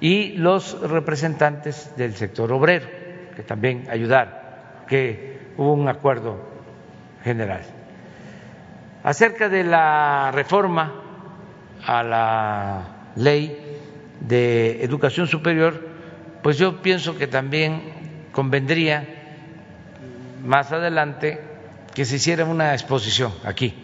y 0.00 0.32
los 0.32 0.80
representantes 0.80 1.96
del 1.96 2.14
sector 2.14 2.52
obrero, 2.52 2.86
que 3.36 3.42
también 3.42 3.86
ayudaron, 3.88 4.34
que 4.88 5.52
hubo 5.56 5.72
un 5.74 5.88
acuerdo 5.88 6.40
general. 7.22 7.62
Acerca 9.04 9.48
de 9.48 9.62
la 9.62 10.32
reforma 10.32 10.92
a 11.86 12.02
la 12.02 12.82
ley 13.16 13.78
de 14.20 14.82
educación 14.82 15.28
superior, 15.28 15.88
pues 16.42 16.58
yo 16.58 16.82
pienso 16.82 17.16
que 17.16 17.28
también 17.28 18.28
convendría 18.32 19.06
más 20.44 20.72
adelante 20.72 21.40
que 21.94 22.04
se 22.04 22.16
hiciera 22.16 22.44
una 22.44 22.72
exposición 22.72 23.32
aquí 23.44 23.81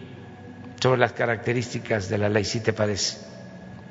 sobre 0.80 1.00
las 1.00 1.12
características 1.12 2.08
de 2.08 2.18
la 2.18 2.28
ley, 2.28 2.44
si 2.44 2.60
te 2.60 2.72
parece. 2.72 3.18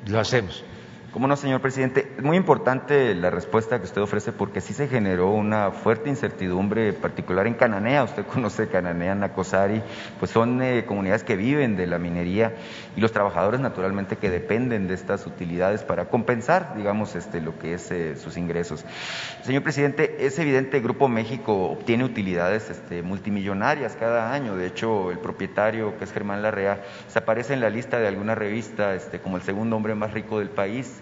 Lo 0.06 0.20
hacemos. 0.20 0.64
Cómo 1.10 1.26
no, 1.26 1.36
señor 1.36 1.62
presidente. 1.62 2.12
Es 2.18 2.22
muy 2.22 2.36
importante 2.36 3.14
la 3.14 3.30
respuesta 3.30 3.78
que 3.78 3.86
usted 3.86 4.02
ofrece 4.02 4.30
porque 4.30 4.60
sí 4.60 4.74
se 4.74 4.88
generó 4.88 5.30
una 5.30 5.70
fuerte 5.70 6.10
incertidumbre, 6.10 6.92
particular 6.92 7.46
en 7.46 7.54
Cananea. 7.54 8.04
Usted 8.04 8.26
conoce 8.32 8.68
Cananea, 8.68 9.14
Nacosari, 9.14 9.80
pues 10.18 10.30
son 10.30 10.60
eh, 10.60 10.84
comunidades 10.84 11.24
que 11.24 11.34
viven 11.34 11.76
de 11.76 11.86
la 11.86 11.98
minería 11.98 12.56
y 12.94 13.00
los 13.00 13.10
trabajadores 13.10 13.58
naturalmente 13.58 14.16
que 14.16 14.28
dependen 14.28 14.86
de 14.86 14.92
estas 14.92 15.26
utilidades 15.26 15.82
para 15.82 16.10
compensar, 16.10 16.74
digamos, 16.76 17.16
este, 17.16 17.40
lo 17.40 17.58
que 17.58 17.72
es 17.72 17.90
eh, 17.90 18.16
sus 18.16 18.36
ingresos. 18.36 18.84
Señor 19.44 19.62
presidente, 19.62 20.26
es 20.26 20.38
evidente, 20.38 20.78
Grupo 20.80 21.08
México 21.08 21.70
obtiene 21.70 22.04
utilidades 22.04 22.68
este, 22.68 23.02
multimillonarias 23.02 23.96
cada 23.98 24.34
año. 24.34 24.56
De 24.56 24.66
hecho, 24.66 25.10
el 25.10 25.18
propietario, 25.20 25.96
que 25.96 26.04
es 26.04 26.12
Germán 26.12 26.42
Larrea, 26.42 26.82
se 27.06 27.18
aparece 27.18 27.54
en 27.54 27.62
la 27.62 27.70
lista 27.70 27.98
de 27.98 28.08
alguna 28.08 28.34
revista 28.34 28.94
este, 28.94 29.20
como 29.20 29.36
el 29.36 29.42
segundo 29.42 29.74
hombre 29.74 29.94
más 29.94 30.12
rico 30.12 30.38
del 30.38 30.50
país 30.50 30.97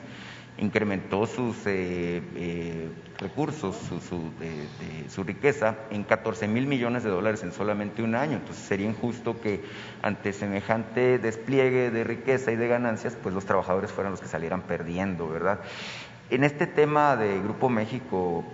incrementó 0.59 1.27
sus 1.27 1.57
eh, 1.67 2.23
eh, 2.35 2.89
recursos, 3.19 3.77
su, 5.09 5.25
riqueza 5.25 5.77
en 5.91 6.05
14 6.05 6.49
mil 6.49 6.67
millones 6.67 7.03
de 7.05 7.11
dólares 7.11 7.43
en 7.43 7.53
solamente 7.53 8.03
un 8.03 8.15
año. 8.15 8.37
Entonces 8.39 8.65
sería 8.65 8.89
injusto 8.89 9.41
que 9.41 9.63
ante 10.03 10.33
semejante 10.33 11.19
despliegue 11.19 11.91
de 11.91 12.05
riqueza 12.05 12.53
y 12.53 12.57
de 12.57 12.69
ganancias, 12.69 13.17
pues 13.23 13.35
los 13.35 13.45
trabajadores 13.45 13.91
fueran 13.93 14.13
los 14.13 14.21
que 14.21 14.29
salieran 14.29 14.63
perdiendo, 14.63 15.29
¿verdad? 15.29 15.61
En 16.29 16.43
este 16.43 16.67
tema 16.67 17.15
de 17.15 17.41
Grupo 17.41 17.69
México 17.69 18.45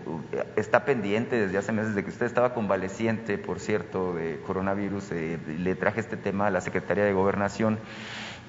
está 0.56 0.84
pendiente 0.84 1.36
desde 1.36 1.56
hace 1.56 1.72
meses 1.72 1.94
de 1.94 2.04
que 2.04 2.10
usted 2.10 2.26
estaba 2.26 2.52
convaleciente, 2.52 3.38
por 3.38 3.60
cierto, 3.60 4.12
de 4.12 4.40
coronavirus. 4.46 5.12
Eh, 5.12 5.38
le 5.58 5.74
traje 5.74 6.00
este 6.00 6.18
tema 6.18 6.48
a 6.48 6.50
la 6.50 6.60
Secretaría 6.60 7.04
de 7.04 7.14
Gobernación. 7.14 7.78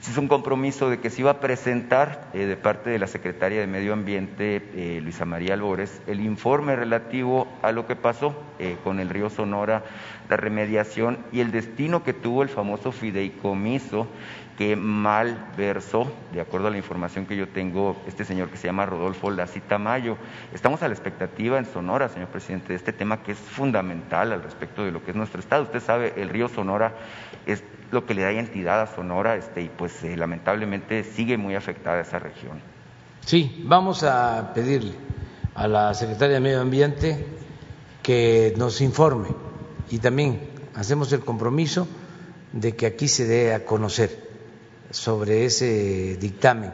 Es 0.10 0.18
un 0.18 0.28
compromiso 0.28 0.90
de 0.90 1.00
que 1.00 1.10
se 1.10 1.22
iba 1.22 1.32
a 1.32 1.40
presentar 1.40 2.30
eh, 2.34 2.46
de 2.46 2.58
parte 2.58 2.90
de 2.90 3.00
la 3.00 3.08
Secretaria 3.08 3.62
de 3.62 3.68
Medio 3.68 3.94
Ambiente, 3.94 4.62
eh, 4.76 5.00
Luisa 5.02 5.24
María 5.24 5.54
Albores, 5.54 6.02
el 6.08 6.20
informe 6.20 6.76
relativo 6.76 7.48
a 7.62 7.72
lo 7.72 7.88
que 7.88 7.96
pasó 7.96 8.36
con 8.84 9.02
el 9.02 9.10
río 9.10 9.30
Sonora, 9.30 9.84
la 10.30 10.38
remediación 10.38 11.18
y 11.34 11.42
el 11.42 11.52
destino 11.52 12.04
que 12.04 12.14
tuvo 12.14 12.44
el 12.44 12.50
famoso 12.50 12.94
fideicomiso 12.94 14.08
que 14.58 14.76
mal 14.76 15.52
versó, 15.58 16.12
de 16.32 16.42
acuerdo 16.42 16.68
a 16.68 16.72
la 16.72 16.78
información 16.78 17.26
que 17.26 17.36
yo 17.36 17.48
tengo, 17.48 17.98
este 18.08 18.24
señor 18.24 18.50
que 18.50 18.58
se 18.58 18.68
llama 18.68 18.86
Rodolfo 18.86 19.32
Lacita 19.32 19.78
Mayo. 19.78 20.18
Estamos 20.54 20.84
a 20.84 20.88
la 20.88 20.94
expectativa 20.94 21.58
en 21.58 21.66
Sonora, 21.66 22.10
señor 22.10 22.30
presidente, 22.30 22.70
de 22.70 22.76
este 22.76 22.94
tema 22.94 23.24
que 23.24 23.32
es 23.32 23.38
fundamental 23.38 24.32
al 24.32 24.44
respecto 24.44 24.86
de 24.86 24.92
lo 24.92 25.04
que 25.04 25.12
es 25.12 25.18
nuestro 25.18 25.40
estado. 25.40 25.64
Usted 25.64 25.80
sabe, 25.80 26.14
el 26.18 26.30
río 26.30 26.48
Sonora 26.50 26.94
es 27.46 27.64
lo 27.92 28.06
que 28.06 28.14
le 28.14 28.24
da 28.24 28.32
identidad 28.32 28.82
a 28.82 28.88
Sonora 28.88 29.36
este, 29.36 29.62
y 29.62 29.70
pues 29.70 30.04
eh, 30.04 30.18
lamentablemente 30.18 31.04
sigue 31.04 31.38
muy 31.38 31.56
afectada 31.56 32.02
esa 32.02 32.20
región. 32.20 32.60
Sí, 33.26 33.64
vamos 33.66 34.04
a 34.04 34.52
pedirle 34.54 34.94
a 35.56 35.68
la 35.68 35.94
Secretaria 35.94 36.36
de 36.36 36.40
Medio 36.42 36.62
Ambiente 36.62 37.26
que 38.02 38.54
nos 38.58 38.82
informe 38.82 39.30
y 39.90 40.00
también 40.00 40.50
hacemos 40.76 41.12
el 41.14 41.22
compromiso 41.22 41.88
de 42.52 42.76
que 42.76 42.86
aquí 42.86 43.08
se 43.08 43.26
dé 43.26 43.54
a 43.54 43.66
conocer 43.66 44.30
sobre 44.90 45.46
ese 45.46 46.18
dictamen, 46.18 46.74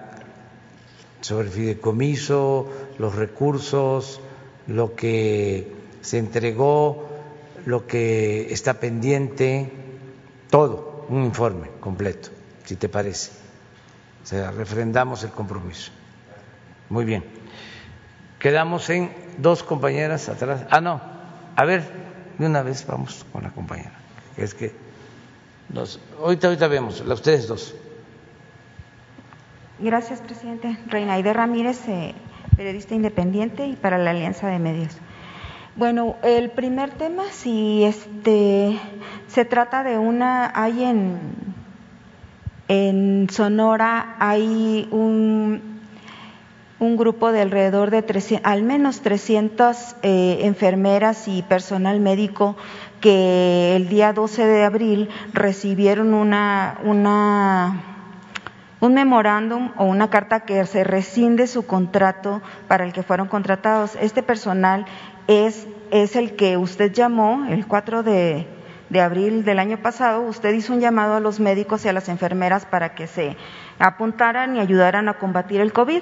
sobre 1.22 1.47
el 1.47 1.53
fideicomiso, 1.53 2.67
los 2.97 3.15
recursos, 3.15 4.20
lo 4.67 4.95
que 4.95 5.72
se 6.01 6.17
entregó, 6.17 7.07
lo 7.65 7.88
que 7.88 8.51
está 8.53 8.80
pendiente, 8.80 9.72
todo, 10.50 11.06
un 11.10 11.24
informe 11.24 11.70
completo, 11.80 12.30
si 12.66 12.76
te 12.76 12.89
parece. 12.89 13.32
O 14.24 14.26
sea, 14.26 14.52
refrendamos 14.52 15.24
el 15.24 15.32
compromiso. 15.32 15.91
Muy 16.89 17.06
bien. 17.06 17.24
Quedamos 18.39 18.89
en 18.89 19.12
dos 19.38 19.64
compañeras 19.64 20.30
atrás. 20.30 20.66
Ah, 20.70 20.82
no. 20.82 21.02
A 21.56 21.66
ver, 21.66 21.84
de 22.38 22.45
una 22.45 22.64
vez 22.64 22.86
vamos 22.86 23.26
con 23.32 23.43
la 23.43 23.52
compañera. 23.52 23.93
Es 24.38 24.54
que 24.54 24.74
nos, 25.70 26.00
ahorita, 26.20 26.47
ahorita 26.47 26.68
vemos, 26.68 27.02
ustedes 27.02 27.47
dos. 27.47 27.76
Gracias, 29.80 30.22
presidente. 30.22 30.78
Reinaide 30.88 31.32
Ramírez, 31.34 31.88
eh, 31.88 32.14
periodista 32.58 32.95
independiente 32.95 33.66
y 33.66 33.76
para 33.76 33.97
la 33.97 34.12
Alianza 34.12 34.47
de 34.47 34.60
Medios. 34.60 34.97
Bueno, 35.76 36.15
el 36.24 36.49
primer 36.49 36.89
tema, 36.91 37.24
si 37.32 37.84
este 37.84 38.80
se 39.28 39.45
trata 39.45 39.84
de 39.84 39.97
una, 39.97 40.51
hay 40.53 40.84
en, 40.84 41.20
en 42.67 43.28
Sonora, 43.30 44.15
hay 44.20 44.88
un, 44.91 45.61
un 46.80 46.97
grupo 46.97 47.32
de 47.32 47.41
alrededor 47.41 47.91
de 47.91 48.01
300, 48.01 48.49
al 48.51 48.63
menos 48.63 49.01
300 49.01 49.95
eh, 50.01 50.39
enfermeras 50.41 51.28
y 51.28 51.43
personal 51.43 51.99
médico 51.99 52.57
que 52.99 53.76
el 53.76 53.88
día 53.88 54.11
12 54.11 54.45
de 54.45 54.63
abril 54.63 55.09
recibieron 55.34 56.13
una, 56.13 56.80
una 56.84 57.99
un 58.82 58.94
memorándum 58.94 59.72
o 59.78 59.86
una 59.86 60.10
carta 60.10 60.42
que 60.42 60.66
se 60.66 60.84
rescinde 60.84 61.48
su 61.48 61.66
contrato 61.66 62.42
para 62.68 62.86
el 62.86 62.94
que 62.94 63.04
fueron 63.04 63.28
contratados. 63.28 63.96
Este 64.02 64.24
personal 64.24 64.86
es, 65.28 65.68
el 65.92 66.36
que 66.36 66.58
usted 66.58 66.92
llamó 66.92 67.46
el 67.50 67.68
4 67.68 68.04
de, 68.04 68.48
de 68.90 69.02
abril 69.02 69.44
del 69.44 69.60
año 69.60 69.78
pasado, 69.78 70.22
usted 70.22 70.54
hizo 70.54 70.74
un 70.74 70.80
llamado 70.80 71.16
a 71.16 71.20
los 71.20 71.40
médicos 71.40 71.86
y 71.86 71.90
a 71.90 71.94
las 71.94 72.10
enfermeras 72.10 72.66
para 72.66 72.96
que 72.96 73.08
se 73.08 73.36
apuntaran 73.80 74.56
y 74.56 74.60
ayudaran 74.60 75.10
a 75.10 75.16
combatir 75.16 75.62
el 75.62 75.74
COVID. 75.74 76.02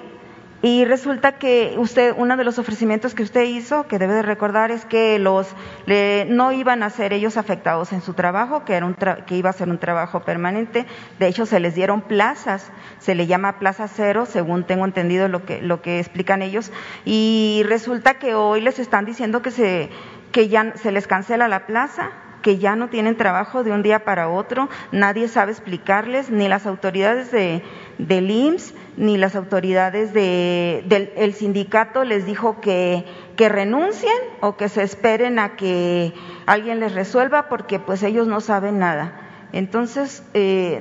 Y 0.61 0.85
resulta 0.85 1.33
que 1.33 1.75
usted, 1.77 2.15
uno 2.17 2.35
de 2.35 2.43
los 2.43 2.57
ofrecimientos 2.57 3.13
que 3.13 3.21
usted 3.21 3.43
hizo, 3.43 3.87
que 3.87 3.99
debe 3.99 4.15
de 4.15 4.21
recordar, 4.23 4.71
es 4.71 4.85
que 4.85 5.19
los 5.19 5.47
no 5.85 6.51
iban 6.51 6.81
a 6.81 6.89
ser 6.89 7.13
ellos 7.13 7.37
afectados 7.37 7.93
en 7.93 8.01
su 8.01 8.13
trabajo, 8.13 8.65
que, 8.65 8.73
era 8.73 8.85
un 8.85 8.95
que 8.95 9.35
iba 9.35 9.51
a 9.51 9.53
ser 9.53 9.69
un 9.69 9.77
trabajo 9.77 10.21
permanente. 10.21 10.87
De 11.19 11.27
hecho, 11.27 11.45
se 11.45 11.59
les 11.59 11.75
dieron 11.75 12.01
plazas, 12.01 12.71
se 12.99 13.13
le 13.13 13.27
llama 13.27 13.59
plaza 13.59 13.87
cero, 13.87 14.25
según 14.25 14.63
tengo 14.63 14.85
entendido 14.85 15.27
lo 15.27 15.45
que, 15.45 15.61
lo 15.61 15.81
que 15.83 15.99
explican 15.99 16.41
ellos. 16.41 16.71
Y 17.05 17.63
resulta 17.67 18.15
que 18.15 18.33
hoy 18.33 18.61
les 18.61 18.79
están 18.79 19.05
diciendo 19.05 19.43
que 19.43 19.51
se, 19.51 19.89
que 20.31 20.49
ya 20.49 20.75
se 20.75 20.91
les 20.91 21.05
cancela 21.05 21.47
la 21.47 21.67
plaza, 21.67 22.09
que 22.47 22.59
ya 22.59 22.77
no 22.77 22.87
tienen 22.87 23.17
trabajo 23.17 23.65
de 23.65 23.73
un 23.73 23.83
día 23.83 24.05
para 24.05 24.29
otro, 24.29 24.69
nadie 24.93 25.27
sabe 25.27 25.51
explicarles, 25.51 26.29
ni 26.29 26.47
las 26.47 26.65
autoridades 26.65 27.29
de, 27.29 27.61
del 27.97 28.31
IMSS, 28.31 28.73
ni 28.95 29.17
las 29.17 29.35
autoridades 29.35 30.13
de, 30.13 30.81
del 30.87 31.33
sindicato 31.33 32.05
les 32.05 32.25
dijo 32.25 32.61
que, 32.61 33.03
que 33.35 33.49
renuncien 33.49 34.13
o 34.39 34.55
que 34.55 34.69
se 34.69 34.83
esperen 34.83 35.39
a 35.39 35.57
que 35.57 36.13
alguien 36.45 36.79
les 36.79 36.93
resuelva 36.93 37.49
porque 37.49 37.79
pues 37.79 38.01
ellos 38.01 38.27
no 38.27 38.39
saben 38.39 38.79
nada. 38.79 39.49
Entonces, 39.51 40.23
eh, 40.33 40.79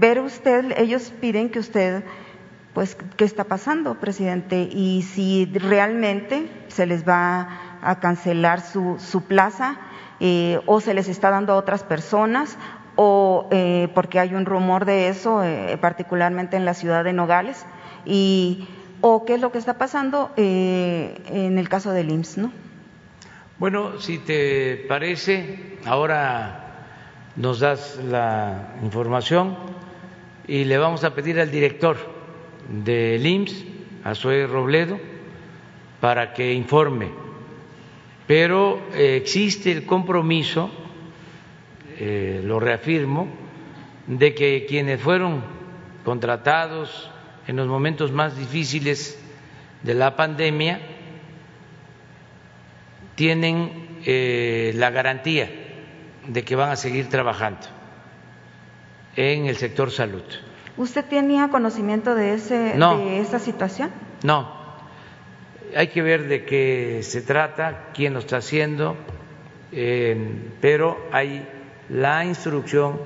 ver 0.00 0.18
usted, 0.18 0.74
ellos 0.76 1.12
piden 1.20 1.50
que 1.50 1.60
usted, 1.60 2.02
pues, 2.74 2.96
¿qué 3.16 3.24
está 3.24 3.44
pasando, 3.44 4.00
presidente? 4.00 4.68
Y 4.72 5.02
si 5.02 5.46
realmente 5.54 6.50
se 6.66 6.84
les 6.84 7.06
va 7.08 7.78
a 7.80 8.00
cancelar 8.00 8.60
su, 8.60 8.96
su 8.98 9.22
plaza 9.22 9.78
eh, 10.20 10.60
o 10.66 10.80
se 10.80 10.94
les 10.94 11.08
está 11.08 11.30
dando 11.30 11.52
a 11.52 11.56
otras 11.56 11.82
personas 11.82 12.58
o 12.94 13.48
eh, 13.50 13.88
porque 13.94 14.18
hay 14.18 14.34
un 14.34 14.46
rumor 14.46 14.86
de 14.86 15.08
eso, 15.08 15.44
eh, 15.44 15.76
particularmente 15.78 16.56
en 16.56 16.64
la 16.64 16.72
ciudad 16.72 17.04
de 17.04 17.12
Nogales, 17.12 17.66
y, 18.06 18.66
o 19.02 19.26
qué 19.26 19.34
es 19.34 19.40
lo 19.40 19.52
que 19.52 19.58
está 19.58 19.74
pasando 19.74 20.32
en 20.36 21.58
el 21.58 21.68
caso 21.68 21.92
del 21.92 22.10
IMSS, 22.10 22.38
¿no? 22.38 22.52
Bueno, 23.58 24.00
si 24.00 24.18
te 24.18 24.84
parece, 24.88 25.78
ahora 25.84 26.62
nos 27.36 27.60
das 27.60 28.00
la 28.08 28.74
información 28.82 29.56
y 30.46 30.64
le 30.64 30.78
vamos 30.78 31.04
a 31.04 31.14
pedir 31.14 31.38
al 31.40 31.50
director 31.50 31.96
del 32.68 33.26
IMSS, 33.26 33.64
a 34.04 34.14
Zoe 34.14 34.46
Robledo, 34.46 34.98
para 36.00 36.32
que 36.32 36.54
informe 36.54 37.25
pero 38.26 38.80
eh, 38.94 39.16
existe 39.16 39.70
el 39.70 39.86
compromiso, 39.86 40.70
eh, 41.98 42.40
lo 42.44 42.58
reafirmo, 42.58 43.28
de 44.06 44.34
que 44.34 44.66
quienes 44.68 45.00
fueron 45.00 45.42
contratados 46.04 47.10
en 47.46 47.56
los 47.56 47.66
momentos 47.66 48.12
más 48.12 48.36
difíciles 48.36 49.18
de 49.82 49.94
la 49.94 50.16
pandemia 50.16 50.80
tienen 53.14 54.00
eh, 54.04 54.72
la 54.74 54.90
garantía 54.90 55.50
de 56.26 56.44
que 56.44 56.56
van 56.56 56.70
a 56.70 56.76
seguir 56.76 57.08
trabajando 57.08 57.66
en 59.14 59.46
el 59.46 59.56
sector 59.56 59.90
salud. 59.90 60.22
¿Usted 60.76 61.04
tenía 61.06 61.48
conocimiento 61.48 62.14
de, 62.14 62.34
ese, 62.34 62.54
de 62.76 63.20
esa 63.20 63.38
situación? 63.38 63.90
No, 64.22 64.65
hay 65.76 65.88
que 65.88 66.02
ver 66.02 66.26
de 66.26 66.44
qué 66.44 67.00
se 67.02 67.20
trata, 67.20 67.90
quién 67.94 68.14
lo 68.14 68.20
está 68.20 68.38
haciendo, 68.38 68.96
pero 70.60 70.98
hay 71.12 71.46
la 71.88 72.24
instrucción 72.24 72.98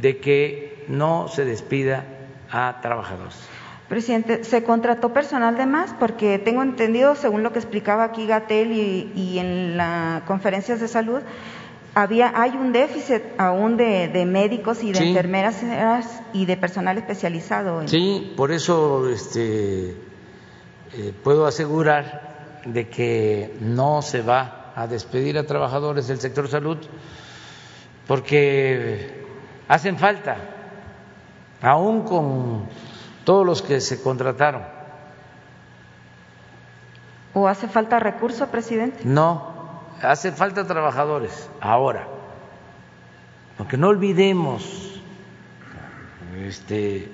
de 0.00 0.18
que 0.18 0.84
no 0.88 1.28
se 1.28 1.44
despida 1.44 2.04
a 2.50 2.80
trabajadores. 2.82 3.36
Presidente, 3.88 4.42
¿se 4.42 4.64
contrató 4.64 5.12
personal 5.12 5.56
de 5.56 5.66
más? 5.66 5.94
Porque 5.98 6.40
tengo 6.40 6.62
entendido, 6.62 7.14
según 7.14 7.44
lo 7.44 7.52
que 7.52 7.60
explicaba 7.60 8.02
aquí 8.02 8.26
Gatel 8.26 8.72
y, 8.72 9.38
en 9.38 9.76
las 9.76 10.22
conferencias 10.22 10.80
de 10.80 10.88
salud, 10.88 11.20
había 11.94 12.32
hay 12.34 12.50
un 12.50 12.72
déficit 12.72 13.22
aún 13.38 13.76
de, 13.76 14.26
médicos 14.26 14.82
y 14.82 14.92
de 14.92 15.08
enfermeras 15.08 15.62
y 16.32 16.46
de 16.46 16.56
personal 16.56 16.98
especializado. 16.98 17.86
Sí, 17.86 18.34
por 18.36 18.50
eso 18.50 19.08
este, 19.08 19.94
eh, 20.92 21.12
puedo 21.22 21.46
asegurar 21.46 22.62
de 22.64 22.88
que 22.88 23.56
no 23.60 24.02
se 24.02 24.22
va 24.22 24.72
a 24.74 24.86
despedir 24.86 25.38
a 25.38 25.46
trabajadores 25.46 26.08
del 26.08 26.20
sector 26.20 26.48
salud 26.48 26.78
porque 28.06 29.24
hacen 29.68 29.98
falta, 29.98 30.36
aún 31.60 32.02
con 32.02 32.66
todos 33.24 33.44
los 33.44 33.62
que 33.62 33.80
se 33.80 34.02
contrataron. 34.02 34.62
¿O 37.34 37.48
hace 37.48 37.68
falta 37.68 37.98
recurso, 37.98 38.46
presidente? 38.46 39.00
No, 39.04 39.82
hace 40.02 40.32
falta 40.32 40.66
trabajadores 40.66 41.50
ahora, 41.60 42.06
porque 43.58 43.76
no 43.76 43.88
olvidemos 43.88 45.00
este 46.38 47.10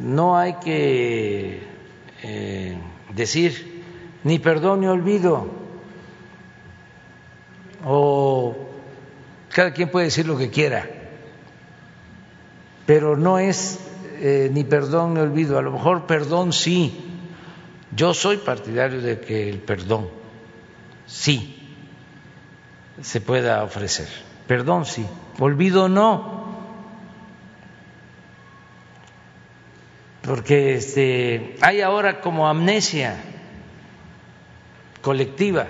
no 0.00 0.38
hay 0.38 0.54
que 0.54 1.62
eh, 2.22 2.78
decir 3.14 3.82
ni 4.24 4.38
perdón 4.38 4.80
ni 4.80 4.86
olvido, 4.86 5.48
o 7.84 8.56
cada 9.48 9.72
quien 9.72 9.90
puede 9.90 10.06
decir 10.06 10.26
lo 10.26 10.38
que 10.38 10.50
quiera, 10.50 10.88
pero 12.86 13.16
no 13.16 13.38
es 13.38 13.80
eh, 14.20 14.48
ni 14.52 14.64
perdón 14.64 15.14
ni 15.14 15.20
olvido, 15.20 15.58
a 15.58 15.62
lo 15.62 15.72
mejor 15.72 16.06
perdón 16.06 16.52
sí, 16.52 17.04
yo 17.94 18.14
soy 18.14 18.36
partidario 18.38 19.02
de 19.02 19.20
que 19.20 19.48
el 19.48 19.58
perdón 19.58 20.08
sí 21.06 21.58
se 23.00 23.20
pueda 23.20 23.64
ofrecer, 23.64 24.08
perdón 24.46 24.86
sí, 24.86 25.04
olvido 25.40 25.88
no. 25.88 26.41
Porque 30.22 30.74
este, 30.74 31.56
hay 31.60 31.80
ahora 31.80 32.20
como 32.20 32.48
amnesia 32.48 33.16
colectiva. 35.02 35.66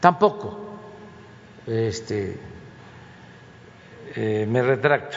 Tampoco, 0.00 0.78
este, 1.66 2.36
eh, 4.16 4.46
me 4.48 4.62
retracto. 4.62 5.16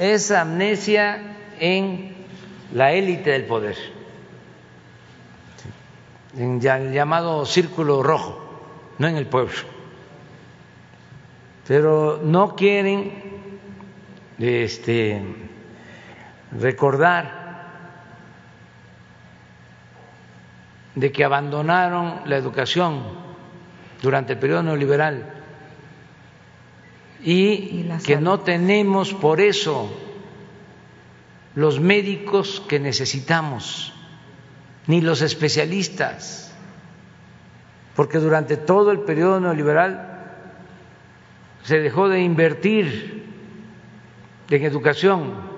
Es 0.00 0.30
amnesia 0.30 1.36
en 1.60 2.14
la 2.72 2.92
élite 2.92 3.30
del 3.30 3.44
poder, 3.44 3.76
en 6.36 6.60
el 6.66 6.92
llamado 6.92 7.46
círculo 7.46 8.02
rojo, 8.02 8.42
no 8.98 9.06
en 9.06 9.16
el 9.16 9.26
pueblo. 9.26 9.54
Pero 11.68 12.20
no 12.22 12.56
quieren 12.56 13.12
este, 14.38 15.22
recordar 16.58 17.44
de 20.94 21.10
que 21.10 21.24
abandonaron 21.24 22.20
la 22.26 22.36
educación 22.36 23.02
durante 24.02 24.34
el 24.34 24.38
periodo 24.38 24.62
neoliberal 24.62 25.34
y, 27.22 27.88
que 28.04 28.16
no 28.16 28.40
tenemos 28.40 29.14
por 29.14 29.40
eso 29.40 29.90
los 31.54 31.80
médicos 31.80 32.62
que 32.68 32.78
necesitamos, 32.78 33.92
ni 34.86 35.00
los 35.00 35.22
especialistas, 35.22 36.54
porque 37.96 38.18
durante 38.18 38.56
todo 38.56 38.90
el 38.90 39.00
periodo 39.00 39.40
neoliberal 39.40 40.10
se 41.62 41.78
dejó 41.78 42.08
de 42.08 42.20
invertir 42.20 43.24
en 44.50 44.64
educación 44.64 45.53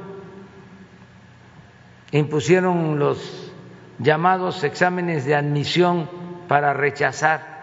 impusieron 2.12 2.98
los 2.98 3.52
llamados 3.98 4.62
exámenes 4.64 5.24
de 5.24 5.34
admisión 5.34 6.08
para 6.48 6.72
rechazar 6.72 7.56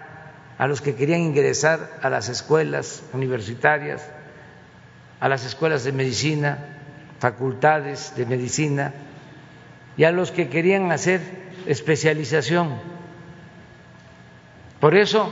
a 0.58 0.68
los 0.68 0.82
que 0.82 0.96
querían 0.96 1.22
ingresar 1.22 2.00
a 2.02 2.10
las 2.10 2.30
escuelas 2.30 3.04
universitarias, 3.14 4.10
a 5.20 5.30
las 5.30 5.46
escuelas 5.46 5.84
de 5.84 5.92
medicina, 5.92 6.58
facultades 7.20 8.14
de 8.16 8.26
medicina 8.26 8.94
y 9.96 10.04
a 10.04 10.12
los 10.12 10.32
que 10.32 10.50
querían 10.50 10.92
hacer 10.92 11.22
especialización. 11.66 12.76
Por 14.80 14.96
eso 14.96 15.30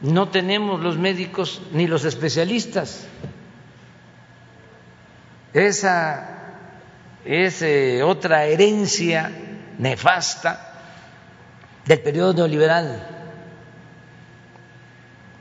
no 0.00 0.28
tenemos 0.30 0.80
los 0.80 0.98
médicos 0.98 1.62
ni 1.72 1.86
los 1.86 2.04
especialistas. 2.04 3.06
Esa 5.54 6.41
es 7.24 7.62
eh, 7.62 8.02
otra 8.02 8.44
herencia 8.44 9.30
nefasta 9.78 10.72
del 11.84 12.00
periodo 12.00 12.34
neoliberal. 12.34 13.08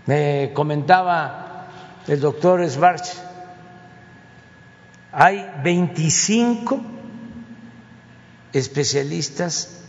Me 0.06 0.52
comentaba 0.54 1.68
el 2.08 2.20
doctor 2.20 2.68
Svarch, 2.68 3.08
hay 5.12 5.46
25 5.64 6.82
especialistas 8.54 9.82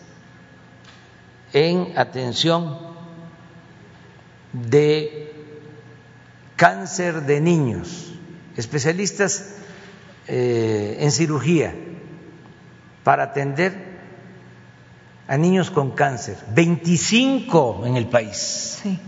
en 1.53 1.99
atención 1.99 2.79
de 4.53 5.33
cáncer 6.57 7.23
de 7.23 7.41
niños, 7.41 8.13
especialistas 8.57 9.62
eh, 10.29 10.99
en 11.01 11.11
cirugía 11.11 11.75
para 13.05 13.25
atender 13.25 13.93
a 15.27 15.37
niños 15.37 15.71
con 15.71 15.93
cáncer, 15.93 16.37
25 16.55 17.87
en 17.87 17.97
el 17.97 18.07
país. 18.07 18.81
Sí. 18.83 18.99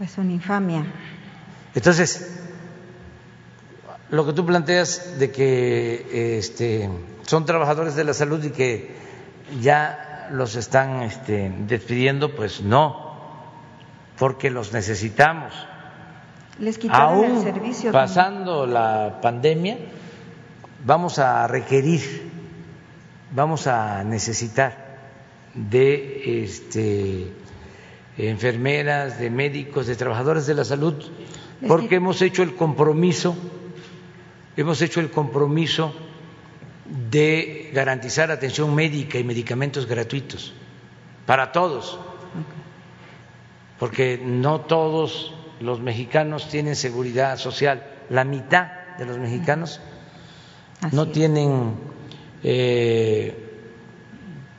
Es 0.00 0.18
una 0.18 0.32
infamia. 0.32 0.84
Entonces, 1.74 2.40
lo 4.10 4.26
que 4.26 4.32
tú 4.32 4.44
planteas 4.44 5.18
de 5.18 5.30
que 5.30 6.38
este, 6.38 6.90
son 7.26 7.46
trabajadores 7.46 7.94
de 7.94 8.04
la 8.04 8.14
salud 8.14 8.42
y 8.44 8.50
que 8.50 8.96
ya 9.60 10.28
los 10.32 10.56
están 10.56 11.02
este, 11.02 11.54
despidiendo, 11.66 12.34
pues 12.34 12.62
no, 12.62 13.16
porque 14.18 14.50
los 14.50 14.72
necesitamos 14.72 15.52
les 16.58 16.78
Aún 16.90 17.36
el 17.36 17.42
servicio. 17.42 17.92
Pasando 17.92 18.66
la 18.66 19.20
pandemia, 19.22 19.78
vamos 20.84 21.18
a 21.18 21.46
requerir, 21.46 22.30
vamos 23.30 23.66
a 23.66 24.04
necesitar 24.04 24.92
de 25.54 26.42
este, 26.44 27.32
enfermeras, 28.18 29.18
de 29.18 29.30
médicos, 29.30 29.86
de 29.86 29.96
trabajadores 29.96 30.46
de 30.46 30.54
la 30.54 30.64
salud, 30.64 30.94
porque 31.66 31.96
hemos 31.96 32.20
hecho 32.22 32.42
el 32.42 32.54
compromiso, 32.54 33.36
hemos 34.56 34.82
hecho 34.82 35.00
el 35.00 35.10
compromiso 35.10 35.94
de 37.10 37.70
garantizar 37.72 38.30
atención 38.30 38.74
médica 38.74 39.18
y 39.18 39.24
medicamentos 39.24 39.86
gratuitos 39.86 40.52
para 41.26 41.52
todos, 41.52 41.98
porque 43.78 44.20
no 44.22 44.60
todos 44.60 45.34
los 45.62 45.80
mexicanos 45.80 46.48
tienen 46.48 46.76
seguridad 46.76 47.38
social, 47.38 47.82
la 48.10 48.24
mitad 48.24 48.68
de 48.98 49.06
los 49.06 49.18
mexicanos 49.18 49.80
no 50.90 51.08
tienen 51.08 51.74
eh, 52.42 53.52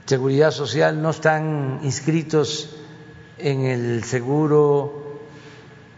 seguridad 0.05 0.51
social, 0.51 1.01
no 1.01 1.09
están 1.09 1.79
inscritos 1.83 2.75
en 3.37 3.65
el 3.65 4.03
seguro, 4.03 5.19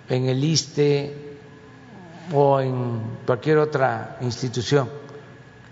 en 0.09 0.27
el 0.27 0.43
ISTE 0.43 1.37
o 2.33 2.59
en 2.59 3.01
cualquier 3.25 3.59
otra 3.59 4.17
institución. 4.21 4.89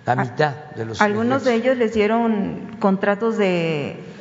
La 0.05 0.15
mitad 0.15 0.71
de 0.75 0.85
los. 0.85 1.01
Algunos 1.01 1.45
de 1.45 1.55
ellos 1.55 1.77
les 1.77 1.93
dieron 1.93 2.75
contratos 2.79 3.37
de 3.37 4.12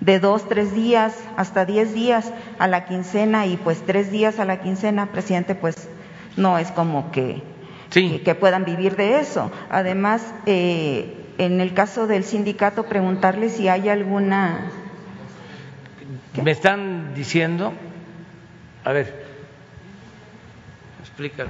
de 0.00 0.20
dos, 0.20 0.48
tres 0.48 0.72
días, 0.74 1.14
hasta 1.36 1.64
diez 1.64 1.92
días 1.92 2.32
a 2.58 2.68
la 2.68 2.86
quincena 2.86 3.46
y 3.46 3.56
pues 3.56 3.84
tres 3.84 4.10
días 4.10 4.38
a 4.38 4.44
la 4.44 4.60
quincena, 4.60 5.06
presidente, 5.06 5.54
pues 5.54 5.88
no 6.36 6.58
es 6.58 6.70
como 6.70 7.10
que, 7.10 7.42
que, 7.90 8.34
puedan 8.34 8.64
vivir 8.64 8.96
de 8.96 9.20
eso. 9.20 9.50
Además, 9.70 10.22
eh, 10.46 11.26
en 11.38 11.60
el 11.60 11.74
caso 11.74 12.06
del 12.06 12.24
sindicato, 12.24 12.84
preguntarle 12.84 13.48
si 13.48 13.68
hay 13.68 13.88
alguna... 13.88 14.70
Me 16.42 16.52
están 16.52 17.14
diciendo, 17.14 17.72
a 18.84 18.92
ver, 18.92 19.26
explica 21.00 21.46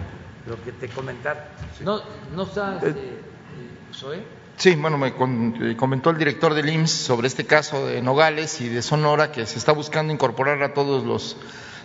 lo 0.46 0.62
que 0.64 0.72
te 0.72 0.88
comentaron. 0.88 1.42
No, 1.84 2.00
no 2.34 2.44
está, 2.44 2.76
este, 2.76 2.88
eh, 2.88 4.22
Sí, 4.58 4.74
bueno, 4.74 4.98
me 4.98 5.06
eh, 5.10 5.76
comentó 5.76 6.10
el 6.10 6.18
director 6.18 6.52
del 6.52 6.68
IMSS 6.68 6.90
sobre 6.90 7.28
este 7.28 7.46
caso 7.46 7.86
de 7.86 8.02
Nogales 8.02 8.60
y 8.60 8.68
de 8.68 8.82
Sonora 8.82 9.30
que 9.30 9.46
se 9.46 9.56
está 9.56 9.70
buscando 9.70 10.12
incorporar 10.12 10.60
a 10.64 10.74
todos 10.74 11.04
los 11.04 11.36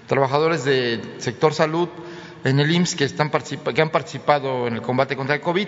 trabajadores 0.07 0.65
del 0.65 1.21
sector 1.21 1.53
salud 1.53 1.87
en 2.43 2.59
el 2.59 2.71
IMSS 2.71 2.95
que, 2.95 3.03
están 3.03 3.29
que 3.29 3.79
han 3.79 3.91
participado 3.91 4.65
en 4.65 4.73
el 4.73 4.81
combate 4.81 5.15
contra 5.15 5.35
el 5.35 5.41
COVID, 5.41 5.67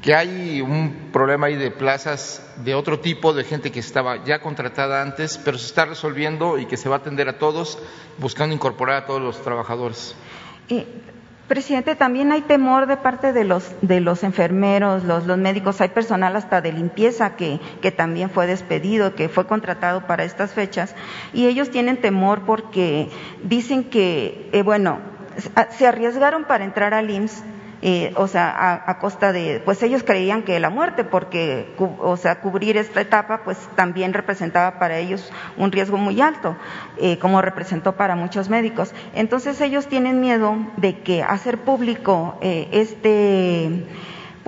que 0.00 0.14
hay 0.14 0.60
un 0.60 1.10
problema 1.12 1.48
ahí 1.48 1.56
de 1.56 1.72
plazas 1.72 2.40
de 2.58 2.76
otro 2.76 3.00
tipo, 3.00 3.32
de 3.32 3.42
gente 3.42 3.72
que 3.72 3.80
estaba 3.80 4.24
ya 4.24 4.40
contratada 4.40 5.02
antes, 5.02 5.38
pero 5.44 5.58
se 5.58 5.66
está 5.66 5.86
resolviendo 5.86 6.56
y 6.56 6.66
que 6.66 6.76
se 6.76 6.88
va 6.88 6.94
a 6.94 6.98
atender 7.00 7.28
a 7.28 7.38
todos, 7.38 7.80
buscando 8.18 8.54
incorporar 8.54 9.02
a 9.02 9.06
todos 9.06 9.20
los 9.20 9.42
trabajadores. 9.42 10.14
Eh, 10.68 10.86
Presidente, 11.48 11.96
también 11.96 12.30
hay 12.30 12.42
temor 12.42 12.86
de 12.86 12.98
parte 12.98 13.32
de 13.32 13.44
los, 13.44 13.74
de 13.80 14.00
los 14.00 14.22
enfermeros, 14.22 15.04
los, 15.04 15.24
médicos, 15.38 15.80
hay 15.80 15.88
personal 15.88 16.36
hasta 16.36 16.60
de 16.60 16.72
limpieza 16.72 17.36
que, 17.36 17.58
que 17.80 17.90
también 17.90 18.28
fue 18.28 18.46
despedido, 18.46 19.14
que 19.14 19.30
fue 19.30 19.46
contratado 19.46 20.06
para 20.06 20.24
estas 20.24 20.52
fechas, 20.52 20.94
y 21.32 21.46
ellos 21.46 21.70
tienen 21.70 22.02
temor 22.02 22.42
porque 22.44 23.08
dicen 23.44 23.84
que, 23.84 24.50
eh, 24.52 24.62
bueno, 24.62 24.98
se 25.70 25.86
arriesgaron 25.86 26.44
para 26.44 26.64
entrar 26.64 26.92
al 26.92 27.08
IMSS 27.08 27.42
eh, 27.80 28.12
o 28.16 28.26
sea, 28.26 28.82
a, 28.86 28.98
costa 28.98 29.32
de, 29.32 29.60
pues 29.64 29.82
ellos 29.82 30.02
creían 30.02 30.42
que 30.42 30.58
la 30.58 30.70
muerte, 30.70 31.04
porque, 31.04 31.74
o 31.78 32.16
sea, 32.16 32.40
cubrir 32.40 32.76
esta 32.76 33.00
etapa, 33.00 33.42
pues 33.44 33.56
también 33.76 34.12
representaba 34.12 34.78
para 34.78 34.98
ellos 34.98 35.30
un 35.56 35.70
riesgo 35.70 35.96
muy 35.96 36.20
alto, 36.20 36.56
eh, 36.96 37.18
como 37.18 37.40
representó 37.40 37.92
para 37.92 38.16
muchos 38.16 38.48
médicos. 38.48 38.92
Entonces 39.14 39.60
ellos 39.60 39.86
tienen 39.86 40.20
miedo 40.20 40.56
de 40.76 40.98
que 41.00 41.22
hacer 41.22 41.58
público 41.58 42.36
eh, 42.40 42.68
este 42.72 43.86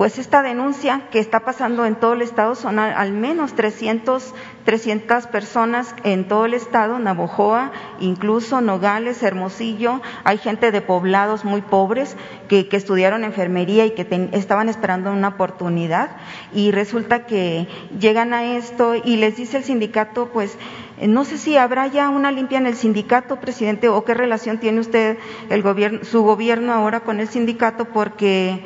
pues 0.01 0.17
esta 0.17 0.41
denuncia 0.41 1.03
que 1.11 1.19
está 1.19 1.41
pasando 1.41 1.85
en 1.85 1.93
todo 1.93 2.13
el 2.13 2.23
estado 2.23 2.55
son 2.55 2.79
al 2.79 3.11
menos 3.11 3.53
300, 3.53 4.33
300 4.65 5.27
personas 5.27 5.95
en 6.03 6.27
todo 6.27 6.45
el 6.45 6.53
estado, 6.53 6.99
Navojoa, 6.99 7.71
incluso 7.99 8.61
Nogales, 8.61 9.23
Hermosillo, 9.23 10.01
hay 10.23 10.37
gente 10.37 10.71
de 10.71 10.81
poblados 10.81 11.45
muy 11.45 11.61
pobres 11.61 12.15
que, 12.47 12.67
estudiaron 12.71 13.23
enfermería 13.23 13.85
y 13.85 13.91
que 13.91 14.29
estaban 14.31 14.69
esperando 14.69 15.11
una 15.11 15.29
oportunidad. 15.29 16.11
Y 16.53 16.71
resulta 16.71 17.25
que 17.25 17.67
llegan 17.99 18.33
a 18.33 18.55
esto 18.57 18.95
y 18.95 19.17
les 19.17 19.37
dice 19.37 19.57
el 19.57 19.63
sindicato, 19.63 20.29
pues 20.31 20.57
no 21.01 21.25
sé 21.25 21.37
si 21.37 21.57
habrá 21.57 21.87
ya 21.87 22.09
una 22.09 22.31
limpia 22.31 22.57
en 22.57 22.67
el 22.67 22.75
sindicato, 22.75 23.39
presidente, 23.39 23.89
o 23.89 24.03
qué 24.03 24.13
relación 24.13 24.59
tiene 24.59 24.79
usted 24.79 25.17
el 25.49 25.61
gobierno, 25.61 26.03
su 26.03 26.23
gobierno 26.23 26.73
ahora 26.73 27.01
con 27.01 27.19
el 27.19 27.27
sindicato, 27.27 27.85
porque 27.85 28.63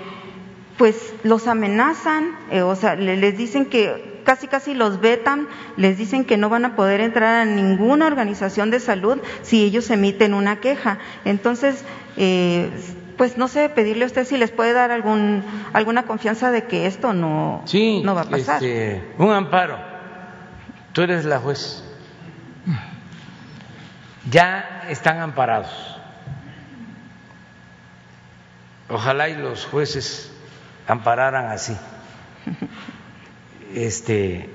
pues 0.78 1.14
los 1.24 1.48
amenazan, 1.48 2.38
eh, 2.52 2.62
o 2.62 2.76
sea, 2.76 2.96
les 2.96 3.38
dicen 3.38 3.66
que 3.66 4.15
casi 4.26 4.48
casi 4.48 4.74
los 4.74 5.00
vetan, 5.00 5.48
les 5.78 5.98
dicen 5.98 6.26
que 6.26 6.36
no 6.36 6.50
van 6.50 6.66
a 6.66 6.76
poder 6.76 7.00
entrar 7.00 7.36
a 7.36 7.46
ninguna 7.46 8.08
organización 8.08 8.72
de 8.72 8.82
salud 8.82 9.20
si 9.44 9.64
ellos 9.64 9.90
emiten 9.90 10.34
una 10.34 10.58
queja. 10.60 10.98
Entonces, 11.24 11.86
eh, 12.18 12.70
pues 13.18 13.38
no 13.38 13.48
sé, 13.48 13.70
pedirle 13.70 14.04
a 14.04 14.08
usted 14.08 14.26
si 14.26 14.38
les 14.38 14.52
puede 14.52 14.74
dar 14.74 14.92
algún, 14.92 15.44
alguna 15.72 16.04
confianza 16.04 16.52
de 16.52 16.66
que 16.66 16.88
esto 16.88 17.14
no, 17.14 17.64
no 18.04 18.16
va 18.16 18.22
a 18.22 18.30
pasar. 18.30 18.62
Este, 18.62 19.14
un 19.18 19.32
amparo. 19.32 19.78
Tú 20.92 21.04
eres 21.04 21.24
la 21.24 21.40
juez. 21.40 21.84
Ya 24.30 24.84
están 24.90 25.20
amparados. 25.20 25.70
Ojalá 28.90 29.30
y 29.30 29.36
los 29.36 29.66
jueces 29.66 30.32
ampararan 30.88 31.48
así 31.48 31.76
este, 33.76 34.50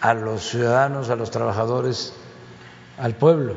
a 0.00 0.14
los 0.14 0.48
ciudadanos, 0.48 1.10
a 1.10 1.16
los 1.16 1.30
trabajadores, 1.30 2.14
al 2.98 3.14
pueblo, 3.14 3.56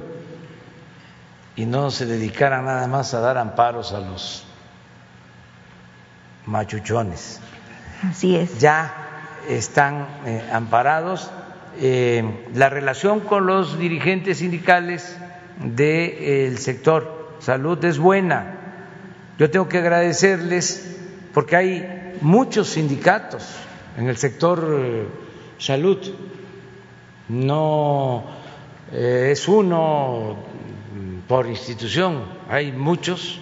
y 1.55 1.65
no 1.65 1.91
se 1.91 2.05
dedicaran 2.05 2.65
nada 2.65 2.87
más 2.87 3.13
a 3.13 3.19
dar 3.19 3.37
amparos 3.37 3.93
a 3.93 3.99
los 3.99 4.43
machuchones. 6.45 7.39
Así 8.09 8.35
es. 8.35 8.59
Ya 8.59 8.93
están 9.47 10.07
eh, 10.25 10.43
amparados. 10.51 11.29
Eh, 11.79 12.47
la 12.53 12.69
relación 12.69 13.19
con 13.19 13.45
los 13.45 13.77
dirigentes 13.77 14.39
sindicales 14.39 15.15
del 15.59 16.57
sector 16.57 17.35
salud 17.39 17.83
es 17.85 17.99
buena. 17.99 18.57
Yo 19.37 19.49
tengo 19.51 19.67
que 19.67 19.77
agradecerles 19.77 20.97
porque 21.33 21.55
hay 21.55 22.17
muchos 22.21 22.69
sindicatos 22.69 23.57
en 23.97 24.07
el 24.07 24.17
sector 24.17 24.79
eh, 24.79 25.07
salud, 25.57 25.99
no 27.29 28.23
eh, 28.91 29.29
es 29.31 29.47
uno 29.47 30.37
por 31.27 31.47
institución, 31.47 32.23
hay 32.49 32.71
muchos 32.71 33.39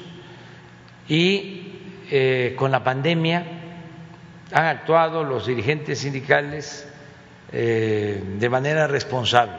y 1.08 1.80
eh, 2.10 2.56
con 2.58 2.72
la 2.72 2.84
pandemia 2.84 3.46
han 4.52 4.66
actuado 4.66 5.24
los 5.24 5.48
dirigentes 5.48 6.00
sindicales 6.00 6.88
de 7.52 8.48
manera 8.50 8.88
responsable. 8.88 9.58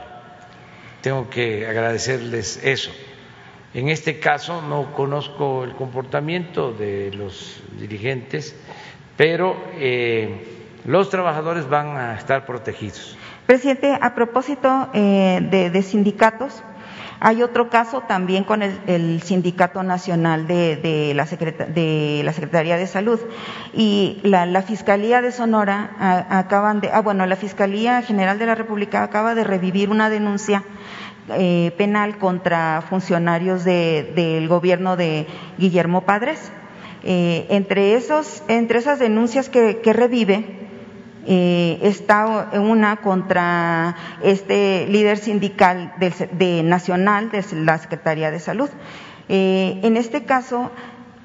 Tengo 1.03 1.29
que 1.29 1.67
agradecerles 1.67 2.59
eso. 2.65 2.91
En 3.75 3.91
este 3.91 4.19
caso 4.19 4.63
no 4.63 4.95
conozco 4.95 5.65
el 5.65 5.75
comportamiento 5.75 6.73
de 6.73 7.11
los 7.13 7.61
dirigentes 7.79 8.57
pero 9.17 9.57
los 10.85 11.11
trabajadores 11.11 11.69
van 11.69 11.97
a 11.97 12.15
estar 12.17 12.47
protegidos. 12.47 13.17
Presidente, 13.47 13.99
a 14.01 14.15
propósito 14.15 14.89
eh, 14.95 15.71
de, 15.73 15.83
sindicatos, 15.83 16.63
hay 17.21 17.43
otro 17.43 17.71
caso 17.71 18.03
también 18.03 18.43
con 18.45 18.63
el, 18.63 19.23
Sindicato 19.23 19.83
Nacional 19.83 20.47
de, 20.47 21.13
la 21.15 21.27
Secretaría 21.27 22.77
de 22.77 22.87
Salud 22.87 23.21
y 23.73 24.21
la, 24.25 24.63
Fiscalía 24.63 25.23
de 25.23 25.31
Sonora 25.31 26.27
acaban 26.31 26.81
de, 26.81 26.91
ah, 26.93 27.01
bueno, 27.01 27.27
la 27.27 27.37
Fiscalía 27.37 28.03
General 28.03 28.39
de 28.39 28.47
la 28.47 28.57
República 28.57 29.05
acaba 29.05 29.37
de 29.37 29.45
revivir 29.45 29.89
una 29.91 30.11
denuncia 30.11 30.65
eh, 31.29 31.73
penal 31.79 32.19
contra 32.19 32.83
funcionarios 32.89 33.65
del 33.65 34.49
gobierno 34.49 34.97
de 34.97 35.29
Guillermo 35.59 36.01
Padres 36.01 36.51
eh, 37.05 37.47
entre, 37.51 37.95
esos, 37.95 38.45
entre 38.47 38.79
esas 38.79 39.01
denuncias 39.01 39.49
que, 39.49 39.81
revive, 39.93 40.62
eh, 41.27 41.79
está 41.83 42.51
una 42.55 42.97
contra 42.97 43.97
este 44.23 44.87
líder 44.89 45.19
sindical 45.19 45.93
de, 45.99 46.63
nacional 46.63 47.31
de 47.31 47.45
la 47.65 47.79
Secretaría 47.79 48.31
de 48.31 48.41
Salud. 48.41 48.71
Eh, 49.29 49.81
en 49.83 49.97
este 49.97 50.25
caso, 50.25 50.71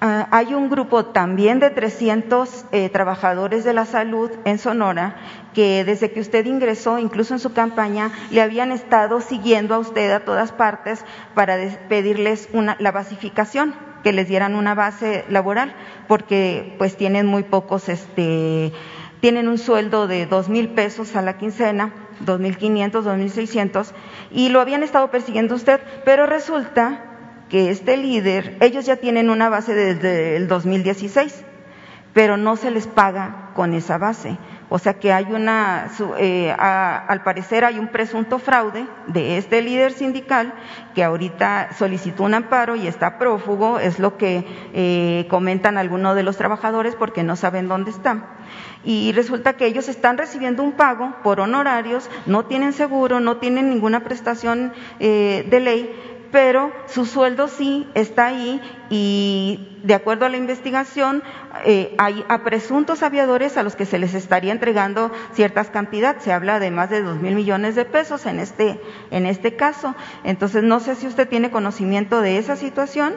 ah, 0.01 0.27
hay 0.31 0.53
un 0.53 0.69
grupo 0.69 1.05
también 1.05 1.59
de 1.59 1.69
300 1.69 2.65
trabajadores 2.91 3.63
de 3.63 3.73
la 3.73 3.85
salud 3.85 4.31
en 4.45 4.59
Sonora 4.59 5.15
que 5.57 5.83
desde 5.83 6.11
que 6.11 6.19
usted 6.19 6.45
ingresó, 6.45 6.99
incluso 6.99 7.33
en 7.33 7.39
su 7.39 7.51
campaña, 7.51 8.11
le 8.29 8.43
habían 8.43 8.71
estado 8.71 9.21
siguiendo 9.21 9.73
a 9.73 9.79
usted 9.79 10.11
a 10.11 10.19
todas 10.19 10.51
partes 10.51 11.03
para 11.33 11.57
pedirles 11.89 12.47
una, 12.53 12.77
la 12.79 12.91
basificación 12.91 13.73
que 14.03 14.13
les 14.13 14.27
dieran 14.27 14.55
una 14.55 14.75
base 14.75 15.25
laboral, 15.29 15.73
porque 16.07 16.75
pues 16.77 16.95
tienen 16.95 17.25
muy 17.25 17.43
pocos, 17.43 17.89
este, 17.89 18.71
tienen 19.19 19.48
un 19.48 19.57
sueldo 19.57 20.07
de 20.07 20.26
dos 20.26 20.49
mil 20.49 20.69
pesos 20.69 21.15
a 21.15 21.22
la 21.22 21.38
quincena, 21.38 21.94
dos 22.19 22.39
mil 22.39 22.57
quinientos, 22.57 23.06
dos 23.06 23.18
mil 23.18 23.30
seiscientos, 23.30 23.94
y 24.31 24.49
lo 24.49 24.61
habían 24.61 24.84
estado 24.84 25.10
persiguiendo 25.11 25.56
usted, 25.56 25.80
pero 26.06 26.26
resulta 26.26 27.03
que 27.49 27.69
este 27.69 27.98
líder, 27.98 28.57
ellos 28.61 28.85
ya 28.85 28.98
tienen 28.98 29.30
una 29.30 29.49
base 29.49 29.73
desde 29.73 30.35
el 30.35 30.48
2016, 30.48 31.44
pero 32.14 32.38
no 32.38 32.56
se 32.56 32.72
les 32.72 32.88
paga 32.88 33.52
con 33.53 33.73
esa 33.73 33.98
base. 33.98 34.38
O 34.69 34.80
sea 34.80 34.99
que 34.99 35.14
hay 35.14 35.26
una, 35.31 35.89
eh, 36.18 36.53
al 36.57 37.23
parecer 37.23 37.64
hay 37.64 37.80
un 37.80 37.88
presunto 37.88 38.38
fraude 38.38 38.85
de 39.07 39.38
este 39.38 39.61
líder 39.61 39.94
sindical 39.94 40.53
que 40.94 41.06
ahorita 41.06 41.69
solicitó 41.77 42.23
un 42.23 42.34
amparo 42.34 42.76
y 42.76 42.85
está 42.85 43.18
prófugo, 43.18 43.80
es 43.80 43.98
lo 43.98 44.18
que 44.18 44.45
eh, 44.73 45.26
comentan 45.30 45.77
algunos 45.77 46.15
de 46.15 46.23
los 46.23 46.35
trabajadores 46.35 46.95
porque 46.95 47.23
no 47.23 47.38
saben 47.38 47.69
dónde 47.69 47.91
está. 47.91 48.38
Y 48.84 49.14
resulta 49.14 49.53
que 49.53 49.68
ellos 49.68 49.88
están 49.88 50.18
recibiendo 50.18 50.64
un 50.64 50.73
pago 50.73 51.15
por 51.23 51.39
honorarios, 51.39 52.10
no 52.26 52.45
tienen 52.45 52.73
seguro, 52.73 53.22
no 53.22 53.38
tienen 53.38 53.69
ninguna 53.69 54.02
prestación 54.02 54.73
eh, 54.99 55.45
de 55.49 55.60
ley, 55.61 56.16
pero 56.31 56.71
su 56.87 57.05
sueldo 57.05 57.47
sí 57.47 57.87
está 57.93 58.27
ahí 58.27 58.61
y 58.89 59.79
de 59.83 59.93
acuerdo 59.93 60.25
a 60.25 60.29
la 60.29 60.37
investigación 60.37 61.23
eh, 61.65 61.95
hay 61.97 62.23
a 62.29 62.43
presuntos 62.43 63.03
aviadores 63.03 63.57
a 63.57 63.63
los 63.63 63.75
que 63.75 63.85
se 63.85 63.99
les 63.99 64.13
estaría 64.13 64.51
entregando 64.51 65.11
ciertas 65.33 65.69
cantidades. 65.69 66.23
Se 66.23 66.33
habla 66.33 66.59
de 66.59 66.71
más 66.71 66.89
de 66.89 67.01
dos 67.01 67.19
mil 67.19 67.35
millones 67.35 67.75
de 67.75 67.85
pesos 67.85 68.25
en 68.25 68.39
este, 68.39 68.79
en 69.11 69.25
este 69.25 69.55
caso. 69.55 69.95
Entonces 70.23 70.63
no 70.63 70.79
sé 70.79 70.95
si 70.95 71.07
usted 71.07 71.27
tiene 71.27 71.51
conocimiento 71.51 72.21
de 72.21 72.37
esa 72.37 72.55
situación 72.55 73.15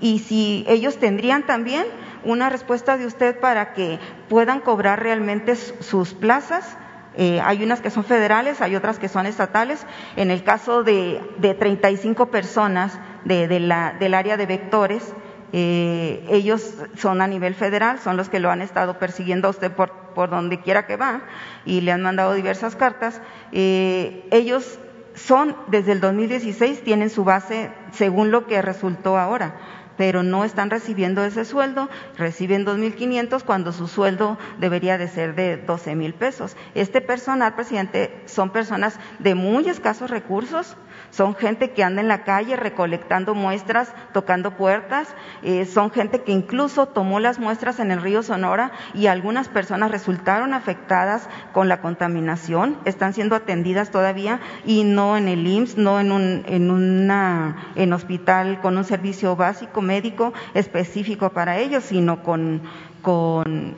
y 0.00 0.20
si 0.20 0.64
ellos 0.68 0.98
tendrían 0.98 1.44
también 1.46 1.84
una 2.24 2.50
respuesta 2.50 2.96
de 2.96 3.06
usted 3.06 3.38
para 3.38 3.74
que 3.74 3.98
puedan 4.28 4.60
cobrar 4.60 5.02
realmente 5.02 5.56
sus 5.56 6.14
plazas 6.14 6.76
eh, 7.16 7.40
hay 7.42 7.62
unas 7.62 7.80
que 7.80 7.90
son 7.90 8.04
federales, 8.04 8.60
hay 8.60 8.76
otras 8.76 8.98
que 8.98 9.08
son 9.08 9.26
estatales. 9.26 9.86
En 10.16 10.30
el 10.30 10.42
caso 10.42 10.82
de, 10.82 11.20
de 11.38 11.54
35 11.54 12.26
personas 12.30 12.98
de, 13.24 13.46
del 13.48 14.14
área 14.14 14.36
de 14.36 14.46
vectores, 14.46 15.14
eh, 15.52 16.24
ellos 16.30 16.74
son 16.96 17.20
a 17.22 17.28
nivel 17.28 17.54
federal, 17.54 18.00
son 18.00 18.16
los 18.16 18.28
que 18.28 18.40
lo 18.40 18.50
han 18.50 18.60
estado 18.60 18.98
persiguiendo 18.98 19.46
a 19.46 19.52
usted 19.52 19.70
por, 19.70 19.92
por 20.14 20.28
donde 20.28 20.60
quiera 20.60 20.86
que 20.86 20.96
va 20.96 21.22
y 21.64 21.80
le 21.82 21.92
han 21.92 22.02
mandado 22.02 22.34
diversas 22.34 22.74
cartas. 22.74 23.20
Eh, 23.52 24.26
ellos 24.32 24.78
son, 25.14 25.56
desde 25.68 25.92
el 25.92 26.00
2016, 26.00 26.82
tienen 26.82 27.08
su 27.08 27.22
base 27.22 27.70
según 27.92 28.32
lo 28.32 28.48
que 28.48 28.60
resultó 28.62 29.16
ahora 29.16 29.54
pero 29.96 30.22
no 30.22 30.44
están 30.44 30.70
recibiendo 30.70 31.24
ese 31.24 31.44
sueldo, 31.44 31.88
reciben 32.16 32.64
2.500 32.66 33.42
cuando 33.44 33.72
su 33.72 33.88
sueldo 33.88 34.38
debería 34.58 34.98
de 34.98 35.08
ser 35.08 35.34
de 35.34 35.56
12 35.56 35.94
mil 35.94 36.14
pesos. 36.14 36.56
Este 36.74 37.00
personal, 37.00 37.54
presidente, 37.54 38.22
son 38.26 38.50
personas 38.50 38.98
de 39.18 39.34
muy 39.34 39.68
escasos 39.68 40.10
recursos, 40.10 40.76
son 41.14 41.36
gente 41.36 41.70
que 41.70 41.84
anda 41.84 42.00
en 42.00 42.08
la 42.08 42.24
calle 42.24 42.56
recolectando 42.56 43.34
muestras, 43.36 43.92
tocando 44.12 44.56
puertas, 44.56 45.14
eh, 45.44 45.64
son 45.64 45.92
gente 45.92 46.22
que 46.22 46.32
incluso 46.32 46.86
tomó 46.86 47.20
las 47.20 47.38
muestras 47.38 47.78
en 47.78 47.92
el 47.92 48.02
río 48.02 48.24
Sonora 48.24 48.72
y 48.94 49.06
algunas 49.06 49.48
personas 49.48 49.92
resultaron 49.92 50.54
afectadas 50.54 51.28
con 51.52 51.68
la 51.68 51.80
contaminación, 51.80 52.78
están 52.84 53.12
siendo 53.12 53.36
atendidas 53.36 53.92
todavía 53.92 54.40
y 54.66 54.82
no 54.82 55.16
en 55.16 55.28
el 55.28 55.46
IMSS, 55.46 55.76
no 55.78 56.00
en 56.00 56.10
un 56.10 56.44
en 56.46 56.70
una 56.72 57.70
en 57.76 57.92
hospital 57.92 58.60
con 58.60 58.76
un 58.76 58.84
servicio 58.84 59.36
básico 59.36 59.82
médico 59.82 60.32
específico 60.54 61.30
para 61.30 61.58
ellos, 61.58 61.84
sino 61.84 62.24
con, 62.24 62.62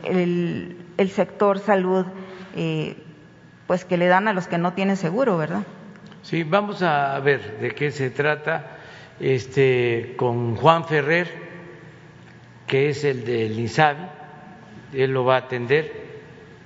el 0.04 1.10
sector 1.10 1.58
salud, 1.58 2.06
eh, 2.54 2.96
pues 3.66 3.84
que 3.84 3.98
le 3.98 4.06
dan 4.06 4.26
a 4.26 4.32
los 4.32 4.46
que 4.46 4.56
no 4.56 4.72
tienen 4.72 4.96
seguro, 4.96 5.36
¿verdad? 5.36 5.64
Sí, 6.26 6.42
vamos 6.42 6.82
a 6.82 7.16
ver 7.20 7.58
de 7.60 7.70
qué 7.70 7.92
se 7.92 8.10
trata 8.10 8.78
este, 9.20 10.14
con 10.16 10.56
Juan 10.56 10.84
Ferrer, 10.84 11.28
que 12.66 12.88
es 12.88 13.04
el 13.04 13.24
del 13.24 13.56
INSABI, 13.56 14.08
él 14.94 15.12
lo 15.12 15.24
va 15.24 15.36
a 15.36 15.38
atender, 15.38 15.92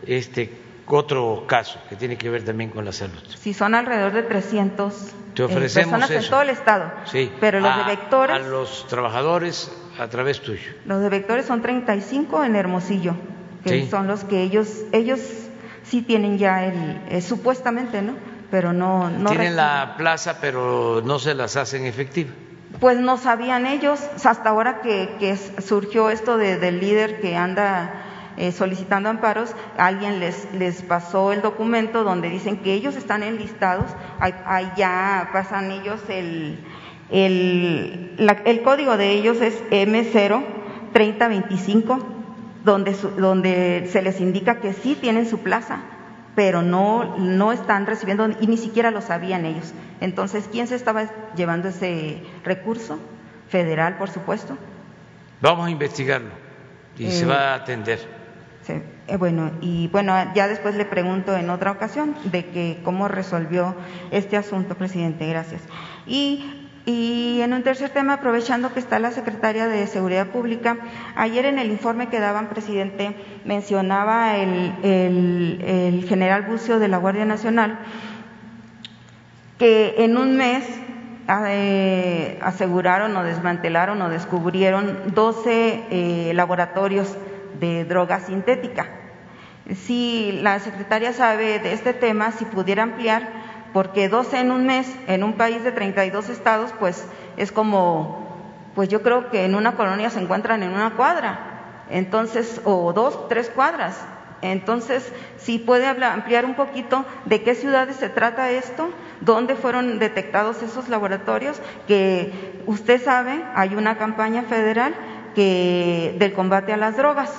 este 0.07 0.51
otro 0.87 1.45
caso 1.47 1.79
que 1.91 1.97
tiene 1.97 2.17
que 2.17 2.31
ver 2.31 2.43
también 2.43 2.71
con 2.71 2.87
la 2.87 2.93
salud. 2.93 3.19
Si 3.39 3.53
son 3.53 3.75
alrededor 3.75 4.13
de 4.13 4.23
300 4.23 4.95
Te 5.35 5.43
ofrecemos 5.43 5.91
personas 6.01 6.25
en 6.25 6.31
todo 6.31 6.41
el 6.41 6.49
estado, 6.49 6.91
sí, 7.05 7.31
pero 7.39 7.61
los 7.61 7.71
a, 7.71 7.79
de 7.81 7.85
vectores, 7.85 8.37
a 8.37 8.39
los 8.39 8.87
trabajadores 8.89 9.71
a 9.99 10.09
través 10.09 10.41
tuyo. 10.41 10.73
los 10.87 11.03
de 11.03 11.11
vectores 11.11 11.45
son 11.45 11.61
35 11.61 12.45
en 12.45 12.57
Hermosillo, 12.57 13.15
que 13.63 13.83
Sí. 13.83 13.89
son 13.91 14.07
los 14.07 14.25
que 14.25 14.41
ellos 14.43 14.69
ellos 14.93 15.21
sí 15.83 16.01
tienen 16.01 16.39
ya 16.39 16.65
el 16.65 17.03
eh, 17.11 17.21
supuestamente, 17.21 18.01
¿no? 18.01 18.15
Pero 18.51 18.73
no 18.73 19.09
no 19.11 19.31
Tienen 19.31 19.57
la 19.57 19.95
plaza, 19.97 20.39
pero 20.41 21.03
no 21.05 21.19
se 21.19 21.35
las 21.35 21.57
hacen 21.57 21.87
efectivas. 21.87 22.35
Pues 22.81 22.99
no 22.99 23.17
sabían 23.19 23.67
ellos, 23.67 24.01
hasta 24.25 24.49
ahora 24.49 24.81
que, 24.81 25.17
que 25.19 25.37
surgió 25.37 26.09
esto 26.11 26.37
de- 26.39 26.57
del 26.59 26.81
líder 26.81 27.21
que 27.21 27.37
anda 27.37 27.95
eh, 28.37 28.53
solicitando 28.53 29.09
amparos, 29.11 29.55
alguien 29.77 30.19
les, 30.21 30.49
les 30.55 30.81
pasó 30.83 31.33
el 31.33 31.43
documento 31.43 32.05
donde 32.05 32.31
dicen 32.31 32.59
que 32.59 32.73
ellos 32.73 32.97
están 32.97 33.23
enlistados, 33.23 33.87
ya 34.77 35.29
pasan 35.33 35.71
ellos 35.73 36.01
el, 36.09 36.59
el, 37.11 38.15
la- 38.19 38.41
el 38.45 38.63
código 38.63 38.97
de 38.97 39.11
ellos 39.13 39.41
es 39.41 39.61
M0 39.71 40.43
3025, 40.93 41.99
donde, 42.65 42.95
su- 42.95 43.11
donde 43.11 43.89
se 43.93 44.01
les 44.03 44.21
indica 44.21 44.61
que 44.61 44.73
sí 44.73 44.97
tienen 45.01 45.29
su 45.29 45.39
plaza, 45.39 45.81
pero 46.35 46.63
no, 46.63 47.17
no 47.19 47.53
están 47.53 47.87
recibiendo 47.87 48.29
y 48.41 48.47
ni 48.47 48.57
siquiera 48.57 48.91
lo 48.91 49.01
sabían 49.01 49.45
ellos. 49.45 49.73
Entonces, 50.01 50.49
¿quién 50.51 50.67
se 50.67 50.75
estaba 50.77 51.05
llevando 51.35 51.69
ese 51.69 52.23
recurso? 52.45 52.99
Federal, 53.49 53.97
por 53.99 54.11
supuesto. 54.11 54.57
Vamos 55.41 55.67
a 55.67 55.71
investigarlo 55.71 56.31
y 56.97 57.11
se 57.11 57.25
Eh, 57.25 57.27
va 57.27 57.53
a 57.53 57.55
atender. 57.55 57.99
Sí, 58.63 58.75
eh, 59.09 59.17
bueno, 59.17 59.51
y 59.61 59.89
bueno, 59.89 60.15
ya 60.35 60.47
después 60.47 60.77
le 60.77 60.85
pregunto 60.85 61.37
en 61.37 61.51
otra 61.51 61.73
ocasión 61.73 62.15
de 62.25 62.47
que 62.47 62.81
cómo 62.85 63.09
resolvió 63.09 63.75
este 64.13 64.37
asunto, 64.37 64.77
presidente. 64.77 65.27
Gracias. 65.27 65.63
Y, 66.07 66.60
y 66.87 67.41
en 67.43 67.53
un 67.53 67.63
tercer 67.63 67.91
tema, 67.91 68.15
aprovechando 68.15 68.73
que 68.73 68.81
está 68.81 68.99
la 68.99 69.11
secretaria 69.11 69.67
de 69.67 69.87
Seguridad 69.87 70.29
Pública, 70.29 70.79
ayer 71.15 71.45
en 71.45 71.59
el 71.59 71.71
informe 71.71 72.09
que 72.09 72.21
daban, 72.21 72.49
presidente, 72.49 73.15
mencionaba 73.45 74.37
el, 74.37 76.05
general 76.09 76.43
Bucio 76.43 76.79
de 76.79 76.89
la 76.89 76.97
Guardia 76.99 77.25
Nacional 77.25 77.79
que 79.59 79.97
en 79.99 80.17
un 80.17 80.39
mes 80.39 80.65
eh, 81.29 82.39
aseguraron 82.41 83.15
o 83.15 83.23
desmantelaron 83.23 84.01
o 84.01 84.09
descubrieron 84.09 85.13
12 85.15 85.85
eh, 85.91 86.33
laboratorios 86.35 87.15
de 87.61 87.85
droga 87.85 88.21
sintética. 88.21 88.89
Si 89.75 90.33
la 90.43 90.59
secretaria 90.61 91.13
sabe 91.13 91.59
de 91.59 91.75
este 91.75 91.93
tema, 91.93 92.33
si 92.33 92.47
pudiera 92.47 92.83
ampliar, 92.83 93.40
porque 93.73 94.09
12 94.09 94.41
en 94.41 94.51
un 94.51 94.67
mes 94.67 94.93
en 95.07 95.25
un 95.25 95.35
país 95.35 95.63
de 95.63 95.73
32 95.73 96.29
estados, 96.29 96.73
pues 96.79 97.07
es 97.37 97.53
como, 97.53 98.27
pues 98.75 98.89
yo 98.89 99.03
creo 99.03 99.31
que 99.31 99.45
en 99.45 99.55
una 99.55 99.77
colonia 99.77 100.11
se 100.11 100.21
encuentran 100.21 100.63
en 100.63 100.73
una 100.73 100.97
cuadra, 100.97 101.87
entonces, 101.91 102.61
o 102.65 102.93
dos, 102.93 103.29
tres 103.29 103.51
cuadras. 103.51 104.01
Entonces, 104.43 105.13
si 105.37 105.59
puede 105.59 105.87
ampliar 105.87 106.47
un 106.47 106.55
poquito 106.55 107.05
de 107.27 107.43
qué 107.43 107.55
ciudades 107.55 107.97
se 107.97 108.09
trata 108.09 108.51
esto, 108.51 108.89
dónde 109.21 109.55
fueron 109.55 109.99
detectados 109.99 110.63
esos 110.63 110.89
laboratorios, 110.89 111.61
que 111.87 112.63
usted 112.67 113.03
sabe, 113.03 113.45
hay 113.55 113.75
una 113.75 113.99
campaña 113.99 114.43
federal 114.45 114.95
que 115.35 116.17
del 116.19 116.33
combate 116.33 116.73
a 116.73 116.79
las 116.79 116.97
drogas. 116.97 117.31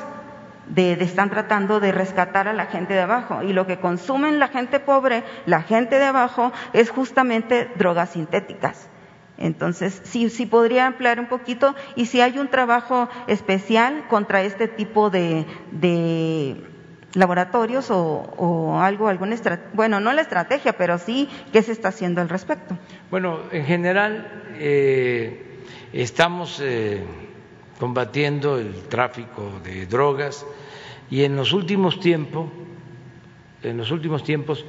De, 0.68 0.94
están 0.94 1.30
tratando 1.30 1.80
de 1.80 1.92
rescatar 1.92 2.48
a 2.48 2.54
la 2.54 2.68
gente 2.68 2.94
de 2.94 3.02
abajo 3.02 3.44
y 3.44 3.52
lo 3.52 3.68
que 3.68 3.80
consumen 3.80 4.40
la 4.40 4.48
gente 4.48 4.80
pobre, 4.80 5.24
la 5.46 5.64
gente 5.64 5.98
de 5.98 6.06
abajo, 6.06 6.54
es 6.72 6.90
justamente 6.90 7.70
drogas 7.76 8.12
sintéticas. 8.12 8.88
Entonces, 9.38 10.02
sí, 10.04 10.30
sí 10.30 10.46
podría 10.46 10.86
ampliar 10.86 11.20
un 11.20 11.26
poquito 11.26 11.76
y 11.96 12.06
si 12.06 12.22
hay 12.22 12.38
un 12.38 12.48
trabajo 12.50 13.10
especial 13.28 14.06
contra 14.08 14.44
este 14.44 14.68
tipo 14.68 15.10
de, 15.10 15.46
de 15.72 16.58
laboratorios 17.14 17.90
o, 17.92 17.98
o 18.38 18.80
algo, 18.80 19.08
alguna 19.08 19.36
bueno, 19.74 20.00
no 20.00 20.14
la 20.14 20.22
estrategia, 20.22 20.74
pero 20.74 20.98
sí 20.98 21.28
qué 21.52 21.62
se 21.64 21.72
está 21.72 21.90
haciendo 21.90 22.22
al 22.22 22.30
respecto. 22.30 22.78
Bueno, 23.10 23.40
en 23.52 23.66
general 23.66 24.44
eh, 24.56 25.60
estamos 25.94 26.62
eh, 26.64 27.04
combatiendo 27.82 28.60
el 28.60 28.76
tráfico 28.90 29.60
de 29.64 29.88
drogas 29.88 30.46
y 31.10 31.24
en 31.24 31.36
los 31.36 31.52
últimos 31.52 32.00
tiempos, 32.00 32.48
en 33.64 33.76
los 33.76 33.90
últimos 33.90 34.24
tiempos 34.24 34.64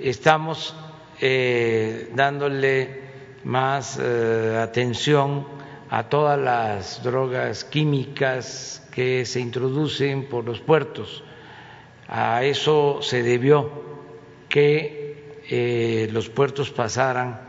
estamos 0.00 0.74
eh, 1.20 2.10
dándole 2.16 3.02
más 3.44 4.00
eh, 4.02 4.58
atención 4.60 5.46
a 5.90 6.08
todas 6.08 6.40
las 6.40 7.04
drogas 7.04 7.62
químicas 7.62 8.84
que 8.90 9.24
se 9.26 9.38
introducen 9.38 10.24
por 10.24 10.44
los 10.44 10.58
puertos. 10.58 11.22
A 12.08 12.42
eso 12.42 12.98
se 13.00 13.22
debió 13.22 13.70
que 14.48 15.38
eh, 15.48 16.08
los 16.10 16.28
puertos 16.30 16.72
pasaran 16.72 17.40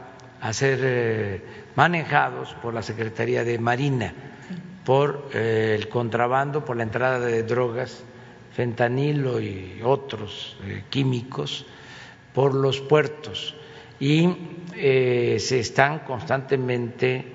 a 0.42 0.54
ser 0.54 1.42
manejados 1.76 2.54
por 2.62 2.76
la 2.76 2.84
Secretaría 2.84 3.44
de 3.44 3.58
Marina, 3.58 4.14
por 4.88 5.30
eh, 5.34 5.76
el 5.78 5.90
contrabando, 5.90 6.64
por 6.64 6.78
la 6.78 6.84
entrada 6.84 7.20
de 7.20 7.44
drogas, 7.44 8.06
fentanilo 8.54 9.42
y 9.42 9.82
otros 9.84 10.56
eh, 10.64 10.84
químicos, 10.90 11.66
por 12.34 12.56
los 12.56 12.80
puertos. 12.80 13.54
Y 14.00 14.30
eh, 14.78 15.40
se 15.42 15.60
están 15.60 16.00
constantemente 16.00 17.34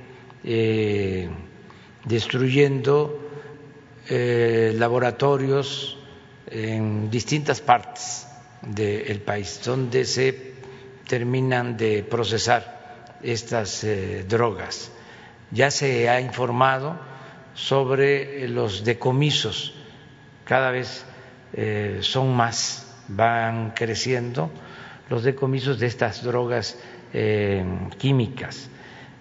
destruyendo 2.05 3.21
laboratorios 4.09 5.99
en 6.51 7.11
distintas 7.11 7.61
partes 7.61 8.27
del 8.63 9.21
país 9.21 9.61
donde 9.65 10.05
se 10.05 10.55
terminan 11.07 11.77
de 11.77 12.03
procesar 12.03 13.15
estas 13.23 13.87
drogas. 14.27 14.91
Ya 15.53 15.71
se 15.71 16.09
ha 16.09 16.21
informado 16.21 17.12
sobre 17.55 18.49
los 18.49 18.85
decomisos, 18.85 19.75
cada 20.45 20.71
vez 20.71 21.05
eh, 21.53 21.99
son 22.01 22.35
más, 22.35 22.97
van 23.09 23.73
creciendo 23.73 24.51
los 25.09 25.25
decomisos 25.25 25.79
de 25.79 25.87
estas 25.87 26.23
drogas 26.23 26.79
eh, 27.13 27.65
químicas. 27.99 28.69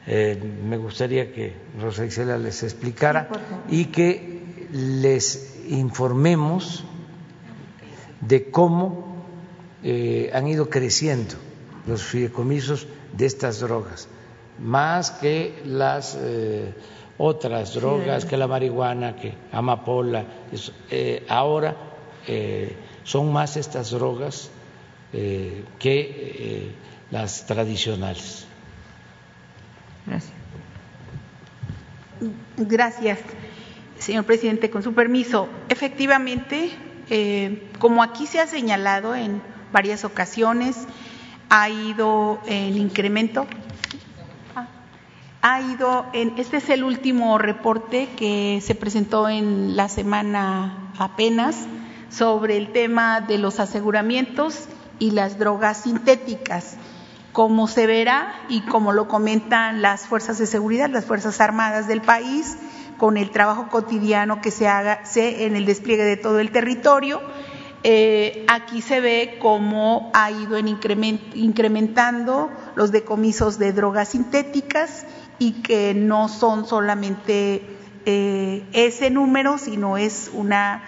Eh, 0.07 0.41
me 0.63 0.77
gustaría 0.77 1.31
que 1.31 1.53
Rosa 1.79 2.05
Isela 2.05 2.37
les 2.37 2.63
explicara 2.63 3.29
y 3.69 3.85
que 3.85 4.41
les 4.71 5.59
informemos 5.67 6.83
de 8.21 8.49
cómo 8.49 9.25
eh, 9.83 10.31
han 10.33 10.47
ido 10.47 10.69
creciendo 10.69 11.35
los 11.87 12.03
fideicomisos 12.03 12.87
de 13.13 13.25
estas 13.25 13.59
drogas, 13.59 14.07
más 14.59 15.11
que 15.11 15.61
las 15.65 16.17
eh, 16.19 16.73
otras 17.23 17.75
drogas, 17.75 18.25
que 18.25 18.35
la 18.35 18.47
marihuana, 18.47 19.15
que 19.15 19.33
amapola. 19.51 20.25
Eso. 20.51 20.73
Eh, 20.89 21.23
ahora 21.29 21.75
eh, 22.27 22.75
son 23.03 23.31
más 23.31 23.57
estas 23.57 23.91
drogas 23.91 24.49
eh, 25.13 25.63
que 25.77 26.73
las 27.11 27.45
tradicionales. 27.45 28.47
Gracias. 30.07 30.33
Gracias, 32.57 33.19
señor 33.99 34.25
presidente. 34.25 34.71
Con 34.71 34.81
su 34.81 34.93
permiso, 34.93 35.47
efectivamente, 35.69 36.71
como 37.77 38.01
aquí 38.01 38.25
se 38.25 38.39
ha 38.39 38.47
señalado 38.47 39.13
en 39.13 39.43
varias 39.71 40.05
ocasiones, 40.05 40.87
ha 41.49 41.69
ido 41.69 42.39
el 42.47 42.77
incremento. 42.77 43.45
Ha 45.43 45.59
ido 45.61 46.05
en, 46.13 46.33
este 46.37 46.57
es 46.57 46.69
el 46.69 46.83
último 46.83 47.39
reporte 47.39 48.09
que 48.15 48.61
se 48.61 48.75
presentó 48.75 49.27
en 49.27 49.75
la 49.75 49.89
semana 49.89 50.91
apenas 50.99 51.55
sobre 52.09 52.57
el 52.57 52.71
tema 52.71 53.21
de 53.21 53.39
los 53.39 53.59
aseguramientos 53.59 54.65
y 54.99 55.11
las 55.11 55.39
drogas 55.39 55.77
sintéticas. 55.77 56.77
Como 57.31 57.67
se 57.67 57.87
verá 57.87 58.35
y 58.49 58.61
como 58.61 58.91
lo 58.91 59.07
comentan 59.07 59.81
las 59.81 60.05
fuerzas 60.05 60.37
de 60.37 60.45
seguridad, 60.45 60.91
las 60.91 61.05
fuerzas 61.05 61.41
armadas 61.41 61.87
del 61.87 62.01
país, 62.01 62.55
con 62.99 63.17
el 63.17 63.31
trabajo 63.31 63.67
cotidiano 63.69 64.41
que 64.41 64.51
se 64.51 64.67
haga 64.67 65.01
en 65.15 65.55
el 65.55 65.65
despliegue 65.65 66.03
de 66.03 66.17
todo 66.17 66.39
el 66.39 66.51
territorio, 66.51 67.19
eh, 67.83 68.45
aquí 68.47 68.83
se 68.83 69.01
ve 69.01 69.39
cómo 69.41 70.11
ha 70.13 70.29
ido 70.29 70.55
en 70.55 70.67
incrementando 70.67 72.51
los 72.75 72.91
decomisos 72.91 73.57
de 73.57 73.73
drogas 73.73 74.09
sintéticas 74.09 75.07
y 75.41 75.53
que 75.53 75.95
no 75.95 76.29
son 76.29 76.67
solamente 76.67 77.63
eh, 78.05 78.63
ese 78.73 79.09
número, 79.09 79.57
sino 79.57 79.97
es 79.97 80.29
una 80.31 80.83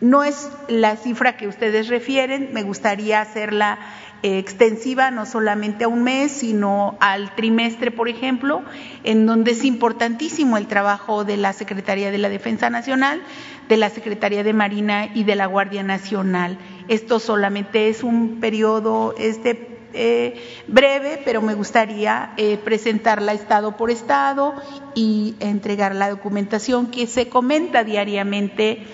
no 0.00 0.22
es 0.22 0.52
la 0.68 0.94
cifra 0.94 1.36
que 1.36 1.48
ustedes 1.48 1.88
refieren, 1.88 2.50
me 2.52 2.62
gustaría 2.62 3.20
hacerla 3.20 3.80
eh, 4.22 4.38
extensiva 4.38 5.10
no 5.10 5.26
solamente 5.26 5.82
a 5.82 5.88
un 5.88 6.04
mes, 6.04 6.30
sino 6.30 6.96
al 7.00 7.34
trimestre, 7.34 7.90
por 7.90 8.08
ejemplo, 8.08 8.62
en 9.02 9.26
donde 9.26 9.50
es 9.50 9.64
importantísimo 9.64 10.56
el 10.56 10.68
trabajo 10.68 11.24
de 11.24 11.36
la 11.36 11.52
Secretaría 11.52 12.12
de 12.12 12.18
la 12.18 12.28
Defensa 12.28 12.70
Nacional, 12.70 13.20
de 13.68 13.78
la 13.78 13.90
Secretaría 13.90 14.44
de 14.44 14.52
Marina 14.52 15.08
y 15.12 15.24
de 15.24 15.34
la 15.34 15.46
Guardia 15.46 15.82
Nacional. 15.82 16.56
Esto 16.86 17.18
solamente 17.18 17.88
es 17.88 18.04
un 18.04 18.38
periodo 18.38 19.16
este, 19.18 19.77
eh, 19.92 20.40
breve, 20.66 21.20
pero 21.24 21.42
me 21.42 21.54
gustaría 21.54 22.32
eh, 22.36 22.58
presentarla 22.62 23.32
estado 23.32 23.76
por 23.76 23.90
estado 23.90 24.54
y 24.94 25.34
entregar 25.40 25.94
la 25.94 26.10
documentación 26.10 26.90
que 26.90 27.06
se 27.06 27.28
comenta 27.28 27.84
diariamente 27.84 28.84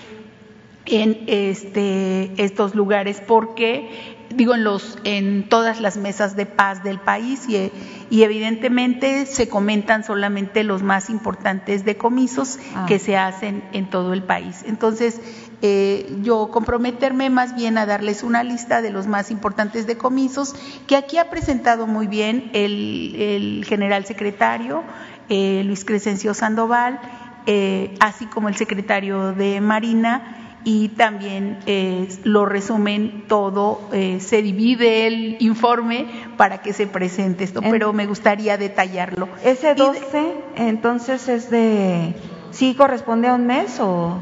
en 0.85 1.23
este, 1.27 2.31
estos 2.41 2.75
lugares 2.75 3.21
porque 3.25 4.15
digo 4.29 4.55
en 4.55 4.63
los 4.63 4.97
en 5.03 5.47
todas 5.49 5.79
las 5.81 5.97
mesas 5.97 6.35
de 6.35 6.45
paz 6.45 6.83
del 6.83 6.99
país 6.99 7.47
y, 7.47 7.71
y 8.09 8.23
evidentemente 8.23 9.25
se 9.25 9.47
comentan 9.47 10.03
solamente 10.03 10.63
los 10.63 10.83
más 10.83 11.09
importantes 11.09 11.85
decomisos 11.85 12.59
ah. 12.75 12.85
que 12.87 12.99
se 12.99 13.17
hacen 13.17 13.63
en 13.71 13.89
todo 13.89 14.13
el 14.13 14.23
país 14.23 14.63
entonces 14.67 15.19
eh, 15.61 16.17
yo 16.21 16.49
comprometerme 16.51 17.29
más 17.29 17.55
bien 17.55 17.77
a 17.77 17.85
darles 17.85 18.23
una 18.23 18.43
lista 18.43 18.81
de 18.81 18.91
los 18.91 19.07
más 19.07 19.31
importantes 19.31 19.87
decomisos 19.87 20.55
que 20.87 20.95
aquí 20.95 21.17
ha 21.17 21.29
presentado 21.29 21.87
muy 21.87 22.07
bien 22.07 22.49
el, 22.53 23.15
el 23.15 23.65
general 23.65 24.05
secretario 24.05 24.83
eh, 25.29 25.63
Luis 25.65 25.85
Crescencio 25.85 26.33
Sandoval 26.33 26.99
eh, 27.47 27.95
así 27.99 28.25
como 28.25 28.49
el 28.49 28.55
secretario 28.55 29.33
de 29.33 29.61
Marina 29.61 30.45
y 30.63 30.89
también 30.89 31.59
eh, 31.67 32.09
lo 32.23 32.45
resumen 32.47 33.25
todo, 33.27 33.87
eh, 33.93 34.19
se 34.19 34.41
divide 34.41 35.05
el 35.05 35.37
informe 35.39 36.07
para 36.37 36.63
que 36.63 36.73
se 36.73 36.87
presente 36.87 37.43
esto, 37.43 37.61
pero 37.61 37.93
me 37.93 38.07
gustaría 38.07 38.57
detallarlo. 38.57 39.29
¿Ese 39.43 39.75
12 39.75 40.33
entonces 40.55 41.29
es 41.29 41.51
de, 41.51 42.15
sí 42.49 42.73
corresponde 42.73 43.27
a 43.27 43.35
un 43.35 43.45
mes 43.45 43.79
o...? 43.79 44.19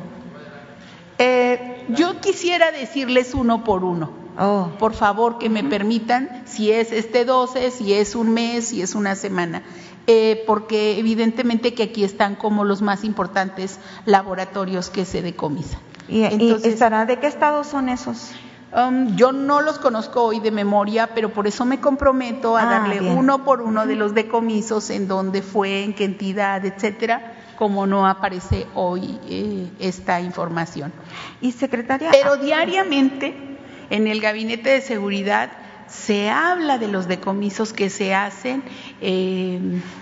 Eh, 1.26 1.86
yo 1.90 2.20
quisiera 2.20 2.72
decirles 2.72 3.34
uno 3.34 3.64
por 3.64 3.86
uno. 3.86 4.12
Oh. 4.38 4.72
Por 4.78 4.94
favor, 4.94 5.38
que 5.38 5.50
me 5.50 5.64
permitan, 5.64 6.44
si 6.46 6.72
es 6.72 6.92
este 6.92 7.24
12, 7.24 7.72
si 7.72 7.94
es 7.94 8.16
un 8.16 8.34
mes, 8.34 8.68
si 8.68 8.82
es 8.82 8.94
una 8.94 9.16
semana. 9.16 9.64
porque 10.46 11.00
evidentemente 11.00 11.74
que 11.74 11.84
aquí 11.84 12.04
están 12.04 12.36
como 12.36 12.66
los 12.66 12.82
más 12.82 13.06
importantes 13.06 13.80
laboratorios 14.06 14.90
que 14.90 15.06
se 15.06 15.22
decomisan. 15.22 15.80
¿Y, 16.10 16.24
estará 16.24 17.06
de 17.06 17.20
qué 17.20 17.28
estado 17.28 17.64
son 17.64 17.88
esos? 17.88 18.32
Um, 18.76 19.16
yo 19.16 19.32
no 19.32 19.62
los 19.62 19.78
conozco 19.78 20.24
hoy 20.24 20.40
de 20.40 20.50
memoria, 20.52 21.12
pero 21.14 21.30
por 21.30 21.46
eso 21.48 21.64
me 21.64 21.80
comprometo 21.80 22.58
a 22.58 22.64
ah, 22.64 22.66
darle 22.66 23.02
uno 23.02 23.44
por 23.44 23.62
uno 23.62 23.86
de 23.86 23.96
los 23.96 24.16
decomisos, 24.16 24.90
en 24.90 25.08
dónde 25.08 25.44
fue, 25.44 25.84
en 25.84 25.94
qué 25.94 26.06
entidad, 26.06 26.66
etcétera, 26.66 27.33
como 27.64 27.88
no 27.88 28.06
aparece 28.06 28.68
hoy 28.76 29.18
eh, 29.30 29.70
esta 29.80 30.20
información. 30.20 30.92
Y 31.40 31.54
secretaria. 31.54 32.10
Pero 32.12 32.36
diariamente 32.36 33.34
en 33.90 34.08
el 34.08 34.20
gabinete 34.20 34.70
de 34.72 34.82
seguridad 34.82 35.50
se 35.88 36.30
habla 36.30 36.78
de 36.78 36.90
los 36.90 37.08
decomisos 37.08 37.72
que 37.72 37.90
se 37.90 38.14
hacen 38.14 38.64
eh, 39.00 39.62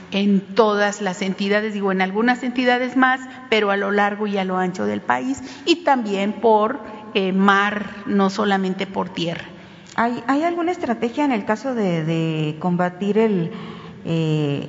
en 0.09 0.41
todas 0.55 1.03
las 1.03 1.21
entidades, 1.21 1.75
digo, 1.75 1.91
en 1.91 2.01
algunas 2.01 2.41
entidades 2.41 2.97
más, 2.97 3.21
pero 3.51 3.69
a 3.69 3.77
lo 3.77 3.91
largo 3.91 4.25
y 4.25 4.39
a 4.39 4.43
lo 4.43 4.57
ancho 4.57 4.85
del 4.85 5.01
país 5.01 5.43
y 5.67 5.83
también 5.83 6.33
por 6.33 6.79
eh, 7.13 7.31
mar, 7.31 7.91
no 8.07 8.31
solamente 8.31 8.88
por 8.88 9.09
tierra. 9.09 9.45
¿Hay, 9.95 10.23
¿Hay, 10.25 10.41
alguna 10.41 10.71
estrategia 10.71 11.25
en 11.25 11.31
el 11.31 11.45
caso 11.45 11.75
de, 11.75 12.57
combatir 12.59 13.19
el, 13.19 13.51
eh, 14.03 14.67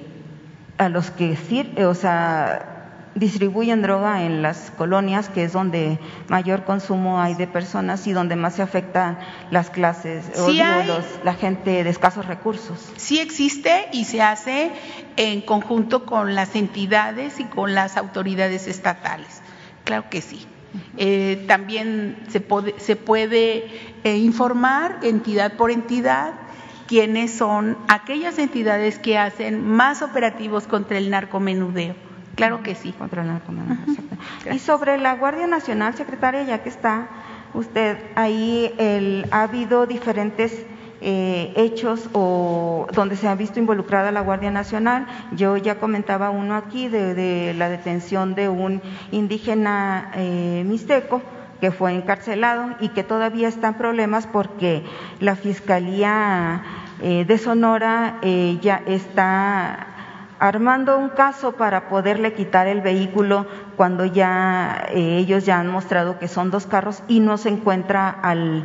a 0.76 0.90
los 0.90 1.10
que, 1.10 1.38
o 1.86 1.94
sea, 1.94 2.71
distribuyen 3.14 3.82
droga 3.82 4.22
en 4.24 4.42
las 4.42 4.70
colonias, 4.76 5.28
que 5.28 5.44
es 5.44 5.52
donde 5.52 5.98
mayor 6.28 6.64
consumo 6.64 7.20
hay 7.20 7.34
de 7.34 7.46
personas 7.46 8.06
y 8.06 8.12
donde 8.12 8.36
más 8.36 8.54
se 8.54 8.62
afectan 8.62 9.18
las 9.50 9.70
clases 9.70 10.24
o 10.38 10.50
la 10.50 11.34
gente 11.34 11.84
de 11.84 11.90
escasos 11.90 12.26
recursos. 12.26 12.92
Sí 12.96 13.20
existe 13.20 13.88
y 13.92 14.04
se 14.04 14.22
hace 14.22 14.70
en 15.16 15.42
conjunto 15.42 16.06
con 16.06 16.34
las 16.34 16.56
entidades 16.56 17.40
y 17.40 17.44
con 17.44 17.74
las 17.74 17.96
autoridades 17.96 18.66
estatales. 18.66 19.42
Claro 19.84 20.04
que 20.08 20.22
sí. 20.22 20.46
Eh, 20.96 21.44
también 21.46 22.16
se 22.28 22.40
puede, 22.40 22.80
se 22.80 22.96
puede 22.96 23.66
eh, 24.04 24.16
informar 24.16 25.00
entidad 25.02 25.52
por 25.54 25.70
entidad 25.70 26.32
quiénes 26.86 27.34
son 27.34 27.76
aquellas 27.88 28.38
entidades 28.38 28.98
que 28.98 29.18
hacen 29.18 29.66
más 29.66 30.00
operativos 30.00 30.66
contra 30.66 30.96
el 30.96 31.10
narcomenudeo 31.10 32.11
Claro 32.34 32.62
que 32.62 32.74
sí. 32.74 32.92
Contra 32.92 33.24
la 33.24 33.40
Y 34.52 34.58
sobre 34.58 34.98
la 34.98 35.14
Guardia 35.14 35.46
Nacional, 35.46 35.94
secretaria, 35.94 36.42
ya 36.44 36.62
que 36.62 36.68
está 36.68 37.08
usted 37.54 37.98
ahí, 38.14 38.72
el, 38.78 39.26
ha 39.30 39.42
habido 39.42 39.86
diferentes 39.86 40.64
eh, 41.00 41.52
hechos 41.56 42.08
o 42.12 42.86
donde 42.94 43.16
se 43.16 43.28
ha 43.28 43.34
visto 43.34 43.58
involucrada 43.58 44.12
la 44.12 44.20
Guardia 44.20 44.50
Nacional. 44.50 45.06
Yo 45.32 45.56
ya 45.56 45.78
comentaba 45.78 46.30
uno 46.30 46.54
aquí 46.54 46.88
de, 46.88 47.54
la 47.54 47.68
detención 47.68 48.34
de 48.34 48.48
un 48.48 48.80
indígena 49.10 50.12
eh, 50.14 50.64
mixteco 50.66 51.20
que 51.60 51.70
fue 51.70 51.92
encarcelado 51.92 52.74
y 52.80 52.88
que 52.88 53.04
todavía 53.04 53.46
está 53.46 53.68
en 53.68 53.74
problemas 53.74 54.26
porque 54.26 54.82
la 55.20 55.36
Fiscalía 55.36 56.60
eh, 57.00 57.24
de 57.24 57.38
Sonora 57.38 58.18
eh, 58.22 58.58
ya 58.60 58.82
está 58.86 59.91
armando 60.42 60.98
un 60.98 61.10
caso 61.10 61.52
para 61.52 61.88
poderle 61.88 62.32
quitar 62.32 62.66
el 62.66 62.80
vehículo 62.80 63.46
cuando 63.76 64.04
ya 64.04 64.86
eh, 64.88 65.18
ellos 65.18 65.46
ya 65.46 65.60
han 65.60 65.68
mostrado 65.68 66.18
que 66.18 66.26
son 66.26 66.50
dos 66.50 66.66
carros 66.66 67.04
y 67.06 67.20
no 67.20 67.38
se 67.38 67.48
encuentra 67.48 68.10
al 68.10 68.64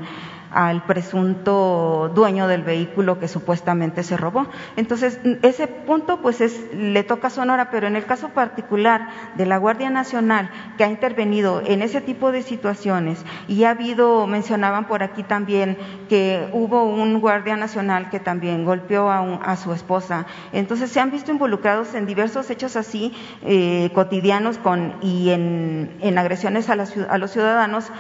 al 0.52 0.84
presunto 0.84 2.12
dueño 2.14 2.48
del 2.48 2.64
vehículo 2.64 3.20
que 3.20 3.28
supuestamente 3.28 4.04
se 4.04 4.18
robó. 4.18 4.48
Entonces, 4.76 5.20
ese 5.42 5.68
punto 5.68 6.22
pues 6.22 6.42
es, 6.42 6.74
le 6.74 7.04
toca 7.04 7.28
a 7.28 7.32
Sonora, 7.32 7.70
pero 7.70 7.88
en 7.88 7.96
el 7.96 8.06
caso 8.06 8.30
particular 8.30 9.10
de 9.36 9.46
la 9.46 9.58
Guardia 9.58 9.90
Nacional 9.90 10.50
que 10.78 10.84
ha 10.84 10.90
intervenido 10.90 11.62
en 11.66 11.82
ese 11.82 12.02
tipo 12.02 12.32
de 12.32 12.42
situaciones 12.42 13.24
y 13.48 13.64
ha 13.64 13.72
habido, 13.72 14.28
mencionaban 14.28 14.88
por 14.88 15.04
aquí 15.04 15.24
también 15.24 15.78
que 16.10 16.50
hubo 16.54 16.84
un 16.84 17.20
Guardia 17.20 17.58
Nacional 17.58 18.10
que 18.10 18.20
también 18.20 18.66
golpeó 18.66 19.10
a, 19.10 19.56
su 19.58 19.74
esposa. 19.74 20.26
Entonces, 20.52 20.92
se 20.92 21.00
han 21.00 21.12
visto 21.12 21.32
involucrados 21.32 21.94
en 21.96 22.06
diversos 22.06 22.50
hechos 22.50 22.76
así 22.76 23.14
eh, 23.44 23.90
cotidianos 23.94 24.58
con, 24.58 24.96
y 25.02 25.30
en, 25.30 25.98
en 26.02 26.18
agresiones 26.18 26.70
a, 26.70 26.74
a 26.74 27.18
los 27.18 27.32
ciudadanos 27.32 27.92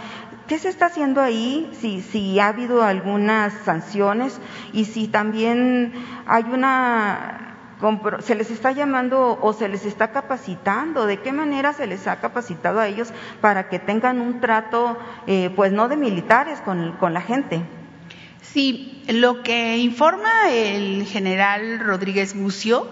¿Qué 0.48 0.60
se 0.60 0.69
está 0.69 0.86
haciendo 0.86 1.22
ahí? 1.22 1.69
Si, 1.82 2.40
ha 2.40 2.48
habido 2.48 2.82
algunas 2.82 3.53
sanciones 3.65 4.40
y 4.72 4.86
si 4.86 5.07
también 5.07 5.94
hay 6.26 6.44
una 6.44 7.44
se 8.22 8.34
les 8.34 8.49
está 8.49 8.72
llamando 8.72 9.38
o 9.40 9.53
se 9.53 9.68
les 9.69 9.86
está 9.86 10.11
capacitando, 10.11 11.06
de 11.06 11.19
qué 11.19 11.32
manera 11.32 11.74
se 11.74 11.86
les 11.86 12.07
ha 12.07 12.19
capacitado 12.19 12.80
a 12.80 12.88
ellos 12.88 13.10
para 13.40 13.69
que 13.69 13.78
tengan 13.78 14.19
un 14.19 14.40
trato, 14.40 14.98
eh, 15.28 15.52
pues 15.56 15.72
no 15.72 15.88
de 15.88 15.95
militares, 15.95 16.60
con, 16.61 16.94
con, 16.94 17.14
la 17.14 17.22
gente. 17.22 17.61
Sí, 18.41 19.03
lo 19.10 19.44
que 19.44 19.78
informa 19.78 20.49
el 20.49 21.06
general 21.06 21.80
Rodríguez 21.80 22.34
Bucio 22.34 22.88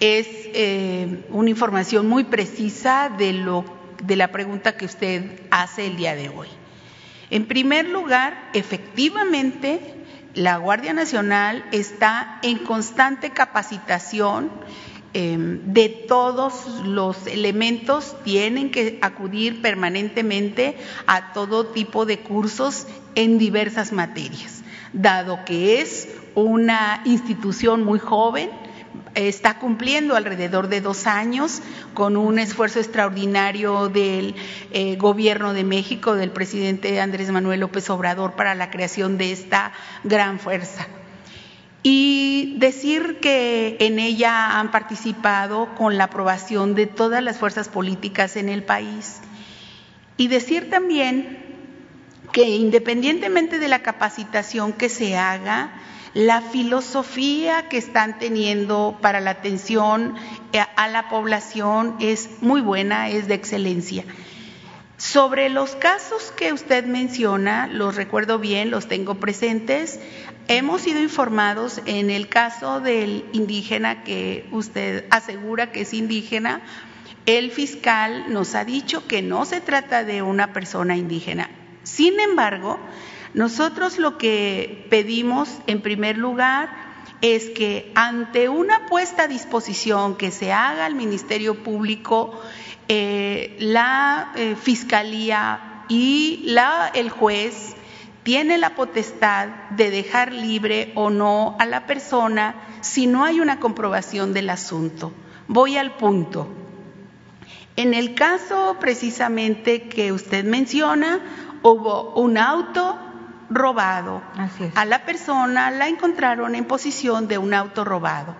es 0.00 0.26
eh, 0.54 1.26
una 1.28 1.50
información 1.50 2.08
muy 2.08 2.24
precisa 2.24 3.10
de, 3.18 3.34
lo, 3.34 3.66
de 4.02 4.16
la 4.16 4.28
pregunta 4.28 4.78
que 4.78 4.86
usted 4.86 5.42
hace 5.50 5.88
el 5.88 5.96
día 5.96 6.14
de 6.14 6.30
hoy. 6.30 6.48
En 7.30 7.46
primer 7.46 7.88
lugar, 7.88 8.50
efectivamente, 8.52 9.80
la 10.34 10.58
Guardia 10.58 10.92
Nacional 10.92 11.64
está 11.72 12.38
en 12.42 12.58
constante 12.58 13.30
capacitación 13.30 14.50
em, 15.12 15.60
de 15.72 15.88
todos 15.88 16.84
los 16.84 17.26
elementos, 17.26 18.14
tienen 18.22 18.70
que 18.70 18.98
acudir 19.00 19.62
permanentemente 19.62 20.76
a 21.06 21.32
todo 21.32 21.66
tipo 21.66 22.04
de 22.06 22.20
cursos 22.20 22.86
en 23.14 23.38
diversas 23.38 23.92
materias, 23.92 24.62
dado 24.92 25.44
que 25.44 25.80
es 25.80 26.08
una 26.34 27.00
institución 27.06 27.82
muy 27.82 27.98
joven, 27.98 28.50
está 29.14 29.58
cumpliendo 29.58 30.16
alrededor 30.16 30.68
de 30.68 30.80
dos 30.80 31.06
años 31.06 31.62
con 31.94 32.16
un 32.16 32.38
esfuerzo 32.38 32.78
extraordinario 32.78 33.88
del 33.88 34.34
eh, 34.72 34.96
gobierno 34.96 35.54
de 35.54 35.64
México, 35.64 36.14
del 36.14 36.30
presidente 36.30 37.00
Andrés 37.00 37.30
Manuel 37.30 37.60
López 37.60 37.88
Obrador 37.90 38.34
para 38.34 38.54
la 38.54 38.70
creación 38.70 39.18
de 39.18 39.32
esta 39.32 39.72
gran 40.04 40.38
fuerza. 40.38 40.86
Y 41.82 42.56
decir 42.58 43.20
que 43.20 43.76
en 43.80 43.98
ella 43.98 44.58
han 44.58 44.70
participado 44.70 45.74
con 45.76 45.96
la 45.96 46.04
aprobación 46.04 46.74
de 46.74 46.86
todas 46.86 47.22
las 47.22 47.38
fuerzas 47.38 47.68
políticas 47.68 48.36
en 48.36 48.48
el 48.48 48.64
país. 48.64 49.20
Y 50.16 50.28
decir 50.28 50.68
también 50.68 51.46
que 52.32 52.48
independientemente 52.48 53.58
de 53.58 53.68
la 53.68 53.78
capacitación 53.80 54.72
que 54.72 54.88
se 54.88 55.16
haga, 55.16 55.70
la 56.16 56.40
filosofía 56.40 57.68
que 57.68 57.76
están 57.76 58.18
teniendo 58.18 58.96
para 59.02 59.20
la 59.20 59.32
atención 59.32 60.14
eh, 60.54 60.60
a 60.74 60.88
la 60.88 61.10
población 61.10 61.94
es 62.00 62.30
muy 62.40 62.62
buena, 62.62 63.10
es 63.10 63.28
de 63.28 63.34
excelencia. 63.34 64.02
Sobre 64.96 65.50
los 65.50 65.76
casos 65.76 66.32
que 66.34 66.54
usted 66.54 66.86
menciona, 66.86 67.66
los 67.66 67.96
recuerdo 67.96 68.38
bien, 68.38 68.70
los 68.70 68.88
tengo 68.88 69.16
presentes. 69.16 70.00
Hemos 70.48 70.80
sido 70.80 71.00
informados 71.00 71.82
en 71.84 72.08
el 72.08 72.28
caso 72.28 72.80
del 72.80 73.26
indígena 73.32 74.02
que 74.02 74.48
usted 74.52 75.04
asegura 75.10 75.70
que 75.70 75.82
es 75.82 75.92
indígena. 75.92 76.62
El 77.26 77.50
fiscal 77.50 78.32
nos 78.32 78.54
ha 78.54 78.64
dicho 78.64 79.06
que 79.06 79.20
no 79.20 79.44
se 79.44 79.60
trata 79.60 80.02
de 80.02 80.22
una 80.22 80.54
persona 80.54 80.96
indígena. 80.96 81.50
Sin 81.82 82.18
embargo, 82.20 82.80
nosotros 83.36 83.98
lo 83.98 84.16
que 84.16 84.86
pedimos 84.88 85.50
en 85.66 85.82
primer 85.82 86.16
lugar 86.16 86.70
es 87.20 87.50
que 87.50 87.92
ante 87.94 88.48
una 88.48 88.86
puesta 88.86 89.24
a 89.24 89.28
disposición 89.28 90.16
que 90.16 90.30
se 90.30 90.54
haga 90.54 90.86
al 90.86 90.94
Ministerio 90.94 91.62
Público, 91.62 92.40
eh, 92.88 93.54
la 93.60 94.32
eh, 94.36 94.56
Fiscalía 94.58 95.84
y 95.90 96.56
el 96.94 97.10
juez 97.10 97.76
tiene 98.22 98.56
la 98.56 98.74
potestad 98.74 99.48
de 99.68 99.90
dejar 99.90 100.32
libre 100.32 100.92
o 100.94 101.10
no 101.10 101.56
a 101.58 101.66
la 101.66 101.86
persona 101.86 102.54
si 102.80 103.06
no 103.06 103.26
hay 103.26 103.40
una 103.40 103.60
comprobación 103.60 104.32
del 104.32 104.48
asunto. 104.48 105.12
Voy 105.46 105.76
al 105.76 105.94
punto. 105.98 106.48
En 107.76 107.92
el 107.92 108.14
caso 108.14 108.78
precisamente 108.80 109.82
que 109.82 110.10
usted 110.10 110.46
menciona, 110.46 111.20
hubo 111.62 112.14
un 112.14 112.38
auto 112.38 112.98
robado. 113.50 114.22
A 114.74 114.84
la 114.84 115.04
persona 115.04 115.70
la 115.70 115.88
encontraron 115.88 116.54
en 116.54 116.64
posición 116.64 117.28
de 117.28 117.38
un 117.38 117.54
auto 117.54 117.84
robado. 117.84 118.34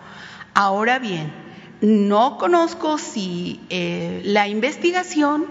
Ahora 0.54 0.98
bien, 0.98 1.32
no 1.80 2.38
conozco 2.38 2.98
si 2.98 3.60
eh, 3.68 4.22
la 4.24 4.48
investigación, 4.48 5.46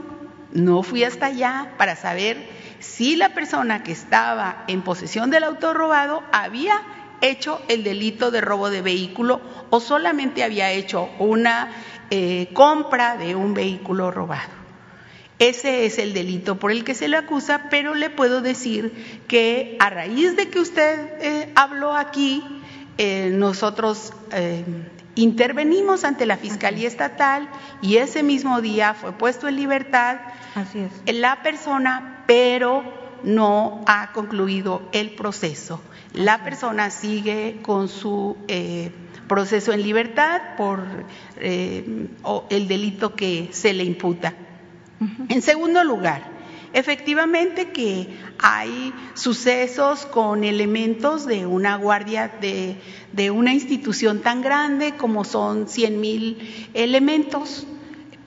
no 0.51 0.83
fui 0.83 1.03
hasta 1.03 1.27
allá 1.27 1.73
para 1.77 1.95
saber 1.95 2.49
si 2.79 3.15
la 3.15 3.29
persona 3.29 3.83
que 3.83 3.91
estaba 3.91 4.63
en 4.67 4.81
posesión 4.81 5.29
del 5.29 5.43
auto 5.43 5.73
robado 5.73 6.23
había 6.31 6.81
hecho 7.21 7.61
el 7.67 7.83
delito 7.83 8.31
de 8.31 8.41
robo 8.41 8.69
de 8.69 8.81
vehículo 8.81 9.41
o 9.69 9.79
solamente 9.79 10.43
había 10.43 10.71
hecho 10.71 11.09
una 11.19 11.69
eh, 12.09 12.49
compra 12.53 13.17
de 13.17 13.35
un 13.35 13.53
vehículo 13.53 14.11
robado. 14.11 14.64
Ese 15.39 15.85
es 15.85 15.99
el 15.99 16.13
delito 16.13 16.57
por 16.59 16.71
el 16.71 16.85
que 16.85 16.95
se 16.95 17.09
le 17.09 17.17
acusa, 17.17 17.67
pero 17.69 17.93
le 17.93 18.09
puedo 18.09 18.41
decir 18.41 19.21
que 19.27 19.75
a 19.79 19.89
raíz 19.89 20.37
de 20.37 20.49
que 20.49 20.59
usted 20.59 21.09
eh, 21.19 21.51
habló 21.55 21.93
aquí, 21.93 22.41
eh, 22.97 23.29
nosotros 23.33 24.13
eh, 24.31 24.63
intervenimos 25.15 26.05
ante 26.05 26.25
la 26.25 26.37
Fiscalía 26.37 26.87
Estatal 26.87 27.49
y 27.81 27.97
ese 27.97 28.23
mismo 28.23 28.61
día 28.61 28.93
fue 28.93 29.11
puesto 29.11 29.49
en 29.49 29.57
libertad 29.57 30.19
la 31.05 31.43
persona, 31.43 32.23
pero 32.27 32.83
no 33.23 33.83
ha 33.87 34.13
concluido 34.13 34.83
el 34.93 35.11
proceso. 35.11 35.81
La 36.13 36.45
persona 36.45 36.91
sigue 36.91 37.59
con 37.61 37.89
su 37.89 38.37
proceso 39.27 39.73
en 39.73 39.81
libertad 39.81 40.41
por 40.55 40.81
el 41.41 42.67
delito 42.69 43.15
que 43.15 43.49
se 43.51 43.73
le 43.73 43.83
imputa. 43.83 44.33
En 45.29 45.41
segundo 45.41 45.83
lugar, 45.83 46.23
efectivamente 46.73 47.69
que 47.71 48.09
hay 48.37 48.93
sucesos 49.13 50.05
con 50.05 50.43
elementos 50.43 51.25
de 51.25 51.45
una 51.45 51.77
guardia 51.77 52.31
de, 52.41 53.31
una 53.31 53.53
institución 53.53 54.21
tan 54.21 54.41
grande 54.41 54.95
como 54.95 55.23
son 55.23 55.67
100 55.67 56.01
mil 56.01 56.69
elementos, 56.73 57.65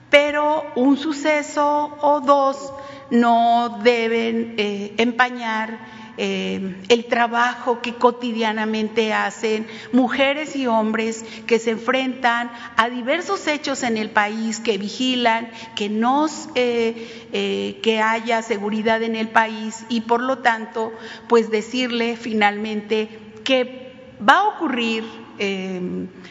pero 0.09 0.65
un 0.75 0.97
suceso 0.97 1.97
o 2.01 2.21
dos 2.21 2.73
no 3.11 3.79
deben 3.83 4.55
eh, 4.57 4.93
empañar 4.97 5.98
eh, 6.21 6.75
el 6.89 7.05
trabajo 7.05 7.79
que 7.79 7.93
cotidianamente 7.93 9.13
hacen 9.13 9.65
mujeres 9.93 10.53
y 10.53 10.67
hombres 10.67 11.23
que 11.47 11.59
se 11.59 11.71
enfrentan 11.71 12.51
a 12.75 12.89
diversos 12.89 13.47
hechos 13.47 13.83
en 13.83 13.95
el 13.95 14.09
país, 14.09 14.59
que 14.59 14.77
vigilan, 14.77 15.49
que 15.77 15.87
nos, 15.87 16.49
eh, 16.55 17.27
eh, 17.31 17.79
que 17.81 18.01
haya 18.01 18.41
seguridad 18.41 19.01
en 19.01 19.15
el 19.15 19.29
país 19.29 19.85
y 19.87 20.01
por 20.01 20.21
lo 20.21 20.39
tanto, 20.39 20.91
pues 21.29 21.51
decirle 21.51 22.17
finalmente 22.17 23.07
que 23.45 23.93
va 24.21 24.39
a 24.39 24.47
ocurrir 24.49 25.05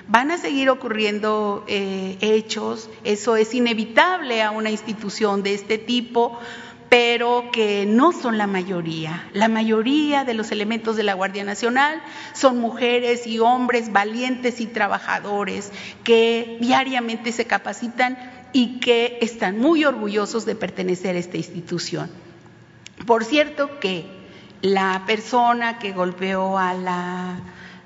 van 0.07 0.31
a 0.31 0.37
seguir 0.37 0.69
ocurriendo 0.69 1.65
hechos, 1.67 2.91
eso 3.05 3.37
es 3.37 3.55
inevitable 3.55 4.43
a 4.43 4.51
una 4.51 4.69
institución 4.71 5.43
de 5.43 5.55
este 5.55 5.79
tipo, 5.79 6.39
pero 6.89 7.51
que 7.53 7.85
no 7.87 8.13
son 8.13 8.39
la 8.39 8.47
mayoría. 8.47 9.29
La 9.33 9.49
mayoría 9.49 10.25
de 10.25 10.35
los 10.35 10.53
elementos 10.53 10.97
de 10.97 11.03
la 11.03 11.15
Guardia 11.15 11.45
Nacional 11.45 12.03
son 12.33 12.59
mujeres 12.59 13.27
y 13.27 13.39
hombres 13.41 13.93
valientes 13.93 14.61
y 14.61 14.67
trabajadores 14.67 15.71
que 16.05 16.57
diariamente 16.61 17.33
se 17.33 17.47
capacitan 17.47 18.17
y 18.53 18.81
que 18.81 19.19
están 19.21 19.59
muy 19.59 19.85
orgullosos 19.85 20.47
de 20.47 20.55
pertenecer 20.55 21.17
a 21.17 21.19
esta 21.19 21.37
institución. 21.37 22.11
Por 23.07 23.25
cierto 23.25 23.79
que 23.81 24.07
la 24.63 25.05
persona 25.07 25.79
que 25.79 25.93
golpeó 25.93 26.59
a 26.59 26.75
la, 26.75 27.39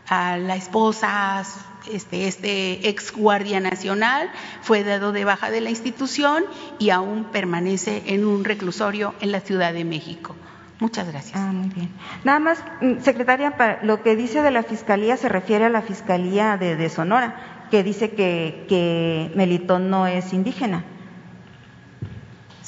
a 0.06 0.36
la 0.38 0.56
esposa, 0.56 1.44
este, 1.90 2.28
este 2.28 2.88
ex 2.88 3.12
guardia 3.12 3.60
nacional 3.60 4.30
fue 4.60 4.84
dado 4.84 5.12
de 5.12 5.24
baja 5.24 5.50
de 5.50 5.60
la 5.60 5.70
institución 5.70 6.44
y 6.78 6.90
aún 6.90 7.24
permanece 7.24 8.02
en 8.06 8.24
un 8.24 8.44
reclusorio 8.44 9.14
en 9.20 9.32
la 9.32 9.40
Ciudad 9.40 9.72
de 9.72 9.84
México. 9.84 10.34
Muchas 10.80 11.06
gracias. 11.08 11.38
Ah, 11.38 11.52
muy 11.52 11.68
bien. 11.68 11.90
Nada 12.24 12.40
más, 12.40 12.64
mm, 12.80 13.00
secretaria, 13.00 13.54
lo 13.82 14.02
que 14.02 14.16
dice 14.16 14.42
de 14.42 14.50
la 14.50 14.64
Fiscalía 14.64 15.16
se 15.16 15.28
refiere 15.28 15.64
a 15.64 15.68
la 15.68 15.82
Fiscalía 15.82 16.56
de, 16.56 16.88
Sonora, 16.88 17.68
que 17.70 17.84
dice 17.84 18.10
que, 18.10 18.66
que 18.68 19.30
Melitón 19.36 19.90
no 19.90 20.08
es 20.08 20.32
indígena. 20.32 20.84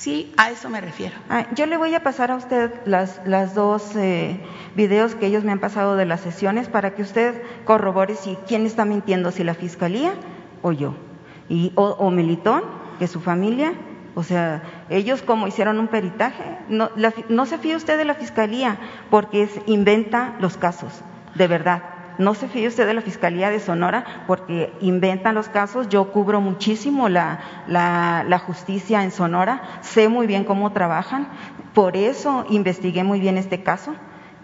Sí, 0.04 0.34
a 0.36 0.50
eso 0.50 0.68
me 0.68 0.82
refiero. 0.82 1.14
Ah, 1.30 1.46
yo 1.54 1.64
le 1.64 1.78
voy 1.78 1.94
a 1.94 2.02
pasar 2.02 2.30
a 2.30 2.36
usted 2.36 2.70
las, 2.84 3.22
las 3.24 3.54
dos 3.54 3.96
eh, 3.96 4.38
videos 4.76 5.14
que 5.14 5.24
ellos 5.24 5.44
me 5.44 5.52
han 5.52 5.60
pasado 5.60 5.96
de 5.96 6.04
las 6.04 6.20
sesiones 6.20 6.68
para 6.68 6.94
que 6.94 7.00
usted 7.00 7.40
corrobore 7.64 8.14
si 8.14 8.36
quién 8.46 8.66
está 8.66 8.84
mintiendo, 8.84 9.30
si 9.30 9.44
la 9.44 9.54
fiscalía 9.54 10.12
o 10.60 10.72
yo. 10.72 10.94
Y, 11.48 11.72
o, 11.74 12.10
Melitón, 12.10 12.64
que 12.98 13.06
su 13.06 13.18
familia, 13.18 13.72
o 14.14 14.22
sea, 14.22 14.62
ellos 14.90 15.22
como 15.22 15.46
hicieron 15.46 15.78
un 15.78 15.88
peritaje, 15.88 16.58
no, 16.68 16.90
no 17.30 17.46
se 17.46 17.56
fíe 17.56 17.74
usted 17.74 17.96
de 17.96 18.04
la 18.04 18.14
fiscalía 18.14 18.76
porque 19.08 19.44
es, 19.44 19.58
inventa 19.64 20.36
los 20.38 20.58
casos, 20.58 21.00
de 21.34 21.46
verdad. 21.48 21.93
No 22.18 22.34
se 22.34 22.48
fíe 22.48 22.68
usted 22.68 22.86
de 22.86 22.94
la 22.94 23.00
Fiscalía 23.00 23.50
de 23.50 23.58
Sonora 23.58 24.24
porque 24.26 24.72
inventan 24.80 25.34
los 25.34 25.48
casos. 25.48 25.88
Yo 25.88 26.12
cubro 26.12 26.40
muchísimo 26.40 27.08
la, 27.08 28.42
justicia 28.46 29.02
en 29.02 29.10
Sonora, 29.10 29.62
sé 29.80 30.08
muy 30.08 30.26
bien 30.26 30.44
cómo 30.44 30.72
trabajan, 30.72 31.28
por 31.72 31.96
eso 31.96 32.44
investigué 32.50 33.02
muy 33.02 33.20
bien 33.20 33.38
este 33.38 33.62
caso 33.62 33.94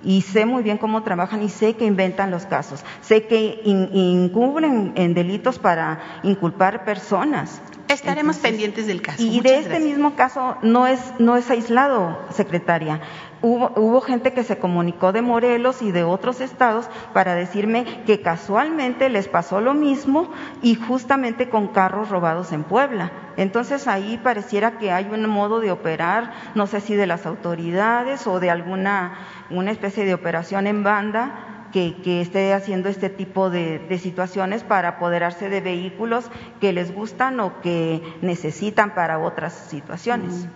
y 0.02 0.22
sé 0.22 0.46
muy 0.46 0.62
bien 0.62 0.78
cómo 0.78 1.02
trabajan 1.02 1.42
y 1.42 1.48
sé 1.48 1.76
que 1.76 1.84
inventan 1.84 2.30
los 2.30 2.46
casos, 2.46 2.84
sé 3.02 3.26
que 3.26 3.60
incubren 3.64 4.92
en 4.96 5.14
delitos 5.14 5.58
para 5.58 6.00
inculpar 6.22 6.84
personas. 6.84 7.60
Estaremos 7.90 8.36
pendientes 8.36 8.86
del 8.86 9.02
caso. 9.02 9.20
Y 9.20 9.40
de 9.40 9.58
este 9.58 9.80
mismo 9.80 10.14
caso 10.14 10.56
no 10.62 10.86
es, 10.86 11.00
no 11.18 11.36
es 11.36 11.50
aislado, 11.50 12.18
secretaria. 12.30 13.00
Hubo, 13.42 13.72
hubo, 13.74 14.00
gente 14.00 14.32
que 14.32 14.44
se 14.44 14.58
comunicó 14.58 15.12
de 15.12 15.22
Morelos 15.22 15.82
y 15.82 15.90
de 15.90 16.04
otros 16.04 16.40
estados 16.40 16.88
para 17.12 17.34
decirme 17.34 17.84
que 18.06 18.20
casualmente 18.20 19.08
les 19.08 19.26
pasó 19.26 19.60
lo 19.60 19.74
mismo 19.74 20.30
y 20.62 20.76
justamente 20.76 21.48
con 21.48 21.68
carros 21.68 22.10
robados 22.10 22.52
en 22.52 22.62
Puebla. 22.62 23.10
Entonces 23.36 23.88
ahí 23.88 24.20
pareciera 24.22 24.78
que 24.78 24.92
hay 24.92 25.06
un 25.06 25.26
modo 25.28 25.58
de 25.58 25.72
operar, 25.72 26.32
no 26.54 26.68
sé 26.68 26.80
si 26.80 26.94
de 26.94 27.08
las 27.08 27.26
autoridades 27.26 28.26
o 28.28 28.38
de 28.38 28.50
alguna 28.50 29.18
una 29.50 29.72
especie 29.72 30.04
de 30.04 30.14
operación 30.14 30.68
en 30.68 30.84
banda 30.84 31.59
que, 31.72 32.20
esté 32.20 32.52
haciendo 32.52 32.88
este 32.88 33.10
tipo 33.10 33.50
de, 33.50 33.98
situaciones 34.00 34.62
para 34.62 34.90
apoderarse 34.90 35.48
de 35.48 35.60
vehículos 35.60 36.30
que 36.60 36.72
les 36.72 36.94
gustan 36.94 37.40
o 37.40 37.60
que 37.60 38.02
necesitan 38.22 38.94
para 38.94 39.18
otras 39.18 39.52
situaciones. 39.52 40.46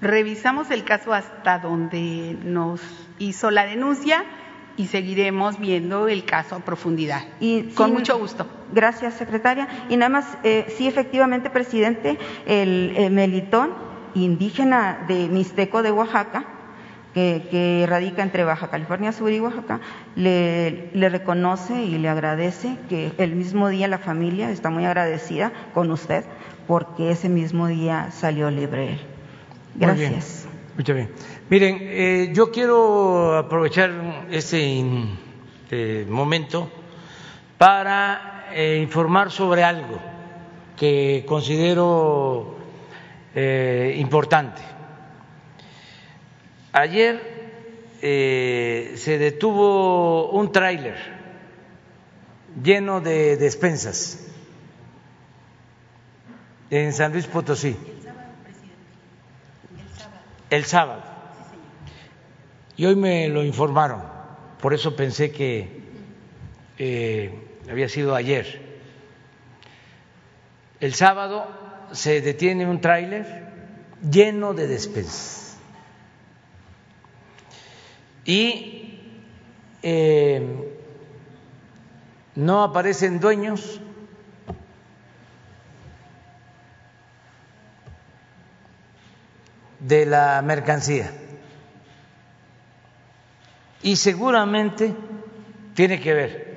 Revisamos 0.00 0.70
el 0.70 0.84
caso 0.84 1.12
hasta 1.14 1.58
donde 1.58 2.36
nos 2.42 2.80
hizo 3.18 3.50
la 3.50 3.64
denuncia 3.64 4.24
y 4.76 4.88
seguiremos 4.88 5.58
viendo 5.58 6.08
el 6.08 6.24
caso 6.24 6.56
a 6.56 6.60
profundidad. 6.60 7.22
Y 7.40 7.70
con 7.74 7.92
mucho 7.92 8.18
gusto. 8.18 8.46
Gracias, 8.72 9.14
secretaria. 9.14 9.68
Y 9.88 9.96
nada 9.96 10.08
más, 10.08 10.38
eh, 10.42 10.66
sí, 10.76 10.88
efectivamente, 10.88 11.48
presidente, 11.48 12.18
el 12.46 13.10
Melitón 13.12 13.72
indígena 14.14 15.04
de 15.08 15.28
Mixteco 15.28 15.82
de 15.82 15.92
Oaxaca 15.92 16.53
que, 17.14 17.86
radica 17.88 18.22
entre 18.22 18.44
Baja 18.44 18.68
California 18.68 19.12
Sur 19.12 19.32
y 19.32 19.40
Oaxaca, 19.40 19.80
le, 20.16 20.90
reconoce 21.08 21.82
y 21.84 21.98
le 21.98 22.08
agradece 22.08 22.76
que 22.88 23.12
el 23.18 23.36
mismo 23.36 23.68
día 23.68 23.88
la 23.88 23.98
familia 23.98 24.50
está 24.50 24.70
muy 24.70 24.84
agradecida 24.84 25.52
con 25.72 25.90
usted 25.90 26.24
porque 26.66 27.10
ese 27.10 27.28
mismo 27.28 27.68
día 27.68 28.10
salió 28.10 28.50
libre 28.50 28.94
él. 28.94 29.00
Gracias. 29.76 30.46
Muchas 30.76 30.96
bien. 30.96 31.10
Miren, 31.48 31.78
eh, 31.80 32.30
yo 32.32 32.50
quiero 32.50 33.36
aprovechar 33.36 34.26
este 34.30 34.82
eh, 35.70 36.06
momento 36.08 36.68
para 37.58 38.46
eh, 38.52 38.80
informar 38.82 39.30
sobre 39.30 39.62
algo 39.62 40.00
que 40.76 41.24
considero 41.26 42.58
importante. 43.96 44.73
Ayer 46.76 47.20
eh, 48.02 48.94
se 48.96 49.16
detuvo 49.16 50.32
un 50.32 50.50
tráiler 50.50 50.96
lleno 52.60 53.00
de 53.00 53.36
despensas 53.36 54.26
en 56.70 56.92
San 56.92 57.12
Luis 57.12 57.28
Potosí. 57.28 57.76
El 60.50 60.64
sábado. 60.64 61.04
Y 62.76 62.86
hoy 62.86 62.96
me 62.96 63.28
lo 63.28 63.44
informaron, 63.44 64.02
por 64.60 64.74
eso 64.74 64.96
pensé 64.96 65.30
que 65.30 65.80
eh, 66.76 67.38
había 67.70 67.88
sido 67.88 68.16
ayer. 68.16 68.60
El 70.80 70.94
sábado 70.94 71.46
se 71.92 72.20
detiene 72.20 72.66
un 72.66 72.80
tráiler 72.80 73.44
lleno 74.10 74.54
de 74.54 74.66
despensas 74.66 75.43
y 78.24 79.00
eh, 79.82 80.72
no 82.34 82.64
aparecen 82.64 83.20
dueños 83.20 83.80
de 89.80 90.06
la 90.06 90.40
mercancía. 90.42 91.12
Y 93.82 93.96
seguramente 93.96 94.94
tiene 95.74 96.00
que 96.00 96.14
ver 96.14 96.54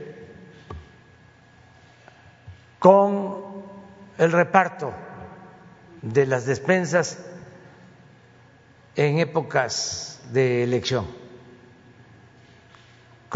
con 2.80 3.44
el 4.18 4.32
reparto 4.32 4.94
de 6.02 6.26
las 6.26 6.46
despensas 6.46 7.26
en 8.96 9.20
épocas 9.20 10.22
de 10.32 10.64
elección 10.64 11.27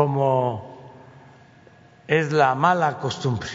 como 0.02 0.80
es 2.08 2.32
la 2.32 2.56
mala 2.56 2.98
costumbre, 2.98 3.52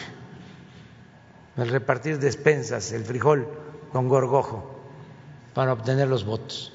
el 1.56 1.68
repartir 1.68 2.20
despensas, 2.20 2.92
el 2.92 3.04
frijol 3.04 3.48
con 3.90 4.08
gorgojo 4.08 4.78
para 5.54 5.72
obtener 5.72 6.06
los 6.06 6.24
votos. 6.24 6.72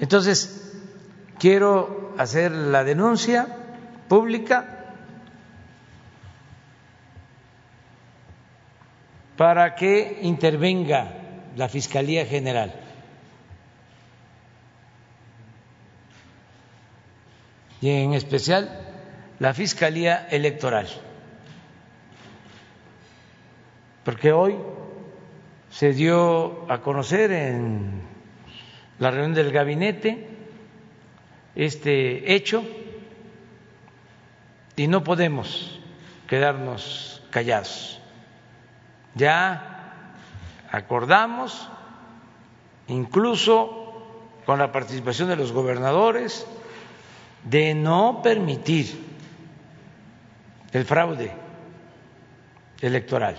Entonces, 0.00 0.72
quiero 1.38 2.14
hacer 2.16 2.50
la 2.50 2.82
denuncia 2.82 3.46
pública 4.08 4.86
para 9.36 9.74
que 9.74 10.20
intervenga 10.22 11.12
la 11.56 11.68
Fiscalía 11.68 12.24
General 12.24 12.83
y 17.84 17.90
en 17.90 18.14
especial 18.14 18.80
la 19.38 19.52
Fiscalía 19.52 20.26
Electoral. 20.30 20.88
Porque 24.04 24.32
hoy 24.32 24.56
se 25.68 25.92
dio 25.92 26.64
a 26.72 26.80
conocer 26.80 27.30
en 27.30 28.00
la 28.98 29.10
reunión 29.10 29.34
del 29.34 29.52
gabinete 29.52 30.26
este 31.56 32.34
hecho 32.34 32.64
y 34.76 34.86
no 34.86 35.04
podemos 35.04 35.78
quedarnos 36.26 37.22
callados. 37.28 38.00
Ya 39.14 40.14
acordamos, 40.72 41.68
incluso 42.88 44.06
con 44.46 44.58
la 44.58 44.72
participación 44.72 45.28
de 45.28 45.36
los 45.36 45.52
gobernadores, 45.52 46.46
de 47.44 47.74
no 47.74 48.20
permitir 48.22 49.04
el 50.72 50.84
fraude 50.84 51.32
electoral, 52.80 53.36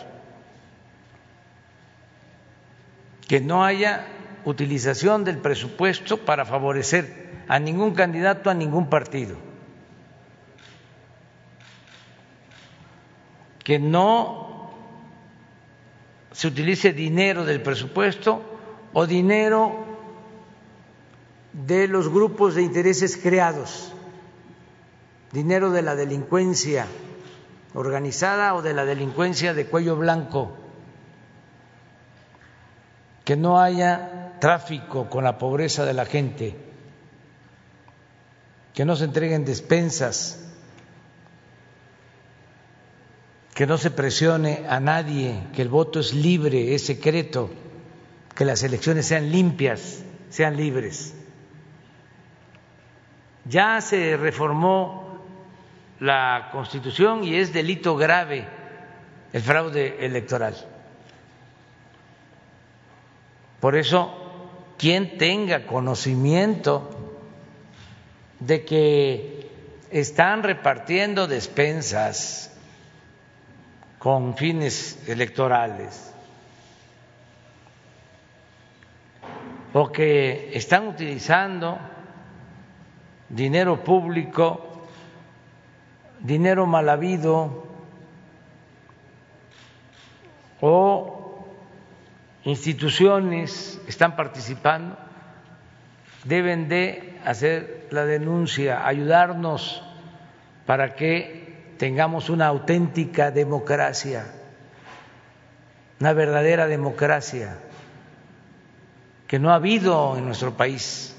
que 3.27 3.41
no 3.41 3.65
haya 3.65 4.07
utilización 4.45 5.23
del 5.23 5.39
presupuesto 5.39 6.17
para 6.17 6.45
favorecer 6.45 7.43
a 7.47 7.59
ningún 7.59 7.93
candidato, 7.93 8.49
a 8.49 8.53
ningún 8.53 8.89
partido, 8.89 9.35
que 13.63 13.79
no 13.79 14.71
se 16.31 16.47
utilice 16.47 16.93
dinero 16.93 17.43
del 17.45 17.61
presupuesto 17.61 18.43
o 18.93 19.07
dinero 19.07 19.94
de 21.63 21.87
los 21.87 22.09
grupos 22.09 22.55
de 22.55 22.63
intereses 22.63 23.17
creados. 23.17 23.93
Dinero 25.31 25.71
de 25.71 25.81
la 25.81 25.95
delincuencia 25.95 26.87
organizada 27.73 28.55
o 28.55 28.61
de 28.61 28.73
la 28.73 28.85
delincuencia 28.85 29.53
de 29.53 29.65
cuello 29.65 29.95
blanco, 29.97 30.55
que 33.25 33.35
no 33.35 33.59
haya 33.59 34.37
tráfico 34.39 35.09
con 35.09 35.23
la 35.23 35.37
pobreza 35.37 35.85
de 35.85 35.93
la 35.93 36.05
gente, 36.05 36.55
que 38.73 38.85
no 38.85 38.95
se 38.95 39.05
entreguen 39.05 39.43
despensas, 39.43 40.41
que 43.53 43.67
no 43.67 43.77
se 43.77 43.91
presione 43.91 44.65
a 44.69 44.79
nadie, 44.79 45.43
que 45.53 45.61
el 45.61 45.69
voto 45.69 45.99
es 45.99 46.13
libre, 46.13 46.75
es 46.75 46.85
secreto, 46.85 47.49
que 48.35 48.45
las 48.45 48.63
elecciones 48.63 49.05
sean 49.07 49.31
limpias, 49.31 50.03
sean 50.29 50.55
libres. 50.55 51.13
Ya 53.45 53.79
se 53.81 54.17
reformó 54.17 55.19
la 55.99 56.49
Constitución 56.51 57.23
y 57.23 57.35
es 57.35 57.53
delito 57.53 57.95
grave 57.95 58.47
el 59.31 59.41
fraude 59.41 60.03
electoral. 60.05 60.55
Por 63.59 63.75
eso, 63.75 64.13
quien 64.77 65.17
tenga 65.17 65.65
conocimiento 65.65 66.89
de 68.39 68.65
que 68.65 69.49
están 69.91 70.43
repartiendo 70.43 71.27
despensas 71.27 72.51
con 73.99 74.35
fines 74.35 74.99
electorales 75.07 76.13
o 79.73 79.91
que 79.91 80.51
están 80.53 80.87
utilizando 80.87 81.79
dinero 83.29 83.83
público, 83.83 84.85
dinero 86.19 86.65
mal 86.65 86.89
habido 86.89 87.65
o 90.61 91.45
instituciones 92.43 93.81
están 93.87 94.15
participando, 94.15 94.97
deben 96.23 96.69
de 96.69 97.19
hacer 97.25 97.87
la 97.91 98.05
denuncia, 98.05 98.85
ayudarnos 98.87 99.83
para 100.65 100.95
que 100.95 101.73
tengamos 101.77 102.29
una 102.29 102.47
auténtica 102.47 103.31
democracia, 103.31 104.25
una 105.99 106.13
verdadera 106.13 106.67
democracia 106.67 107.57
que 109.27 109.39
no 109.39 109.51
ha 109.51 109.55
habido 109.55 110.17
en 110.17 110.25
nuestro 110.25 110.55
país 110.55 111.14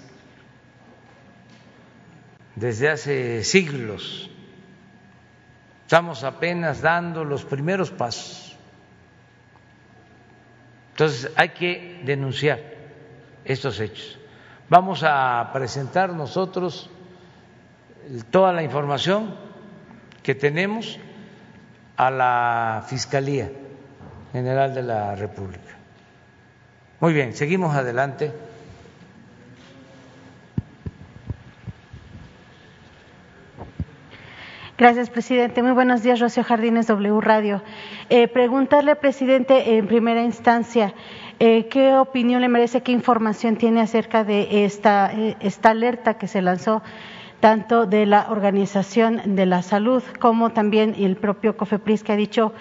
desde 2.57 2.89
hace 2.89 3.45
siglos. 3.45 4.31
Estamos 5.83 6.25
apenas 6.25 6.81
dando 6.81 7.25
los 7.25 7.45
primeros 7.45 7.93
pasos. 7.93 8.57
Entonces 10.93 11.31
hay 11.37 11.51
que 11.51 12.03
denunciar 12.05 12.59
estos 13.45 13.79
hechos. 13.79 14.19
Vamos 14.69 15.05
a 15.05 15.51
presentar 15.53 16.13
nosotros 16.13 16.91
toda 18.31 18.53
la 18.53 18.63
información 18.63 19.37
que 20.23 20.35
tenemos 20.35 20.99
a 21.97 22.11
la 22.11 22.85
Fiscalía 22.89 23.53
General 24.33 24.75
de 24.75 24.83
la 24.83 25.15
República. 25.15 25.77
Muy 26.99 27.13
bien, 27.13 27.35
seguimos 27.35 27.77
adelante. 27.77 28.33
Gracias, 34.79 35.09
presidente. 35.09 35.63
Muy 35.63 35.73
buenos 35.73 36.03
días, 36.03 36.21
Rocío 36.21 36.45
Jardines, 36.45 36.87
W 36.87 37.19
Radio. 37.23 37.63
Eh, 38.11 38.29
preguntarle, 38.29 38.95
presidente, 38.95 39.79
en 39.79 39.87
primera 39.87 40.23
instancia, 40.23 40.93
eh, 41.41 41.67
¿qué 41.69 41.95
opinión 41.95 42.43
le 42.43 42.49
merece, 42.49 42.83
qué 42.83 42.93
información 42.93 43.57
tiene 43.57 43.81
acerca 43.81 44.23
de 44.23 44.67
esta, 44.67 45.11
eh, 45.15 45.35
esta 45.41 45.71
alerta 45.71 46.19
que 46.19 46.29
se 46.29 46.43
lanzó 46.43 46.83
tanto 47.41 47.87
de 47.87 48.05
la 48.05 48.27
Organización 48.29 49.23
de 49.35 49.47
la 49.47 49.63
Salud 49.63 50.03
como 50.21 50.51
también 50.51 50.95
el 50.99 51.17
propio 51.17 51.57
COFEPRIS 51.57 52.03
que 52.03 52.13
ha 52.13 52.17
dicho 52.17 52.53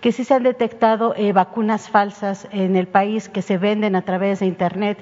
que 0.00 0.12
sí 0.12 0.22
se 0.22 0.34
han 0.34 0.44
detectado 0.44 1.14
vacunas 1.32 1.88
falsas 1.88 2.46
en 2.52 2.76
el 2.76 2.86
país 2.86 3.28
que 3.28 3.42
se 3.42 3.58
venden 3.58 3.96
a 3.96 4.02
través 4.02 4.38
de 4.40 4.46
Internet. 4.46 4.98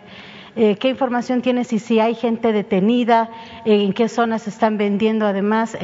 Eh, 0.55 0.77
¿Qué 0.77 0.89
información 0.89 1.41
tiene 1.41 1.65
si, 1.65 1.79
si 1.79 1.99
hay 2.01 2.15
gente 2.15 2.53
detenida? 2.53 3.31
Eh, 3.65 3.85
¿En 3.85 3.93
qué 3.93 4.09
zonas 4.09 4.47
están 4.47 4.77
vendiendo 4.77 5.27
además? 5.27 5.77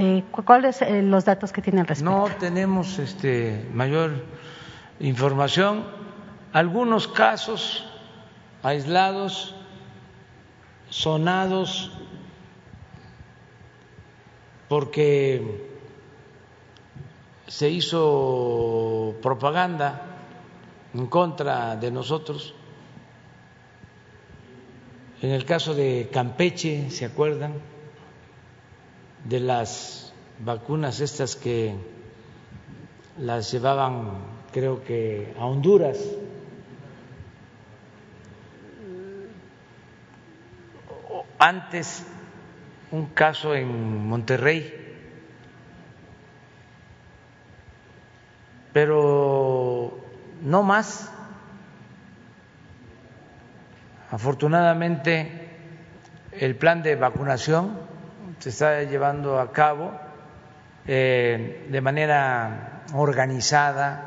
¿Cuáles 0.44 0.76
son 0.76 1.10
los 1.10 1.24
datos 1.24 1.52
que 1.52 1.62
tiene 1.62 1.80
al 1.80 1.86
respecto? 1.86 2.10
No 2.10 2.28
tenemos 2.38 2.98
este, 2.98 3.66
mayor 3.72 4.24
información. 5.00 5.84
Algunos 6.52 7.08
casos 7.08 7.86
aislados, 8.62 9.54
sonados, 10.90 11.92
porque 14.68 15.66
se 17.46 17.70
hizo 17.70 19.14
propaganda 19.22 20.02
en 20.94 21.06
contra 21.06 21.76
de 21.76 21.90
nosotros. 21.90 22.54
En 25.20 25.30
el 25.30 25.44
caso 25.44 25.74
de 25.74 26.08
Campeche, 26.12 26.90
¿se 26.90 27.04
acuerdan? 27.04 27.54
De 29.24 29.40
las 29.40 30.12
vacunas 30.38 31.00
estas 31.00 31.34
que 31.34 31.74
las 33.18 33.50
llevaban, 33.50 34.12
creo 34.52 34.84
que, 34.84 35.34
a 35.36 35.46
Honduras. 35.46 35.98
Antes 41.40 42.04
un 42.92 43.06
caso 43.06 43.56
en 43.56 44.06
Monterrey, 44.08 44.72
pero 48.72 49.98
no 50.42 50.62
más. 50.62 51.17
Afortunadamente, 54.10 55.48
el 56.32 56.56
plan 56.56 56.82
de 56.82 56.96
vacunación 56.96 57.78
se 58.38 58.48
está 58.48 58.82
llevando 58.84 59.38
a 59.38 59.52
cabo 59.52 59.92
eh, 60.86 61.66
de 61.68 61.80
manera 61.82 62.84
organizada, 62.94 64.04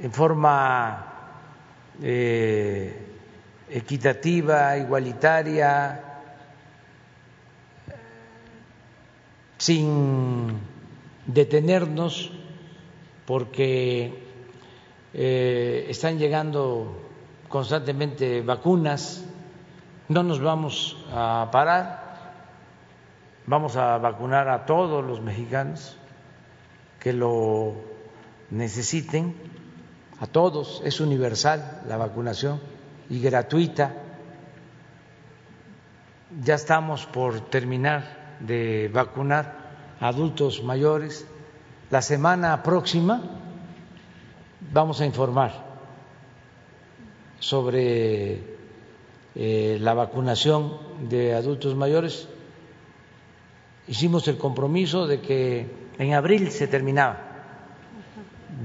en 0.00 0.12
forma 0.12 1.06
eh, 2.02 3.06
equitativa, 3.70 4.76
igualitaria, 4.76 6.00
sin 9.58 10.58
detenernos, 11.24 12.32
porque 13.24 14.21
eh, 15.14 15.86
están 15.88 16.18
llegando 16.18 16.96
constantemente 17.48 18.40
vacunas, 18.40 19.24
no 20.08 20.22
nos 20.22 20.40
vamos 20.40 20.96
a 21.12 21.48
parar, 21.52 22.34
vamos 23.46 23.76
a 23.76 23.98
vacunar 23.98 24.48
a 24.48 24.64
todos 24.64 25.04
los 25.04 25.20
mexicanos 25.20 25.96
que 26.98 27.12
lo 27.12 27.74
necesiten, 28.50 29.34
a 30.20 30.26
todos, 30.26 30.80
es 30.84 31.00
universal 31.00 31.82
la 31.88 31.96
vacunación 31.96 32.60
y 33.10 33.20
gratuita. 33.20 33.94
Ya 36.42 36.54
estamos 36.54 37.04
por 37.06 37.40
terminar 37.50 38.36
de 38.40 38.88
vacunar 38.92 39.96
a 40.00 40.08
adultos 40.08 40.62
mayores. 40.62 41.26
La 41.90 42.00
semana 42.00 42.62
próxima 42.62 43.41
vamos 44.72 45.00
a 45.00 45.06
informar 45.06 45.52
sobre 47.38 48.40
eh, 49.34 49.78
la 49.80 49.94
vacunación 49.94 50.76
de 51.08 51.34
adultos 51.34 51.74
mayores. 51.74 52.28
Hicimos 53.86 54.26
el 54.28 54.38
compromiso 54.38 55.06
de 55.06 55.20
que 55.20 55.66
en 55.98 56.14
abril 56.14 56.50
se 56.50 56.68
terminaba 56.68 57.28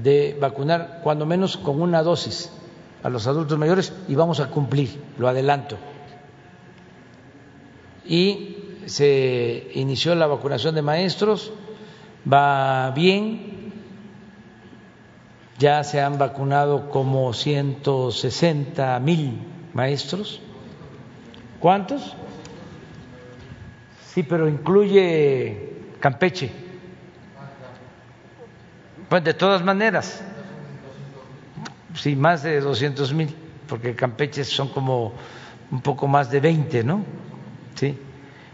de 0.02 0.36
vacunar 0.40 1.00
cuando 1.02 1.26
menos 1.26 1.56
con 1.56 1.80
una 1.80 2.02
dosis 2.02 2.52
a 3.02 3.08
los 3.08 3.26
adultos 3.26 3.58
mayores 3.58 3.92
y 4.06 4.14
vamos 4.14 4.40
a 4.40 4.48
cumplir, 4.48 5.00
lo 5.18 5.28
adelanto. 5.28 5.76
Y 8.06 8.56
se 8.86 9.70
inició 9.74 10.14
la 10.14 10.26
vacunación 10.26 10.74
de 10.74 10.82
maestros, 10.82 11.52
va 12.30 12.90
bien, 12.92 13.57
ya 15.58 15.82
se 15.84 16.00
han 16.00 16.18
vacunado 16.18 16.88
como 16.90 17.32
160 17.32 18.98
mil 19.00 19.40
maestros. 19.74 20.40
¿Cuántos? 21.60 22.14
Sí, 24.12 24.22
pero 24.22 24.48
incluye 24.48 25.74
Campeche. 26.00 26.50
Pues 29.08 29.24
de 29.24 29.34
todas 29.34 29.64
maneras, 29.64 30.22
sí, 31.94 32.14
más 32.14 32.42
de 32.42 32.60
200 32.60 33.12
mil, 33.14 33.34
porque 33.66 33.94
Campeche 33.94 34.44
son 34.44 34.68
como 34.68 35.14
un 35.70 35.80
poco 35.80 36.06
más 36.06 36.30
de 36.30 36.40
20, 36.40 36.84
¿no? 36.84 37.02
Sí. 37.74 37.98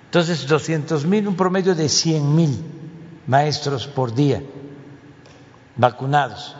Entonces, 0.04 0.46
200 0.46 1.04
mil, 1.06 1.26
un 1.26 1.34
promedio 1.34 1.74
de 1.74 1.88
100 1.88 2.34
mil 2.34 2.64
maestros 3.26 3.86
por 3.86 4.14
día 4.14 4.40
vacunados, 5.76 6.56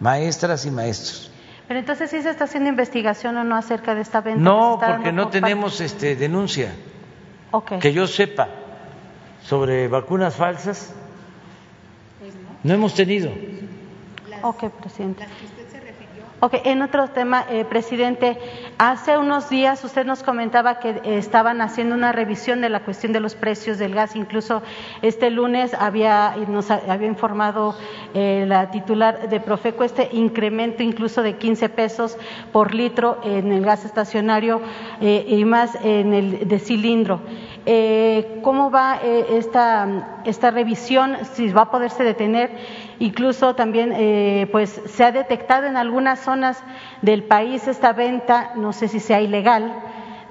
maestras 0.00 0.64
y 0.66 0.70
maestros. 0.70 1.30
Pero 1.66 1.80
entonces 1.80 2.10
sí 2.10 2.22
se 2.22 2.30
está 2.30 2.44
haciendo 2.44 2.70
investigación 2.70 3.36
o 3.36 3.44
no 3.44 3.56
acerca 3.56 3.94
de 3.94 4.00
esta 4.00 4.20
venta. 4.20 4.40
No, 4.40 4.80
porque 4.84 5.12
no 5.12 5.28
tenemos 5.28 5.80
este 5.80 6.16
denuncia. 6.16 6.74
Okay. 7.50 7.78
Que 7.78 7.92
yo 7.92 8.06
sepa 8.06 8.48
sobre 9.44 9.88
vacunas 9.88 10.34
falsas. 10.34 10.94
No 12.62 12.74
hemos 12.74 12.94
tenido. 12.94 13.30
Ok, 14.42 14.70
presidente. 14.80 15.24
Ok, 16.40 16.54
en 16.62 16.82
otro 16.82 17.08
tema, 17.08 17.46
eh, 17.50 17.64
presidente, 17.64 18.38
hace 18.78 19.18
unos 19.18 19.50
días 19.50 19.82
usted 19.82 20.06
nos 20.06 20.22
comentaba 20.22 20.78
que 20.78 20.90
eh, 20.90 21.18
estaban 21.18 21.60
haciendo 21.60 21.96
una 21.96 22.12
revisión 22.12 22.60
de 22.60 22.68
la 22.68 22.84
cuestión 22.84 23.12
de 23.12 23.18
los 23.18 23.34
precios 23.34 23.76
del 23.78 23.92
gas. 23.92 24.14
Incluso 24.14 24.62
este 25.02 25.30
lunes 25.30 25.74
había 25.74 26.36
nos 26.46 26.70
había 26.70 27.08
informado 27.08 27.74
eh, 28.14 28.44
la 28.46 28.70
titular 28.70 29.28
de 29.28 29.40
Profeco 29.40 29.82
este 29.82 30.10
incremento 30.12 30.84
incluso 30.84 31.24
de 31.24 31.38
15 31.38 31.70
pesos 31.70 32.16
por 32.52 32.72
litro 32.72 33.18
en 33.24 33.50
el 33.50 33.64
gas 33.64 33.84
estacionario 33.84 34.60
eh, 35.00 35.24
y 35.26 35.44
más 35.44 35.76
en 35.82 36.14
el 36.14 36.46
de 36.46 36.58
cilindro. 36.60 37.20
¿Cómo 38.42 38.70
va 38.70 38.98
esta, 39.02 40.20
esta 40.24 40.50
revisión? 40.50 41.18
Si 41.34 41.52
va 41.52 41.62
a 41.62 41.70
poderse 41.70 42.02
detener. 42.02 42.50
Incluso 43.00 43.54
también 43.54 44.48
pues 44.50 44.80
se 44.86 45.04
ha 45.04 45.12
detectado 45.12 45.66
en 45.66 45.76
algunas 45.76 46.18
zonas 46.18 46.62
del 47.00 47.22
país 47.22 47.68
esta 47.68 47.92
venta, 47.92 48.52
no 48.56 48.72
sé 48.72 48.88
si 48.88 48.98
sea 48.98 49.20
ilegal, 49.20 49.72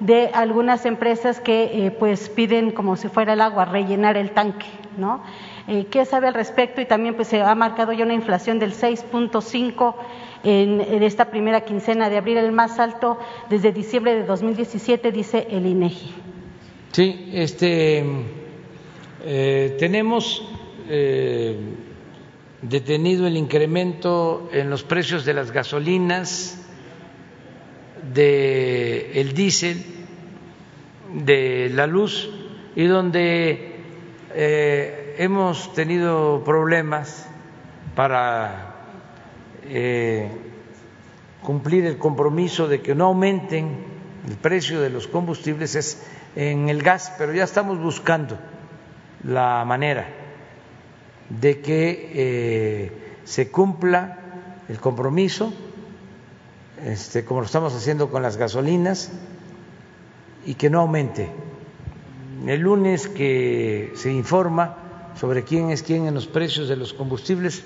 de 0.00 0.30
algunas 0.34 0.84
empresas 0.84 1.40
que 1.40 1.96
pues 1.98 2.28
piden 2.28 2.70
como 2.72 2.96
si 2.96 3.08
fuera 3.08 3.32
el 3.32 3.40
agua 3.40 3.64
rellenar 3.64 4.18
el 4.18 4.32
tanque, 4.32 4.66
¿no? 4.98 5.22
Eh, 5.68 5.86
¿Qué 5.90 6.06
sabe 6.06 6.28
al 6.28 6.34
respecto? 6.34 6.80
Y 6.80 6.86
también 6.86 7.14
pues 7.14 7.28
se 7.28 7.42
ha 7.42 7.54
marcado 7.54 7.92
ya 7.92 8.04
una 8.04 8.14
inflación 8.14 8.58
del 8.58 8.72
6.5 8.72 9.94
en, 10.42 10.80
en, 10.80 11.02
esta 11.02 11.26
primera 11.26 11.60
quincena 11.60 12.08
de 12.08 12.16
abril, 12.16 12.38
el 12.38 12.52
más 12.52 12.78
alto 12.78 13.18
desde 13.50 13.70
diciembre 13.70 14.14
de 14.14 14.24
2017, 14.24 15.12
dice 15.12 15.46
el 15.50 15.66
INEGI. 15.66 16.14
Sí, 16.92 17.30
este, 17.34 18.02
eh, 19.24 19.76
tenemos 19.78 20.48
eh, 20.88 21.58
detenido 22.62 23.26
el 23.26 23.36
incremento 23.36 24.48
en 24.52 24.70
los 24.70 24.82
precios 24.82 25.24
de 25.24 25.34
las 25.34 25.50
gasolinas, 25.50 26.58
de 28.12 29.20
el 29.20 29.32
diésel, 29.32 29.84
de 31.14 31.70
la 31.72 31.86
luz 31.86 32.30
y 32.74 32.84
donde 32.84 33.76
hemos 34.34 35.72
tenido 35.74 36.42
problemas 36.44 37.28
para 37.94 38.74
eh, 39.64 40.30
cumplir 41.42 41.86
el 41.86 41.98
compromiso 41.98 42.68
de 42.68 42.80
que 42.80 42.94
no 42.94 43.06
aumenten 43.06 43.84
el 44.28 44.36
precio 44.36 44.80
de 44.80 44.90
los 44.90 45.08
combustibles 45.08 45.74
es 45.74 46.06
en 46.36 46.68
el 46.68 46.82
gas, 46.82 47.12
pero 47.18 47.32
ya 47.32 47.44
estamos 47.44 47.78
buscando 47.78 48.38
la 49.24 49.64
manera 49.64 50.17
de 51.28 51.60
que 51.60 52.10
eh, 52.14 52.92
se 53.24 53.50
cumpla 53.50 54.18
el 54.68 54.78
compromiso, 54.78 55.52
este, 56.84 57.24
como 57.24 57.40
lo 57.40 57.46
estamos 57.46 57.74
haciendo 57.74 58.10
con 58.10 58.22
las 58.22 58.36
gasolinas, 58.36 59.10
y 60.46 60.54
que 60.54 60.70
no 60.70 60.80
aumente. 60.80 61.30
El 62.46 62.60
lunes 62.60 63.08
que 63.08 63.92
se 63.96 64.12
informa 64.12 64.76
sobre 65.18 65.44
quién 65.44 65.70
es 65.70 65.82
quién 65.82 66.06
en 66.06 66.14
los 66.14 66.26
precios 66.26 66.68
de 66.68 66.76
los 66.76 66.94
combustibles, 66.94 67.64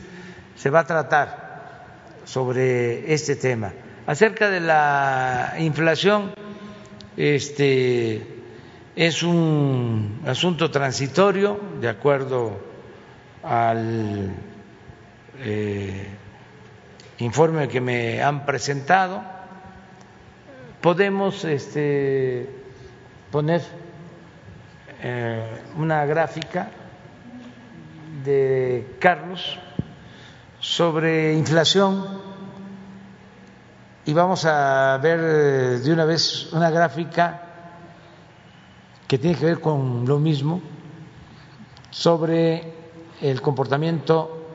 se 0.57 0.71
va 0.71 0.81
a 0.81 0.87
tratar 0.87 1.93
sobre 2.25 3.13
este 3.13 3.37
tema. 3.37 3.73
Acerca 4.07 4.49
de 4.49 4.61
la 4.61 5.55
inflación, 5.59 6.33
este 7.17 8.27
es 8.97 9.23
un 9.23 10.21
asunto 10.27 10.71
transitorio, 10.71 11.61
de 11.81 11.89
acuerdo 11.89 12.72
al 13.43 14.31
eh, 15.39 16.07
informe 17.19 17.69
que 17.69 17.81
me 17.81 18.23
han 18.23 18.45
presentado. 18.47 19.23
Podemos 20.81 21.45
este, 21.45 22.49
poner 23.31 23.63
eh, 25.03 25.63
una 25.77 26.05
gráfica 26.05 26.71
de 28.25 28.97
Carlos 28.99 29.59
sobre 30.61 31.35
inflación 31.35 32.05
y 34.05 34.13
vamos 34.13 34.45
a 34.45 34.99
ver 35.03 35.81
de 35.81 35.93
una 35.93 36.05
vez 36.05 36.53
una 36.53 36.71
gráfica 36.71 37.43
que 39.07 39.19
tiene 39.19 39.39
que 39.39 39.45
ver 39.45 39.61
con 39.61 40.07
lo 40.07 40.19
mismo 40.19 40.61
sobre 41.91 42.82
el 43.23 43.41
comportamiento 43.41 44.47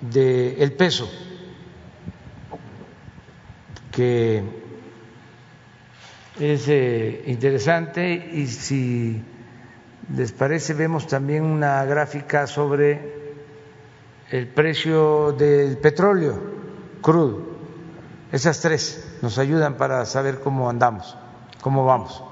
del 0.00 0.72
peso 0.72 1.08
que 3.96 4.42
es 6.38 6.68
eh, 6.68 7.22
interesante 7.28 8.12
y 8.12 8.46
si 8.46 9.22
les 10.14 10.32
parece, 10.32 10.74
vemos 10.74 11.06
también 11.06 11.44
una 11.44 11.82
gráfica 11.86 12.46
sobre 12.46 13.16
el 14.30 14.48
precio 14.48 15.32
del 15.32 15.78
petróleo 15.78 16.38
crudo. 17.00 17.56
Esas 18.30 18.60
tres 18.60 19.16
nos 19.22 19.38
ayudan 19.38 19.78
para 19.78 20.04
saber 20.04 20.40
cómo 20.40 20.68
andamos, 20.68 21.16
cómo 21.62 21.86
vamos. 21.86 22.22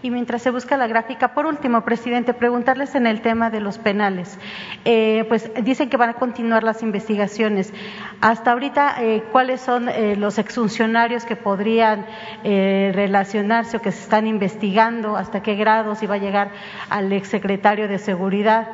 Y 0.00 0.10
mientras 0.12 0.42
se 0.42 0.50
busca 0.50 0.76
la 0.76 0.86
gráfica, 0.86 1.34
por 1.34 1.46
último, 1.46 1.84
presidente, 1.84 2.32
preguntarles 2.32 2.94
en 2.94 3.08
el 3.08 3.20
tema 3.20 3.50
de 3.50 3.60
los 3.60 3.78
penales. 3.78 4.38
Eh, 4.84 5.24
pues 5.28 5.50
dicen 5.64 5.90
que 5.90 5.96
van 5.96 6.10
a 6.10 6.14
continuar 6.14 6.62
las 6.62 6.84
investigaciones. 6.84 7.72
Hasta 8.20 8.52
ahorita, 8.52 9.02
eh, 9.02 9.24
¿cuáles 9.32 9.60
son 9.60 9.88
eh, 9.88 10.14
los 10.14 10.38
exfuncionarios 10.38 11.24
que 11.24 11.34
podrían 11.34 12.06
relacionarse 12.44 13.76
o 13.76 13.82
que 13.82 13.90
se 13.90 14.02
están 14.02 14.26
investigando? 14.26 15.16
¿Hasta 15.16 15.42
qué 15.42 15.56
grado? 15.56 15.96
Si 15.96 16.06
va 16.06 16.14
a 16.14 16.18
llegar 16.18 16.50
al 16.90 17.12
exsecretario 17.12 17.88
de 17.88 17.98
Seguridad 17.98 18.68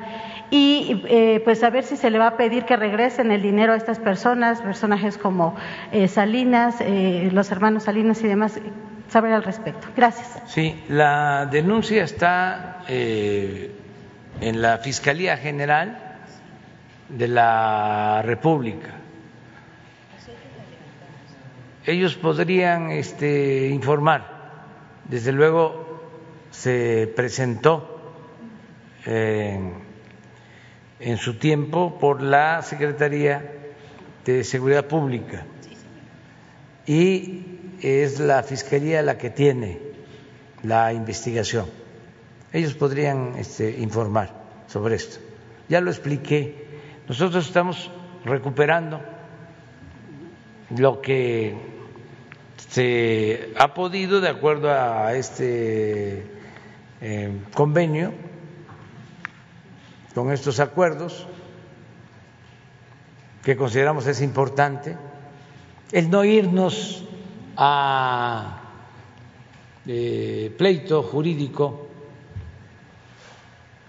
y 0.51 1.03
pues 1.45 1.65
a 1.65 1.71
ver 1.71 1.85
si 1.85 1.97
se 1.97 2.11
le 2.11 2.19
va 2.19 2.29
a 2.29 2.37
pedir 2.37 2.65
que 2.65 2.77
regresen 2.77 3.33
el 3.33 3.43
dinero 3.43 3.73
a 3.73 3.77
estas 3.77 3.99
personas, 3.99 4.61
personajes 4.61 5.19
como 5.19 5.57
Salinas, 6.09 6.77
los 7.33 7.51
hermanos 7.51 7.85
Salinas 7.85 8.23
y 8.23 8.29
demás, 8.29 8.61
saber 9.09 9.33
al 9.33 9.43
respecto. 9.43 9.89
Gracias. 9.97 10.43
Sí, 10.47 10.83
la 10.89 11.47
denuncia 11.47 12.05
está 12.05 12.83
eh, 12.89 13.71
en 14.41 14.63
la 14.63 14.79
Fiscalía 14.79 15.37
General 15.37 16.19
de 17.09 17.29
la 17.29 18.23
República. 18.23 18.91
Ellos 21.87 22.15
podrían 22.17 22.91
este, 22.91 23.69
informar. 23.69 24.27
Desde 25.09 25.33
luego 25.33 25.85
se 26.51 27.13
presentó 27.15 28.13
eh, 29.05 29.61
en 30.99 31.17
su 31.19 31.39
tiempo 31.39 31.99
por 31.99 32.23
la 32.23 32.63
Secretaría 32.63 33.53
de 34.25 34.45
Seguridad 34.45 34.87
Pública 34.87 35.45
y 36.87 37.54
es 37.85 38.19
la 38.19 38.43
Fiscalía 38.43 39.03
la 39.03 39.19
que 39.19 39.29
tiene 39.29 39.79
la 40.63 40.93
investigación. 40.93 41.67
Ellos 42.51 42.73
podrían 42.75 43.35
este, 43.37 43.79
informar 43.79 44.31
sobre 44.69 44.95
esto. 44.95 45.19
Ya 45.69 45.83
lo 45.83 45.91
expliqué. 45.91 46.65
Nosotros 47.07 47.47
estamos 47.47 47.91
recuperando 48.25 49.03
lo 50.71 51.03
que 51.03 51.55
se 52.71 53.53
ha 53.59 53.75
podido 53.75 54.23
de 54.23 54.29
acuerdo 54.29 54.71
a 54.71 55.15
este 55.15 56.25
eh, 57.03 57.33
convenio, 57.53 58.13
con 60.15 60.33
estos 60.33 60.59
acuerdos, 60.59 61.27
que 63.43 63.57
consideramos 63.57 64.07
es 64.07 64.23
importante, 64.23 64.97
el 65.93 66.09
no 66.09 66.25
irnos 66.25 67.05
a 67.57 68.61
eh, 69.87 70.55
pleito 70.57 71.03
jurídico, 71.03 71.89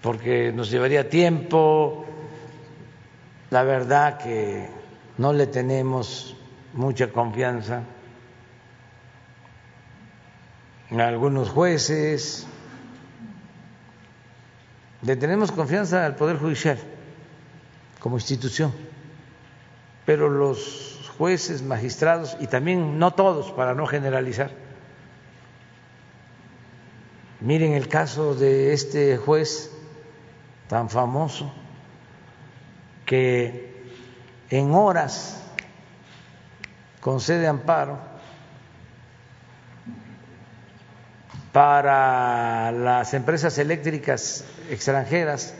porque 0.02 0.52
nos 0.52 0.70
llevaría 0.70 1.08
tiempo, 1.08 2.04
la 3.50 3.62
verdad 3.62 4.18
que 4.18 4.68
no 5.18 5.32
le 5.32 5.46
tenemos 5.46 6.36
mucha 6.74 7.10
confianza 7.10 7.82
a 10.90 11.06
algunos 11.06 11.48
jueces, 11.48 12.46
le 15.02 15.16
tenemos 15.16 15.52
confianza 15.52 16.04
al 16.04 16.16
Poder 16.16 16.36
Judicial 16.36 16.78
como 18.00 18.16
institución, 18.16 18.72
pero 20.04 20.28
los 20.28 20.95
jueces, 21.18 21.62
magistrados 21.62 22.36
y 22.40 22.46
también 22.46 22.98
no 22.98 23.12
todos, 23.12 23.52
para 23.52 23.74
no 23.74 23.86
generalizar. 23.86 24.50
Miren 27.40 27.72
el 27.72 27.88
caso 27.88 28.34
de 28.34 28.72
este 28.72 29.16
juez 29.18 29.70
tan 30.68 30.88
famoso 30.90 31.52
que 33.04 33.84
en 34.50 34.72
horas 34.72 35.42
concede 37.00 37.46
amparo 37.46 37.98
para 41.52 42.72
las 42.72 43.14
empresas 43.14 43.56
eléctricas 43.58 44.44
extranjeras 44.68 45.54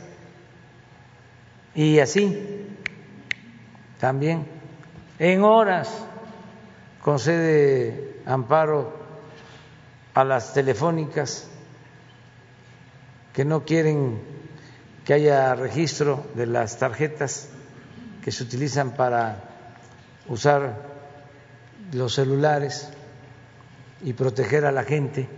y 1.73 1.99
así 1.99 2.67
también 3.99 4.56
en 5.19 5.43
horas 5.43 5.89
concede 7.01 8.21
amparo 8.25 8.93
a 10.13 10.23
las 10.23 10.53
telefónicas 10.53 11.47
que 13.33 13.45
no 13.45 13.65
quieren 13.65 14.19
que 15.05 15.13
haya 15.13 15.55
registro 15.55 16.25
de 16.35 16.47
las 16.47 16.77
tarjetas 16.77 17.49
que 18.23 18.31
se 18.31 18.43
utilizan 18.43 18.91
para 18.91 19.43
usar 20.27 20.85
los 21.93 22.15
celulares 22.15 22.89
y 24.03 24.13
proteger 24.13 24.65
a 24.65 24.71
la 24.71 24.83
gente 24.83 25.29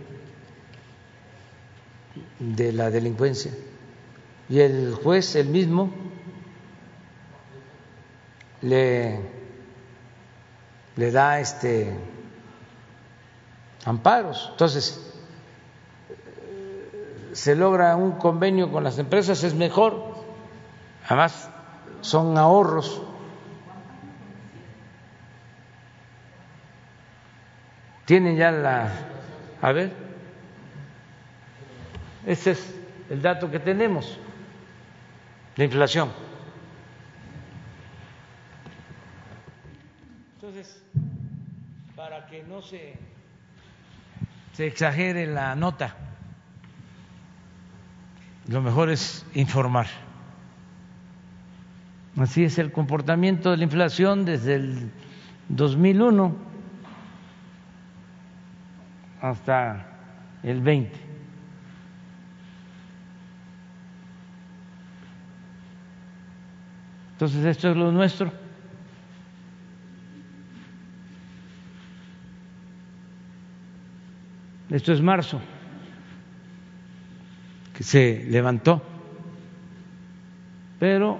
de 2.38 2.72
la 2.72 2.90
delincuencia. 2.90 3.52
Y 4.48 4.60
el 4.60 4.94
juez, 4.94 5.36
el 5.36 5.46
mismo, 5.46 5.92
le, 8.62 9.20
le 10.96 11.10
da 11.10 11.40
este 11.40 11.96
amparos. 13.84 14.48
Entonces, 14.52 15.10
se 17.32 17.54
logra 17.54 17.96
un 17.96 18.12
convenio 18.12 18.70
con 18.70 18.84
las 18.84 18.98
empresas, 18.98 19.42
es 19.44 19.54
mejor. 19.54 20.14
Además, 21.06 21.50
son 22.00 22.36
ahorros. 22.36 23.02
Tienen 28.04 28.36
ya 28.36 28.50
la... 28.50 28.90
A 29.62 29.72
ver, 29.72 29.92
ese 32.26 32.52
es 32.52 32.74
el 33.08 33.22
dato 33.22 33.50
que 33.50 33.58
tenemos 33.58 34.18
de 35.56 35.64
inflación. 35.64 36.10
Para 41.96 42.26
que 42.26 42.42
no 42.42 42.62
se, 42.62 42.94
se 44.52 44.66
exagere 44.66 45.26
la 45.26 45.54
nota, 45.54 45.94
lo 48.48 48.62
mejor 48.62 48.90
es 48.90 49.24
informar. 49.34 49.86
Así 52.16 52.44
es 52.44 52.58
el 52.58 52.72
comportamiento 52.72 53.50
de 53.50 53.56
la 53.58 53.64
inflación 53.64 54.24
desde 54.24 54.56
el 54.56 54.90
2001 55.48 56.34
hasta 59.20 59.86
el 60.42 60.60
20. 60.60 60.98
Entonces 67.12 67.44
esto 67.44 67.70
es 67.70 67.76
lo 67.76 67.92
nuestro. 67.92 68.39
Esto 74.70 74.92
es 74.92 75.02
marzo, 75.02 75.40
que 77.74 77.82
se 77.82 78.24
levantó, 78.28 78.80
pero 80.78 81.18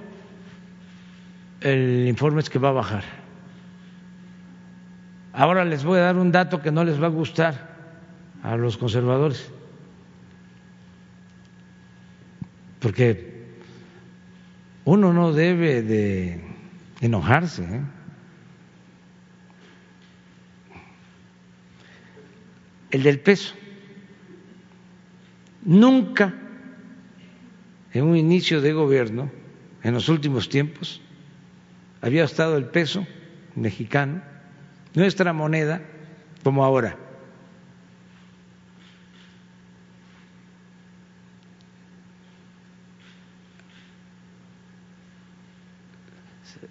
el 1.61 2.07
informe 2.07 2.41
es 2.43 2.49
que 2.49 2.61
va 2.61 2.69
a 2.69 2.73
bajar. 2.73 3.03
Ahora 5.33 5.65
les 5.65 5.85
voy 5.85 5.99
a 5.99 6.03
dar 6.03 6.17
un 6.17 6.31
dato 6.31 6.63
que 6.63 6.71
no 6.71 6.85
les 6.85 7.03
va 7.03 7.07
a 7.07 7.11
gustar 7.11 7.71
a 8.45 8.57
los 8.57 8.77
conservadores, 8.77 9.51
porque 12.79 13.47
uno 14.85 15.13
no 15.13 15.33
debe 15.33 15.83
de 15.83 16.41
enojarse. 17.01 17.65
¿eh? 17.65 17.81
El 22.91 23.03
del 23.03 23.21
peso. 23.21 23.55
Nunca 25.63 26.35
en 27.93 28.05
un 28.05 28.17
inicio 28.17 28.61
de 28.61 28.73
gobierno, 28.73 29.31
en 29.83 29.95
los 29.95 30.09
últimos 30.09 30.49
tiempos, 30.49 31.01
había 32.01 32.25
estado 32.25 32.57
el 32.57 32.67
peso 32.67 33.07
mexicano, 33.55 34.23
nuestra 34.95 35.33
moneda, 35.33 35.83
como 36.43 36.65
ahora. 36.65 36.97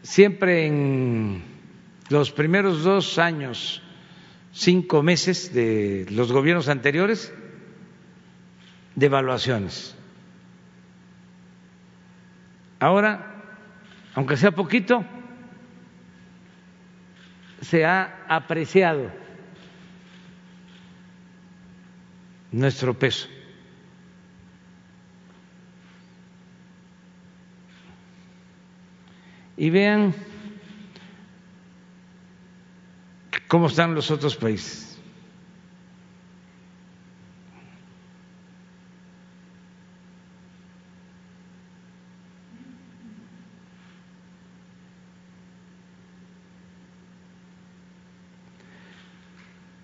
Siempre 0.01 0.65
en 0.65 1.43
los 2.09 2.31
primeros 2.31 2.83
dos 2.83 3.19
años, 3.19 3.83
cinco 4.51 5.03
meses 5.03 5.53
de 5.53 6.05
los 6.11 6.31
gobiernos 6.31 6.69
anteriores, 6.69 7.33
de 8.95 9.05
evaluaciones. 9.05 9.95
Ahora, 12.79 13.43
aunque 14.15 14.37
sea 14.37 14.51
poquito, 14.51 15.05
se 17.61 17.85
ha 17.85 18.25
apreciado 18.27 19.11
nuestro 22.51 22.97
peso. 22.97 23.27
Y 29.57 29.69
vean 29.69 30.15
cómo 33.49 33.65
están 33.65 33.95
los 33.95 34.11
otros 34.11 34.37
países. 34.37 34.97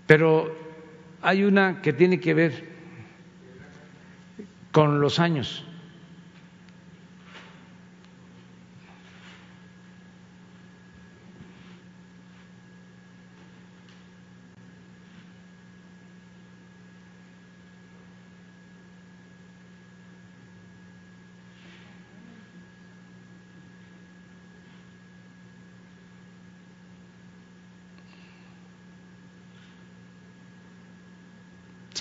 Pero 0.05 0.55
hay 1.23 1.43
una 1.43 1.81
que 1.81 1.91
tiene 1.91 2.19
que 2.19 2.35
ver 2.35 2.69
con 4.71 5.01
los 5.01 5.17
años. 5.17 5.65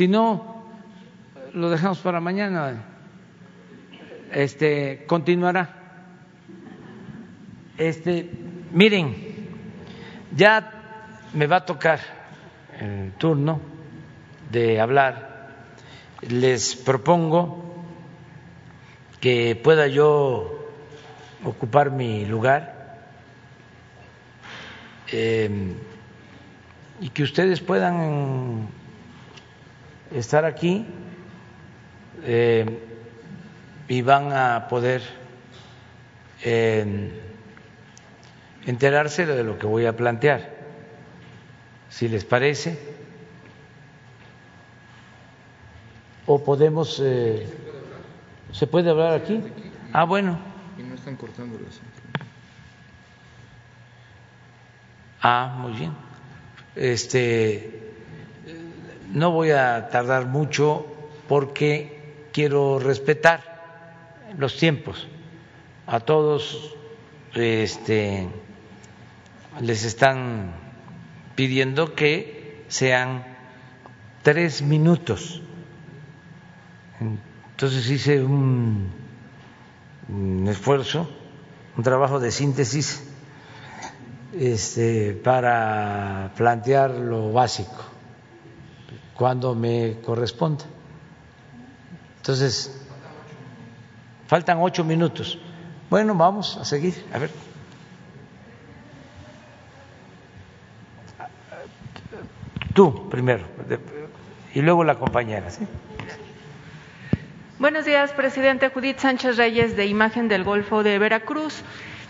Si 0.04 0.08
no, 0.08 0.66
lo 1.54 1.70
dejamos 1.70 1.96
para 2.00 2.20
mañana. 2.20 2.84
Este 4.30 5.06
continuará. 5.06 5.74
Este, 7.78 8.30
miren, 8.70 9.16
ya 10.36 10.72
me 11.32 11.46
va 11.46 11.56
a 11.56 11.64
tocar 11.64 12.00
el 12.78 13.12
turno 13.12 13.62
de 14.52 14.78
hablar. 14.78 15.48
Les 16.28 16.76
propongo 16.76 17.64
que 19.22 19.56
pueda 19.56 19.86
yo 19.86 20.68
ocupar 21.42 21.90
mi 21.90 22.26
lugar 22.26 23.06
eh, 25.10 25.72
y 27.00 27.08
que 27.08 27.22
ustedes 27.22 27.62
puedan 27.62 28.83
estar 30.14 30.44
aquí 30.44 30.86
eh, 32.22 32.64
y 33.88 34.02
van 34.02 34.32
a 34.32 34.68
poder 34.68 35.02
eh, 36.42 37.20
enterarse 38.64 39.26
de 39.26 39.42
lo 39.42 39.58
que 39.58 39.66
voy 39.66 39.86
a 39.86 39.96
plantear. 39.96 40.54
Si 41.90 42.08
les 42.08 42.24
parece, 42.24 42.78
o 46.26 46.42
podemos. 46.42 47.00
Eh, 47.04 47.46
¿Se 48.52 48.66
puede 48.66 48.90
hablar 48.90 49.14
aquí? 49.14 49.40
Ah, 49.92 50.04
bueno. 50.04 50.38
Y 50.78 50.82
no 50.82 50.94
están 50.94 51.16
cortando 51.16 51.58
Ah, 55.20 55.56
muy 55.58 55.72
bien. 55.72 55.92
Este 56.76 57.83
no 59.14 59.30
voy 59.30 59.52
a 59.52 59.88
tardar 59.90 60.26
mucho 60.26 60.86
porque 61.28 62.26
quiero 62.32 62.80
respetar 62.80 64.24
los 64.36 64.56
tiempos 64.56 65.06
a 65.86 66.00
todos 66.00 66.74
este, 67.32 68.28
les 69.60 69.84
están 69.84 70.52
pidiendo 71.36 71.94
que 71.94 72.64
sean 72.66 73.24
tres 74.22 74.62
minutos. 74.62 75.42
Entonces 77.52 77.88
hice 77.88 78.24
un, 78.24 78.90
esfuerzo, 80.48 81.08
un 81.76 81.84
trabajo 81.84 82.18
de 82.18 82.32
síntesis 82.32 83.04
este, 84.32 85.12
para 85.12 86.32
plantear 86.36 86.90
lo 86.90 87.32
básico 87.32 87.93
cuando 89.16 89.54
me 89.54 90.00
corresponda. 90.04 90.64
Entonces, 92.18 92.84
faltan 94.26 94.58
ocho 94.60 94.84
minutos. 94.84 95.38
Bueno, 95.90 96.14
vamos 96.14 96.56
a 96.56 96.64
seguir. 96.64 97.04
A 97.12 97.18
ver. 97.18 97.30
Tú 102.74 103.08
primero 103.08 103.44
y 104.54 104.62
luego 104.62 104.82
la 104.82 104.96
compañera. 104.96 105.48
Buenos 107.58 107.84
días, 107.84 108.12
presidente 108.12 108.68
Judith 108.68 108.98
Sánchez 108.98 109.36
Reyes 109.36 109.76
de 109.76 109.86
Imagen 109.86 110.28
del 110.28 110.42
Golfo 110.42 110.82
de 110.82 110.98
Veracruz. 110.98 111.62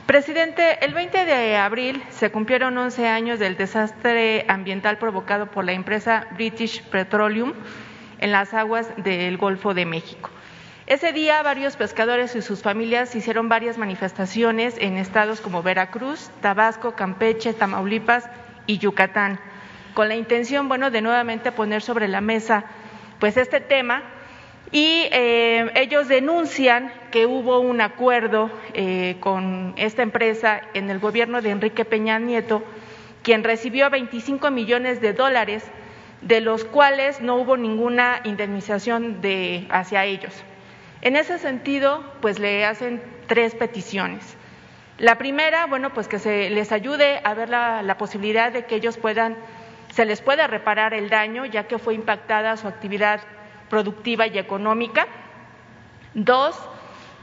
Presidente, 0.06 0.84
el 0.84 0.92
20 0.92 1.24
de 1.24 1.56
abril 1.56 2.02
se 2.10 2.30
cumplieron 2.30 2.76
11 2.76 3.08
años 3.08 3.38
del 3.38 3.56
desastre 3.56 4.44
ambiental 4.48 4.98
provocado 4.98 5.46
por 5.46 5.64
la 5.64 5.72
empresa 5.72 6.26
British 6.32 6.82
Petroleum 6.82 7.54
en 8.18 8.30
las 8.30 8.52
aguas 8.52 8.86
del 8.98 9.38
Golfo 9.38 9.72
de 9.72 9.86
México. 9.86 10.28
Ese 10.86 11.14
día 11.14 11.42
varios 11.42 11.76
pescadores 11.76 12.36
y 12.36 12.42
sus 12.42 12.60
familias 12.60 13.14
hicieron 13.14 13.48
varias 13.48 13.78
manifestaciones 13.78 14.76
en 14.78 14.98
estados 14.98 15.40
como 15.40 15.62
Veracruz, 15.62 16.30
Tabasco, 16.42 16.94
Campeche, 16.94 17.54
Tamaulipas 17.54 18.28
y 18.66 18.76
Yucatán, 18.76 19.40
con 19.94 20.08
la 20.08 20.16
intención, 20.16 20.68
bueno, 20.68 20.90
de 20.90 21.00
nuevamente 21.00 21.50
poner 21.50 21.80
sobre 21.80 22.08
la 22.08 22.20
mesa 22.20 22.64
pues 23.20 23.38
este 23.38 23.60
tema 23.60 24.02
y 24.72 25.06
eh, 25.12 25.70
ellos 25.74 26.08
denuncian 26.08 26.92
que 27.10 27.26
hubo 27.26 27.60
un 27.60 27.80
acuerdo 27.80 28.50
eh, 28.72 29.16
con 29.20 29.74
esta 29.76 30.02
empresa 30.02 30.62
en 30.74 30.90
el 30.90 30.98
gobierno 30.98 31.42
de 31.42 31.50
Enrique 31.50 31.84
Peña 31.84 32.18
Nieto, 32.18 32.64
quien 33.22 33.44
recibió 33.44 33.88
25 33.90 34.50
millones 34.50 35.00
de 35.00 35.12
dólares, 35.12 35.64
de 36.22 36.40
los 36.40 36.64
cuales 36.64 37.20
no 37.20 37.36
hubo 37.36 37.56
ninguna 37.56 38.20
indemnización 38.24 39.20
de, 39.20 39.66
hacia 39.70 40.04
ellos. 40.06 40.32
En 41.02 41.16
ese 41.16 41.38
sentido, 41.38 42.02
pues 42.20 42.38
le 42.38 42.64
hacen 42.64 43.02
tres 43.26 43.54
peticiones. 43.54 44.36
La 44.98 45.18
primera, 45.18 45.66
bueno, 45.66 45.92
pues 45.92 46.08
que 46.08 46.18
se 46.18 46.50
les 46.50 46.72
ayude 46.72 47.20
a 47.24 47.34
ver 47.34 47.50
la, 47.50 47.82
la 47.82 47.98
posibilidad 47.98 48.52
de 48.52 48.64
que 48.64 48.76
ellos 48.76 48.96
puedan, 48.96 49.36
se 49.92 50.04
les 50.04 50.22
pueda 50.22 50.46
reparar 50.46 50.94
el 50.94 51.10
daño, 51.10 51.44
ya 51.44 51.64
que 51.64 51.78
fue 51.78 51.94
impactada 51.94 52.56
su 52.56 52.68
actividad 52.68 53.20
productiva 53.74 54.28
y 54.28 54.38
económica. 54.38 55.08
Dos, 56.14 56.56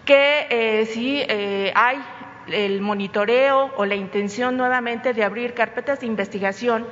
que 0.03 0.47
eh, 0.49 0.85
si 0.85 1.23
eh, 1.25 1.71
hay 1.73 1.97
el 2.47 2.81
monitoreo 2.81 3.71
o 3.77 3.85
la 3.85 3.95
intención 3.95 4.57
nuevamente 4.57 5.13
de 5.13 5.23
abrir 5.23 5.53
carpetas 5.53 6.01
de 6.01 6.07
investigación 6.07 6.85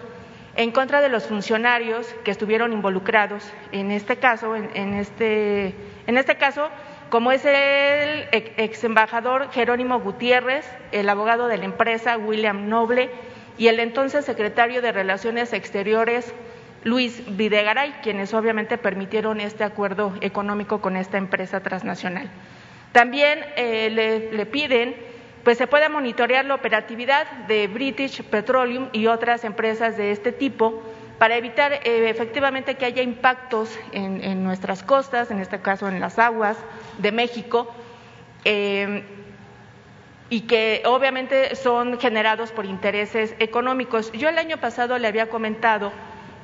en 0.55 0.71
contra 0.71 1.01
de 1.01 1.09
los 1.09 1.25
funcionarios 1.25 2.07
que 2.23 2.31
estuvieron 2.31 2.71
involucrados 2.71 3.51
en 3.73 3.91
este 3.91 4.15
caso, 4.15 4.55
en, 4.55 4.93
este, 4.93 5.75
en 6.07 6.17
este 6.17 6.37
caso, 6.37 6.69
como 7.09 7.33
es 7.33 7.43
el 7.43 8.29
ex 8.31 8.85
embajador 8.85 9.51
Jerónimo 9.51 9.99
Gutiérrez, 9.99 10.65
el 10.93 11.09
abogado 11.09 11.47
de 11.47 11.57
la 11.57 11.65
empresa 11.65 12.17
William 12.17 12.69
Noble 12.69 13.09
y 13.57 13.67
el 13.67 13.81
entonces 13.81 14.23
secretario 14.23 14.81
de 14.81 14.93
Relaciones 14.93 15.51
Exteriores 15.51 16.33
Luis 16.83 17.21
Videgaray, 17.35 17.91
quienes 18.01 18.33
obviamente 18.33 18.77
permitieron 18.77 19.41
este 19.41 19.63
acuerdo 19.63 20.13
económico 20.21 20.81
con 20.81 20.95
esta 20.95 21.17
empresa 21.17 21.59
transnacional. 21.61 22.29
También 22.91 23.45
eh, 23.55 24.29
le, 24.31 24.45
piden 24.45 24.95
pues 25.43 25.57
se 25.57 25.67
pueda 25.67 25.89
monitorear 25.89 26.45
la 26.45 26.55
operatividad 26.55 27.27
de 27.47 27.67
British 27.67 28.23
Petroleum 28.23 28.89
y 28.91 29.07
otras 29.07 29.43
empresas 29.43 29.97
de 29.97 30.11
este 30.11 30.31
tipo 30.31 30.83
para 31.17 31.35
evitar 31.35 31.73
eh, 31.73 32.09
efectivamente 32.09 32.75
que 32.75 32.85
haya 32.85 33.01
impactos 33.01 33.77
en, 33.91 34.43
nuestras 34.43 34.83
costas, 34.83 35.31
en 35.31 35.39
este 35.39 35.59
caso 35.59 35.87
en 35.87 35.99
las 35.99 36.17
aguas 36.17 36.57
de 36.97 37.11
México, 37.11 37.73
eh, 38.45 39.03
y 40.29 40.41
que 40.41 40.81
obviamente 40.85 41.55
son 41.55 41.99
generados 41.99 42.51
por 42.51 42.65
intereses 42.65 43.35
económicos. 43.39 44.11
Yo 44.13 44.29
el 44.29 44.37
año 44.37 44.57
pasado 44.57 44.97
le 44.97 45.07
había 45.07 45.29
comentado 45.29 45.91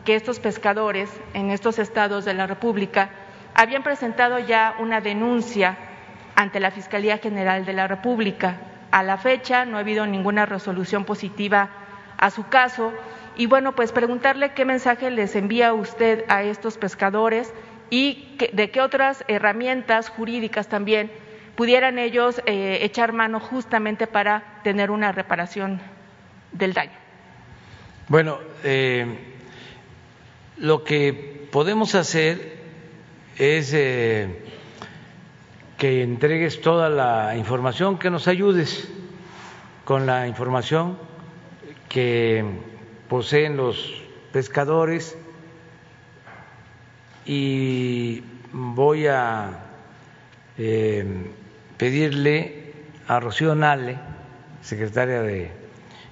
que 0.06 0.16
estos 0.16 0.40
pescadores 0.40 1.10
en 1.34 1.50
estos 1.52 1.80
estados 1.80 2.24
de 2.24 2.36
la 2.36 2.48
República 2.48 3.10
habían 3.56 3.84
presentado 3.84 4.40
ya 4.40 4.76
una 4.80 5.02
denuncia 5.02 5.78
ante 6.36 6.60
la 6.60 6.72
Fiscalía 6.72 7.18
General 7.18 7.66
de 7.66 7.74
la 7.74 7.88
República. 7.88 8.58
A 8.92 9.04
la 9.04 9.18
fecha 9.18 9.66
no 9.66 9.78
ha 9.78 9.82
habido 9.82 10.06
ninguna 10.06 10.46
resolución 10.46 11.06
positiva 11.06 11.70
a 12.18 12.30
su 12.30 12.48
caso 12.48 12.94
y 13.36 13.48
bueno, 13.48 13.74
pues 13.76 13.92
preguntarle 13.92 14.54
qué 14.54 14.64
mensaje 14.64 15.12
les 15.12 15.36
envía 15.36 15.74
usted 15.74 16.24
a 16.30 16.44
estos 16.44 16.78
pescadores 16.78 17.54
y 17.90 18.38
de 18.54 18.72
qué 18.72 18.82
otras 18.82 19.26
herramientas 19.28 20.10
jurídicas 20.10 20.68
también 20.68 21.12
pudieran 21.56 22.00
ellos 22.00 22.42
eh, 22.46 22.80
echar 22.82 23.14
mano 23.14 23.40
justamente 23.40 24.08
para 24.08 24.60
tener 24.64 24.92
una 24.92 25.12
reparación 25.12 25.82
del 26.52 26.74
daño. 26.74 26.92
Bueno, 28.08 28.40
eh, 28.64 29.35
lo 30.58 30.84
que 30.84 31.48
podemos 31.52 31.96
hacer 31.96 32.58
es 33.38 33.74
eh, 33.74 34.44
que 35.78 36.04
entregues 36.04 36.62
toda 36.62 36.90
la 36.90 37.36
información, 37.36 37.98
que 38.00 38.10
nos 38.10 38.28
ayudes 38.28 38.90
con 39.84 40.06
la 40.06 40.28
información 40.28 40.98
que 41.90 42.44
poseen 43.10 43.58
los 43.58 44.02
pescadores. 44.32 45.18
Y 47.26 48.24
voy 48.52 49.08
a 49.08 49.66
eh, 50.58 51.06
pedirle 51.78 52.74
a 53.08 53.20
Rocío 53.20 53.56
Nale, 53.56 53.98
secretaria 54.62 55.22
de 55.22 55.52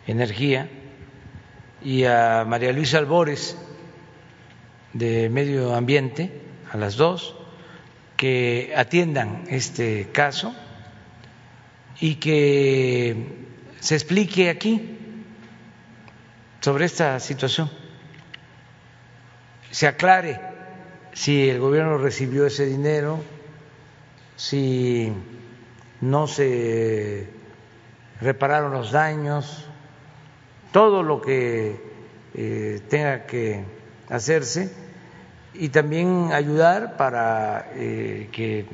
Energía, 0.08 0.70
y 1.84 2.06
a 2.06 2.46
María 2.48 2.74
Luisa 2.74 2.98
Albores, 2.98 3.58
de 4.94 5.30
Medio 5.30 5.76
Ambiente, 5.76 6.32
a 6.72 6.78
las 6.78 6.96
dos, 6.96 7.36
que 8.16 8.74
atiendan 8.76 9.44
este 9.50 10.10
caso 10.12 10.56
y 12.00 12.16
que 12.16 13.48
se 13.80 13.96
explique 13.96 14.50
aquí 14.50 14.98
sobre 16.62 16.86
esta 16.86 17.20
situación, 17.20 17.70
se 19.72 19.88
aclare 19.88 20.40
si 21.14 21.50
el 21.50 21.60
gobierno 21.60 21.98
recibió 21.98 22.46
ese 22.46 22.66
dinero, 22.66 23.22
si 24.36 25.12
no 26.02 26.28
se 26.28 27.28
repararon 28.22 28.72
los 28.72 28.92
daños, 28.92 29.66
todo 30.72 31.04
lo 31.04 31.22
que 31.22 31.76
eh, 32.36 32.82
tenga 32.90 33.26
que 33.26 33.64
hacerse 34.10 34.83
y 35.54 35.70
también 35.70 36.32
ayudar 36.32 36.98
para 36.98 37.70
eh, 37.76 38.30
que 38.32 38.66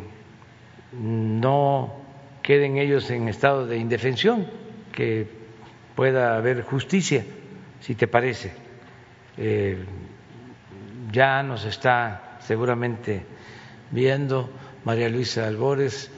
no 0.93 1.93
queden 2.41 2.77
ellos 2.77 3.09
en 3.11 3.27
estado 3.27 3.67
de 3.67 3.77
indefensión, 3.77 4.47
que 4.91 5.27
pueda 5.95 6.37
haber 6.37 6.63
justicia, 6.63 7.25
si 7.81 7.95
te 7.95 8.07
parece. 8.07 8.53
Eh, 9.37 9.83
ya 11.11 11.43
nos 11.43 11.65
está 11.65 12.37
seguramente 12.39 13.23
viendo 13.91 14.49
María 14.85 15.09
Luisa 15.09 15.47
Albores, 15.47 16.11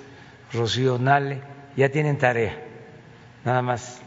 Rocío 0.54 1.00
Nale, 1.00 1.42
ya 1.76 1.90
tienen 1.90 2.18
tarea, 2.18 2.56
nada 3.46 3.62
más 3.62 4.02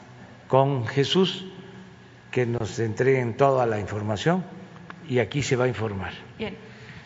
con 0.48 0.86
Jesús, 0.86 1.46
que 2.30 2.46
nos 2.46 2.78
entreguen 2.78 3.36
toda 3.36 3.66
la 3.66 3.78
información 3.78 4.44
y 5.08 5.18
aquí 5.18 5.42
se 5.42 5.56
va 5.56 5.64
a 5.64 5.68
informar. 5.68 6.12
Bien. 6.38 6.56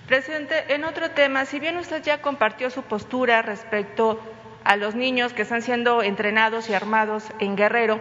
Presidente, 0.06 0.72
en 0.72 0.84
otro 0.84 1.10
tema, 1.10 1.44
si 1.44 1.60
bien 1.60 1.76
usted 1.76 2.02
ya 2.02 2.22
compartió 2.22 2.70
su 2.70 2.82
postura 2.82 3.42
respecto 3.42 4.18
a 4.64 4.76
los 4.76 4.94
niños 4.94 5.34
que 5.34 5.42
están 5.42 5.60
siendo 5.60 6.02
entrenados 6.02 6.70
y 6.70 6.74
armados 6.74 7.24
en 7.40 7.56
Guerrero, 7.56 8.00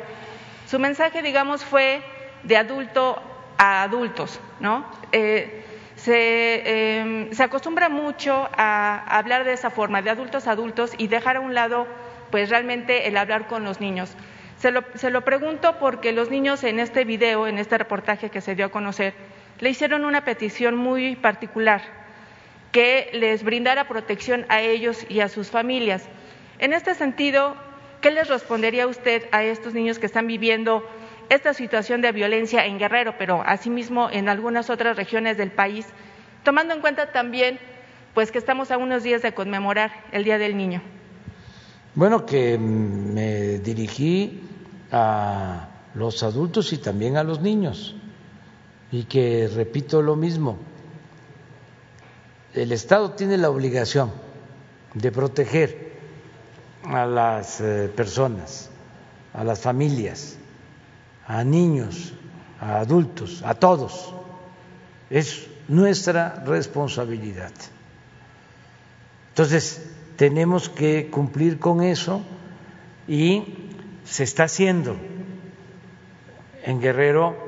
su 0.67 0.79
mensaje, 0.79 1.21
digamos, 1.21 1.65
fue 1.65 2.01
de 2.43 2.55
adulto 2.55 3.21
a 3.57 3.83
adultos, 3.83 4.39
¿no? 4.61 4.89
Eh, 5.11 5.65
se, 5.95 6.99
em, 6.99 7.31
se, 7.33 7.43
acostumbra 7.43 7.89
mucho 7.89 8.47
a 8.55 9.17
hablar 9.17 9.43
de 9.43 9.53
esa 9.53 9.69
forma, 9.69 10.01
de 10.01 10.09
adultos 10.09 10.47
a 10.47 10.51
adultos, 10.51 10.93
y 10.97 11.07
dejar 11.07 11.37
a 11.37 11.39
un 11.41 11.53
lado, 11.53 11.87
pues 12.31 12.49
realmente 12.49 13.07
el 13.07 13.17
hablar 13.17 13.47
con 13.47 13.63
los 13.63 13.81
niños. 13.81 14.15
Se 14.57 14.71
lo, 14.71 14.83
se 14.95 15.11
lo 15.11 15.21
pregunto 15.21 15.77
porque 15.79 16.13
los 16.13 16.29
niños 16.29 16.63
en 16.63 16.79
este 16.79 17.03
video, 17.03 17.47
en 17.47 17.57
este 17.57 17.77
reportaje 17.77 18.29
que 18.29 18.41
se 18.41 18.55
dio 18.55 18.67
a 18.67 18.69
conocer, 18.69 19.13
le 19.59 19.69
hicieron 19.69 20.05
una 20.05 20.23
petición 20.23 20.75
muy 20.75 21.15
particular, 21.15 21.81
que 22.71 23.09
les 23.13 23.43
brindara 23.43 23.87
protección 23.87 24.45
a 24.49 24.61
ellos 24.61 25.05
y 25.09 25.21
a 25.21 25.29
sus 25.29 25.49
familias. 25.49 26.07
En 26.59 26.73
este 26.73 26.93
sentido, 26.95 27.55
¿qué 28.01 28.11
les 28.11 28.27
respondería 28.27 28.87
usted 28.87 29.23
a 29.31 29.43
estos 29.43 29.73
niños 29.73 29.99
que 29.99 30.05
están 30.05 30.27
viviendo 30.27 30.87
esta 31.29 31.53
situación 31.53 32.01
de 32.01 32.11
violencia 32.11 32.65
en 32.65 32.77
Guerrero, 32.77 33.15
pero 33.17 33.41
asimismo 33.45 34.09
en 34.11 34.29
algunas 34.29 34.69
otras 34.69 34.95
regiones 34.95 35.37
del 35.37 35.51
país, 35.51 35.85
tomando 36.43 36.73
en 36.73 36.81
cuenta 36.81 37.11
también 37.11 37.59
pues 38.13 38.31
que 38.31 38.37
estamos 38.37 38.71
a 38.71 38.77
unos 38.77 39.03
días 39.03 39.21
de 39.21 39.33
conmemorar 39.33 39.91
el 40.11 40.23
Día 40.23 40.37
del 40.37 40.57
Niño? 40.57 40.81
Bueno, 41.95 42.25
que 42.25 42.57
me 42.57 43.59
dirigí 43.59 44.41
a 44.91 45.67
los 45.95 46.23
adultos 46.23 46.71
y 46.73 46.77
también 46.77 47.17
a 47.17 47.23
los 47.23 47.41
niños 47.41 47.95
y 48.91 49.03
que 49.03 49.49
repito 49.53 50.01
lo 50.01 50.15
mismo, 50.15 50.57
el 52.53 52.71
Estado 52.71 53.11
tiene 53.11 53.37
la 53.37 53.49
obligación 53.49 54.11
de 54.93 55.11
proteger 55.11 55.91
a 56.83 57.05
las 57.05 57.61
eh, 57.61 57.91
personas, 57.93 58.69
a 59.33 59.43
las 59.43 59.59
familias, 59.59 60.37
a 61.27 61.43
niños, 61.43 62.13
a 62.59 62.79
adultos, 62.79 63.43
a 63.43 63.53
todos. 63.55 64.13
Es 65.09 65.47
nuestra 65.67 66.43
responsabilidad. 66.45 67.51
Entonces, 69.29 69.91
tenemos 70.15 70.69
que 70.69 71.09
cumplir 71.11 71.59
con 71.59 71.83
eso 71.83 72.21
y 73.07 73.43
se 74.03 74.23
está 74.23 74.45
haciendo. 74.45 74.95
En 76.63 76.81
Guerrero 76.81 77.46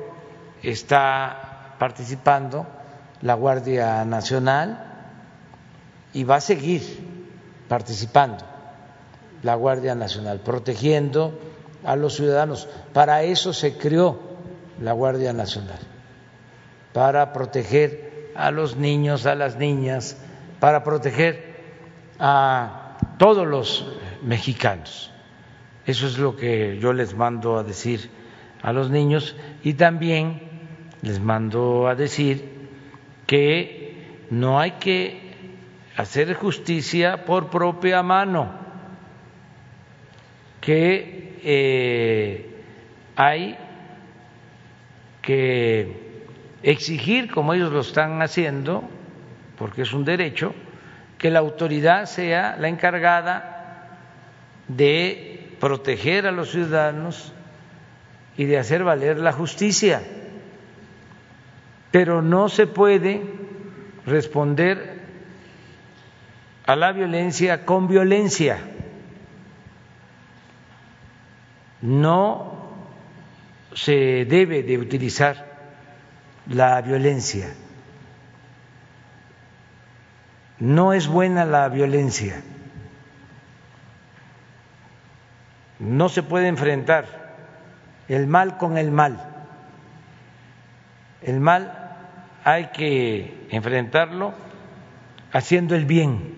está 0.62 1.74
participando 1.78 2.66
la 3.22 3.34
Guardia 3.34 4.04
Nacional 4.04 4.86
y 6.12 6.24
va 6.24 6.36
a 6.36 6.40
seguir 6.40 6.82
participando 7.68 8.44
la 9.42 9.54
Guardia 9.54 9.94
Nacional, 9.94 10.40
protegiendo 10.40 11.38
a 11.84 11.96
los 11.96 12.14
ciudadanos. 12.14 12.68
Para 12.92 13.22
eso 13.22 13.52
se 13.52 13.76
creó 13.76 14.18
la 14.80 14.92
Guardia 14.92 15.32
Nacional, 15.32 15.78
para 16.92 17.32
proteger 17.32 18.32
a 18.34 18.50
los 18.50 18.76
niños, 18.76 19.26
a 19.26 19.34
las 19.34 19.56
niñas, 19.56 20.16
para 20.58 20.84
proteger 20.84 21.50
a 22.18 22.98
todos 23.18 23.46
los 23.46 23.86
mexicanos. 24.22 25.10
Eso 25.86 26.06
es 26.06 26.18
lo 26.18 26.36
que 26.36 26.78
yo 26.78 26.92
les 26.92 27.14
mando 27.14 27.58
a 27.58 27.64
decir 27.64 28.10
a 28.62 28.72
los 28.72 28.90
niños 28.90 29.36
y 29.62 29.74
también 29.74 30.49
les 31.02 31.20
mando 31.20 31.88
a 31.88 31.94
decir 31.94 32.44
que 33.26 34.26
no 34.30 34.58
hay 34.58 34.72
que 34.72 35.20
hacer 35.96 36.34
justicia 36.34 37.24
por 37.24 37.50
propia 37.50 38.02
mano, 38.02 38.50
que 40.60 41.38
eh, 41.42 42.46
hay 43.16 43.56
que 45.22 45.96
exigir, 46.62 47.30
como 47.30 47.54
ellos 47.54 47.72
lo 47.72 47.80
están 47.80 48.20
haciendo, 48.22 48.84
porque 49.58 49.82
es 49.82 49.92
un 49.92 50.04
derecho, 50.04 50.54
que 51.18 51.30
la 51.30 51.40
autoridad 51.40 52.06
sea 52.06 52.56
la 52.58 52.68
encargada 52.68 53.98
de 54.68 55.48
proteger 55.60 56.26
a 56.26 56.32
los 56.32 56.50
ciudadanos 56.50 57.32
y 58.36 58.44
de 58.44 58.58
hacer 58.58 58.84
valer 58.84 59.18
la 59.18 59.32
justicia. 59.32 60.02
Pero 61.90 62.22
no 62.22 62.48
se 62.48 62.66
puede 62.66 63.22
responder 64.06 65.00
a 66.66 66.76
la 66.76 66.92
violencia 66.92 67.64
con 67.64 67.88
violencia. 67.88 68.58
No 71.82 72.60
se 73.74 74.24
debe 74.24 74.62
de 74.62 74.78
utilizar 74.78 75.46
la 76.46 76.80
violencia. 76.80 77.52
No 80.58 80.92
es 80.92 81.08
buena 81.08 81.44
la 81.44 81.68
violencia. 81.68 82.42
No 85.78 86.08
se 86.10 86.22
puede 86.22 86.48
enfrentar 86.48 87.06
el 88.08 88.26
mal 88.26 88.58
con 88.58 88.76
el 88.76 88.90
mal. 88.90 89.26
El 91.22 91.40
mal 91.40 91.79
hay 92.44 92.66
que 92.68 93.46
enfrentarlo 93.50 94.32
haciendo 95.32 95.74
el 95.74 95.84
bien 95.84 96.34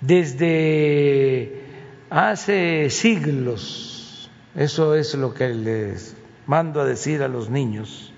desde 0.00 1.62
hace 2.10 2.90
siglos. 2.90 4.30
Eso 4.54 4.94
es 4.94 5.14
lo 5.14 5.34
que 5.34 5.48
les 5.48 6.16
mando 6.46 6.80
a 6.80 6.84
decir 6.84 7.22
a 7.22 7.28
los 7.28 7.50
niños 7.50 8.12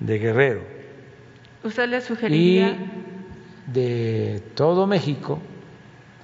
de 0.00 0.18
Guerrero. 0.18 0.62
¿Usted 1.62 1.88
le 1.88 2.00
sugeriría? 2.00 2.68
Y 2.68 3.70
de 3.72 4.42
todo 4.54 4.86
México, 4.86 5.40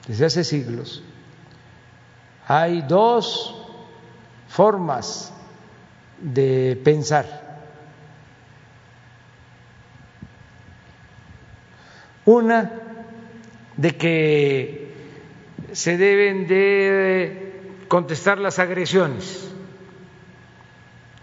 desde 0.06 0.26
hace 0.26 0.44
siglos, 0.44 1.02
hay 2.46 2.82
dos 2.82 3.56
formas 4.48 5.32
de 6.20 6.78
pensar. 6.84 7.49
Una 12.24 12.70
de 13.76 13.96
que 13.96 14.92
se 15.72 15.96
deben 15.96 16.46
de 16.46 17.52
contestar 17.88 18.38
las 18.38 18.58
agresiones. 18.58 19.50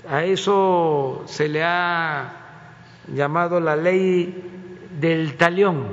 A 0.10 0.24
eso 0.24 1.24
se 1.28 1.50
le 1.50 1.64
ha 1.64 2.34
llamado 3.14 3.60
la 3.60 3.76
ley 3.76 4.44
del 5.00 5.36
talión. 5.36 5.88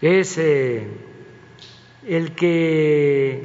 Es 0.00 0.36
eh, 0.38 0.86
el 2.06 2.34
que 2.34 3.44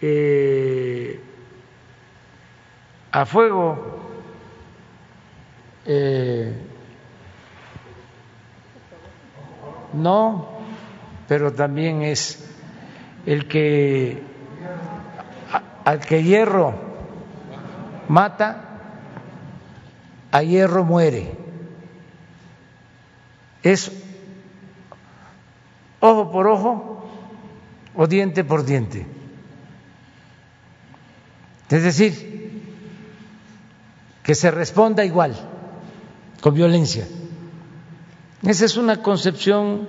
eh, 0.00 1.20
a 3.10 3.26
fuego 3.26 4.00
eh, 5.84 6.71
No, 9.92 10.48
pero 11.28 11.52
también 11.52 12.02
es 12.02 12.44
el 13.26 13.46
que 13.48 14.22
al 15.84 16.00
que 16.00 16.22
hierro 16.22 16.74
mata, 18.08 18.80
a 20.30 20.42
hierro 20.42 20.84
muere. 20.84 21.32
Es 23.62 23.92
ojo 26.00 26.30
por 26.30 26.46
ojo 26.46 27.06
o 27.94 28.06
diente 28.06 28.44
por 28.44 28.64
diente. 28.64 29.06
Es 31.68 31.82
decir, 31.82 32.62
que 34.22 34.34
se 34.34 34.50
responda 34.50 35.04
igual, 35.04 35.34
con 36.40 36.54
violencia. 36.54 37.06
Esa 38.42 38.64
es 38.64 38.76
una 38.76 39.00
concepción 39.02 39.86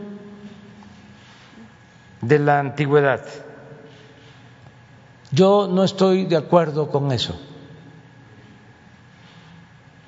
de 2.21 2.37
la 2.37 2.59
antigüedad. 2.59 3.25
Yo 5.31 5.67
no 5.67 5.83
estoy 5.83 6.25
de 6.25 6.37
acuerdo 6.37 6.91
con 6.91 7.11
eso, 7.11 7.39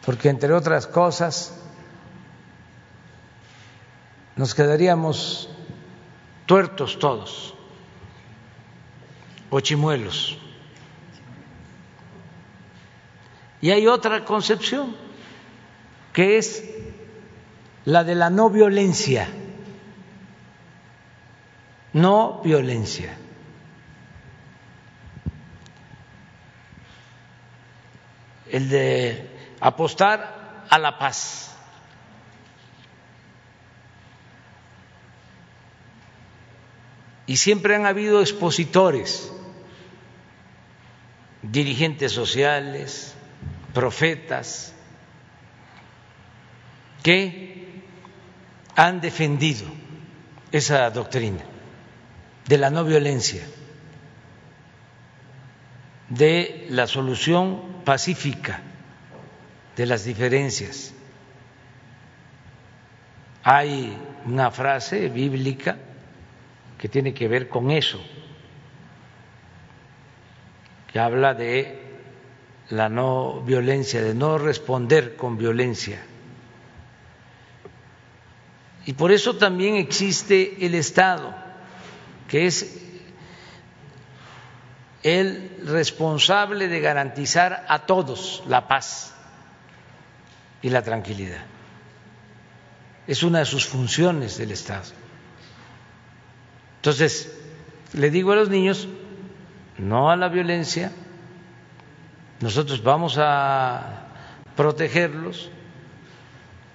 porque 0.05 0.29
entre 0.29 0.53
otras 0.53 0.85
cosas 0.85 1.59
nos 4.35 4.53
quedaríamos 4.53 5.49
tuertos 6.45 6.99
todos, 6.99 7.55
o 9.49 9.59
chimuelos. 9.59 10.37
Y 13.59 13.71
hay 13.71 13.87
otra 13.87 14.23
concepción, 14.23 14.95
que 16.13 16.37
es 16.37 16.63
la 17.85 18.03
de 18.03 18.15
la 18.15 18.29
no 18.29 18.49
violencia, 18.49 19.27
no 21.93 22.41
violencia. 22.43 23.17
El 28.49 28.69
de 28.69 29.29
apostar 29.59 30.65
a 30.69 30.79
la 30.79 30.97
paz. 30.97 31.51
Y 37.27 37.37
siempre 37.37 37.75
han 37.75 37.85
habido 37.85 38.21
expositores 38.21 39.31
dirigentes 41.41 42.11
sociales, 42.11 43.15
profetas, 43.73 44.73
que 47.03 47.64
han 48.75 49.01
defendido 49.01 49.65
esa 50.51 50.89
doctrina 50.89 51.43
de 52.47 52.57
la 52.57 52.69
no 52.69 52.83
violencia, 52.83 53.43
de 56.09 56.67
la 56.69 56.85
solución 56.85 57.81
pacífica 57.83 58.61
de 59.75 59.85
las 59.85 60.03
diferencias. 60.05 60.93
Hay 63.43 63.97
una 64.25 64.51
frase 64.51 65.09
bíblica 65.09 65.77
que 66.77 66.89
tiene 66.89 67.13
que 67.13 67.27
ver 67.27 67.47
con 67.49 67.71
eso, 67.71 67.99
que 70.91 70.99
habla 70.99 71.33
de 71.33 71.81
la 72.69 72.89
no 72.89 73.41
violencia, 73.41 74.01
de 74.01 74.13
no 74.13 74.37
responder 74.37 75.15
con 75.15 75.37
violencia. 75.37 76.01
Y 78.85 78.93
por 78.93 79.11
eso 79.11 79.35
también 79.35 79.75
existe 79.75 80.65
el 80.65 80.75
Estado, 80.75 81.33
que 82.27 82.45
es 82.45 82.83
el 85.01 85.51
responsable 85.65 86.67
de 86.67 86.79
garantizar 86.79 87.65
a 87.67 87.85
todos 87.85 88.43
la 88.47 88.67
paz 88.67 89.13
y 90.61 90.69
la 90.69 90.83
tranquilidad. 90.83 91.43
Es 93.07 93.23
una 93.23 93.39
de 93.39 93.45
sus 93.45 93.65
funciones 93.65 94.37
del 94.37 94.51
Estado. 94.51 94.85
Entonces, 96.77 97.35
le 97.93 98.09
digo 98.11 98.31
a 98.31 98.35
los 98.35 98.49
niños, 98.49 98.87
no 99.77 100.09
a 100.11 100.15
la 100.15 100.29
violencia, 100.29 100.91
nosotros 102.41 102.83
vamos 102.83 103.17
a 103.19 104.07
protegerlos, 104.55 105.49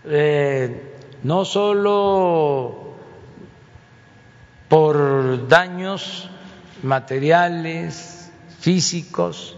eh, 0.04 0.89
no 1.22 1.44
solo 1.44 2.94
por 4.68 5.48
daños 5.48 6.30
materiales, 6.82 8.30
físicos, 8.60 9.56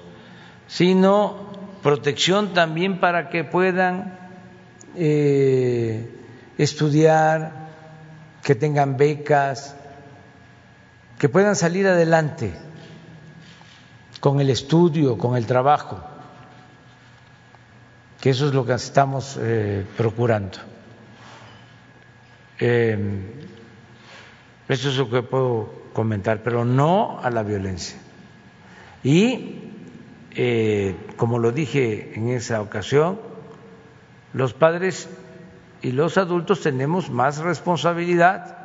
sino 0.66 1.36
protección 1.82 2.54
también 2.54 3.00
para 3.00 3.28
que 3.28 3.44
puedan 3.44 4.18
eh, 4.96 6.08
estudiar, 6.56 7.52
que 8.42 8.54
tengan 8.54 8.96
becas, 8.96 9.76
que 11.18 11.28
puedan 11.28 11.56
salir 11.56 11.86
adelante 11.86 12.54
con 14.20 14.40
el 14.40 14.50
estudio, 14.50 15.18
con 15.18 15.36
el 15.36 15.46
trabajo, 15.46 16.00
que 18.20 18.30
eso 18.30 18.46
es 18.46 18.54
lo 18.54 18.64
que 18.64 18.74
estamos 18.74 19.36
eh, 19.40 19.84
procurando. 19.96 20.58
Eh, 22.64 22.96
eso 24.68 24.88
es 24.88 24.96
lo 24.96 25.10
que 25.10 25.24
puedo 25.24 25.82
comentar, 25.92 26.44
pero 26.44 26.64
no 26.64 27.18
a 27.20 27.28
la 27.28 27.42
violencia. 27.42 27.98
Y, 29.02 29.58
como 31.16 31.40
lo 31.40 31.50
dije 31.50 32.12
en 32.14 32.28
esa 32.28 32.60
ocasión, 32.60 33.20
los 34.32 34.54
padres 34.54 35.10
y 35.82 35.90
los 35.90 36.16
adultos 36.16 36.60
tenemos 36.60 37.10
más 37.10 37.38
responsabilidad 37.38 38.56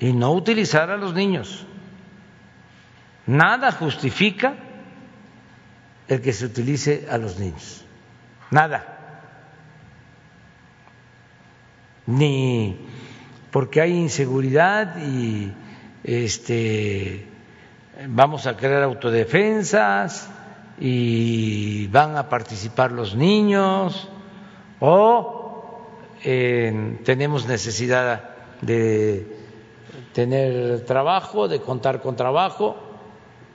y 0.00 0.12
no 0.12 0.32
utilizar 0.32 0.90
a 0.90 0.96
los 0.96 1.14
niños. 1.14 1.68
Nada 3.26 3.70
justifica 3.70 4.56
el 6.08 6.20
que 6.20 6.32
se 6.32 6.46
utilice 6.46 7.06
a 7.08 7.16
los 7.16 7.38
niños. 7.38 7.84
Nada. 8.50 8.97
Ni 12.08 12.74
porque 13.50 13.82
hay 13.82 13.92
inseguridad 13.92 14.96
y 14.98 15.52
este 16.04 17.26
vamos 18.08 18.46
a 18.46 18.56
crear 18.56 18.82
autodefensas 18.82 20.30
y 20.80 21.86
van 21.88 22.16
a 22.16 22.30
participar 22.30 22.92
los 22.92 23.14
niños 23.14 24.08
o 24.80 25.84
eh, 26.24 26.98
tenemos 27.04 27.46
necesidad 27.46 28.30
de 28.62 29.36
tener 30.14 30.84
trabajo, 30.86 31.46
de 31.46 31.60
contar 31.60 32.00
con 32.00 32.16
trabajo 32.16 32.76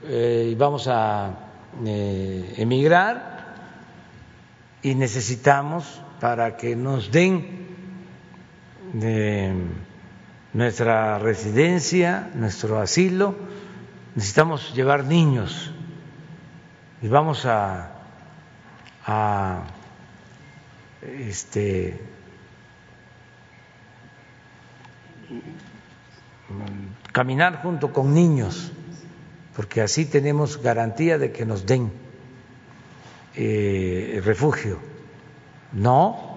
eh, 0.04 0.50
y 0.52 0.56
vamos 0.56 0.88
a 0.88 1.32
eh, 1.86 2.54
emigrar 2.58 3.56
y 4.84 4.94
necesitamos 4.94 6.02
para 6.20 6.56
que 6.56 6.76
nos 6.76 7.12
den 7.12 7.63
nuestra 10.54 11.18
residencia, 11.20 12.30
nuestro 12.36 12.80
asilo, 12.80 13.36
necesitamos 14.16 14.74
llevar 14.76 15.06
niños 15.06 15.72
y 17.02 17.08
vamos 17.08 17.46
a, 17.46 17.92
a 19.06 19.64
este, 21.02 22.00
caminar 27.12 27.62
junto 27.62 27.92
con 27.92 28.14
niños, 28.14 28.72
porque 29.56 29.82
así 29.82 30.06
tenemos 30.06 30.62
garantía 30.62 31.18
de 31.18 31.32
que 31.32 31.46
nos 31.46 31.66
den 31.66 31.92
eh, 33.36 34.22
refugio. 34.24 34.80
No, 35.72 36.33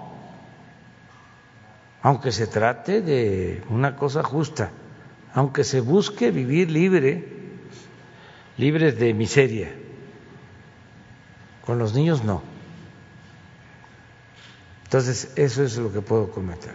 aunque 2.07 2.31
se 2.31 2.47
trate 2.47 3.03
de 3.03 3.65
una 3.69 3.97
cosa 3.97 4.23
justa, 4.23 4.70
aunque 5.35 5.65
se 5.65 5.81
busque 5.81 6.31
vivir 6.31 6.70
libre, 6.70 7.27
libres 8.59 8.97
de 8.97 9.12
miseria. 9.12 9.74
Con 11.65 11.81
los 11.81 11.95
niños 11.95 12.23
no. 12.23 12.45
Entonces, 14.85 15.33
eso 15.35 15.65
es 15.65 15.77
lo 15.78 15.93
que 15.93 16.01
puedo 16.01 16.31
comentar. 16.31 16.74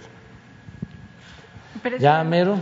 ¿Ya, 1.97 2.21
Mero? 2.25 2.59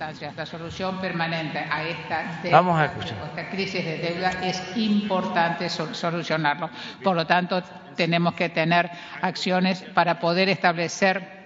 Las 0.00 0.07
circunstancias, 0.18 0.36
la 0.36 0.46
solución 0.46 1.00
permanente 1.00 1.58
a 1.58 1.84
esta, 1.84 2.40
Vamos 2.50 2.78
a 2.78 2.86
escuchar. 2.86 3.18
esta 3.28 3.50
crisis 3.50 3.84
de 3.84 3.98
deuda 3.98 4.30
es 4.42 4.62
importante 4.76 5.68
solucionarlo. 5.68 6.70
Por 7.02 7.16
lo 7.16 7.26
tanto, 7.26 7.62
tenemos 7.96 8.34
que 8.34 8.48
tener 8.48 8.90
acciones 9.22 9.82
para 9.94 10.18
poder 10.18 10.48
establecer 10.48 11.38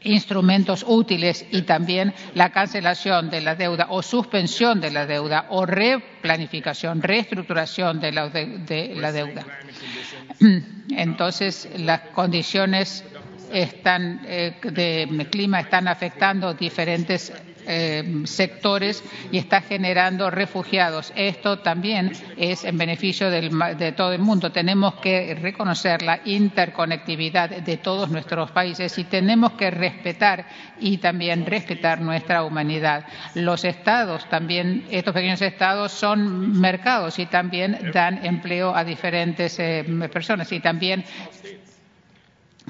instrumentos 0.00 0.84
útiles 0.86 1.46
y 1.50 1.62
también 1.62 2.12
la 2.34 2.50
cancelación 2.50 3.30
de 3.30 3.40
la 3.40 3.54
deuda 3.54 3.86
o 3.90 4.02
suspensión 4.02 4.80
de 4.80 4.90
la 4.90 5.06
deuda 5.06 5.46
o 5.50 5.66
replanificación, 5.66 7.02
reestructuración 7.02 8.00
de 8.00 8.12
la, 8.12 8.28
de, 8.28 8.92
la 8.96 9.12
deuda. 9.12 9.44
Entonces, 10.90 11.68
las 11.76 12.00
condiciones 12.12 13.04
están, 13.52 14.20
eh, 14.24 14.56
de 14.62 15.26
clima 15.30 15.60
están 15.60 15.88
afectando 15.88 16.54
diferentes 16.54 17.32
eh, 17.68 18.22
sectores 18.24 19.04
y 19.30 19.38
está 19.38 19.60
generando 19.60 20.30
refugiados. 20.30 21.12
Esto 21.14 21.58
también 21.58 22.12
es 22.36 22.64
en 22.64 22.78
beneficio 22.78 23.30
de 23.30 23.92
todo 23.92 24.12
el 24.12 24.20
mundo. 24.20 24.50
Tenemos 24.50 24.94
que 24.94 25.34
reconocer 25.34 26.02
la 26.02 26.20
interconectividad 26.24 27.50
de 27.50 27.76
todos 27.76 28.08
nuestros 28.08 28.50
países 28.52 28.96
y 28.98 29.04
tenemos 29.04 29.52
que 29.52 29.70
respetar 29.70 30.46
y 30.80 30.98
también 30.98 31.44
respetar 31.44 32.00
nuestra 32.00 32.42
humanidad. 32.44 33.04
Los 33.34 33.64
estados 33.64 34.28
también, 34.28 34.86
estos 34.90 35.14
pequeños 35.14 35.42
estados 35.42 35.92
son 35.92 36.58
mercados 36.58 37.18
y 37.18 37.26
también 37.26 37.90
dan 37.92 38.24
empleo 38.24 38.74
a 38.74 38.84
diferentes 38.84 39.58
eh, 39.58 39.84
personas 40.10 40.50
y 40.52 40.60
también 40.60 41.04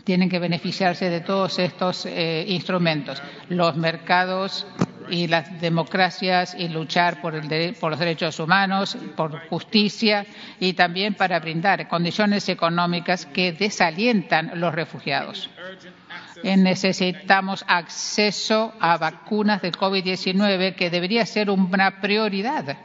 tienen 0.04 0.28
que 0.28 0.38
beneficiarse 0.38 1.10
de 1.10 1.20
todos 1.20 1.58
estos 1.58 2.06
eh, 2.06 2.44
instrumentos. 2.48 3.22
Los 3.48 3.76
mercados 3.76 4.66
y 5.10 5.26
las 5.26 5.60
democracias 5.60 6.54
y 6.58 6.68
luchar 6.68 7.20
por, 7.20 7.34
los 7.34 7.98
derechos 7.98 8.38
humanos, 8.38 8.96
por 9.16 9.48
justicia 9.48 10.26
y 10.60 10.74
también 10.74 11.14
para 11.14 11.40
brindar 11.40 11.88
condiciones 11.88 12.48
económicas 12.48 13.26
que 13.26 13.52
desalientan 13.52 14.52
los 14.54 14.74
refugiados. 14.74 15.50
Necesitamos 16.42 17.64
acceso 17.66 18.72
a 18.80 18.96
vacunas 18.96 19.62
del 19.62 19.72
COVID-19 19.72 20.74
que 20.74 20.90
debería 20.90 21.26
ser 21.26 21.50
una 21.50 22.00
prioridad 22.00 22.76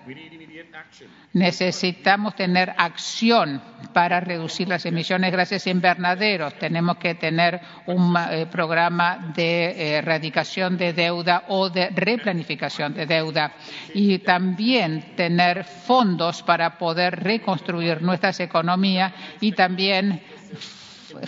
Necesitamos 1.33 2.35
tener 2.35 2.75
acción 2.77 3.59
para 3.91 4.19
reducir 4.19 4.67
las 4.67 4.85
emisiones 4.85 5.31
de 5.31 5.37
gases 5.37 5.65
invernaderos. 5.65 6.53
Tenemos 6.59 6.97
que 6.97 7.15
tener 7.15 7.59
un 7.87 8.15
eh, 8.15 8.45
programa 8.45 9.31
de 9.35 9.65
eh, 9.65 9.95
erradicación 9.97 10.77
de 10.77 10.93
deuda 10.93 11.45
o 11.47 11.69
de 11.69 11.89
replanificación 11.89 12.93
de 12.93 13.07
deuda 13.07 13.53
y 13.95 14.19
también 14.19 15.15
tener 15.15 15.63
fondos 15.63 16.43
para 16.43 16.77
poder 16.77 17.23
reconstruir 17.23 18.03
nuestras 18.03 18.39
economías 18.39 19.11
y 19.41 19.53
también 19.53 20.21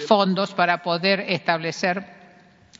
fondos 0.08 0.54
para 0.54 0.84
poder 0.84 1.22
establecer 1.22 2.15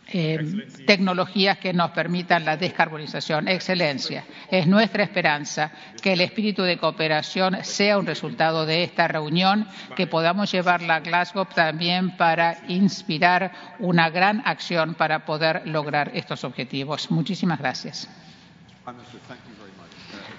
eh, 0.08 0.68
tecnologías 0.86 1.58
que 1.58 1.74
nos 1.74 1.92
permitan 1.92 2.46
la 2.46 2.58
descarbonización. 2.58 3.48
Excelencia, 3.48 4.24
es 4.50 4.68
nuestra 4.68 5.04
esperanza 5.04 5.72
que 6.02 6.14
el 6.14 6.22
espíritu 6.22 6.62
de 6.62 6.78
cooperación 6.78 7.58
sea 7.64 7.98
un 7.98 8.06
resultado 8.06 8.66
de 8.66 8.84
esta 8.84 9.08
reunión, 9.08 9.68
que 9.96 10.06
podamos 10.06 10.52
llevarla 10.52 10.96
a 10.96 11.00
Glasgow 11.00 11.46
también 11.46 12.16
para 12.18 12.58
inspirar 12.68 13.52
una 13.80 14.10
gran 14.10 14.44
acción 14.46 14.94
para 14.94 15.26
poder 15.26 15.64
lograr 15.66 16.12
estos 16.14 16.44
objetivos. 16.44 17.10
Muchísimas 17.10 17.60
gracias. 17.60 18.08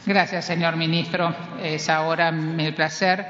Gracias, 0.06 0.44
señor 0.44 0.76
ministro. 0.76 1.34
Es 1.60 1.88
ahora 1.88 2.30
mi 2.30 2.70
placer 2.70 3.26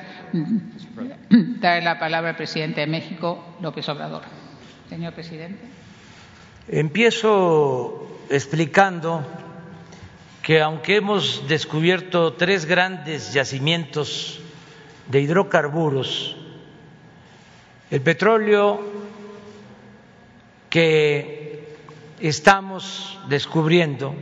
dar 1.61 1.83
la 1.83 1.99
palabra 1.99 2.31
al 2.31 2.37
presidente 2.37 2.83
de 2.83 2.87
México, 2.87 3.57
López 3.63 3.89
Obrador. 3.89 4.23
Señor 4.91 5.15
presidente. 5.15 5.86
Empiezo 6.69 8.09
explicando 8.29 9.25
que 10.43 10.61
aunque 10.61 10.97
hemos 10.97 11.47
descubierto 11.47 12.33
tres 12.33 12.65
grandes 12.65 13.33
yacimientos 13.33 14.41
de 15.09 15.21
hidrocarburos, 15.21 16.37
el 17.89 18.01
petróleo 18.01 18.81
que 20.69 21.77
estamos 22.19 23.17
descubriendo 23.29 24.17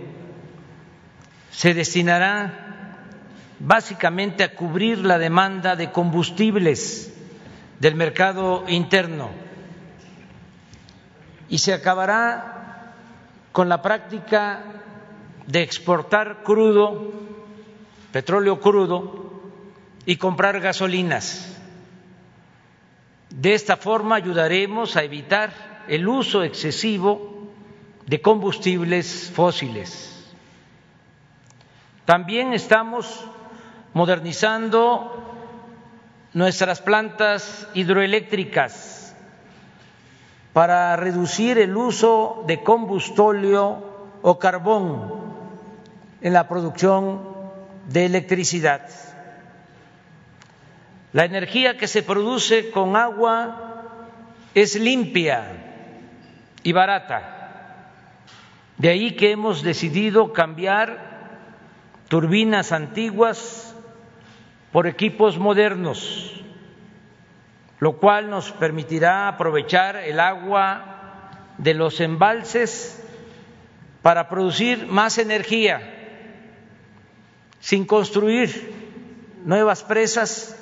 se 1.51 1.73
destinará 1.73 2.99
básicamente 3.59 4.45
a 4.45 4.55
cubrir 4.55 4.99
la 4.99 5.17
demanda 5.17 5.77
de 5.77 5.91
combustibles 5.91 7.11
del 7.81 7.95
mercado 7.95 8.65
interno 8.69 9.44
y 11.49 11.59
se 11.59 11.73
acabará 11.73 12.95
con 13.53 13.69
la 13.69 13.83
práctica 13.83 14.63
de 15.47 15.63
exportar 15.63 16.43
crudo, 16.43 17.13
petróleo 18.13 18.61
crudo, 18.61 19.25
y 20.07 20.17
comprar 20.17 20.61
gasolinas. 20.61 21.51
De 23.31 23.55
esta 23.55 23.77
forma 23.77 24.17
ayudaremos 24.17 24.97
a 24.97 25.03
evitar 25.03 25.85
el 25.89 26.07
uso 26.09 26.43
excesivo 26.43 27.53
de 28.07 28.21
combustibles 28.21 29.31
fósiles. 29.35 30.11
También 32.05 32.53
estamos 32.53 33.25
modernizando 33.95 35.33
nuestras 36.35 36.81
plantas 36.83 37.67
hidroeléctricas 37.75 39.04
para 40.55 40.95
reducir 40.95 41.59
el 41.59 41.77
uso 41.77 42.45
de 42.47 42.63
combustóleo 42.63 43.83
o 44.23 44.39
carbón 44.39 45.13
en 46.23 46.33
la 46.33 46.47
producción 46.49 47.21
de 47.89 48.07
electricidad. 48.07 48.89
La 51.13 51.25
energía 51.25 51.77
que 51.77 51.89
se 51.89 52.05
produce 52.05 52.71
con 52.71 52.95
agua 52.95 53.83
es 54.55 54.79
limpia 54.79 55.43
y 56.63 56.73
barata. 56.73 57.91
De 58.79 58.91
ahí 58.91 59.17
que 59.17 59.33
hemos 59.33 59.65
decidido 59.65 60.33
cambiar 60.33 61.41
turbinas 62.07 62.71
antiguas 62.71 63.75
por 64.71 64.87
equipos 64.87 65.37
modernos 65.37 66.44
lo 67.85 67.99
cual 67.99 68.31
nos 68.31 68.51
permitirá 68.51 69.29
aprovechar 69.29 69.97
el 69.97 70.19
agua 70.19 71.53
de 71.59 71.75
los 71.75 72.01
embalses 72.01 72.99
para 74.01 74.27
producir 74.31 74.87
más 74.87 75.19
energía 75.19 75.83
sin 77.61 77.85
construir 77.85 78.73
nuevas 79.45 79.83
presas 79.83 80.59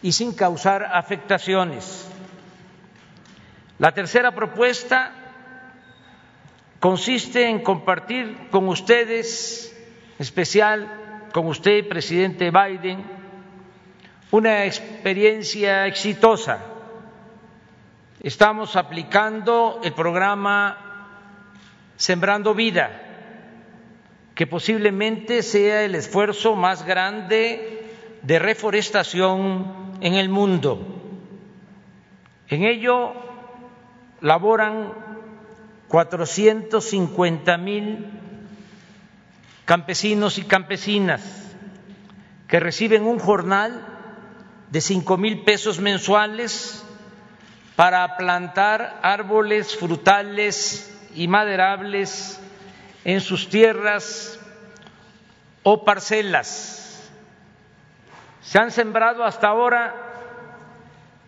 y 0.00 0.12
sin 0.12 0.34
causar 0.34 0.84
afectaciones. 0.84 2.08
La 3.80 3.90
tercera 3.90 4.36
propuesta 4.36 5.10
consiste 6.78 7.48
en 7.48 7.64
compartir 7.64 8.50
con 8.52 8.68
ustedes, 8.68 9.76
en 10.16 10.22
especial 10.22 11.28
con 11.32 11.48
usted, 11.48 11.88
presidente 11.88 12.52
Biden, 12.52 13.17
una 14.30 14.64
experiencia 14.66 15.86
exitosa. 15.86 16.58
Estamos 18.20 18.76
aplicando 18.76 19.80
el 19.82 19.92
programa 19.92 20.76
Sembrando 21.96 22.54
Vida, 22.54 22.90
que 24.34 24.46
posiblemente 24.46 25.42
sea 25.42 25.82
el 25.82 25.94
esfuerzo 25.94 26.54
más 26.56 26.84
grande 26.84 27.90
de 28.22 28.38
reforestación 28.38 29.94
en 30.00 30.14
el 30.14 30.28
mundo. 30.28 30.80
En 32.48 32.64
ello 32.64 33.14
laboran 34.20 34.92
450 35.88 37.56
mil 37.58 38.06
campesinos 39.64 40.38
y 40.38 40.42
campesinas 40.42 41.54
que 42.46 42.60
reciben 42.60 43.04
un 43.04 43.18
jornal 43.18 43.97
de 44.70 44.80
cinco 44.80 45.16
mil 45.16 45.44
pesos 45.44 45.80
mensuales 45.80 46.84
para 47.76 48.16
plantar 48.16 48.98
árboles 49.02 49.76
frutales 49.76 50.94
y 51.14 51.28
maderables 51.28 52.40
en 53.04 53.20
sus 53.20 53.48
tierras 53.48 54.38
o 55.62 55.84
parcelas. 55.84 57.08
Se 58.42 58.58
han 58.58 58.70
sembrado 58.70 59.24
hasta 59.24 59.48
ahora 59.48 59.94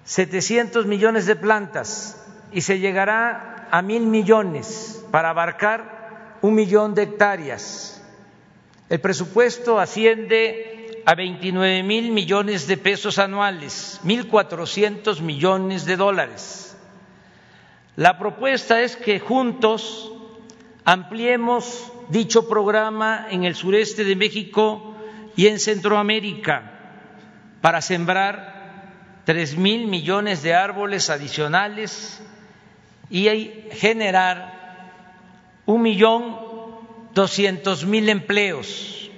700 0.05 0.87
millones 0.87 1.27
de 1.27 1.37
plantas 1.37 2.27
y 2.53 2.63
se 2.63 2.79
llegará 2.79 3.69
a 3.71 3.83
mil 3.83 4.07
millones 4.07 5.05
para 5.11 5.31
abarcar 5.31 6.39
un 6.43 6.55
millón 6.55 6.95
de 6.95 7.03
hectáreas. 7.03 8.03
El 8.89 9.01
presupuesto 9.01 9.79
asciende 9.79 10.70
a 11.05 11.15
29 11.15 11.83
mil 11.83 12.13
millones 12.13 12.67
de 12.67 12.77
pesos 12.77 13.19
anuales, 13.19 14.01
1.400 14.05 15.21
millones 15.21 15.85
de 15.87 15.97
dólares. 15.97 16.77
La 17.97 18.19
propuesta 18.19 18.81
es 18.81 18.97
que 18.97 19.21
juntos 19.21 20.13
ampliemos 20.85 21.93
dicho 22.09 22.49
programa 22.49 23.27
en 23.31 23.45
el 23.45 23.55
sureste 23.55 24.05
de 24.05 24.17
México 24.17 24.97
y 25.37 25.47
en 25.47 25.59
Centroamérica 25.59 26.73
para 27.61 27.81
sembrar 27.81 29.23
tres 29.25 29.57
mil 29.57 29.87
millones 29.87 30.43
de 30.43 30.55
árboles 30.55 31.11
adicionales 31.11 32.23
y 33.11 33.29
generar 33.73 34.61
un 35.67 35.83
millón 35.83 36.37
doscientos 37.13 37.85
mil 37.85 38.09
empleos 38.09 39.10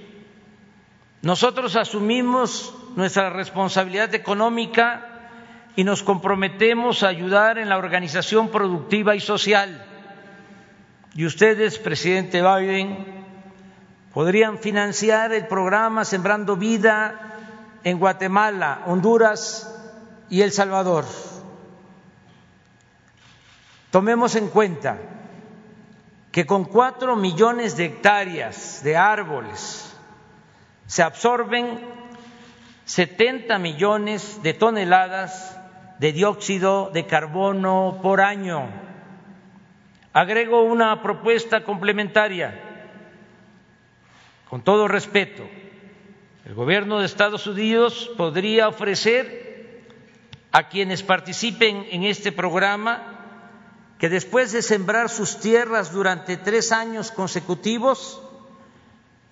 nosotros 1.23 1.77
asumimos 1.77 2.74
nuestra 2.97 3.31
responsabilidad 3.31 4.12
económica 4.12 5.07
y 5.77 5.85
nos 5.85 6.03
comprometemos 6.03 7.03
a 7.03 7.09
ayudar 7.09 7.59
en 7.59 7.69
la 7.69 7.78
organización 7.78 8.49
productiva 8.49 9.15
y 9.15 9.20
social. 9.20 9.86
Y 11.15 11.24
ustedes, 11.24 11.78
presidente 11.78 12.43
Biden, 12.43 13.24
podrían 14.12 14.59
financiar 14.59 15.32
el 15.32 15.47
programa 15.47 16.05
Sembrando 16.05 16.57
Vida 16.57 17.36
en 17.85 18.01
Guatemala, 18.01 18.82
Honduras 18.86 19.73
y 20.28 20.43
El 20.43 20.51
Salvador. 20.51 21.05
Tomemos 23.93 24.35
en 24.35 24.49
cuenta 24.49 24.99
que 26.32 26.47
con 26.47 26.65
cuatro 26.65 27.15
millones 27.15 27.77
de 27.77 27.85
hectáreas 27.85 28.82
de 28.82 28.97
árboles 28.97 29.91
se 30.93 31.02
absorben 31.02 31.81
70 32.85 33.59
millones 33.59 34.43
de 34.43 34.52
toneladas 34.52 35.59
de 35.98 36.12
dióxido 36.12 36.90
de 36.93 37.06
carbono 37.06 38.01
por 38.02 38.20
año. 38.20 38.69
Agrego 40.12 40.64
una 40.64 41.02
propuesta 41.02 41.64
complementaria, 41.64 42.60
con 44.51 44.60
todo 44.60 44.86
respeto. 44.86 45.48
El 46.44 46.52
gobierno 46.52 46.98
de 46.98 47.06
Estados 47.06 47.47
Unidos 47.47 48.10
podría 48.19 48.69
ofrecer 48.69 49.86
a 50.52 50.69
quienes 50.69 51.02
participen 51.02 51.86
en 51.90 52.05
este 52.05 52.32
programa 52.32 53.01
que 53.98 54.10
después 54.10 54.52
de 54.52 54.60
sembrar 54.60 55.09
sus 55.09 55.40
tierras 55.40 55.90
durante 55.90 56.36
tres 56.36 56.70
años 56.70 57.10
consecutivos 57.12 58.20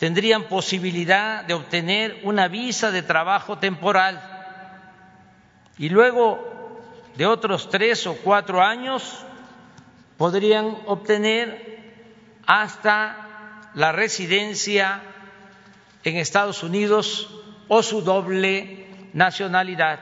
tendrían 0.00 0.48
posibilidad 0.48 1.44
de 1.44 1.54
obtener 1.54 2.20
una 2.24 2.48
visa 2.48 2.90
de 2.90 3.02
trabajo 3.02 3.58
temporal 3.58 4.18
y 5.76 5.90
luego 5.90 6.80
de 7.16 7.26
otros 7.26 7.68
tres 7.68 8.06
o 8.06 8.16
cuatro 8.16 8.62
años 8.62 9.24
podrían 10.16 10.74
obtener 10.86 11.92
hasta 12.46 13.70
la 13.74 13.92
residencia 13.92 15.02
en 16.02 16.16
Estados 16.16 16.62
Unidos 16.62 17.28
o 17.68 17.82
su 17.82 18.00
doble 18.00 18.88
nacionalidad. 19.12 20.00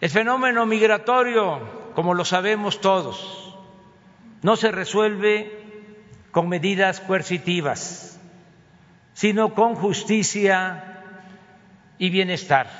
El 0.00 0.10
fenómeno 0.10 0.66
migratorio 0.66 1.78
como 1.94 2.14
lo 2.14 2.24
sabemos 2.24 2.80
todos, 2.80 3.56
no 4.42 4.56
se 4.56 4.70
resuelve 4.70 5.50
con 6.30 6.48
medidas 6.48 7.00
coercitivas, 7.00 8.17
sino 9.18 9.52
con 9.52 9.74
justicia 9.74 11.02
y 11.98 12.08
bienestar. 12.08 12.70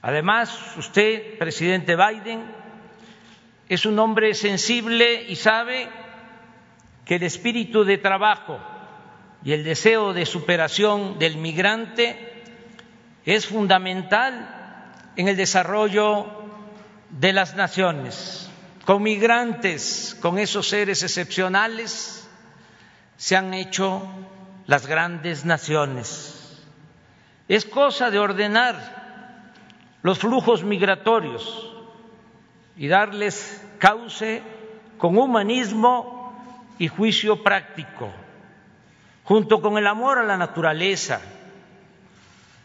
Además, 0.00 0.56
usted, 0.76 1.36
presidente 1.36 1.96
Biden, 1.96 2.44
es 3.68 3.86
un 3.86 3.98
hombre 3.98 4.34
sensible 4.34 5.24
y 5.24 5.34
sabe 5.34 5.88
que 7.04 7.16
el 7.16 7.24
espíritu 7.24 7.82
de 7.82 7.98
trabajo 7.98 8.60
y 9.42 9.52
el 9.52 9.64
deseo 9.64 10.12
de 10.12 10.26
superación 10.26 11.18
del 11.18 11.38
migrante 11.38 12.44
es 13.24 13.46
fundamental 13.46 14.94
en 15.16 15.26
el 15.26 15.36
desarrollo 15.36 16.24
de 17.10 17.32
las 17.32 17.56
naciones, 17.56 18.48
con 18.84 19.02
migrantes, 19.02 20.16
con 20.20 20.38
esos 20.38 20.68
seres 20.68 21.02
excepcionales, 21.02 22.28
se 23.16 23.34
han 23.34 23.54
hecho 23.54 24.08
las 24.66 24.86
grandes 24.86 25.44
naciones. 25.44 26.62
Es 27.48 27.64
cosa 27.64 28.10
de 28.10 28.18
ordenar 28.18 28.74
los 30.02 30.18
flujos 30.18 30.64
migratorios 30.64 31.72
y 32.76 32.88
darles 32.88 33.64
cauce 33.78 34.42
con 34.98 35.16
humanismo 35.16 36.32
y 36.78 36.88
juicio 36.88 37.42
práctico, 37.42 38.10
junto 39.24 39.60
con 39.60 39.78
el 39.78 39.86
amor 39.86 40.18
a 40.18 40.24
la 40.24 40.36
naturaleza 40.36 41.20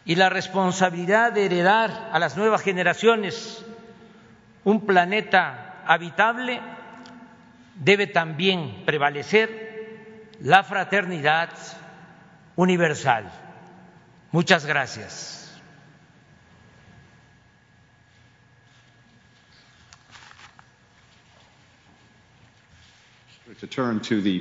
y 0.04 0.16
la 0.16 0.28
responsabilidad 0.28 1.32
de 1.32 1.46
heredar 1.46 2.10
a 2.12 2.18
las 2.18 2.36
nuevas 2.36 2.62
generaciones 2.62 3.64
un 4.64 4.84
planeta 4.84 5.82
habitable, 5.86 6.60
debe 7.76 8.06
también 8.06 8.82
prevalecer 8.84 10.28
la 10.40 10.64
fraternidad 10.64 11.50
universal. 12.62 13.30
Muchas 14.30 14.64
gracias. 14.64 15.38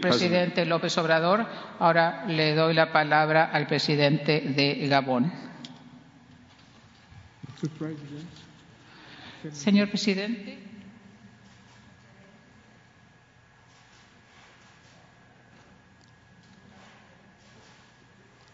Presidente 0.01 0.65
López 0.65 0.97
Obrador, 0.97 1.45
ahora 1.79 2.25
le 2.27 2.55
doy 2.55 2.73
la 2.73 2.91
palabra 2.91 3.45
al 3.51 3.67
presidente 3.67 4.41
de 4.41 4.87
Gabón. 4.87 5.31
Señor 9.51 9.89
presidente. 9.89 10.70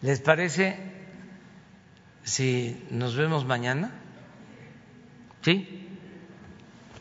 ¿Les 0.02 0.20
parece 0.20 0.76
si 2.24 2.86
nos 2.90 3.16
vemos 3.16 3.44
mañana? 3.44 3.90
¿Sí? 5.42 5.88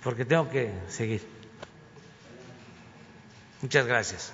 Porque 0.04 0.26
tengo 0.26 0.50
que 0.50 0.72
seguir. 0.88 1.22
Muchas 3.62 3.86
gracias. 3.86 4.34